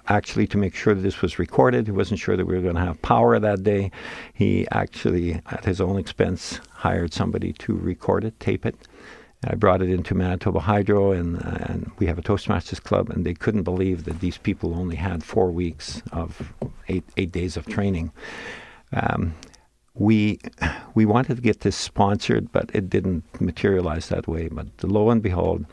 actually, 0.10 0.48
to 0.48 0.58
make 0.58 0.76
sure 0.76 0.94
that 0.94 1.02
this 1.02 1.22
was 1.22 1.40
recorded, 1.40 1.88
he 1.88 1.94
wasn't 1.94 2.20
sure 2.20 2.36
that 2.36 2.46
we 2.46 2.56
were 2.56 2.62
going 2.62 2.76
to 2.76 2.82
have 2.82 3.02
power 3.02 3.40
that 3.40 3.64
day. 3.64 3.90
He 4.34 4.68
actually, 4.72 5.42
at 5.46 5.64
his 5.64 5.80
own 5.80 5.98
expense, 5.98 6.60
hired 6.84 7.14
somebody 7.14 7.54
to 7.54 7.74
record 7.74 8.26
it, 8.26 8.38
tape 8.42 8.66
it, 8.66 8.76
I 9.44 9.56
brought 9.56 9.82
it 9.82 9.90
into 9.90 10.16
Manitoba 10.16 10.60
Hydro, 10.60 11.12
and, 11.12 11.38
uh, 11.38 11.58
and 11.68 11.92
we 12.00 12.08
have 12.08 12.18
a 12.18 12.24
Toastmasters 12.24 12.82
club, 12.82 13.10
and 13.10 13.26
they 13.26 13.36
couldn't 13.36 13.64
believe 13.64 14.06
that 14.06 14.20
these 14.20 14.38
people 14.38 14.74
only 14.74 14.96
had 14.96 15.24
four 15.24 15.52
weeks 15.52 16.02
of 16.12 16.54
eight 16.88 17.04
eight 17.18 17.32
days 17.32 17.56
of 17.56 17.68
training. 17.68 18.12
Um, 18.94 19.36
we 19.94 20.40
we 20.96 21.06
wanted 21.06 21.36
to 21.36 21.42
get 21.42 21.62
this 21.62 21.76
sponsored, 21.76 22.52
but 22.52 22.72
it 22.74 22.90
didn't 22.90 23.24
materialize 23.40 24.10
that 24.10 24.28
way. 24.28 24.48
But 24.48 24.68
lo 24.84 25.10
and 25.12 25.22
behold, 25.22 25.66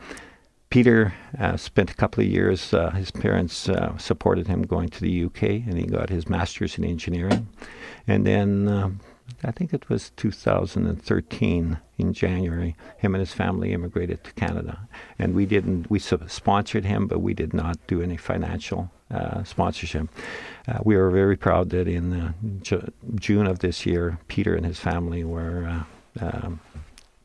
Peter 0.69 1.13
uh, 1.39 1.57
spent 1.57 1.89
a 1.89 1.95
couple 1.95 2.23
of 2.23 2.29
years. 2.29 2.73
Uh, 2.73 2.91
his 2.91 3.09
parents 3.09 3.67
uh, 3.69 3.97
supported 3.97 4.47
him 4.47 4.61
going 4.61 4.89
to 4.89 5.01
the 5.01 5.25
UK, 5.25 5.43
and 5.43 5.77
he 5.77 5.85
got 5.85 6.09
his 6.09 6.29
master's 6.29 6.77
in 6.77 6.83
engineering. 6.83 7.47
And 8.07 8.27
then 8.27 8.67
um, 8.67 8.99
I 9.45 9.51
think 9.51 9.73
it 9.73 9.89
was 9.89 10.11
2013 10.17 11.77
in 11.97 12.13
January, 12.13 12.75
him 12.97 13.15
and 13.15 13.19
his 13.19 13.33
family 13.33 13.73
immigrated 13.73 14.23
to 14.23 14.33
Canada. 14.33 14.87
And 15.19 15.33
we 15.33 15.45
didn't, 15.45 15.89
we 15.89 15.99
sponsored 15.99 16.85
him, 16.85 17.07
but 17.07 17.19
we 17.19 17.33
did 17.33 17.53
not 17.53 17.77
do 17.87 18.01
any 18.01 18.17
financial 18.17 18.91
uh, 19.11 19.43
sponsorship. 19.43 20.09
Uh, 20.67 20.79
we 20.83 20.97
were 20.97 21.11
very 21.11 21.37
proud 21.37 21.69
that 21.69 21.87
in 21.87 22.13
uh, 22.13 22.31
Ju- 22.63 22.91
June 23.15 23.45
of 23.45 23.59
this 23.59 23.85
year, 23.85 24.17
Peter 24.27 24.55
and 24.55 24.65
his 24.65 24.79
family 24.79 25.23
were 25.23 25.85
uh, 26.19 26.25
um, 26.25 26.59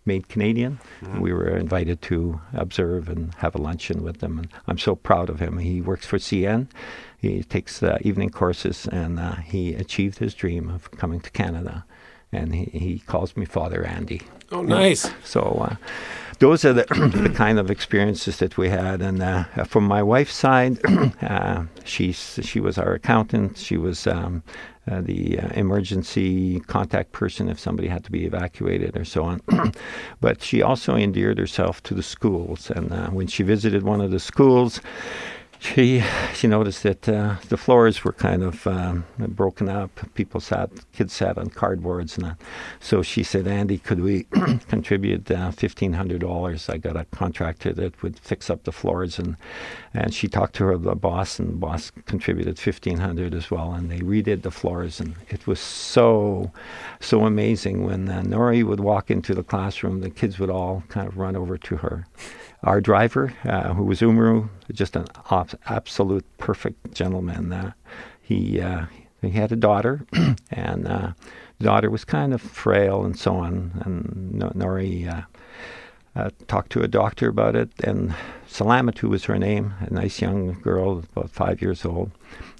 made 0.05 0.29
Canadian. 0.29 0.79
Mm-hmm. 1.01 1.21
We 1.21 1.33
were 1.33 1.57
invited 1.57 2.03
to 2.03 2.41
observe 2.53 3.09
and 3.09 3.35
have 3.37 3.55
a 3.55 3.59
luncheon 3.59 4.03
with 4.03 4.19
them. 4.19 4.39
And 4.39 4.49
I'm 4.67 4.79
so 4.79 4.95
proud 4.95 5.31
of 5.31 5.41
him. 5.41 5.59
He 5.59 5.81
works 5.81 6.07
for 6.07 6.19
CN. 6.19 6.69
He 7.19 7.43
takes 7.43 7.83
uh, 7.83 7.99
evening 8.03 8.31
courses, 8.31 8.89
and 8.91 9.19
uh, 9.19 9.37
he 9.37 9.75
achieved 9.75 10.19
his 10.19 10.35
dream 10.35 10.69
of 10.71 10.91
coming 10.91 11.21
to 11.21 11.31
Canada 11.31 11.85
and 12.33 12.55
he, 12.55 12.65
he 12.65 12.99
calls 13.01 13.37
me 13.37 13.45
Father 13.45 13.85
Andy. 13.85 14.23
Oh, 14.53 14.63
nice. 14.63 15.11
So 15.25 15.69
uh, 15.71 15.77
those 16.41 16.65
are 16.65 16.73
the, 16.73 16.85
the 17.23 17.29
kind 17.31 17.59
of 17.59 17.71
experiences 17.71 18.39
that 18.39 18.57
we 18.57 18.69
had. 18.69 19.01
And 19.01 19.23
uh, 19.23 19.45
from 19.65 19.85
my 19.85 20.03
wife's 20.03 20.35
side, 20.35 20.79
uh, 21.23 21.65
she's, 21.85 22.41
she 22.43 22.61
was 22.61 22.79
our 22.79 22.95
accountant. 22.95 23.59
She 23.59 23.77
was 23.77 24.07
um, 24.07 24.43
uh, 24.91 25.01
the 25.03 25.39
uh, 25.39 25.49
emergency 25.51 26.61
contact 26.61 27.13
person 27.13 27.49
if 27.49 27.61
somebody 27.61 27.87
had 27.87 28.03
to 28.05 28.11
be 28.11 28.25
evacuated 28.25 28.97
or 28.97 29.05
so 29.05 29.25
on. 29.25 29.41
but 30.21 30.43
she 30.43 30.63
also 30.63 30.97
endeared 30.97 31.39
herself 31.39 31.83
to 31.85 31.95
the 31.95 32.03
schools. 32.03 32.71
And 32.71 32.93
uh, 32.93 33.11
when 33.11 33.27
she 33.27 33.43
visited 33.43 33.83
one 33.83 34.01
of 34.01 34.11
the 34.11 34.21
schools, 34.21 34.81
she 35.61 36.03
she 36.35 36.47
noticed 36.47 36.83
that 36.85 37.07
uh, 37.07 37.37
the 37.51 37.57
floors 37.59 38.03
were 38.03 38.15
kind 38.15 38.43
of 38.43 38.67
um, 38.67 39.05
broken 39.19 39.69
up. 39.69 39.91
People 40.15 40.41
sat, 40.41 40.71
kids 40.93 41.13
sat 41.13 41.37
on 41.37 41.51
cardboards, 41.51 42.17
and 42.17 42.29
that. 42.29 42.41
so 42.81 43.03
she 43.03 43.23
said, 43.23 43.47
"Andy, 43.47 43.77
could 43.77 44.01
we 44.01 44.25
contribute 44.69 45.31
uh, 45.31 45.51
fifteen 45.51 45.93
hundred 45.93 46.23
dollars? 46.23 46.71
I 46.71 46.79
got 46.79 46.97
a 46.97 47.05
contractor 47.05 47.75
that 47.75 48.03
would 48.03 48.19
fix 48.19 48.49
up 48.49 48.65
the 48.65 48.73
floors." 48.73 49.19
And 49.19 49.37
and 49.93 50.15
she 50.15 50.29
talked 50.29 50.55
to 50.57 50.65
her 50.65 50.79
the 50.79 50.95
boss, 50.95 51.39
and 51.39 51.51
the 51.51 51.57
boss 51.57 51.93
contributed 52.07 52.59
fifteen 52.59 52.97
hundred 52.99 53.35
as 53.35 53.51
well, 53.51 53.75
and 53.75 53.91
they 53.91 54.01
redid 54.01 54.43
the 54.43 54.51
floors, 54.51 54.99
and 54.99 55.15
it 55.29 55.47
was 55.47 55.61
so 55.61 56.51
so 57.01 57.27
amazing. 57.27 57.85
When 57.85 58.09
uh, 58.09 58.23
Nori 58.23 58.65
would 58.65 58.81
walk 58.81 59.11
into 59.11 59.35
the 59.35 59.45
classroom, 59.45 60.01
the 60.01 60.11
kids 60.11 60.39
would 60.39 60.51
all 60.51 60.85
kind 60.89 61.07
of 61.07 61.19
run 61.19 61.37
over 61.37 61.59
to 61.59 61.77
her 61.77 62.07
our 62.63 62.81
driver, 62.81 63.33
uh, 63.45 63.73
who 63.75 63.85
was 63.85 64.01
Umru, 64.01 64.49
just 64.73 64.97
an 64.97 65.07
absolute 65.67 66.25
perfect 66.39 66.95
gentleman. 66.95 67.53
Uh, 67.53 67.73
he 68.21 68.61
uh, 68.61 68.87
he 69.23 69.31
had 69.31 69.53
a 69.53 69.57
daughter, 69.57 70.07
and 70.51 70.87
uh, 70.87 71.13
the 71.59 71.65
daughter 71.65 71.91
was 71.91 72.05
kind 72.05 72.33
of 72.33 72.41
frail 72.41 73.05
and 73.05 73.19
so 73.19 73.37
on. 73.37 73.73
And 73.85 74.43
Nori 74.55 75.09
uh, 75.09 75.23
uh, 76.17 76.31
talked 76.49 76.71
to 76.73 76.83
a 76.83 76.89
doctor 76.89 77.29
about 77.29 77.57
it, 77.57 77.71
and 77.83 78.15
Salamatu 78.49 79.09
was 79.09 79.25
her 79.25 79.39
name, 79.39 79.75
a 79.81 79.93
nice 79.93 80.21
young 80.21 80.61
girl, 80.61 81.03
about 81.15 81.31
five 81.31 81.63
years 81.63 81.85
old, 81.85 82.11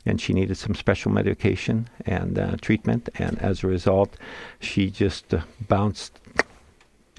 and 0.07 0.21
she 0.21 0.33
needed 0.33 0.57
some 0.57 0.75
special 0.75 1.11
medication 1.11 1.89
and 2.07 2.61
treatment. 2.63 3.09
And 3.17 3.39
as 3.39 3.63
a 3.63 3.69
result, 3.69 4.17
she 4.61 4.91
just 4.91 5.35
bounced 5.69 6.19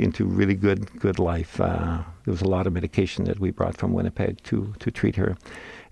into 0.02 0.26
really 0.26 0.56
good 0.56 1.00
good 1.00 1.20
life. 1.20 1.60
Uh, 1.60 2.04
there 2.26 2.32
was 2.32 2.42
a 2.42 2.48
lot 2.48 2.68
of 2.68 2.74
medication 2.74 3.26
that 3.26 3.40
we 3.40 3.52
brought 3.52 3.78
from 3.78 3.94
Winnipeg 3.94 4.42
to 4.44 4.74
to 4.80 4.92
treat 4.92 5.16
her. 5.16 5.38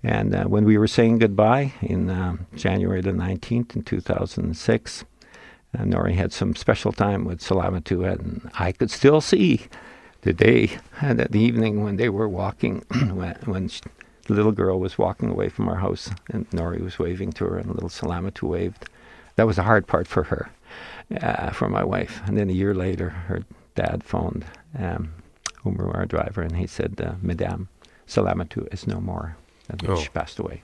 And 0.02 0.34
uh, 0.34 0.44
when 0.44 0.64
we 0.64 0.78
were 0.78 0.88
saying 0.88 1.18
goodbye 1.18 1.72
in 1.82 2.08
uh, 2.08 2.36
January 2.56 3.02
the 3.02 3.12
19th 3.12 3.76
in 3.76 3.82
2006, 3.82 5.04
uh, 5.78 5.82
Nori 5.82 6.14
had 6.14 6.32
some 6.32 6.56
special 6.56 6.92
time 6.92 7.24
with 7.24 7.40
Salamatu, 7.40 8.10
and 8.10 8.50
I 8.58 8.72
could 8.72 8.90
still 8.90 9.20
see 9.20 9.66
the 10.22 10.32
day 10.32 10.78
and 11.00 11.18
the 11.20 11.38
evening 11.38 11.82
when 11.82 11.96
they 11.96 12.08
were 12.08 12.28
walking, 12.28 12.84
when, 13.12 13.36
when 13.44 13.68
she, 13.68 13.80
the 14.26 14.34
little 14.34 14.52
girl 14.52 14.80
was 14.80 14.98
walking 14.98 15.30
away 15.30 15.48
from 15.48 15.68
our 15.68 15.76
house, 15.76 16.10
and 16.30 16.48
Nori 16.50 16.82
was 16.82 16.98
waving 16.98 17.32
to 17.32 17.44
her, 17.46 17.58
and 17.58 17.68
little 17.68 17.88
Salamatu 17.88 18.42
waved. 18.42 18.88
That 19.36 19.46
was 19.46 19.56
the 19.56 19.62
hard 19.62 19.86
part 19.86 20.06
for 20.06 20.24
her, 20.24 20.50
uh, 21.20 21.50
for 21.50 21.68
my 21.68 21.84
wife. 21.84 22.20
And 22.26 22.36
then 22.36 22.50
a 22.50 22.54
year 22.54 22.74
later, 22.74 23.10
her 23.10 23.44
dad 23.74 24.04
phoned 24.04 24.44
um, 24.78 25.12
our 25.64 26.06
driver, 26.06 26.42
and 26.42 26.56
he 26.56 26.66
said, 26.66 27.00
uh, 27.00 27.14
Madame 27.20 27.68
Salamatu 28.06 28.72
is 28.72 28.86
no 28.86 29.00
more. 29.00 29.36
And 29.68 29.82
oh. 29.88 29.96
she 29.96 30.08
passed 30.08 30.38
away. 30.38 30.62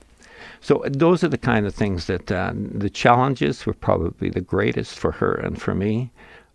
So 0.61 0.85
uh, 0.85 0.89
those 0.91 1.23
are 1.23 1.29
the 1.29 1.39
kind 1.39 1.67
of 1.67 1.75
things 1.75 2.07
that 2.07 2.31
uh, 2.33 2.53
the 2.55 2.91
challenges 2.91 3.67
were 3.67 3.75
probably 3.75 4.31
the 4.31 4.41
greatest 4.41 4.99
for 4.99 5.13
her 5.13 5.35
and 5.35 5.61
for 5.61 5.75
me 5.75 6.11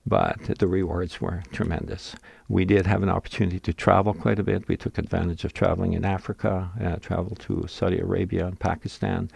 but 0.06 0.58
the 0.60 0.68
rewards 0.68 1.22
were 1.22 1.44
tremendous. 1.52 2.16
We 2.50 2.66
did 2.66 2.86
have 2.86 3.04
an 3.04 3.10
opportunity 3.10 3.60
to 3.60 3.74
travel 3.74 4.14
quite 4.14 4.40
a 4.40 4.44
bit. 4.44 4.68
We 4.68 4.76
took 4.76 4.98
advantage 4.98 5.46
of 5.46 5.54
traveling 5.54 5.94
in 5.94 6.04
Africa, 6.04 6.72
uh, 6.82 6.96
traveled 6.98 7.40
to 7.42 7.66
Saudi 7.68 8.00
Arabia 8.00 8.48
and 8.48 8.60
Pakistan. 8.60 9.30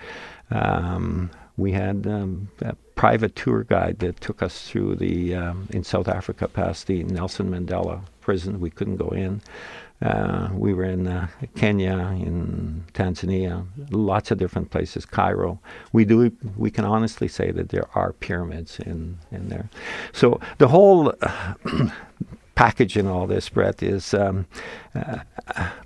Um, 0.50 1.30
we 1.58 1.72
had 1.72 2.06
um, 2.08 2.50
a 2.62 2.76
private 2.96 3.36
tour 3.36 3.64
guide 3.64 4.00
that 4.00 4.20
took 4.22 4.42
us 4.42 4.68
through 4.68 4.96
the 4.96 5.36
um, 5.36 5.68
in 5.72 5.84
South 5.84 6.08
Africa 6.08 6.48
past 6.48 6.88
the 6.88 7.04
Nelson 7.04 7.50
Mandela 7.50 8.02
prison. 8.22 8.60
We 8.60 8.70
couldn't 8.70 8.98
go 8.98 9.10
in. 9.10 9.42
Uh, 10.02 10.50
we 10.54 10.74
were 10.74 10.84
in 10.84 11.08
uh, 11.08 11.28
Kenya, 11.56 11.98
in 12.20 12.84
Tanzania, 12.94 13.66
lots 13.92 14.30
of 14.30 14.38
different 14.38 14.70
places. 14.70 15.06
Cairo. 15.06 15.60
We 15.94 16.04
do. 16.04 16.32
We 16.58 16.70
can 16.70 16.84
honestly 16.84 17.30
say 17.30 17.52
that 17.52 17.70
there 17.70 17.88
are 17.96 18.12
pyramids 18.14 18.80
in 18.80 19.18
in 19.32 19.50
there. 19.50 19.70
So 20.12 20.40
the 20.58 20.68
whole. 20.68 21.14
package 22.56 22.96
in 22.96 23.06
all 23.06 23.28
this, 23.28 23.50
Brett, 23.50 23.84
is 23.84 24.14
um, 24.14 24.48
uh, 24.96 25.18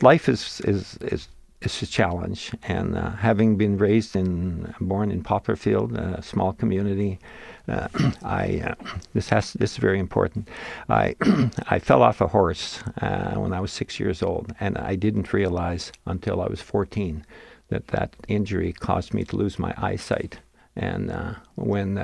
life 0.03 0.29
is, 0.29 0.61
is 0.65 0.97
is 1.01 1.27
is 1.61 1.81
a 1.81 1.86
challenge. 1.86 2.52
And 2.64 2.98
uh, 2.98 3.11
having 3.11 3.57
been 3.57 3.77
raised 3.77 4.15
in, 4.15 4.73
born 4.80 5.11
in 5.11 5.23
Poplarfield, 5.23 5.98
a 5.98 6.22
small 6.22 6.53
community, 6.53 7.19
uh, 7.68 7.88
I 8.23 8.61
uh, 8.65 8.76
this 9.14 9.30
has 9.30 9.53
this 9.53 9.73
is 9.73 9.77
very 9.77 9.99
important. 9.99 10.48
I 10.88 11.15
I 11.68 11.80
fell 11.80 12.02
off 12.02 12.22
a 12.22 12.27
horse 12.27 12.81
uh, 13.02 13.36
when 13.36 13.53
I 13.53 13.60
was 13.60 13.72
six 13.72 13.99
years 13.99 14.23
old, 14.23 14.53
and 14.60 14.77
I 14.77 14.95
didn't 14.95 15.34
realize 15.34 15.91
until 16.06 16.41
I 16.41 16.48
was 16.48 16.61
14 16.61 17.26
that 17.69 17.88
that 17.88 18.15
injury 18.27 18.73
caused 18.73 19.14
me 19.14 19.23
to 19.26 19.36
lose 19.36 19.60
my 19.60 19.73
eyesight. 19.77 20.40
And 20.76 21.11
uh, 21.11 21.34
when 21.56 21.98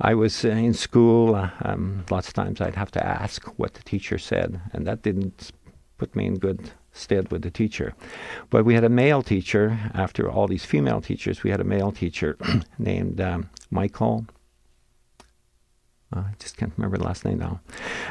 I 0.00 0.14
was 0.14 0.44
in 0.44 0.74
school, 0.74 1.36
um, 1.60 2.04
lots 2.10 2.28
of 2.28 2.34
times 2.34 2.60
I'd 2.60 2.74
have 2.74 2.90
to 2.92 3.06
ask 3.06 3.46
what 3.58 3.74
the 3.74 3.82
teacher 3.82 4.18
said, 4.18 4.60
and 4.72 4.86
that 4.86 5.02
didn't 5.02 5.52
put 5.98 6.16
me 6.16 6.26
in 6.26 6.38
good 6.38 6.72
stead 6.92 7.30
with 7.30 7.42
the 7.42 7.50
teacher. 7.50 7.94
But 8.50 8.64
we 8.64 8.74
had 8.74 8.84
a 8.84 8.88
male 8.88 9.22
teacher, 9.22 9.78
after 9.94 10.30
all 10.30 10.46
these 10.46 10.64
female 10.64 11.00
teachers, 11.00 11.42
we 11.42 11.50
had 11.50 11.60
a 11.60 11.64
male 11.64 11.92
teacher 11.92 12.36
named 12.78 13.20
um, 13.20 13.50
Michael. 13.70 14.26
Uh, 16.14 16.20
I 16.20 16.34
just 16.40 16.56
can't 16.56 16.72
remember 16.76 16.98
the 16.98 17.04
last 17.04 17.24
name 17.24 17.38
now. 17.38 17.60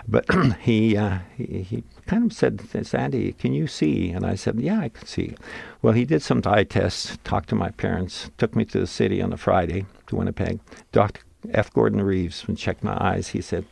But 0.08 0.26
he, 0.62 0.96
uh, 0.96 1.20
he, 1.36 1.62
he 1.64 1.84
kind 2.08 2.26
of 2.26 2.34
said, 2.34 2.62
Sandy, 2.86 3.34
can 3.34 3.54
you 3.54 3.68
see? 3.68 4.12
And 4.12 4.26
I 4.26 4.36
said, 4.36 4.60
Yeah, 4.60 4.80
I 4.80 4.90
can 4.90 5.06
see. 5.06 5.36
Well, 5.82 5.94
he 5.94 6.06
did 6.06 6.22
some 6.22 6.42
eye 6.46 6.64
tests, 6.64 7.18
talked 7.24 7.50
to 7.50 7.56
my 7.56 7.72
parents, 7.72 8.32
took 8.38 8.56
me 8.56 8.64
to 8.66 8.80
the 8.80 8.88
city 8.88 9.22
on 9.22 9.34
a 9.34 9.38
Friday 9.38 9.86
to 10.08 10.16
Winnipeg. 10.16 10.62
Dr. 10.94 11.22
F. 11.52 11.74
Gordon 11.74 12.02
Reeves, 12.02 12.48
when 12.48 12.56
checked 12.56 12.84
my 12.84 12.98
eyes, 13.00 13.30
he 13.30 13.42
said, 13.42 13.66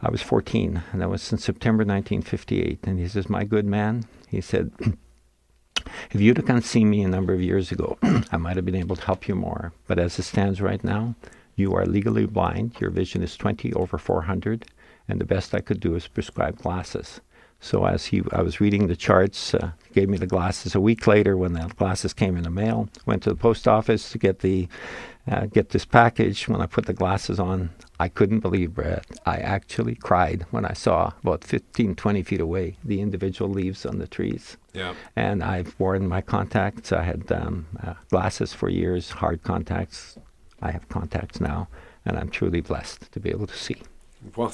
I 0.00 0.10
was 0.10 0.22
14, 0.22 0.82
and 0.92 1.00
that 1.00 1.10
was 1.10 1.32
in 1.32 1.38
September 1.38 1.82
1958. 1.82 2.80
And 2.84 2.98
he 2.98 3.08
says, 3.08 3.28
My 3.28 3.44
good 3.44 3.66
man, 3.66 4.04
he 4.28 4.40
said, 4.40 4.70
if 6.10 6.20
you'd 6.20 6.36
have 6.36 6.46
come 6.46 6.60
see 6.60 6.84
me 6.84 7.02
a 7.02 7.08
number 7.08 7.32
of 7.32 7.40
years 7.40 7.72
ago, 7.72 7.98
I 8.32 8.36
might 8.36 8.56
have 8.56 8.64
been 8.64 8.74
able 8.74 8.96
to 8.96 9.04
help 9.04 9.28
you 9.28 9.34
more. 9.34 9.72
But 9.86 9.98
as 9.98 10.18
it 10.18 10.24
stands 10.24 10.60
right 10.60 10.82
now, 10.82 11.14
you 11.54 11.72
are 11.74 11.86
legally 11.86 12.26
blind. 12.26 12.80
Your 12.80 12.90
vision 12.90 13.22
is 13.22 13.36
20 13.36 13.72
over 13.72 13.96
400, 13.96 14.66
and 15.08 15.20
the 15.20 15.24
best 15.24 15.54
I 15.54 15.60
could 15.60 15.80
do 15.80 15.94
is 15.94 16.06
prescribe 16.06 16.58
glasses. 16.58 17.20
So 17.58 17.86
as 17.86 18.06
he, 18.06 18.22
I 18.32 18.42
was 18.42 18.60
reading 18.60 18.86
the 18.86 18.96
charts, 18.96 19.54
uh, 19.54 19.70
gave 19.94 20.10
me 20.10 20.18
the 20.18 20.26
glasses. 20.26 20.74
A 20.74 20.80
week 20.80 21.06
later, 21.06 21.36
when 21.36 21.54
the 21.54 21.72
glasses 21.76 22.12
came 22.12 22.36
in 22.36 22.42
the 22.42 22.50
mail, 22.50 22.90
went 23.06 23.22
to 23.22 23.30
the 23.30 23.36
post 23.36 23.66
office 23.66 24.10
to 24.12 24.18
get 24.18 24.40
the 24.40 24.68
uh, 25.30 25.46
get 25.46 25.70
this 25.70 25.84
package. 25.84 26.48
When 26.48 26.60
I 26.60 26.66
put 26.66 26.86
the 26.86 26.92
glasses 26.92 27.40
on, 27.40 27.70
I 27.98 28.08
couldn't 28.08 28.40
believe, 28.40 28.74
Brett. 28.74 29.06
I 29.24 29.36
actually 29.36 29.94
cried 29.94 30.46
when 30.50 30.64
I 30.64 30.72
saw 30.72 31.12
about 31.22 31.44
15, 31.44 31.94
20 31.94 32.22
feet 32.22 32.40
away 32.40 32.76
the 32.84 33.00
individual 33.00 33.50
leaves 33.50 33.84
on 33.84 33.98
the 33.98 34.06
trees. 34.06 34.56
Yeah. 34.72 34.94
And 35.14 35.42
I've 35.42 35.78
worn 35.78 36.08
my 36.08 36.20
contacts. 36.20 36.92
I 36.92 37.02
had 37.02 37.30
um, 37.32 37.66
uh, 37.82 37.94
glasses 38.10 38.52
for 38.52 38.68
years, 38.68 39.10
hard 39.10 39.42
contacts. 39.42 40.18
I 40.62 40.70
have 40.70 40.88
contacts 40.88 41.40
now, 41.40 41.68
and 42.04 42.18
I'm 42.18 42.28
truly 42.28 42.60
blessed 42.60 43.10
to 43.12 43.20
be 43.20 43.30
able 43.30 43.46
to 43.46 43.56
see. 43.56 43.82
Well, 44.34 44.52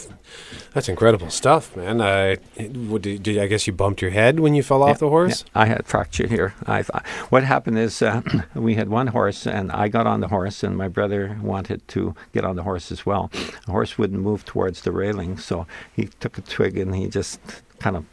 that's 0.72 0.88
incredible 0.88 1.30
stuff, 1.30 1.76
man. 1.76 2.00
I, 2.00 2.36
did, 2.56 3.22
did, 3.22 3.38
I 3.38 3.46
guess 3.46 3.66
you 3.66 3.72
bumped 3.72 4.02
your 4.02 4.10
head 4.10 4.40
when 4.40 4.54
you 4.54 4.62
fell 4.62 4.80
yeah, 4.80 4.86
off 4.86 4.98
the 4.98 5.08
horse? 5.08 5.44
Yeah, 5.46 5.62
I 5.62 5.66
had 5.66 5.86
fracture 5.86 6.26
here. 6.26 6.54
I, 6.66 6.82
what 7.30 7.44
happened 7.44 7.78
is 7.78 8.02
uh, 8.02 8.22
we 8.54 8.74
had 8.74 8.88
one 8.88 9.08
horse, 9.08 9.46
and 9.46 9.72
I 9.72 9.88
got 9.88 10.06
on 10.06 10.20
the 10.20 10.28
horse, 10.28 10.62
and 10.62 10.76
my 10.76 10.88
brother 10.88 11.38
wanted 11.42 11.86
to 11.88 12.14
get 12.32 12.44
on 12.44 12.56
the 12.56 12.62
horse 12.62 12.92
as 12.92 13.06
well. 13.06 13.30
The 13.66 13.72
horse 13.72 13.98
wouldn't 13.98 14.20
move 14.20 14.44
towards 14.44 14.82
the 14.82 14.92
railing, 14.92 15.38
so 15.38 15.66
he 15.94 16.06
took 16.20 16.38
a 16.38 16.42
twig 16.42 16.76
and 16.78 16.94
he 16.94 17.08
just 17.08 17.40
kind 17.78 17.96
of 17.96 18.06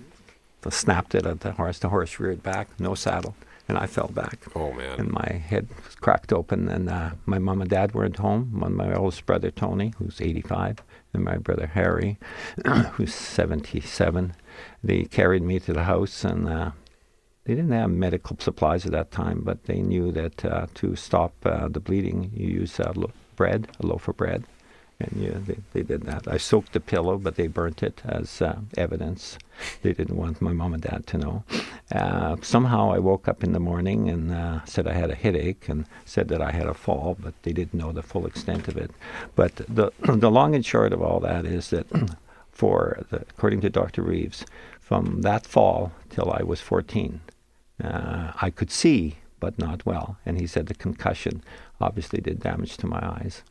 snapped 0.73 1.15
it 1.15 1.26
at 1.26 1.41
the 1.41 1.52
horse. 1.53 1.80
The 1.80 1.90
horse 1.90 2.19
reared 2.19 2.44
back, 2.44 2.68
no 2.80 2.95
saddle 2.95 3.36
and 3.69 3.77
I 3.77 3.86
fell 3.86 4.10
back. 4.14 4.40
Oh 4.56 4.73
man! 4.73 4.99
And 4.99 5.11
my 5.11 5.44
head 5.48 5.69
was 5.86 5.95
cracked 5.95 6.34
open, 6.34 6.68
and 6.68 6.90
uh, 6.90 7.11
my 7.26 7.38
mom 7.38 7.61
and 7.61 7.69
dad 7.69 7.94
weren't 7.94 8.18
home. 8.18 8.49
My 8.52 8.94
oldest 8.94 9.26
brother 9.26 9.52
Tony, 9.52 9.94
who's 9.98 10.19
85, 10.19 10.84
and 11.14 11.23
my 11.23 11.38
brother 11.38 11.68
Harry, 11.68 12.19
who's 12.94 13.14
77. 13.14 14.34
They 14.84 15.03
carried 15.03 15.44
me 15.44 15.60
to 15.60 15.73
the 15.73 15.84
house, 15.84 16.23
and 16.23 16.48
uh, 16.48 16.72
they 17.45 17.56
didn't 17.56 17.72
have 17.72 17.90
medical 17.90 18.38
supplies 18.40 18.86
at 18.86 18.91
that 18.91 19.11
time, 19.11 19.41
but 19.44 19.64
they 19.64 19.81
knew 19.81 20.11
that 20.11 20.45
uh, 20.45 20.68
to 20.76 20.95
stop 20.95 21.34
uh, 21.45 21.68
the 21.68 21.80
bleeding, 21.80 22.31
you 22.34 22.48
use 22.48 22.80
bread, 23.36 23.68
a 23.80 23.88
loaf 23.88 24.07
of 24.07 24.18
bread, 24.18 24.44
and 24.99 25.21
yeah, 25.21 25.38
they, 25.45 25.57
they 25.73 25.81
did 25.84 26.03
that. 26.03 26.27
I 26.27 26.38
soaked 26.38 26.73
the 26.73 26.80
pillow, 26.81 27.17
but 27.17 27.35
they 27.35 27.47
burnt 27.47 27.84
it 27.84 28.01
as 28.03 28.41
uh, 28.41 28.59
evidence. 28.77 29.38
They 29.81 29.93
didn't 29.93 30.17
want 30.17 30.41
my 30.41 30.51
mom 30.51 30.73
and 30.73 30.84
dad 30.84 31.07
to 31.07 31.17
know. 31.17 31.43
Uh, 31.91 32.35
somehow 32.41 32.91
I 32.91 32.99
woke 32.99 33.27
up 33.27 33.43
in 33.43 33.53
the 33.53 33.59
morning 33.59 34.09
and 34.09 34.31
uh, 34.31 34.65
said 34.65 34.88
I 34.88 34.93
had 34.93 35.09
a 35.09 35.15
headache 35.15 35.69
and 35.69 35.85
said 36.05 36.27
that 36.30 36.41
I 36.41 36.51
had 36.51 36.67
a 36.67 36.73
fall, 36.73 37.15
but 37.19 37.34
they 37.43 37.53
didn't 37.53 37.80
know 37.80 37.93
the 37.93 38.03
full 38.03 38.26
extent 38.26 38.67
of 38.67 38.77
it. 38.77 38.91
But 39.35 39.55
the 39.55 39.91
the 40.01 40.31
long 40.31 40.53
and 40.53 40.65
short 40.65 40.91
of 40.91 41.01
all 41.01 41.19
that 41.21 41.45
is 41.45 41.69
that, 41.69 41.88
for 42.51 43.05
the, 43.09 43.21
according 43.21 43.61
to 43.61 43.69
Dr. 43.69 44.01
Reeves, 44.01 44.45
from 44.81 45.21
that 45.21 45.45
fall 45.45 45.93
till 46.09 46.31
I 46.31 46.43
was 46.43 46.59
14, 46.59 47.21
uh, 47.84 48.31
I 48.41 48.49
could 48.49 48.71
see 48.71 49.17
but 49.39 49.57
not 49.57 49.85
well, 49.85 50.17
and 50.26 50.39
he 50.39 50.45
said 50.45 50.67
the 50.67 50.73
concussion 50.73 51.41
obviously 51.80 52.19
did 52.19 52.41
damage 52.41 52.76
to 52.77 52.88
my 52.88 52.99
eyes. 53.01 53.43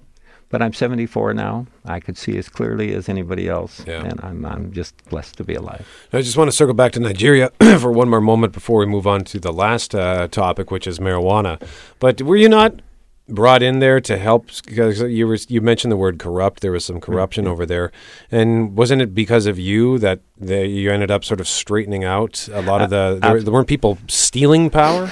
But 0.50 0.62
I'm 0.62 0.72
74 0.72 1.34
now. 1.34 1.66
I 1.84 2.00
could 2.00 2.16
see 2.16 2.38
as 2.38 2.48
clearly 2.48 2.94
as 2.94 3.08
anybody 3.08 3.48
else, 3.48 3.84
yeah. 3.86 4.04
and 4.04 4.18
I'm 4.22 4.44
I'm 4.46 4.72
just 4.72 4.94
blessed 5.10 5.36
to 5.36 5.44
be 5.44 5.54
alive. 5.54 5.86
I 6.12 6.22
just 6.22 6.36
want 6.36 6.48
to 6.48 6.56
circle 6.56 6.74
back 6.74 6.92
to 6.92 7.00
Nigeria 7.00 7.50
for 7.78 7.92
one 7.92 8.08
more 8.08 8.20
moment 8.20 8.52
before 8.54 8.80
we 8.80 8.86
move 8.86 9.06
on 9.06 9.24
to 9.24 9.38
the 9.38 9.52
last 9.52 9.94
uh, 9.94 10.26
topic, 10.28 10.70
which 10.70 10.86
is 10.86 10.98
marijuana. 10.98 11.60
But 11.98 12.22
were 12.22 12.36
you 12.36 12.48
not 12.48 12.80
brought 13.28 13.62
in 13.62 13.78
there 13.78 14.00
to 14.00 14.16
help 14.16 14.48
because 14.64 15.02
you 15.02 15.26
were 15.26 15.36
you 15.48 15.60
mentioned 15.60 15.92
the 15.92 15.96
word 15.96 16.18
corrupt 16.18 16.60
there 16.60 16.72
was 16.72 16.84
some 16.84 16.98
corruption 16.98 17.44
mm-hmm. 17.44 17.52
over 17.52 17.66
there 17.66 17.92
and 18.30 18.74
wasn't 18.76 19.00
it 19.00 19.14
because 19.14 19.44
of 19.44 19.58
you 19.58 19.98
that 19.98 20.20
they, 20.38 20.66
you 20.66 20.90
ended 20.90 21.10
up 21.10 21.24
sort 21.24 21.40
of 21.40 21.46
straightening 21.46 22.04
out 22.04 22.48
a 22.52 22.62
lot 22.62 22.80
of 22.80 22.88
the 22.88 22.96
uh, 22.96 23.14
there, 23.16 23.42
there 23.42 23.52
weren't 23.52 23.68
people 23.68 23.98
stealing 24.08 24.70
power 24.70 25.10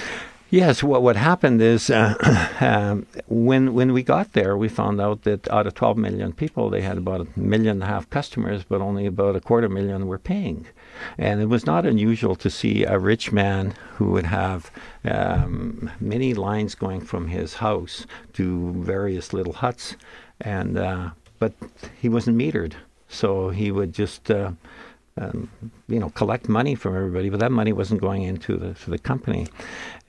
Yes, 0.48 0.81
what 0.81 1.02
what 1.02 1.16
happened 1.16 1.60
is 1.60 1.90
uh, 1.90 2.14
um, 2.60 3.06
when 3.27 3.74
when 3.74 3.93
we 3.93 4.05
got 4.05 4.32
there, 4.32 4.56
we 4.56 4.68
found 4.68 5.01
out 5.01 5.23
that 5.23 5.48
out 5.51 5.66
of 5.66 5.74
12 5.74 5.97
million 5.97 6.32
people, 6.32 6.70
they 6.70 6.82
had 6.82 6.97
about 6.97 7.20
a 7.23 7.27
million 7.39 7.77
and 7.77 7.82
a 7.82 7.86
half 7.86 8.09
customers, 8.10 8.62
but 8.62 8.81
only 8.81 9.06
about 9.06 9.35
a 9.35 9.40
quarter 9.40 9.68
million 9.68 10.06
were 10.06 10.20
paying. 10.20 10.66
And 11.18 11.40
it 11.40 11.47
was 11.47 11.66
not 11.66 11.85
unusual 11.85 12.36
to 12.36 12.48
see 12.48 12.85
a 12.85 12.97
rich 12.97 13.32
man 13.32 13.74
who 13.94 14.12
would 14.12 14.27
have 14.27 14.70
um, 15.05 15.90
many 15.98 16.32
lines 16.32 16.77
going 16.77 17.01
from 17.01 17.27
his 17.27 17.55
house 17.55 18.06
to 18.35 18.73
various 18.74 19.32
little 19.32 19.55
huts, 19.55 19.97
and 20.40 20.78
uh, 20.78 21.10
but 21.40 21.55
he 22.01 22.09
wasn't 22.09 22.39
metered, 22.39 22.74
so 23.09 23.51
he 23.51 23.73
would 23.73 23.93
just. 23.93 24.31
Uh, 24.31 24.52
um, 25.18 25.51
you 25.88 25.98
know, 25.98 26.10
collect 26.10 26.48
money 26.48 26.74
from 26.74 26.94
everybody, 26.94 27.30
but 27.30 27.40
that 27.40 27.52
money 27.52 27.72
wasn't 27.72 28.01
going 28.01 28.22
into 28.22 28.56
the, 28.56 28.76
the 28.86 28.98
company. 28.98 29.47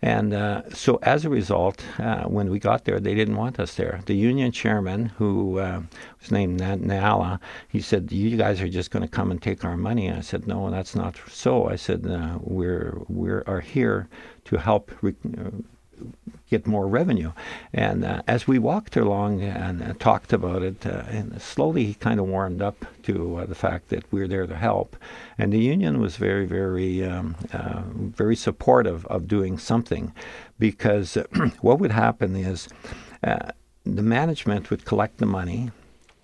And 0.01 0.33
uh, 0.33 0.69
so 0.69 0.99
as 1.01 1.25
a 1.25 1.29
result, 1.29 1.83
uh, 1.97 2.23
when 2.23 2.49
we 2.49 2.59
got 2.59 2.85
there, 2.85 2.99
they 2.99 3.15
didn't 3.15 3.35
want 3.35 3.59
us 3.59 3.75
there. 3.75 4.01
The 4.05 4.15
union 4.15 4.51
chairman, 4.51 5.05
who 5.17 5.59
uh, 5.59 5.81
was 6.19 6.31
named 6.31 6.59
Nala, 6.59 7.39
he 7.69 7.81
said, 7.81 8.11
"You 8.11 8.37
guys 8.37 8.61
are 8.61 8.67
just 8.67 8.91
going 8.91 9.01
to 9.01 9.09
come 9.09 9.31
and 9.31 9.41
take 9.41 9.63
our 9.65 9.77
money." 9.77 10.11
I 10.11 10.21
said, 10.21 10.45
"No, 10.45 10.69
that's 10.69 10.95
not 10.95 11.15
so." 11.29 11.67
I 11.67 11.77
said, 11.77 12.05
uh, 12.05 12.37
"We're 12.41 13.01
we 13.07 13.29
are 13.31 13.61
here 13.61 14.07
to 14.45 14.57
help." 14.57 14.91
Re- 15.01 15.15
get 16.49 16.65
more 16.65 16.87
revenue. 16.87 17.31
And 17.73 18.05
uh, 18.05 18.21
as 18.27 18.47
we 18.47 18.59
walked 18.59 18.95
along 18.95 19.41
and 19.41 19.83
uh, 19.83 19.93
talked 19.99 20.31
about 20.31 20.63
it, 20.63 20.85
uh, 20.85 21.03
and 21.09 21.41
slowly 21.41 21.85
he 21.85 21.93
kind 21.93 22.19
of 22.19 22.27
warmed 22.27 22.61
up 22.61 22.85
to 23.03 23.37
uh, 23.37 23.45
the 23.45 23.55
fact 23.55 23.89
that 23.89 24.05
we're 24.11 24.27
there 24.27 24.47
to 24.47 24.55
help. 24.55 24.95
And 25.37 25.51
the 25.51 25.59
union 25.59 25.99
was 25.99 26.15
very, 26.15 26.45
very, 26.45 27.03
um, 27.03 27.35
uh, 27.51 27.81
very 27.85 28.35
supportive 28.35 29.05
of 29.07 29.27
doing 29.27 29.57
something, 29.57 30.13
because 30.57 31.17
what 31.61 31.79
would 31.79 31.91
happen 31.91 32.35
is 32.35 32.69
uh, 33.23 33.51
the 33.83 34.03
management 34.03 34.69
would 34.69 34.85
collect 34.85 35.17
the 35.17 35.25
money 35.25 35.71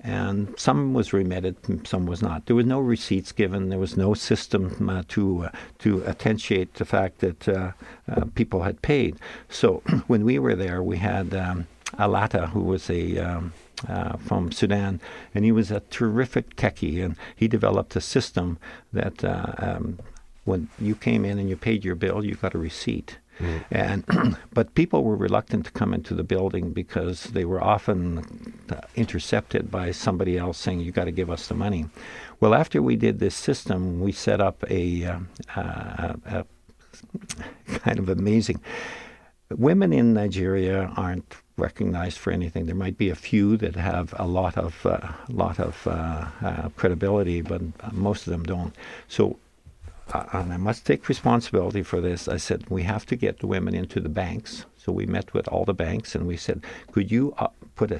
and 0.03 0.53
some 0.59 0.93
was 0.93 1.13
remitted, 1.13 1.55
some 1.88 2.05
was 2.05 2.21
not. 2.21 2.45
There 2.45 2.55
was 2.55 2.65
no 2.65 2.80
receipts 2.80 3.31
given. 3.31 3.69
There 3.69 3.80
was 3.80 3.95
no 3.95 4.13
system 4.13 4.89
uh, 4.89 5.03
to 5.09 5.45
uh, 5.45 5.51
to 5.80 6.03
attentiate 6.05 6.73
the 6.73 6.85
fact 6.85 7.19
that 7.19 7.47
uh, 7.47 7.71
uh 8.11 8.25
people 8.35 8.63
had 8.63 8.81
paid. 8.81 9.17
So 9.49 9.81
when 10.07 10.25
we 10.25 10.39
were 10.39 10.55
there, 10.55 10.84
we 10.84 10.97
had 10.97 11.34
um, 11.34 11.67
Alata, 11.97 12.49
who 12.49 12.61
was 12.61 12.89
a 12.89 13.17
um, 13.17 13.53
uh, 13.88 14.17
from 14.17 14.51
Sudan, 14.51 14.99
and 15.34 15.45
he 15.45 15.51
was 15.51 15.71
a 15.71 15.81
terrific 15.89 16.55
techie, 16.55 17.03
and 17.03 17.15
he 17.35 17.47
developed 17.47 17.95
a 17.95 18.01
system 18.01 18.57
that 18.91 19.23
uh, 19.23 19.53
um, 19.57 19.99
when 20.45 20.69
you 20.80 20.95
came 20.95 21.23
in 21.23 21.39
and 21.39 21.49
you 21.49 21.55
paid 21.55 21.85
your 21.85 21.95
bill, 21.95 22.25
you 22.25 22.35
got 22.35 22.55
a 22.55 22.57
receipt. 22.57 23.17
Mm. 23.39 23.64
And 23.72 24.38
but 24.53 24.76
people 24.76 25.03
were 25.03 25.15
reluctant 25.15 25.65
to 25.65 25.72
come 25.72 25.93
into 25.93 26.14
the 26.14 26.23
building 26.23 26.72
because 26.72 27.26
they 27.26 27.45
were 27.45 27.64
often 27.64 28.53
intercepted 28.95 29.72
by 29.72 29.91
somebody 29.91 30.38
else 30.38 30.57
saying, 30.57 30.81
"You 30.81 30.91
got 30.91 31.05
to 31.05 31.11
give 31.11 31.30
us 31.30 31.47
the 31.47 31.55
money." 31.55 31.85
Well, 32.39 32.53
after 32.53 32.81
we 32.81 32.95
did 32.95 33.19
this 33.19 33.35
system, 33.35 34.01
we 34.01 34.11
set 34.11 34.41
up 34.41 34.64
a, 34.69 35.05
uh, 35.05 35.19
uh, 35.55 36.14
a 36.26 36.45
kind 37.80 37.99
of 37.99 38.10
amazing. 38.10 38.60
Women 39.49 39.93
in 39.93 40.14
Nigeria 40.14 40.91
aren't 40.97 41.35
recognized 41.57 42.18
for 42.18 42.31
anything. 42.31 42.65
There 42.65 42.76
might 42.76 42.97
be 42.97 43.10
a 43.10 43.15
few 43.15 43.57
that 43.57 43.76
have 43.76 44.14
a 44.18 44.27
lot 44.27 44.57
of 44.57 44.85
uh, 44.85 45.07
lot 45.30 45.60
of 45.60 45.88
uh, 45.88 46.26
uh, 46.41 46.69
credibility, 46.76 47.41
but 47.41 47.61
most 47.93 48.27
of 48.27 48.31
them 48.31 48.43
don't. 48.43 48.76
So 49.07 49.38
and 50.13 50.53
I 50.53 50.57
must 50.57 50.85
take 50.85 51.07
responsibility 51.09 51.84
for 51.84 52.01
this. 52.01 52.27
I 52.27 52.38
said, 52.38 52.69
we 52.69 52.84
have 52.84 53.05
to 53.07 53.15
get 53.15 53.39
the 53.39 53.47
women 53.47 53.73
into 53.73 53.99
the 53.99 54.09
banks. 54.09 54.65
So 54.77 54.91
we 54.91 55.05
met 55.05 55.34
with 55.34 55.47
all 55.47 55.65
the 55.65 55.73
banks 55.73 56.13
and 56.15 56.27
we 56.27 56.38
said, 56.38 56.63
could 56.91 57.09
you 57.09 57.34
uh, 57.38 57.47
put 57.75 57.91
a, 57.91 57.99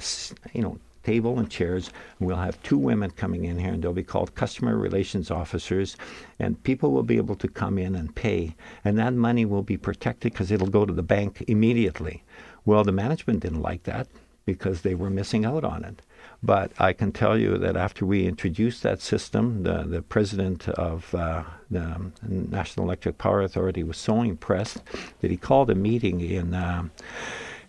you 0.52 0.62
know, 0.62 0.78
table 1.04 1.38
and 1.38 1.50
chairs. 1.50 1.90
And 2.18 2.26
we'll 2.26 2.36
have 2.38 2.60
two 2.62 2.78
women 2.78 3.10
coming 3.10 3.44
in 3.44 3.58
here, 3.58 3.72
and 3.72 3.82
they'll 3.82 3.92
be 3.92 4.02
called 4.02 4.34
customer 4.34 4.76
relations 4.76 5.30
officers. 5.30 5.96
And 6.38 6.62
people 6.64 6.90
will 6.90 7.02
be 7.02 7.18
able 7.18 7.36
to 7.36 7.48
come 7.48 7.78
in 7.78 7.94
and 7.94 8.14
pay, 8.14 8.56
and 8.84 8.98
that 8.98 9.14
money 9.14 9.44
will 9.44 9.62
be 9.62 9.76
protected 9.76 10.32
because 10.32 10.50
it'll 10.50 10.66
go 10.68 10.84
to 10.86 10.92
the 10.92 11.02
bank 11.02 11.44
immediately. 11.46 12.24
Well, 12.64 12.82
the 12.82 12.92
management 12.92 13.40
didn't 13.40 13.62
like 13.62 13.84
that 13.84 14.08
because 14.46 14.80
they 14.80 14.94
were 14.94 15.10
missing 15.10 15.44
out 15.44 15.64
on 15.64 15.84
it. 15.84 16.02
But 16.44 16.72
I 16.78 16.92
can 16.92 17.10
tell 17.10 17.38
you 17.38 17.56
that 17.56 17.74
after 17.74 18.04
we 18.04 18.26
introduced 18.26 18.82
that 18.82 19.00
system, 19.00 19.62
the, 19.62 19.84
the 19.84 20.02
president 20.02 20.68
of 20.68 21.14
uh, 21.14 21.44
the 21.70 22.12
National 22.22 22.84
Electric 22.84 23.16
Power 23.16 23.40
Authority 23.40 23.82
was 23.82 23.96
so 23.96 24.20
impressed 24.20 24.82
that 25.22 25.30
he 25.30 25.38
called 25.38 25.70
a 25.70 25.74
meeting 25.74 26.20
in 26.20 26.52
uh, 26.52 26.84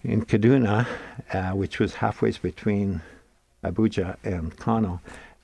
in 0.04 0.26
Kaduna, 0.26 0.88
uh, 1.32 1.52
which 1.52 1.80
was 1.80 1.96
halfway 1.96 2.32
between 2.32 3.02
Abuja 3.64 4.18
and 4.26 4.58
Kano, 4.58 5.00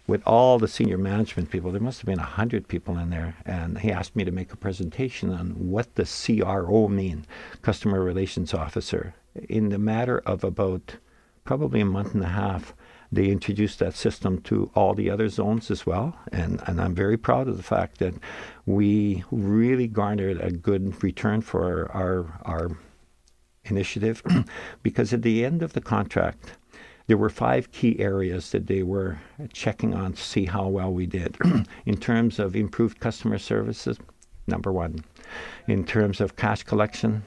with 0.07 0.21
all 0.27 0.59
the 0.59 0.67
senior 0.67 0.97
management 0.97 1.49
people. 1.49 1.71
There 1.71 1.79
must 1.79 2.01
have 2.01 2.07
been 2.07 2.19
a 2.19 2.23
hundred 2.23 2.67
people 2.67 2.97
in 2.97 3.11
there, 3.11 3.37
and 3.45 3.79
he 3.79 3.93
asked 3.93 4.13
me 4.13 4.25
to 4.25 4.31
make 4.31 4.51
a 4.51 4.57
presentation 4.57 5.31
on 5.31 5.51
what 5.51 5.95
the 5.95 6.03
CRO 6.03 6.89
mean, 6.89 7.25
Customer 7.61 8.03
Relations 8.03 8.53
Officer. 8.53 9.15
In 9.47 9.69
the 9.69 9.79
matter 9.79 10.19
of 10.25 10.43
about 10.43 10.97
probably 11.45 11.79
a 11.79 11.85
month 11.85 12.13
and 12.13 12.23
a 12.23 12.27
half, 12.27 12.73
they 13.11 13.27
introduced 13.27 13.79
that 13.79 13.93
system 13.93 14.41
to 14.41 14.71
all 14.73 14.93
the 14.93 15.09
other 15.09 15.27
zones 15.27 15.69
as 15.69 15.85
well. 15.85 16.15
And, 16.31 16.61
and 16.65 16.79
I'm 16.79 16.95
very 16.95 17.17
proud 17.17 17.47
of 17.47 17.57
the 17.57 17.63
fact 17.63 17.97
that 17.99 18.13
we 18.65 19.23
really 19.31 19.88
garnered 19.88 20.39
a 20.39 20.51
good 20.51 21.03
return 21.03 21.41
for 21.41 21.91
our, 21.91 22.39
our 22.45 22.77
initiative 23.65 24.23
because 24.83 25.13
at 25.13 25.23
the 25.23 25.43
end 25.43 25.61
of 25.61 25.73
the 25.73 25.81
contract, 25.81 26.53
there 27.07 27.17
were 27.17 27.29
five 27.29 27.71
key 27.71 27.99
areas 27.99 28.51
that 28.51 28.67
they 28.67 28.83
were 28.83 29.19
checking 29.51 29.93
on 29.93 30.13
to 30.13 30.21
see 30.21 30.45
how 30.45 30.67
well 30.67 30.93
we 30.93 31.05
did. 31.05 31.38
in 31.85 31.97
terms 31.97 32.39
of 32.39 32.55
improved 32.55 32.99
customer 33.01 33.38
services, 33.38 33.99
number 34.47 34.71
one. 34.71 35.03
In 35.67 35.83
terms 35.83 36.21
of 36.21 36.38
cash 36.38 36.63
collection, 36.63 37.23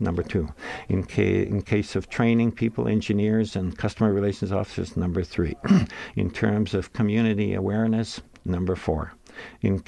number 0.00 0.22
two. 0.22 0.48
In, 0.88 1.04
ca- 1.04 1.44
in 1.44 1.62
case 1.62 1.94
of 1.94 2.08
training 2.08 2.52
people, 2.52 2.88
engineers, 2.88 3.56
and 3.56 3.76
customer 3.76 4.12
relations 4.12 4.52
officers, 4.52 4.96
number 4.96 5.22
three. 5.22 5.56
in 6.16 6.30
terms 6.30 6.74
of 6.74 6.92
community 6.92 7.54
awareness, 7.54 8.20
number 8.44 8.74
four. 8.74 9.12
In, 9.62 9.80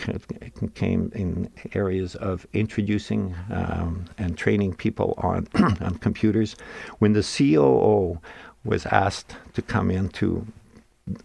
came 0.75 1.11
in 1.15 1.51
areas 1.75 2.15
of 2.17 2.47
introducing 2.53 3.35
um, 3.51 4.05
and 4.17 4.39
training 4.39 4.75
people 4.75 5.15
on, 5.19 5.49
on 5.81 5.99
computers. 5.99 6.55
When 7.01 7.13
the 7.13 7.23
COO 7.23 8.21
was 8.65 8.87
asked 8.87 9.37
to 9.55 9.63
come 9.63 9.91
in 9.91 10.09
to 10.11 10.47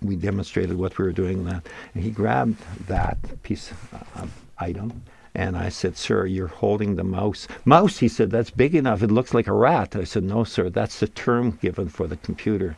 we 0.01 0.15
demonstrated 0.15 0.75
what 0.75 0.97
we 0.97 1.05
were 1.05 1.11
doing 1.11 1.45
then 1.45 1.61
and 1.93 2.03
he 2.03 2.09
grabbed 2.09 2.57
that 2.87 3.17
piece 3.43 3.71
of 3.71 4.31
item 4.57 5.03
and 5.37 5.55
I 5.55 5.69
said, 5.69 5.95
Sir, 5.95 6.25
you're 6.25 6.47
holding 6.47 6.95
the 6.95 7.03
mouse. 7.03 7.47
Mouse, 7.63 7.99
he 7.99 8.07
said, 8.07 8.31
that's 8.31 8.49
big 8.49 8.73
enough. 8.73 9.03
It 9.03 9.11
looks 9.11 9.35
like 9.35 9.45
a 9.45 9.53
rat. 9.53 9.95
I 9.95 10.03
said, 10.03 10.23
No, 10.23 10.43
sir, 10.43 10.67
that's 10.71 10.99
the 10.99 11.07
term 11.07 11.59
given 11.61 11.89
for 11.89 12.07
the 12.07 12.17
computer. 12.17 12.75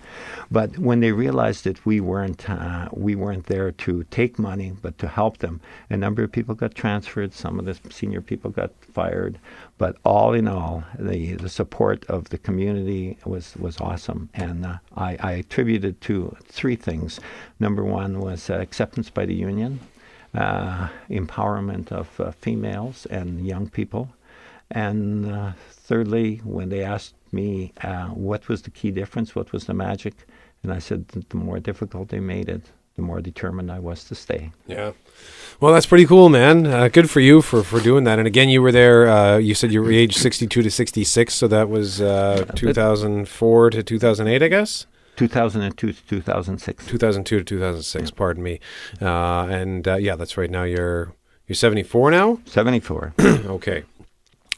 But 0.52 0.78
when 0.78 1.00
they 1.00 1.14
realized 1.14 1.64
that 1.64 1.86
we 1.86 2.02
weren't, 2.02 2.50
uh, 2.50 2.90
we 2.92 3.16
weren't 3.16 3.46
there 3.46 3.72
to 3.72 4.04
take 4.12 4.38
money, 4.38 4.74
but 4.82 4.98
to 4.98 5.08
help 5.08 5.38
them, 5.38 5.62
a 5.90 5.96
number 5.96 6.22
of 6.22 6.34
people 6.34 6.54
got 6.54 6.76
transferred. 6.76 7.32
Some 7.32 7.60
of 7.60 7.66
the 7.66 7.80
senior 7.92 8.20
people 8.20 8.52
got 8.52 8.72
fired. 8.82 9.40
But 9.78 9.96
all 10.04 10.34
in 10.34 10.50
all, 10.50 10.84
the, 11.00 11.36
the 11.36 11.48
support 11.48 12.06
of 12.08 12.28
the 12.28 12.38
community 12.38 13.18
was, 13.24 13.56
was 13.56 13.80
awesome. 13.80 14.28
And 14.34 14.66
uh, 14.66 14.80
I, 14.98 15.16
I 15.22 15.32
attributed 15.32 16.02
to 16.02 16.36
three 16.44 16.76
things. 16.76 17.22
Number 17.58 17.86
one 17.86 18.20
was 18.20 18.50
uh, 18.50 18.56
acceptance 18.56 19.10
by 19.10 19.26
the 19.26 19.34
union 19.34 19.80
empowerment 20.36 21.92
of 21.92 22.20
uh, 22.20 22.32
females 22.32 23.06
and 23.08 23.46
young 23.46 23.70
people. 23.70 24.10
And 24.72 25.32
uh, 25.32 25.52
thirdly, 25.72 26.42
when 26.44 26.70
they 26.70 26.84
asked 26.84 27.16
me 27.32 27.74
uh, 27.84 28.08
what 28.08 28.48
was 28.48 28.62
the 28.62 28.72
key 28.72 28.92
difference, 28.92 29.36
what 29.36 29.52
was 29.52 29.66
the 29.66 29.74
magic, 29.74 30.14
and 30.64 30.72
I 30.72 30.80
said 30.80 31.08
the 31.08 31.38
more 31.38 31.60
difficult 31.60 32.10
they 32.10 32.20
made 32.20 32.50
it, 32.50 32.64
the 32.96 33.02
more 33.02 33.22
determined 33.22 33.72
I 33.72 33.80
was 33.80 34.04
to 34.06 34.16
stay. 34.16 34.52
Yeah. 34.68 34.92
Well, 35.60 35.74
that's 35.74 35.86
pretty 35.86 36.06
cool, 36.06 36.30
man. 36.30 36.68
Uh, 36.68 36.88
good 36.90 37.10
for 37.10 37.22
you 37.22 37.42
for, 37.42 37.64
for 37.64 37.80
doing 37.80 38.04
that. 38.04 38.20
And 38.20 38.28
again, 38.28 38.50
you 38.50 38.62
were 38.62 38.72
there, 38.72 39.10
uh, 39.10 39.38
you 39.38 39.56
said 39.56 39.72
you 39.72 39.82
were 39.82 39.92
age 39.92 40.16
62 40.16 40.62
to 40.62 40.70
66, 40.70 41.34
so 41.34 41.48
that 41.48 41.70
was 41.70 42.02
uh, 42.02 42.46
2004 42.56 43.70
to 43.72 43.84
2008, 43.84 44.44
I 44.44 44.48
guess? 44.48 44.86
2002 45.20 45.92
to 45.92 46.08
2006. 46.08 46.86
2002 46.86 47.38
to 47.40 47.44
2006. 47.44 48.12
Pardon 48.12 48.42
me. 48.42 48.60
Uh, 49.02 49.48
and 49.48 49.88
uh, 49.88 49.96
yeah, 49.96 50.16
that's 50.16 50.38
right. 50.38 50.50
Now 50.50 50.64
you're 50.64 51.14
you're 51.46 51.56
74 51.56 52.12
now. 52.12 52.40
74. 52.46 53.14
okay. 53.20 53.84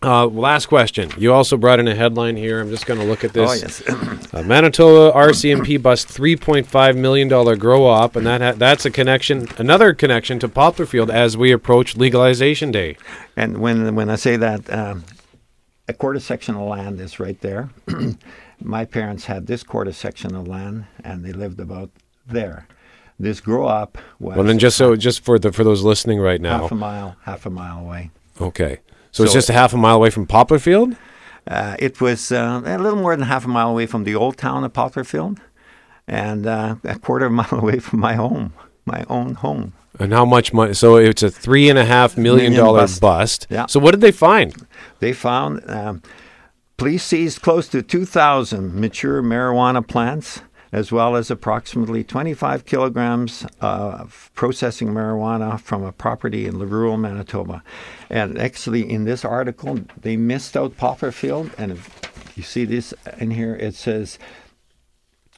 Uh, 0.04 0.26
last 0.26 0.66
question. 0.66 1.12
You 1.18 1.32
also 1.34 1.58
brought 1.58 1.80
in 1.80 1.88
a 1.88 1.96
headline 1.96 2.36
here. 2.36 2.60
I'm 2.60 2.70
just 2.70 2.86
going 2.86 3.00
to 3.00 3.06
look 3.06 3.24
at 3.24 3.34
this. 3.34 3.50
Oh, 3.50 3.54
yes. 3.54 4.34
uh, 4.34 4.44
Manitoba 4.44 5.16
RCMP 5.16 5.82
bust 5.82 6.08
$3.5 6.08 6.98
million 6.98 7.28
grow 7.58 7.86
op, 7.86 8.16
and 8.16 8.26
that 8.26 8.42
ha- 8.42 8.54
that's 8.54 8.84
a 8.86 8.90
connection, 8.90 9.48
another 9.58 9.94
connection 9.94 10.40
to 10.40 10.48
Poplarfield 10.48 11.10
as 11.12 11.38
we 11.38 11.52
approach 11.52 11.96
legalization 11.96 12.72
day. 12.72 12.98
And 13.36 13.60
when 13.60 13.94
when 13.94 14.10
I 14.10 14.16
say 14.16 14.38
that, 14.38 14.72
um, 14.74 15.04
a 15.88 15.94
quarter 15.94 16.20
section 16.20 16.56
of 16.56 16.68
land 16.68 17.00
is 17.00 17.20
right 17.20 17.40
there. 17.42 17.70
my 18.62 18.86
parents 18.86 19.26
had 19.26 19.48
this 19.48 19.64
quarter 19.64 19.92
section 19.92 20.36
of 20.36 20.48
land, 20.48 20.86
and 21.04 21.24
they 21.24 21.34
lived 21.34 21.60
about 21.60 21.90
there. 22.28 22.68
This 23.20 23.40
grow 23.40 23.68
up 23.68 23.98
was 24.20 24.36
well, 24.36 24.46
then 24.46 24.58
just 24.58 24.78
so 24.78 24.96
just 24.96 25.24
for 25.24 25.38
the 25.38 25.52
for 25.52 25.64
those 25.64 25.84
listening 25.84 26.20
right 26.20 26.42
now, 26.42 26.62
half 26.62 26.72
a 26.72 26.76
mile, 26.76 27.16
half 27.24 27.46
a 27.46 27.50
mile 27.50 27.80
away. 27.80 28.10
Okay, 28.40 28.80
so, 29.12 29.24
so 29.24 29.24
it's 29.26 29.34
just 29.34 29.50
a 29.50 29.54
half 29.54 29.74
a 29.74 29.78
mile 29.78 29.96
away 29.98 30.10
from 30.10 30.26
Poplarfield. 30.26 30.98
Uh, 31.48 31.76
it 31.80 32.02
was 32.02 32.32
uh, 32.32 32.62
a 32.66 32.78
little 32.78 33.00
more 33.00 33.16
than 33.16 33.26
half 33.28 33.46
a 33.46 33.48
mile 33.48 33.70
away 33.70 33.86
from 33.86 34.06
the 34.06 34.16
old 34.16 34.38
town 34.38 34.64
of 34.64 34.74
Poplarfield, 34.74 35.38
and 36.08 36.48
uh, 36.48 36.76
a 36.84 36.98
quarter 36.98 37.26
of 37.26 37.32
a 37.32 37.36
mile 37.36 37.48
away 37.60 37.80
from 37.80 38.00
my 38.00 38.16
home, 38.16 38.54
my 38.86 39.06
own 39.10 39.36
home. 39.36 39.74
And 40.00 40.14
how 40.14 40.26
much 40.26 40.54
money? 40.54 40.74
So 40.74 40.96
it's 40.96 41.22
a 41.22 41.30
three 41.30 41.70
and 41.70 41.78
a 41.78 41.86
half 41.86 42.18
million, 42.18 42.54
million 42.54 42.66
dollar 42.66 42.82
bust. 42.82 43.02
bust. 43.02 43.48
Yeah. 43.50 43.66
So 43.68 43.80
what 43.80 43.92
did 43.92 44.02
they 44.02 44.12
find? 44.12 44.56
They 45.00 45.14
found 45.14 45.62
um, 45.70 46.02
Police 46.82 47.04
seized 47.04 47.44
close 47.44 47.68
to 47.68 47.84
2,000 47.84 48.74
mature 48.74 49.22
marijuana 49.22 49.88
plants, 49.88 50.42
as 50.72 50.92
well 50.92 51.16
as 51.16 51.30
approximately 51.30 52.04
25 52.04 52.66
kilograms 52.66 53.46
of 53.62 54.32
processing 54.34 54.88
marijuana 54.88 55.62
from 55.62 55.84
a 55.84 55.92
property 55.92 56.48
in 56.48 56.58
rural 56.58 56.98
Manitoba. 56.98 57.62
And 58.10 58.36
actually, 58.36 58.90
in 58.90 59.04
this 59.04 59.24
article, 59.24 59.82
they 59.96 60.18
missed 60.18 60.58
out 60.58 60.76
Poplarfield. 60.76 61.52
And 61.60 61.72
if 61.74 61.88
you 62.36 62.42
see 62.42 62.66
this 62.66 62.96
in 63.20 63.30
here, 63.30 63.54
it 63.54 63.76
says 63.76 64.18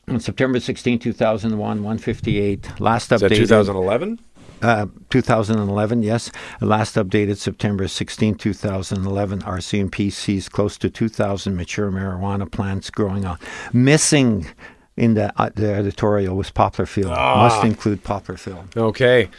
on 0.07 0.21
September 0.21 0.61
16, 0.61 0.97
2001, 0.99 1.59
158, 1.59 2.79
last 2.79 3.09
update. 3.09 3.31
Is 3.31 3.49
that 3.49 3.65
2011? 3.65 4.17
Uh, 4.63 4.87
2011, 5.09 6.03
yes. 6.03 6.31
Last 6.61 6.95
updated 6.95 7.37
September 7.37 7.87
16, 7.87 8.35
2011, 8.35 9.41
RCMP 9.41 10.11
sees 10.11 10.47
close 10.47 10.77
to 10.77 10.89
2,000 10.89 11.55
mature 11.55 11.91
marijuana 11.91 12.49
plants 12.49 12.89
growing 12.89 13.25
on. 13.25 13.37
Missing 13.73 14.47
in 14.95 15.15
the, 15.15 15.33
uh, 15.41 15.49
the 15.55 15.73
editorial 15.73 16.35
was 16.35 16.51
Poplarfield. 16.51 17.13
Ah. 17.15 17.49
Must 17.49 17.65
include 17.65 18.03
Poplarfield. 18.03 18.77
Okay. 18.77 19.29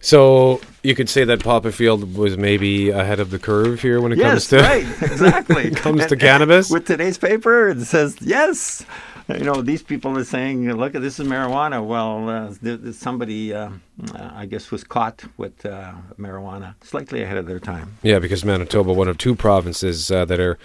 So 0.00 0.60
you 0.82 0.94
could 0.94 1.08
say 1.08 1.24
that 1.24 1.40
Poplarfield 1.40 2.14
was 2.14 2.36
maybe 2.36 2.90
ahead 2.90 3.18
of 3.18 3.30
the 3.30 3.38
curve 3.38 3.80
here 3.80 4.00
when 4.00 4.12
it 4.12 4.18
yes, 4.18 4.30
comes 4.30 4.48
to 4.48 4.58
right, 4.58 5.02
exactly. 5.02 5.70
comes 5.74 6.06
to 6.06 6.16
cannabis. 6.16 6.70
With 6.70 6.86
today's 6.86 7.18
paper, 7.18 7.70
it 7.70 7.80
says 7.84 8.16
yes. 8.20 8.84
You 9.38 9.44
know, 9.44 9.60
these 9.60 9.82
people 9.82 10.16
are 10.16 10.24
saying, 10.24 10.72
"Look, 10.72 10.94
this 10.94 11.20
is 11.20 11.26
marijuana." 11.26 11.84
Well, 11.86 12.30
uh, 12.30 12.54
th- 12.64 12.82
th- 12.82 12.94
somebody, 12.94 13.52
uh, 13.52 13.68
uh, 14.14 14.30
I 14.34 14.46
guess, 14.46 14.70
was 14.70 14.84
caught 14.84 15.22
with 15.36 15.66
uh, 15.66 15.92
marijuana 16.18 16.74
slightly 16.80 17.22
ahead 17.22 17.36
of 17.36 17.44
their 17.44 17.60
time. 17.60 17.98
Yeah, 18.02 18.20
because 18.20 18.42
Manitoba, 18.42 18.90
one 18.94 19.06
of 19.06 19.18
two 19.18 19.34
provinces 19.34 20.10
uh, 20.10 20.24
that 20.24 20.40
are 20.40 20.58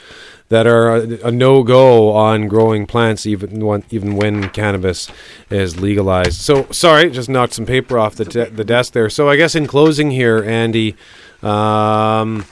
that 0.47 0.65
are 0.65 0.95
a, 0.95 1.27
a 1.27 1.31
no 1.31 1.63
go 1.63 2.13
on 2.13 2.47
growing 2.47 2.85
plants, 2.85 3.25
even 3.25 3.65
when, 3.65 3.83
even 3.89 4.15
when 4.15 4.49
cannabis 4.51 5.09
is 5.49 5.81
legalized. 5.81 6.39
So 6.39 6.65
sorry, 6.71 7.09
just 7.09 7.27
knocked 7.27 7.53
some 7.53 7.65
paper 7.65 7.99
off 7.99 8.15
the 8.15 8.25
de- 8.25 8.49
the 8.49 8.63
desk 8.63 8.93
there. 8.93 9.09
So 9.09 9.29
I 9.29 9.35
guess 9.35 9.55
in 9.55 9.67
closing 9.67 10.09
here, 10.11 10.41
Andy. 10.41 10.95
Um, 11.41 12.45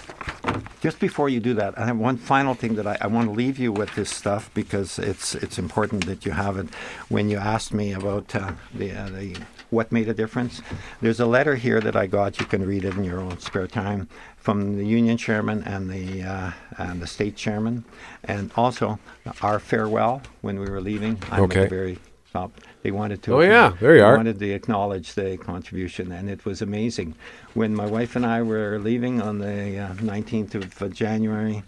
Just 0.81 0.99
before 0.99 1.29
you 1.29 1.39
do 1.39 1.53
that, 1.53 1.77
I 1.77 1.85
have 1.85 1.97
one 1.97 2.17
final 2.17 2.55
thing 2.55 2.73
that 2.75 2.87
I, 2.87 2.97
I 3.01 3.07
want 3.07 3.27
to 3.29 3.33
leave 3.35 3.59
you 3.59 3.71
with 3.71 3.93
this 3.93 4.09
stuff 4.09 4.49
because 4.55 4.97
it's 4.97 5.35
it's 5.35 5.59
important 5.59 6.05
that 6.07 6.25
you 6.25 6.31
have 6.31 6.57
it. 6.57 6.67
When 7.09 7.29
you 7.29 7.37
asked 7.37 7.71
me 7.73 7.93
about 7.93 8.35
uh, 8.35 8.53
the 8.73 8.91
uh, 8.91 9.09
the 9.09 9.37
what 9.69 9.91
made 9.91 10.09
a 10.09 10.13
difference, 10.13 10.61
there's 11.01 11.19
a 11.19 11.25
letter 11.27 11.55
here 11.55 11.79
that 11.81 11.95
I 11.95 12.07
got. 12.07 12.39
You 12.39 12.47
can 12.47 12.65
read 12.65 12.83
it 12.83 12.95
in 12.95 13.03
your 13.03 13.19
own 13.19 13.37
spare 13.39 13.67
time 13.67 14.07
from 14.37 14.75
the 14.77 14.85
union 14.85 15.17
chairman 15.17 15.61
and 15.63 15.87
the 15.89 16.23
uh, 16.23 16.51
and 16.79 16.99
the 16.99 17.07
state 17.07 17.35
chairman, 17.35 17.85
and 18.23 18.51
also 18.55 18.97
our 19.43 19.59
farewell 19.59 20.21
when 20.41 20.59
we 20.59 20.65
were 20.67 20.81
leaving. 20.81 21.21
I'm 21.31 21.43
Okay. 21.43 21.67
very 21.67 21.99
top. 22.33 22.51
They 22.83 22.91
wanted 22.91 23.21
to. 23.23 23.35
Oh, 23.35 23.41
yeah, 23.41 23.73
there 23.79 23.93
you 23.93 23.99
they 23.99 24.05
are. 24.05 24.17
Wanted 24.17 24.39
to 24.39 24.51
acknowledge 24.51 25.13
the 25.13 25.37
contribution, 25.37 26.11
and 26.11 26.29
it 26.29 26.45
was 26.45 26.61
amazing. 26.61 27.15
When 27.53 27.75
my 27.75 27.85
wife 27.85 28.15
and 28.15 28.25
I 28.25 28.41
were 28.41 28.79
leaving 28.79 29.21
on 29.21 29.37
the 29.37 29.77
uh, 29.77 29.93
19th 29.95 30.55
of 30.55 30.81
uh, 30.81 30.87
January, 30.87 31.63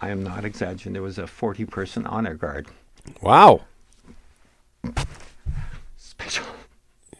I 0.00 0.10
am 0.10 0.22
not 0.22 0.44
exaggerating. 0.44 0.92
There 0.92 1.02
was 1.02 1.18
a 1.18 1.22
40-person 1.22 2.06
honor 2.06 2.34
guard. 2.34 2.68
wow. 3.22 3.62
Special. 5.96 6.44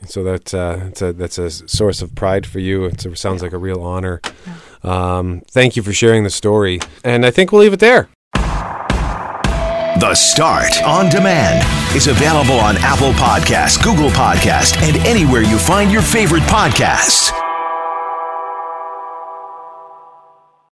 So 0.06 0.22
that's 0.22 0.54
uh, 0.54 0.76
that's 0.84 1.02
a 1.02 1.12
that's 1.12 1.38
a 1.38 1.50
source 1.50 2.02
of 2.02 2.14
pride 2.14 2.46
for 2.46 2.60
you. 2.60 2.84
It's, 2.84 3.04
it 3.04 3.18
sounds 3.18 3.42
like 3.42 3.52
a 3.52 3.58
real 3.58 3.82
honor. 3.82 4.20
Um, 4.82 5.42
thank 5.50 5.76
you 5.76 5.82
for 5.82 5.92
sharing 5.92 6.22
the 6.22 6.30
story, 6.30 6.78
and 7.02 7.26
I 7.26 7.30
think 7.30 7.50
we'll 7.50 7.62
leave 7.62 7.72
it 7.72 7.80
there. 7.80 8.08
The 9.98 10.14
Start 10.14 10.80
on 10.84 11.08
Demand 11.08 11.66
is 11.96 12.06
available 12.06 12.60
on 12.60 12.76
Apple 12.78 13.10
Podcasts, 13.14 13.82
Google 13.82 14.10
Podcasts, 14.10 14.80
and 14.80 14.96
anywhere 15.04 15.42
you 15.42 15.58
find 15.58 15.90
your 15.90 16.02
favorite 16.02 16.44
podcasts. 16.44 17.32